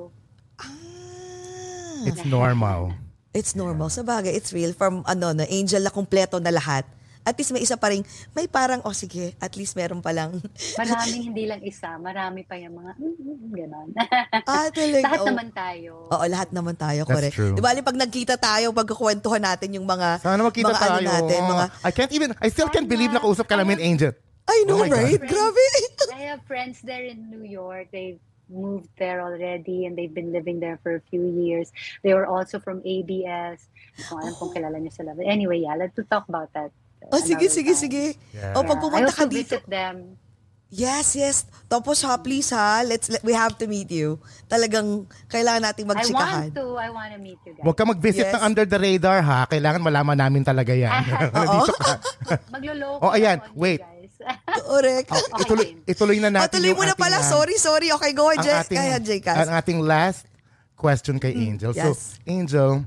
ah, 0.58 2.02
It's 2.04 2.24
normal. 2.24 2.90
it's 3.30 3.54
normal. 3.54 3.86
Sa 3.88 4.02
bagay, 4.02 4.30
it's 4.30 4.50
real. 4.50 4.70
From 4.72 5.02
ano 5.04 5.30
na, 5.32 5.46
angel 5.46 5.80
na 5.80 5.90
kumpleto 5.90 6.36
na 6.36 6.50
lahat. 6.50 6.82
At 7.24 7.40
least 7.40 7.56
may 7.56 7.64
isa 7.64 7.80
pa 7.80 7.88
rin, 7.88 8.04
may 8.36 8.44
parang, 8.44 8.84
oh 8.84 8.92
sige, 8.92 9.32
at 9.40 9.56
least 9.56 9.74
meron 9.80 10.04
palang, 10.04 10.44
Maraming 10.80 11.32
hindi 11.32 11.48
lang 11.48 11.64
isa, 11.64 11.96
marami 11.96 12.44
pa 12.44 12.60
yung 12.60 12.76
mga 12.76 12.92
mm, 13.00 13.16
mm, 13.16 13.48
ganon. 13.56 13.88
ah, 14.52 14.68
talaga. 14.68 15.04
Lahat 15.08 15.20
oh. 15.24 15.28
naman 15.32 15.48
tayo. 15.56 15.90
Oo, 16.12 16.24
lahat 16.28 16.50
naman 16.52 16.76
tayo, 16.76 17.00
That's 17.08 17.16
correct. 17.16 17.34
true. 17.34 17.56
Di 17.56 17.64
ba, 17.64 17.72
pag 17.72 17.96
nagkita 17.96 18.36
tayo, 18.36 18.76
pagkukwentuhan 18.76 19.40
natin 19.40 19.72
yung 19.80 19.88
mga, 19.88 20.20
Sana 20.20 20.44
magkita 20.44 20.68
mga 20.68 20.80
ano 20.84 20.98
tayo. 21.00 21.08
natin, 21.08 21.38
mga, 21.48 21.64
I 21.80 21.90
can't 21.96 22.12
even, 22.12 22.30
I 22.44 22.48
still 22.52 22.68
can't 22.68 22.88
believe 22.88 23.10
na 23.10 23.24
kausap 23.24 23.48
ka 23.48 23.56
namin, 23.56 23.80
Angel. 23.80 24.12
I 24.44 24.64
know, 24.68 24.84
Oh 24.84 24.84
God. 24.84 24.92
right? 24.92 25.20
Grabe. 25.20 25.64
I 26.12 26.28
have 26.28 26.44
friends 26.44 26.84
there 26.84 27.04
in 27.08 27.32
New 27.32 27.48
York. 27.48 27.88
They've 27.88 28.20
moved 28.48 28.92
there 28.98 29.24
already 29.24 29.86
and 29.86 29.96
they've 29.96 30.12
been 30.12 30.32
living 30.32 30.60
there 30.60 30.78
for 30.82 30.96
a 30.96 31.02
few 31.08 31.24
years. 31.32 31.72
They 32.04 32.12
were 32.12 32.26
also 32.26 32.60
from 32.60 32.84
ABS. 32.84 33.64
Ko 34.08 34.20
alam 34.20 34.36
kung 34.36 34.52
kilala 34.52 34.76
niyo 34.76 34.92
sila. 34.92 35.16
But 35.16 35.26
anyway, 35.26 35.64
yeah, 35.64 35.76
let's 35.80 35.96
talk 36.12 36.28
about 36.28 36.52
that. 36.52 36.70
Oh, 37.08 37.18
sige, 37.18 37.46
sige, 37.48 37.72
time. 37.72 37.80
sige. 37.80 38.04
Yeah. 38.30 38.54
O, 38.54 38.62
pag 38.62 38.78
I 38.78 38.82
pumunta 38.82 39.10
ka 39.10 39.24
to 39.24 39.28
dito. 39.28 39.58
visit 39.58 39.64
them. 39.66 40.16
Yes, 40.68 41.14
yes. 41.14 41.36
Tapos 41.68 42.02
ha, 42.02 42.18
please 42.18 42.50
ha, 42.50 42.82
let's, 42.82 43.06
let, 43.06 43.22
we 43.22 43.30
have 43.30 43.54
to 43.56 43.70
meet 43.70 43.86
you. 43.88 44.18
Talagang 44.50 45.06
kailangan 45.28 45.70
nating 45.70 45.86
I 45.86 45.90
magchikahan. 45.94 46.42
want 46.50 46.58
to. 46.58 46.66
I 46.74 46.88
want 46.90 47.10
to 47.14 47.20
meet 47.22 47.38
you 47.46 47.52
guys. 47.54 47.62
Huwag 47.62 47.76
ka 47.78 47.84
mag-visit 47.86 48.26
Yes. 48.26 48.34
ng 48.34 48.42
under 48.42 48.66
the 48.66 48.74
radar 48.74 49.22
ha. 49.22 49.46
Kailangan 49.46 49.78
malaman 49.78 50.18
namin 50.18 50.42
talaga 50.42 50.74
yan. 50.74 50.90
Nandito 51.36 51.72
ka. 51.78 51.92
Magloloko 52.54 53.06
Oh, 53.06 53.14
ayan. 53.14 53.38
Wait. 53.54 53.78
Correct. 54.66 55.08
Oh, 55.12 55.20
Okay, 55.20 55.42
ituloy, 55.44 55.66
ituloy 55.86 56.16
na 56.18 56.30
natin 56.32 56.58
tuloy 56.58 56.72
yung 56.72 56.80
mo 56.80 56.86
na 56.88 56.96
pala. 56.96 57.20
ah, 57.20 57.22
Sorry, 57.22 57.54
sorry. 57.54 57.92
Okay, 57.92 58.10
go 58.10 58.32
ahead, 58.32 58.40
ang 58.40 58.46
Jess. 58.48 58.66
ating, 58.66 58.78
Kaya, 58.80 58.96
Jcas. 58.98 59.36
ang 59.36 59.50
ating 59.52 59.78
last 59.78 60.24
question 60.74 61.20
kay 61.20 61.36
Angel. 61.36 61.70
So, 61.70 61.92
yes. 61.94 62.18
Angel, 62.24 62.82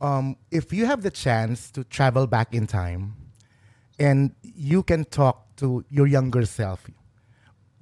um, 0.00 0.34
if 0.50 0.72
you 0.72 0.88
have 0.88 1.04
the 1.04 1.12
chance 1.12 1.70
to 1.70 1.84
travel 1.84 2.26
back 2.26 2.50
in 2.50 2.66
time 2.66 3.14
and 3.98 4.34
you 4.42 4.82
can 4.82 5.04
talk 5.04 5.54
to 5.56 5.84
your 5.90 6.06
younger 6.06 6.44
self, 6.44 6.86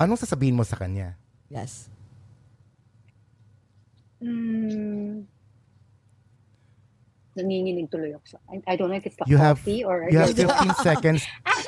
anong 0.00 0.20
sasabihin 0.20 0.54
mo 0.54 0.62
sa 0.62 0.76
kanya? 0.76 1.16
Yes. 1.48 1.88
Mm. 4.22 5.26
Nanginginig 7.32 7.88
tuloy 7.88 8.12
ako. 8.12 8.36
I, 8.52 8.60
I 8.68 8.74
don't 8.76 8.92
know 8.92 9.00
if 9.00 9.08
it's 9.08 9.16
the 9.16 9.24
You 9.24 9.40
have 9.40 9.56
coffee 9.56 9.84
or... 9.84 10.04
you 10.12 10.20
have 10.20 10.36
15 10.36 10.74
seconds. 10.84 11.24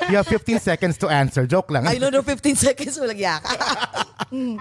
You 0.09 0.15
have 0.21 0.27
15 0.29 0.59
seconds 0.61 0.97
to 1.01 1.09
answer. 1.09 1.49
Joke 1.49 1.73
lang. 1.73 1.89
I 1.89 1.97
don't 1.97 2.13
know, 2.13 2.21
15 2.21 2.55
seconds, 2.55 2.97
walang 3.01 3.17
yaka. 3.17 3.49
Um, 4.35 4.57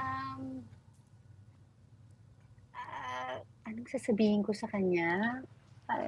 ah, 2.77 3.41
anong 3.65 3.89
sasabihin 3.89 4.45
ko 4.45 4.53
sa 4.53 4.69
kanya? 4.69 5.41
Ah, 5.89 6.05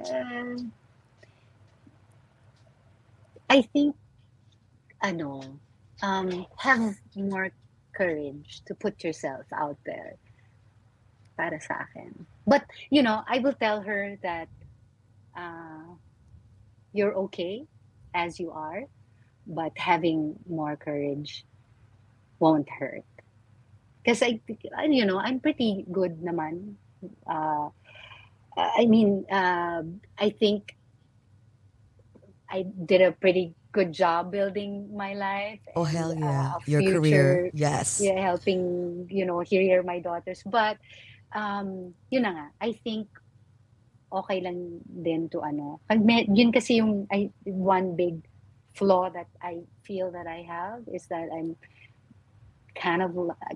I 3.49 3.61
think, 3.61 3.95
ano, 5.01 5.41
um, 6.01 6.45
have 6.57 6.95
more 7.15 7.51
courage 7.93 8.61
to 8.67 8.75
put 8.75 9.03
yourself 9.03 9.45
out 9.55 9.77
there 9.85 10.15
para 11.37 11.61
sa 11.61 11.85
akin. 11.85 12.25
But, 12.45 12.65
you 12.89 13.01
know, 13.01 13.23
I 13.27 13.39
will 13.39 13.53
tell 13.53 13.81
her 13.81 14.17
that 14.23 14.49
uh, 15.37 15.95
you're 16.93 17.15
okay 17.29 17.65
as 18.13 18.39
you 18.39 18.51
are, 18.51 18.83
but 19.45 19.71
having 19.77 20.35
more 20.49 20.75
courage 20.75 21.45
won't 22.39 22.67
hurt. 22.69 23.05
Because 24.03 24.23
I, 24.23 24.39
you 24.89 25.05
know, 25.05 25.19
I'm 25.19 25.39
pretty 25.39 25.85
good 25.91 26.21
naman. 26.21 26.75
Uh, 27.27 27.69
I 28.57 28.85
mean, 28.87 29.25
uh, 29.29 29.83
I 30.17 30.29
think 30.31 30.75
I 32.49 32.63
did 32.63 33.01
a 33.01 33.11
pretty 33.11 33.53
good 33.71 33.91
job 33.91 34.31
building 34.31 34.95
my 34.95 35.13
life. 35.13 35.59
Oh, 35.75 35.83
and, 35.85 35.97
hell 35.97 36.13
yeah. 36.15 36.53
uh, 36.55 36.59
Your 36.65 36.81
future, 36.81 36.99
career. 36.99 37.51
Yes. 37.53 37.99
Yeah, 38.01 38.19
helping, 38.21 39.07
you 39.11 39.25
know, 39.25 39.39
here 39.41 39.83
my 39.83 39.99
daughters. 39.99 40.41
But, 40.45 40.77
um, 41.35 41.93
yun 42.09 42.23
na 42.23 42.31
nga, 42.31 42.45
I 42.61 42.73
think 42.83 43.07
okay 44.07 44.39
lang 44.39 44.79
din 44.87 45.27
to 45.29 45.43
ano. 45.43 45.79
Pag 45.87 45.99
may- 45.99 46.27
Yun 46.31 46.51
kasi 46.51 46.79
yung 46.79 47.05
I, 47.11 47.29
one 47.43 47.95
big 47.95 48.23
flaw 48.73 49.09
that 49.11 49.27
I 49.43 49.67
feel 49.83 50.11
that 50.15 50.27
I 50.27 50.47
have 50.47 50.87
is 50.87 51.07
that 51.11 51.27
I'm 51.33 51.57
kind 52.77 53.01
of 53.01 53.11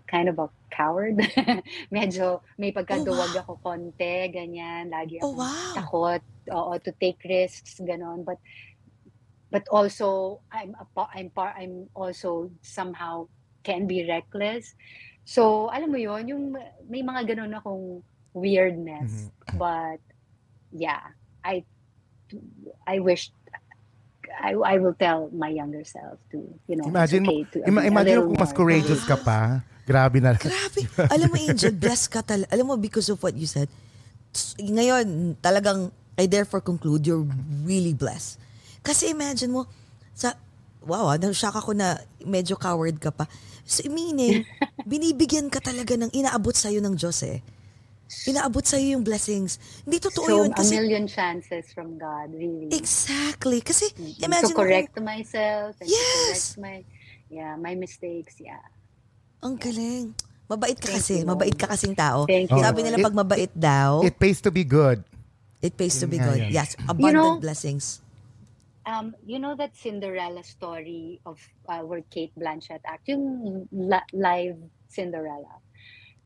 kind 0.10 0.28
of 0.28 0.40
a 0.42 0.50
coward. 0.74 1.22
Medyo 1.94 2.42
may 2.58 2.74
pagkaduwag 2.74 3.38
ako 3.38 3.62
konti, 3.62 4.28
ganyan. 4.34 4.90
Lagi 4.90 5.22
Oh, 5.22 5.32
ako 5.32 5.38
wow. 5.40 5.74
takot 5.78 6.22
oo, 6.52 6.72
to 6.82 6.92
take 6.98 7.22
risks, 7.24 7.80
ganon. 7.86 8.26
But 8.26 8.42
but 9.52 9.68
also 9.68 10.40
I'm 10.50 10.74
a, 10.80 10.86
I'm 11.14 11.30
par, 11.30 11.54
I'm 11.54 11.92
also 11.94 12.50
somehow 12.64 13.28
can 13.62 13.86
be 13.86 14.08
reckless. 14.08 14.74
So, 15.28 15.70
alam 15.70 15.94
mo 15.94 16.00
yon 16.02 16.26
yung 16.26 16.44
may 16.90 17.06
mga 17.06 17.36
ganun 17.36 17.54
akong 17.54 18.02
weirdness. 18.34 19.30
But, 19.54 20.02
yeah, 20.74 21.14
I 21.44 21.68
I 22.88 23.04
wish 23.04 23.30
I 24.32 24.56
I 24.56 24.76
will 24.80 24.96
tell 24.96 25.28
my 25.36 25.52
younger 25.52 25.84
self 25.84 26.18
to, 26.32 26.40
you 26.66 26.80
know, 26.80 26.88
Imagine 26.88 27.28
okay 27.28 27.44
mo, 27.44 27.52
to 27.52 27.58
ima- 27.68 27.86
imagine 27.86 28.24
kung 28.24 28.40
mas 28.40 28.56
courageous 28.56 29.04
ka 29.04 29.20
pa. 29.20 29.62
Grabe 29.84 30.24
na. 30.24 30.38
Grabe. 30.38 30.88
Alam 31.12 31.28
mo, 31.28 31.38
Angel, 31.38 31.74
blessed 31.76 32.08
ka 32.08 32.22
talaga. 32.24 32.48
Alam 32.54 32.66
mo, 32.72 32.76
because 32.80 33.12
of 33.12 33.20
what 33.20 33.36
you 33.36 33.50
said, 33.50 33.68
ngayon, 34.56 35.36
talagang, 35.44 35.92
I 36.16 36.30
therefore 36.30 36.64
conclude, 36.64 37.04
you're 37.04 37.28
really 37.66 37.92
blessed. 37.92 38.40
Kasi 38.82 39.10
imagine 39.10 39.52
mo, 39.52 39.70
sa, 40.12 40.34
wow, 40.82 41.08
ah, 41.08 41.18
na-shock 41.18 41.56
ako 41.56 41.72
na 41.72 41.96
medyo 42.22 42.54
coward 42.56 42.98
ka 42.98 43.10
pa. 43.10 43.26
So, 43.62 43.86
meaning, 43.88 44.42
binibigyan 44.90 45.48
ka 45.48 45.62
talaga 45.62 45.94
ng 45.96 46.10
inaabot 46.12 46.54
sa'yo 46.54 46.82
ng 46.82 46.98
Diyos 46.98 47.22
eh. 47.24 47.40
Inaabot 48.28 48.60
sa'yo 48.60 49.00
yung 49.00 49.06
blessings. 49.06 49.56
Hindi 49.86 50.02
totoo 50.02 50.26
So, 50.26 50.38
yun. 50.44 50.52
a 50.52 50.58
Kasi, 50.58 50.74
million 50.76 51.06
chances 51.06 51.72
from 51.72 51.96
God, 51.96 52.34
really. 52.34 52.68
exactly. 52.74 53.62
Kasi, 53.62 53.88
Mm, 53.94 54.14
imagine 54.20 54.52
to 54.52 54.58
mo, 54.58 54.62
correct 54.62 54.94
myself 55.00 55.78
and 55.80 55.88
Yes! 55.88 55.96
to 55.96 56.20
correct 56.20 56.54
my 56.60 56.76
yeah 57.32 57.56
my 57.56 57.72
mistakes 57.72 58.44
yeah 58.44 58.60
ang 59.40 59.56
galing. 59.56 60.12
Mabait 60.46 60.76
ka 60.76 60.92
Thank 60.92 61.00
kasi. 61.00 61.24
you. 61.24 61.26
Mabait 61.26 61.56
ka 61.56 61.66
kasing 61.66 61.96
tao. 61.96 62.28
Thank 62.28 62.52
you, 62.52 62.60
Sabi 62.60 62.84
nila 62.84 63.00
pag 63.00 63.16
mabait 63.16 63.50
daw, 63.56 64.04
It 64.04 64.20
pays 64.20 64.44
to 64.44 64.52
be 64.52 64.62
good. 64.62 65.00
it 65.64 65.74
pays 65.74 65.96
to 65.96 66.06
be 66.06 66.20
good. 66.20 66.52
Yes, 66.52 66.76
abundant 66.84 67.16
know- 67.16 67.40
blessings. 67.40 68.04
Um 68.86 69.14
you 69.26 69.40
know 69.40 69.56
that 69.56 69.76
Cinderella 69.76 70.44
story 70.44 71.22
of 71.26 71.40
uh, 71.70 71.80
where 71.82 72.04
Kate 72.10 72.34
Blanchett 72.38 72.82
act 72.86 73.08
yung 73.08 73.68
la- 73.72 74.10
live 74.14 74.58
Cinderella? 74.88 75.62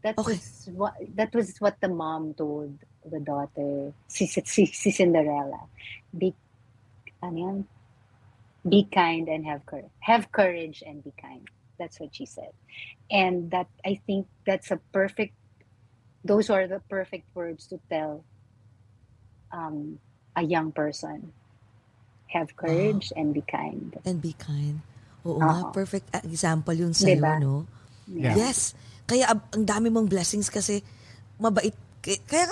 That 0.03 0.17
Okay. 0.17 0.33
was 0.33 0.69
what 0.71 0.93
that 1.15 1.33
was 1.33 1.57
what 1.59 1.77
the 1.81 1.89
mom 1.89 2.33
told 2.35 2.77
the 3.03 3.19
daughter 3.19 3.93
si 4.07 4.27
si, 4.27 4.41
si, 4.65 4.91
Cinderella. 4.91 5.67
Be 6.17 6.33
ano 7.23 7.37
yan? 7.37 7.57
be 8.67 8.87
kind 8.91 9.29
and 9.29 9.45
have 9.45 9.65
courage 9.65 9.93
have 10.01 10.31
courage 10.31 10.83
and 10.85 11.03
be 11.03 11.13
kind. 11.21 11.47
That's 11.77 11.99
what 11.99 12.15
she 12.15 12.25
said. 12.25 12.49
And 13.11 13.51
that 13.51 13.67
I 13.85 14.01
think 14.07 14.27
that's 14.45 14.71
a 14.71 14.79
perfect 14.93 15.33
those 16.23 16.49
are 16.49 16.67
the 16.67 16.81
perfect 16.89 17.25
words 17.35 17.67
to 17.67 17.79
tell 17.89 18.25
um, 19.53 19.99
a 20.35 20.43
young 20.43 20.71
person 20.71 21.33
have 22.31 22.53
courage 22.57 23.13
and 23.15 23.31
be 23.31 23.43
kind 23.45 23.95
And 24.03 24.19
be 24.21 24.33
kind. 24.35 24.81
Oo 25.25 25.41
nga, 25.41 25.73
perfect 25.73 26.13
example 26.21 26.73
yun 26.73 26.93
sa'yo, 26.93 27.17
Diba? 27.17 27.41
no? 27.41 27.65
Yeah. 28.05 28.37
Yes. 28.37 28.77
Kaya 29.09 29.33
ang 29.33 29.65
dami 29.65 29.89
mong 29.89 30.05
blessings 30.05 30.53
kasi 30.53 30.85
mabait. 31.41 31.73
Kaya 32.05 32.45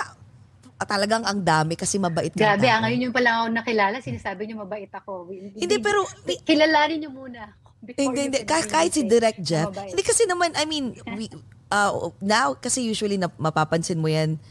ah, 0.82 0.88
talagang 0.90 1.22
ang 1.22 1.42
dami 1.42 1.78
kasi 1.78 2.02
mabait 2.02 2.34
ka. 2.34 2.42
Grabe, 2.42 2.66
ah, 2.66 2.82
ngayon 2.82 3.10
yung 3.10 3.16
pala 3.16 3.46
ako 3.46 3.54
nakilala, 3.54 3.96
sinasabi 4.02 4.50
niyo 4.50 4.66
mabait 4.66 4.90
ako. 4.90 5.30
Hindi, 5.30 5.76
pero, 5.78 6.06
kilalanin 6.46 7.06
niyo 7.06 7.12
muna. 7.14 7.54
hindi, 7.84 8.20
hindi. 8.30 8.40
Kahit, 8.42 8.68
kahit 8.70 8.92
si 8.94 9.06
Direct 9.06 9.42
Jeff. 9.46 9.70
mabait. 9.70 9.94
Hindi 9.94 10.04
kasi 10.06 10.26
naman, 10.26 10.58
I 10.58 10.66
mean, 10.66 10.98
we, 11.14 11.30
uh, 11.70 12.10
now, 12.22 12.58
kasi 12.58 12.82
usually 12.82 13.22
na, 13.22 13.30
mapapansin 13.38 14.02
mo 14.02 14.10
yan 14.10 14.42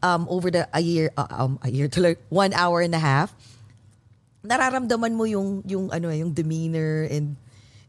um, 0.00 0.24
over 0.28 0.48
the, 0.48 0.64
a 0.72 0.80
year, 0.80 1.12
uh, 1.16 1.28
um, 1.28 1.60
a 1.60 1.68
year 1.68 1.88
tuloy, 1.88 2.16
one 2.28 2.52
hour 2.56 2.80
and 2.80 2.96
a 2.96 3.02
half, 3.02 3.36
nararamdaman 4.42 5.12
mo 5.12 5.24
yung, 5.28 5.60
yung, 5.68 5.92
ano, 5.92 6.08
yung 6.12 6.32
demeanor 6.32 7.08
and, 7.10 7.36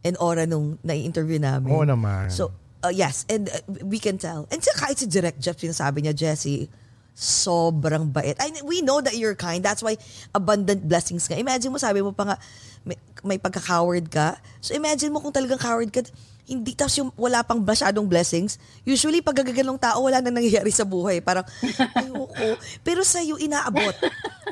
and 0.03 0.15
aura 0.19 0.45
nung 0.45 0.77
nai-interview 0.83 1.39
namin. 1.39 1.71
Oo 1.71 1.85
naman. 1.87 2.27
So, 2.31 2.51
uh, 2.83 2.93
yes, 2.93 3.25
and 3.29 3.47
uh, 3.47 3.61
we 3.85 3.99
can 3.99 4.17
tell. 4.17 4.47
And 4.51 4.59
sa 4.59 4.73
kahit 4.75 4.99
si 4.99 5.07
Direct 5.07 5.39
Jeff, 5.39 5.57
sinasabi 5.57 6.03
niya, 6.03 6.13
Jessie, 6.13 6.67
sobrang 7.15 8.09
bait. 8.09 8.35
I, 8.39 8.51
we 8.63 8.81
know 8.81 8.99
that 8.99 9.15
you're 9.15 9.37
kind. 9.37 9.61
That's 9.63 9.83
why 9.83 9.95
abundant 10.33 10.87
blessings 10.87 11.27
ka. 11.27 11.35
Imagine 11.37 11.71
mo, 11.71 11.77
sabi 11.77 12.01
mo 12.01 12.11
pa 12.11 12.33
nga, 12.33 12.35
may, 12.81 12.97
may 13.21 13.37
pagka-coward 13.37 14.09
ka. 14.09 14.39
So 14.63 14.73
imagine 14.73 15.13
mo 15.13 15.21
kung 15.21 15.35
talagang 15.35 15.61
coward 15.61 15.91
ka, 15.93 16.01
hindi, 16.49 16.73
tapos 16.73 16.97
yung 16.97 17.13
wala 17.15 17.45
pang 17.45 17.61
masyadong 17.61 18.09
blessings. 18.09 18.57
Usually, 18.83 19.21
pag 19.23 19.39
gagagalong 19.39 19.79
tao, 19.79 20.03
wala 20.03 20.19
nang 20.19 20.35
nangyayari 20.35 20.73
sa 20.73 20.83
buhay. 20.83 21.23
Parang, 21.23 21.45
ayoko. 22.01 22.59
Pero 22.83 23.05
sa'yo, 23.05 23.39
inaabot. 23.39 23.95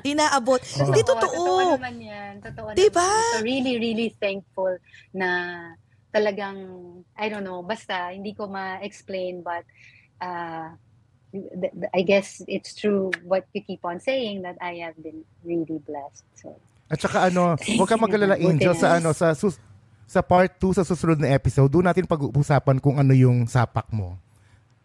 Inaabot. 0.04 0.62
Hindi 0.62 1.02
Oo, 1.04 1.10
totoo. 1.10 1.34
Totoo 1.34 1.76
naman 1.80 1.96
yan. 2.00 2.34
Totoo 2.44 2.68
Diba? 2.76 3.04
naman. 3.04 3.34
So 3.34 3.44
really, 3.44 3.76
really 3.80 4.10
thankful 4.16 4.78
na 5.12 5.30
talagang, 6.10 6.58
I 7.18 7.30
don't 7.30 7.46
know, 7.46 7.62
basta 7.62 8.10
hindi 8.14 8.34
ko 8.34 8.50
ma-explain 8.50 9.46
but 9.46 9.64
uh, 10.22 10.74
I 11.94 12.02
guess 12.02 12.42
it's 12.50 12.74
true 12.74 13.14
what 13.22 13.46
you 13.54 13.62
keep 13.62 13.86
on 13.86 14.02
saying 14.02 14.42
that 14.42 14.58
I 14.58 14.82
have 14.82 14.98
been 14.98 15.22
really 15.46 15.78
blessed. 15.86 16.26
So 16.34 16.58
At 16.90 16.98
saka 16.98 17.30
ano, 17.30 17.54
huwag 17.78 17.90
ka 17.90 17.98
magalala 18.02 18.34
Angel 18.42 18.74
sa 18.74 18.98
ano 18.98 19.14
sa 19.14 19.38
sus- 19.38 19.62
sa 20.10 20.26
part 20.26 20.58
2 20.58 20.82
sa 20.82 20.82
susunod 20.82 21.22
na 21.22 21.30
episode, 21.30 21.70
doon 21.70 21.86
natin 21.86 22.10
pag-uusapan 22.10 22.82
kung 22.82 22.98
ano 22.98 23.14
yung 23.14 23.46
sapak 23.46 23.86
mo. 23.94 24.18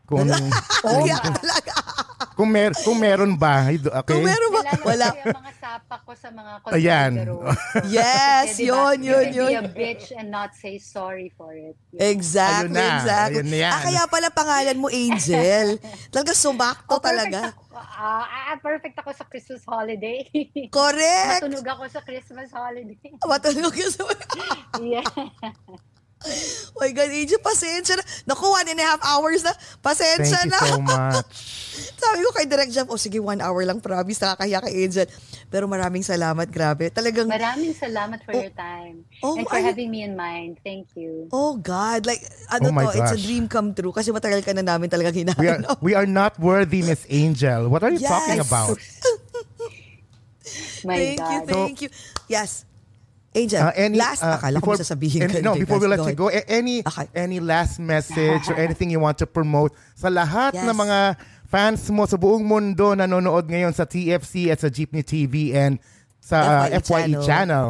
Kung 0.05 0.21
ano 0.29 0.37
yung, 0.37 0.53
kung, 0.85 1.09
talaga. 1.41 1.73
Kung, 2.35 2.51
mer- 2.51 2.77
kung 2.77 2.99
meron 2.99 3.33
ba, 3.35 3.71
okay? 3.71 4.11
Kung 4.11 4.27
meron 4.27 4.51
ba? 4.51 4.61
Wala. 4.83 5.07
ko 5.15 5.19
yung 5.23 5.39
mga 5.39 5.55
sapak 5.57 6.01
ko 6.03 6.13
sa 6.13 6.29
mga 6.29 6.53
Ayan. 6.75 7.13
Yes, 7.87 8.59
diba, 8.59 8.95
yun, 8.95 8.99
yun, 9.01 9.27
you 9.31 9.47
yun. 9.47 9.51
can 9.55 9.67
be 9.71 9.71
a 9.71 9.75
bitch 9.75 10.11
and 10.11 10.29
not 10.35 10.51
say 10.55 10.77
sorry 10.77 11.31
for 11.39 11.55
it. 11.55 11.79
Exactly, 11.95 12.75
Ayun 12.75 12.75
na, 12.75 12.87
exactly. 12.99 13.35
ayun 13.39 13.47
na 13.49 13.59
yan. 13.63 13.73
Ah, 13.73 13.81
kaya 13.87 14.03
pala 14.11 14.29
pangalan 14.35 14.77
mo 14.77 14.91
Angel. 14.91 15.79
Talaga 16.13 16.33
sumakto 16.35 16.95
Oh, 16.95 17.03
talaga. 17.03 17.55
Ako, 17.55 17.79
ah, 17.79 18.27
ah, 18.51 18.57
perfect 18.59 18.99
ako 18.99 19.11
sa 19.15 19.25
Christmas 19.27 19.63
holiday. 19.63 20.27
Correct. 20.75 21.43
Matunog 21.47 21.67
ako 21.67 21.83
sa 21.87 22.01
Christmas 22.03 22.51
holiday. 22.51 22.99
Matulog 23.23 23.75
ka 23.75 23.87
sa... 23.91 24.03
yeah. 24.83 25.07
Oh 26.25 26.81
my 26.81 26.91
God, 26.91 27.11
Angel, 27.11 27.37
pasensya 27.39 27.95
na. 27.95 28.05
Naku, 28.25 28.47
one 28.47 28.65
and 28.67 28.81
a 28.81 28.87
half 28.87 29.03
hours 29.03 29.45
na. 29.45 29.53
Pasensya 29.79 30.41
Thank 30.41 30.49
you 30.49 30.51
na. 30.51 30.61
so 30.65 30.81
much. 30.89 31.37
Sabi 31.95 32.21
ko 32.23 32.31
kay 32.33 32.47
Direct 32.47 32.71
Jeff, 32.71 32.89
oh 32.89 32.97
sige, 32.97 33.19
one 33.19 33.39
hour 33.39 33.61
lang, 33.63 33.79
promise, 33.79 34.17
nakakahiya 34.17 34.59
kay 34.61 34.75
Angel. 34.83 35.07
Pero 35.47 35.67
maraming 35.67 36.01
salamat, 36.01 36.49
grabe. 36.49 36.89
Talagang, 36.89 37.27
Maraming 37.27 37.73
salamat 37.73 38.23
for 38.23 38.33
Oh. 38.33 38.41
your 38.41 38.55
time. 38.55 39.05
Oh, 39.21 39.37
and 39.37 39.45
for 39.45 39.55
ay- 39.55 39.65
having 39.65 39.89
me 39.89 40.03
in 40.03 40.15
mind. 40.15 40.59
Thank 40.61 40.95
you. 40.95 41.29
oh 41.31 41.55
God, 41.55 42.07
like, 42.07 42.23
ano 42.49 42.69
Oh 42.69 42.75
my 42.75 42.87
to, 42.87 42.97
it's 42.97 43.13
a 43.13 43.19
gosh. 43.19 43.23
dream 43.23 43.45
come 43.47 43.71
true 43.73 43.91
kasi 43.91 44.11
matagal 44.11 44.41
ka 44.41 44.53
na 44.53 44.63
namin 44.63 44.89
talagang 44.89 45.15
We 45.15 45.21
are, 45.21 45.61
hinahanap. 45.61 45.77
we 45.81 45.93
are 45.95 46.07
not 46.07 46.39
worthy, 46.39 46.81
Miss 46.81 47.05
Angel. 47.07 47.69
What 47.69 47.83
are 47.83 47.93
you 47.93 48.01
talking 48.01 48.41
Yes. 48.41 48.49
about? 48.49 48.77
My 50.85 50.97
thank 50.97 51.21
you, 51.21 51.41
God. 51.41 51.49
thank 51.49 51.77
you. 51.81 51.89
Yes. 52.29 52.65
Angel, 53.35 53.67
Uh, 53.67 53.73
any, 53.75 53.99
last, 53.99 54.23
uh, 54.23 54.39
akala 54.39 54.63
ko 54.63 54.71
before- 54.71 54.79
may 54.79 54.85
sasabihin 54.87 55.21
any- 55.27 55.35
ka. 55.35 55.39
No, 55.43 55.59
before 55.59 55.83
we 55.83 55.91
let 55.91 56.07
you 56.07 56.15
go, 56.15 56.31
any 56.31 56.87
Okay. 56.87 57.07
any 57.19 57.43
last 57.43 57.83
message 57.83 58.47
or 58.47 58.55
anything 58.55 58.95
you 58.95 59.03
want 59.03 59.19
to 59.19 59.27
promote 59.27 59.75
sa 59.99 60.07
lahat 60.07 60.55
Yes. 60.55 60.63
ng 60.63 60.77
mga 60.79 60.99
fans 61.51 61.83
mo 61.91 62.07
sa 62.07 62.15
buong 62.15 62.47
mundo 62.47 62.95
na 62.95 63.11
nanonood 63.11 63.51
ngayon 63.51 63.75
sa 63.75 63.85
TFC 63.85 64.55
at 64.55 64.63
sa 64.63 64.71
Jeepney 64.71 65.03
TV 65.03 65.51
and 65.51 65.83
sa 66.23 66.71
uh, 66.71 66.79
FYE 66.79 66.79
FYE 66.79 67.03
channel. 67.19 67.27
channel. 67.27 67.69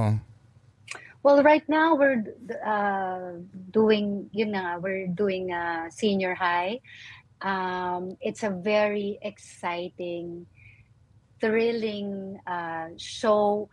Well, 1.25 1.41
right 1.41 1.65
now 1.65 1.97
we're 1.97 2.21
uh, 2.61 3.41
doing, 3.73 4.29
yun 4.37 4.53
na 4.53 4.61
nga, 4.61 4.73
we're 4.85 5.09
doing 5.09 5.49
uh, 5.49 5.89
senior 5.89 6.37
high. 6.37 6.85
Um, 7.41 8.21
it's 8.21 8.45
a 8.45 8.53
very 8.53 9.17
exciting, 9.25 10.45
thrilling 11.41 12.37
uh, 12.47 12.93
show 12.97 13.69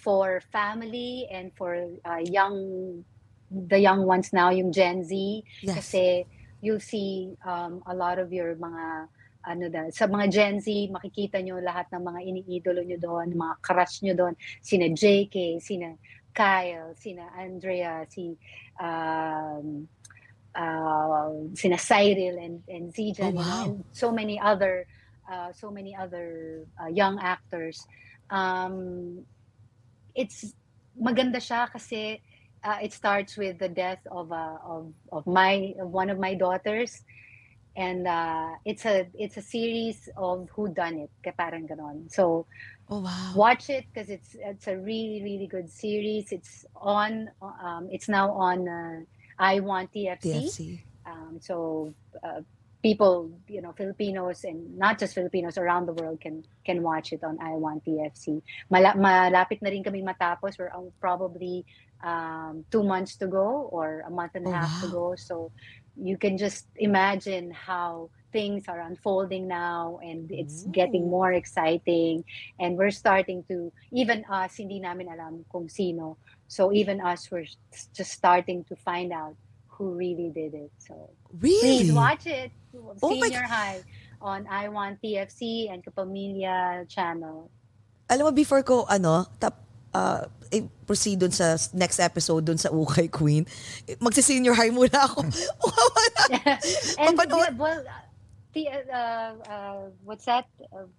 for 0.00 0.40
family 0.52 1.28
and 1.30 1.52
for 1.56 1.76
uh, 2.04 2.24
young, 2.24 3.04
the 3.50 3.78
young 3.78 4.06
ones 4.06 4.32
now, 4.32 4.48
yung 4.50 4.72
Gen 4.72 5.04
Z. 5.04 5.44
Yes. 5.60 5.76
Kasi 5.76 6.24
you'll 6.60 6.80
see 6.80 7.36
um, 7.44 7.82
a 7.86 7.94
lot 7.94 8.18
of 8.18 8.32
your 8.32 8.56
mga 8.56 9.08
ano 9.40 9.72
da, 9.72 9.88
sa 9.88 10.04
mga 10.04 10.26
Gen 10.32 10.56
Z, 10.60 10.68
makikita 10.92 11.40
nyo 11.40 11.60
lahat 11.60 11.88
ng 11.92 12.02
mga 12.04 12.20
iniidolo 12.28 12.84
nyo 12.84 12.98
doon, 13.00 13.32
mga 13.32 13.54
crush 13.64 14.04
nyo 14.04 14.12
doon, 14.12 14.34
sina 14.60 14.92
JK, 14.92 15.60
sina 15.60 15.96
Kyle, 16.36 16.92
sina 16.94 17.24
Andrea, 17.36 18.04
si 18.08 18.36
um, 18.78 19.88
uh, 20.54 21.32
sina 21.56 21.78
Cyril 21.80 22.36
and 22.38 22.60
and 22.68 22.92
Oh, 22.92 22.96
Zijan, 22.96 23.32
you 23.32 23.40
know, 23.40 23.40
wow. 23.40 23.64
and 23.64 23.84
so 23.92 24.12
many 24.12 24.36
other 24.38 24.86
uh, 25.30 25.52
so 25.52 25.70
many 25.70 25.94
other 25.94 26.64
uh, 26.80 26.90
young 26.92 27.18
actors. 27.18 27.86
Um, 28.30 29.24
it's 30.14 30.54
maganda 30.96 31.38
siya 31.38 31.70
kasi 31.70 32.20
uh, 32.64 32.78
it 32.82 32.92
starts 32.92 33.36
with 33.36 33.58
the 33.58 33.68
death 33.68 34.02
of 34.10 34.32
uh, 34.32 34.58
of 34.64 34.92
of 35.12 35.26
my 35.26 35.74
of 35.80 35.90
one 35.90 36.10
of 36.10 36.18
my 36.18 36.34
daughters 36.34 37.02
and 37.76 38.06
uh, 38.06 38.50
it's 38.64 38.84
a 38.84 39.06
it's 39.14 39.36
a 39.36 39.42
series 39.42 40.08
of 40.16 40.48
who 40.54 40.68
done 40.74 40.98
it 41.06 41.10
parang 41.36 41.66
ganon 41.66 42.10
so 42.10 42.46
Oh, 42.90 42.98
wow. 42.98 43.32
watch 43.36 43.70
it 43.70 43.86
because 43.94 44.10
it's 44.10 44.34
it's 44.34 44.66
a 44.66 44.76
really 44.76 45.22
really 45.22 45.46
good 45.46 45.70
series 45.70 46.32
it's 46.32 46.66
on 46.74 47.30
um, 47.40 47.86
it's 47.92 48.08
now 48.08 48.34
on 48.34 48.66
uh, 48.66 48.98
I 49.38 49.60
want 49.60 49.94
TFC, 49.94 50.50
TFC. 50.50 50.80
Um, 51.06 51.38
so 51.40 51.94
uh, 52.22 52.42
people, 52.82 53.30
you 53.48 53.60
know, 53.60 53.72
Filipinos 53.72 54.44
and 54.44 54.76
not 54.78 54.98
just 54.98 55.14
Filipinos 55.14 55.58
around 55.58 55.86
the 55.86 55.92
world 55.92 56.20
can 56.20 56.44
can 56.64 56.82
watch 56.82 57.12
it 57.12 57.22
on 57.22 57.38
I 57.40 57.52
Want 57.52 57.84
TFC. 57.84 58.42
Mala- 58.70 58.96
malapit 58.96 59.60
na 59.62 59.70
rin 59.70 59.84
kami 59.84 60.02
matapos. 60.02 60.58
We're 60.58 60.72
probably 61.00 61.64
um, 62.02 62.64
two 62.70 62.82
months 62.82 63.16
to 63.16 63.26
go 63.26 63.68
or 63.72 64.04
a 64.06 64.10
month 64.10 64.32
and 64.34 64.46
a 64.46 64.50
Oh, 64.50 64.52
half 64.52 64.72
to 64.82 64.88
go. 64.88 65.14
So 65.16 65.52
you 65.96 66.16
can 66.16 66.38
just 66.38 66.66
imagine 66.76 67.50
how 67.52 68.08
things 68.32 68.68
are 68.68 68.80
unfolding 68.80 69.48
now 69.48 69.98
and 70.02 70.30
it's 70.30 70.64
getting 70.70 71.10
more 71.10 71.32
exciting 71.32 72.24
and 72.58 72.78
we're 72.78 72.90
starting 72.94 73.42
to 73.50 73.72
even 73.90 74.24
us 74.30 74.54
hindi 74.56 74.78
namin 74.78 75.10
alam 75.10 75.44
kung 75.50 75.66
sino 75.68 76.14
so 76.46 76.70
even 76.72 77.02
us 77.02 77.26
we're 77.30 77.46
just 77.92 78.12
starting 78.14 78.62
to 78.70 78.76
find 78.76 79.10
out 79.12 79.34
who 79.80 79.96
really 79.96 80.28
did 80.28 80.52
it 80.52 80.68
so 80.76 81.08
Really? 81.40 81.88
please 81.88 81.92
watch 81.96 82.28
it 82.28 82.52
Oh 82.76 83.16
senior 83.16 83.48
high 83.48 83.80
on 84.20 84.46
I 84.46 84.68
Want 84.68 85.00
TFC 85.00 85.72
and 85.72 85.80
Kapamilya 85.80 86.84
channel 86.86 87.48
Alam 88.10 88.26
mo, 88.26 88.32
before 88.34 88.66
ko, 88.66 88.90
ano, 88.90 89.22
tap, 89.38 89.54
uh, 89.94 90.26
eh, 90.50 90.66
proceed 90.82 91.22
dun 91.22 91.30
sa 91.30 91.54
next 91.78 92.02
episode 92.02 92.42
dun 92.42 92.58
sa 92.58 92.74
Ukay 92.74 93.06
Queen, 93.06 93.46
eh, 93.86 93.94
magsi-senior 94.02 94.50
high 94.58 94.74
muna 94.74 95.06
ako. 95.06 95.22
and 96.98 97.14
yeah, 97.14 97.54
well, 97.54 97.78
uh, 97.86 98.02
the 98.50 98.66
uh, 98.90 99.32
uh, 99.46 99.78
what's 100.02 100.26
that? 100.26 100.50
Uh, 100.74 100.90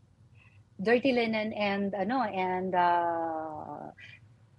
Dirty 0.80 1.12
Linen 1.12 1.52
and 1.52 1.92
ano 1.94 2.24
and 2.24 2.74
uh, 2.74 3.92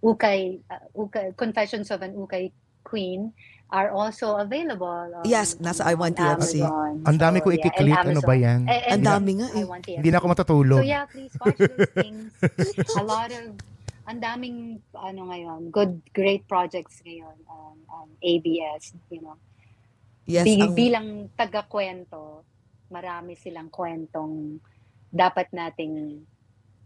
Ukay, 0.05 0.61
uh, 0.69 0.85
Ukay 0.93 1.33
Confessions 1.41 1.89
of 1.89 2.05
an 2.05 2.13
Ukay 2.13 2.53
Queen 2.85 3.33
are 3.73 3.89
also 3.91 4.37
available. 4.37 4.87
On, 4.87 5.25
Yes, 5.25 5.57
nasa 5.57 5.89
I 5.89 5.97
Want 5.97 6.13
TFC. 6.15 6.61
Ang 6.61 7.17
dami 7.17 7.41
So, 7.41 7.45
ko 7.45 7.49
yeah, 7.51 7.59
ikiklik. 7.59 7.97
Ano 7.97 8.21
Amazon. 8.21 8.29
ba 8.29 8.35
yan? 8.37 8.61
Eh, 8.69 8.81
and 8.93 9.01
Ang 9.01 9.05
dami 9.09 9.31
nga 9.41 9.49
eh. 9.51 9.65
Hindi 9.97 10.11
na 10.13 10.19
ako 10.21 10.27
matutulog. 10.29 10.81
So 10.85 10.87
yeah, 10.87 11.09
please 11.09 11.33
watch 11.41 11.57
those 11.57 11.91
things. 12.05 12.31
A 12.95 13.03
lot 13.03 13.33
of 13.33 13.57
ang 14.03 14.19
daming 14.19 14.83
ano 14.93 15.31
ngayon, 15.31 15.71
good 15.71 16.03
great 16.11 16.45
projects 16.45 17.01
ngayon 17.07 17.39
on, 17.47 17.79
on 17.89 18.07
ABS, 18.21 18.93
you 19.09 19.23
know. 19.23 19.39
Yes, 20.27 20.47
Bi- 20.47 20.59
ang, 20.61 20.75
bilang 20.75 21.09
taga-kwento, 21.35 22.43
marami 22.91 23.39
silang 23.39 23.71
kwentong 23.71 24.59
dapat 25.09 25.49
nating 25.55 26.23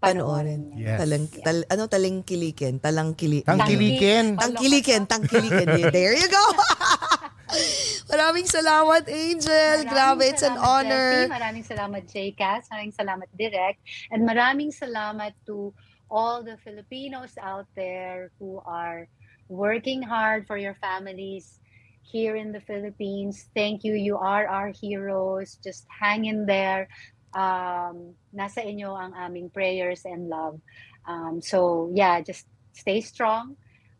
Panoorin. 0.07 0.63
Yes. 0.79 0.99
talang, 1.03 1.27
tal, 1.43 1.59
ano, 1.67 1.85
talingkilikin, 1.91 2.79
talangkili. 2.79 3.43
Tangkilikin. 3.43 4.39
Tangkilikin, 4.39 5.03
tangkilikin. 5.11 5.91
There 5.91 6.15
you 6.15 6.29
go. 6.31 6.45
Maraming 8.11 8.47
salamat, 8.47 9.07
Angel. 9.11 9.83
Maraming 9.83 9.91
Grabe, 9.91 10.25
it's 10.31 10.47
an 10.47 10.59
honor. 10.59 11.27
Jessie. 11.27 11.35
Maraming 11.35 11.65
salamat, 11.67 12.03
JCAS. 12.07 12.63
Maraming 12.71 12.95
salamat, 12.95 13.29
Direct. 13.35 13.79
And 14.11 14.23
maraming 14.23 14.71
salamat 14.71 15.35
to 15.47 15.75
all 16.11 16.43
the 16.43 16.59
Filipinos 16.63 17.35
out 17.43 17.67
there 17.75 18.31
who 18.39 18.63
are 18.63 19.11
working 19.49 20.03
hard 20.03 20.47
for 20.47 20.59
your 20.59 20.75
families 20.79 21.59
here 22.03 22.37
in 22.37 22.53
the 22.53 22.61
Philippines. 22.63 23.51
Thank 23.55 23.83
you. 23.83 23.95
You 23.95 24.17
are 24.19 24.47
our 24.47 24.71
heroes. 24.71 25.59
Just 25.63 25.87
hang 25.91 26.27
in 26.27 26.47
there. 26.47 26.89
Um, 27.35 28.15
nasa 28.37 28.61
inyo 28.61 28.93
ang 28.93 29.17
aming 29.17 29.49
prayers 29.49 30.05
and 30.05 30.29
love. 30.29 30.61
Um, 31.09 31.41
so, 31.41 31.89
yeah, 31.97 32.21
just 32.21 32.45
stay 32.77 33.01
strong. 33.01 33.57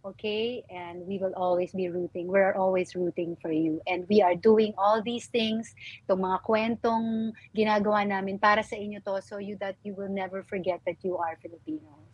okay? 0.07 0.63
And 0.71 1.07
we 1.07 1.19
will 1.19 1.35
always 1.35 1.73
be 1.73 1.89
rooting. 1.91 2.29
We're 2.29 2.55
always 2.55 2.95
rooting 2.95 3.37
for 3.43 3.51
you. 3.51 3.83
And 3.87 4.07
we 4.09 4.23
are 4.23 4.35
doing 4.35 4.73
all 4.79 5.03
these 5.03 5.27
things, 5.27 5.75
itong 6.07 6.23
mga 6.23 6.39
kwentong 6.47 7.35
ginagawa 7.51 8.07
namin 8.07 8.39
para 8.39 8.63
sa 8.63 8.79
inyo 8.79 9.03
to 9.03 9.19
so 9.21 9.43
you 9.43 9.59
that 9.59 9.75
you 9.83 9.95
will 9.99 10.11
never 10.11 10.47
forget 10.47 10.81
that 10.87 11.03
you 11.03 11.19
are 11.19 11.35
Filipinos. 11.43 12.06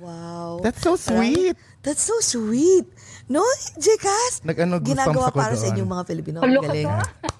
Wow. 0.00 0.64
That's 0.64 0.80
so 0.80 0.96
sweet. 0.96 1.60
That's 1.84 2.00
so 2.00 2.16
sweet. 2.24 2.88
No, 3.30 3.44
Jekas? 3.78 4.42
Nag-ano, 4.42 4.80
goosebumps 4.80 4.90
Ginagawa 4.90 5.30
ako 5.30 5.38
para 5.38 5.54
sa 5.54 5.70
inyong 5.70 5.90
mga 5.92 6.04
Filipino. 6.08 6.36
Ang 6.42 6.56
galing. 6.58 6.88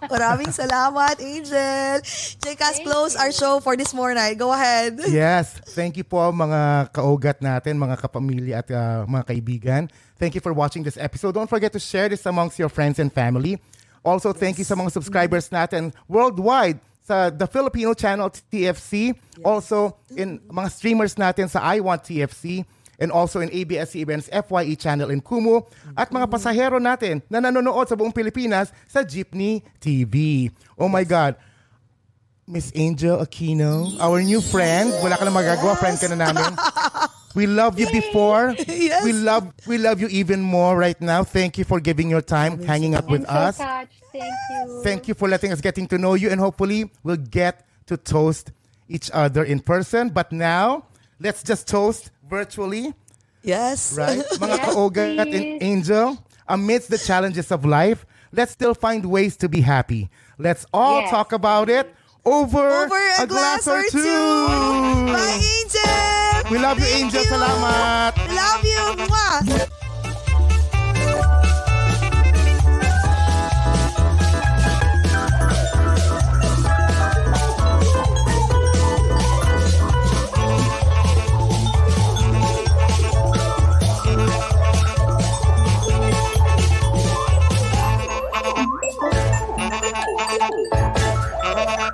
Maraming 0.07 0.53
salamat, 0.55 1.19
Angel. 1.19 1.99
Jekas, 2.39 2.79
Thank 2.79 2.87
close 2.87 3.19
our 3.19 3.33
you. 3.33 3.41
show 3.41 3.59
for 3.59 3.75
this 3.75 3.91
morning. 3.91 4.37
Go 4.39 4.53
ahead. 4.55 5.01
Yes. 5.11 5.59
Thank 5.75 5.99
you 5.99 6.07
po 6.07 6.21
mga 6.31 6.93
kaugat 6.95 7.43
natin, 7.43 7.81
mga 7.81 7.97
kapamilya 7.99 8.55
at 8.63 8.69
uh, 8.71 9.03
mga 9.09 9.25
kaibigan. 9.35 9.83
Thank 10.21 10.37
you 10.37 10.43
for 10.45 10.53
watching 10.53 10.85
this 10.85 11.01
episode. 11.01 11.35
Don't 11.35 11.51
forget 11.51 11.73
to 11.75 11.83
share 11.83 12.07
this 12.07 12.23
amongst 12.29 12.61
your 12.61 12.71
friends 12.71 13.01
and 13.01 13.11
family. 13.11 13.57
Also, 14.05 14.31
thank 14.37 14.61
you 14.61 14.65
sa 14.69 14.77
mga 14.77 14.93
subscribers 14.95 15.49
natin 15.49 15.93
worldwide 16.07 16.81
sa 17.03 17.31
The 17.31 17.47
Filipino 17.49 17.95
Channel 17.95 18.31
TFC. 18.31 19.17
Also, 19.45 19.97
in 20.15 20.41
mga 20.49 20.69
streamers 20.71 21.17
natin 21.17 21.49
sa 21.49 21.65
I 21.65 21.81
Want 21.81 22.05
TFC 22.05 22.65
and 23.01 23.11
also 23.11 23.41
in 23.41 23.49
ABS-CBN's 23.49 24.29
FYE 24.29 24.77
channel 24.77 25.09
in 25.09 25.25
Kumu 25.25 25.65
at 25.97 26.13
mga 26.13 26.29
pasahero 26.29 26.77
natin 26.77 27.25
na 27.33 27.41
nanonood 27.41 27.89
sa 27.89 27.97
buong 27.97 28.13
Pilipinas 28.13 28.69
sa 28.85 29.01
Jeepney 29.01 29.65
TV. 29.81 30.49
Oh 30.77 30.87
my 30.87 31.03
God. 31.03 31.35
Miss 32.51 32.75
Angel 32.75 33.17
Aquino, 33.23 33.95
our 34.03 34.21
new 34.21 34.43
friend. 34.43 34.91
Wala 35.01 35.15
ka 35.17 35.25
na 35.25 35.33
magagawa, 35.33 35.79
friend 35.79 35.97
ka 35.97 36.11
na 36.13 36.19
namin. 36.19 36.51
We 37.35 37.47
love 37.47 37.79
you 37.79 37.87
before. 37.91 38.55
Yes. 38.67 39.05
We 39.05 39.13
love 39.13 39.53
we 39.67 39.79
love 39.79 40.01
you 40.01 40.09
even 40.09 40.41
more 40.41 40.77
right 40.77 40.99
now. 41.01 41.23
Thank 41.23 41.59
you 41.59 41.65
for 41.65 41.79
giving 41.81 42.11
your 42.11 42.23
time 42.23 42.63
hanging 42.63 42.95
out 42.95 43.07
with 43.07 43.29
I'm 43.31 43.37
us. 43.49 43.57
so 43.57 43.65
touched. 43.65 44.03
Thank 44.13 44.35
you. 44.51 44.81
Thank 44.83 45.09
you 45.09 45.15
for 45.15 45.29
letting 45.29 45.53
us 45.53 45.61
getting 45.61 45.87
to 45.89 45.99
know 45.99 46.15
you 46.15 46.31
and 46.31 46.41
hopefully 46.41 46.91
we'll 47.05 47.17
get 47.23 47.67
to 47.87 47.97
toast 47.97 48.51
each 48.89 49.11
other 49.15 49.45
in 49.45 49.61
person. 49.61 50.09
But 50.11 50.33
now, 50.33 50.87
let's 51.21 51.43
just 51.45 51.69
toast 51.69 52.11
virtually, 52.29 52.95
Yes. 53.43 53.95
right? 53.97 54.19
Mga 54.43 54.57
Yes, 54.59 54.67
kaogat 54.75 55.19
and 55.21 55.31
please. 55.31 55.59
Angel, 55.63 56.19
amidst 56.49 56.91
the 56.91 56.99
challenges 56.99 57.53
of 57.53 57.65
life, 57.65 58.05
let's 58.33 58.51
still 58.53 58.75
find 58.75 59.07
ways 59.07 59.37
to 59.39 59.49
be 59.49 59.61
happy. 59.61 60.11
Let's 60.39 60.67
all 60.75 61.03
Yes. 61.03 61.11
talk 61.11 61.33
about 61.33 61.69
it 61.71 61.87
over, 62.25 62.85
Over 62.85 63.01
a, 63.19 63.27
glass, 63.27 63.67
or 63.67 63.83
two. 63.91 64.01
Bye, 64.03 65.41
Angel. 65.41 66.51
We 66.51 66.59
love 66.59 66.79
you, 66.79 66.85
Thank 66.85 67.15
Angel. 67.15 67.23
Salamat. 67.25 68.17
Love 68.35 68.65
you. 68.65 69.07
Mwah. 69.07 69.80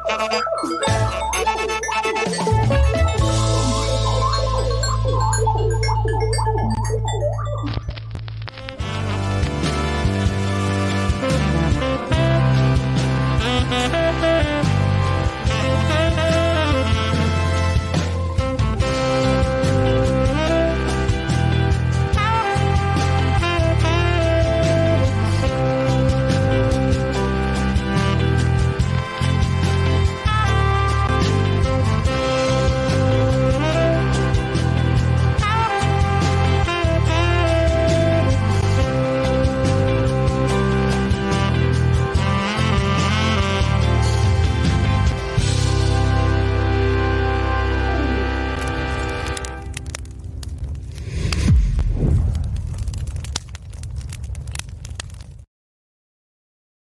Oh, 0.05 1.06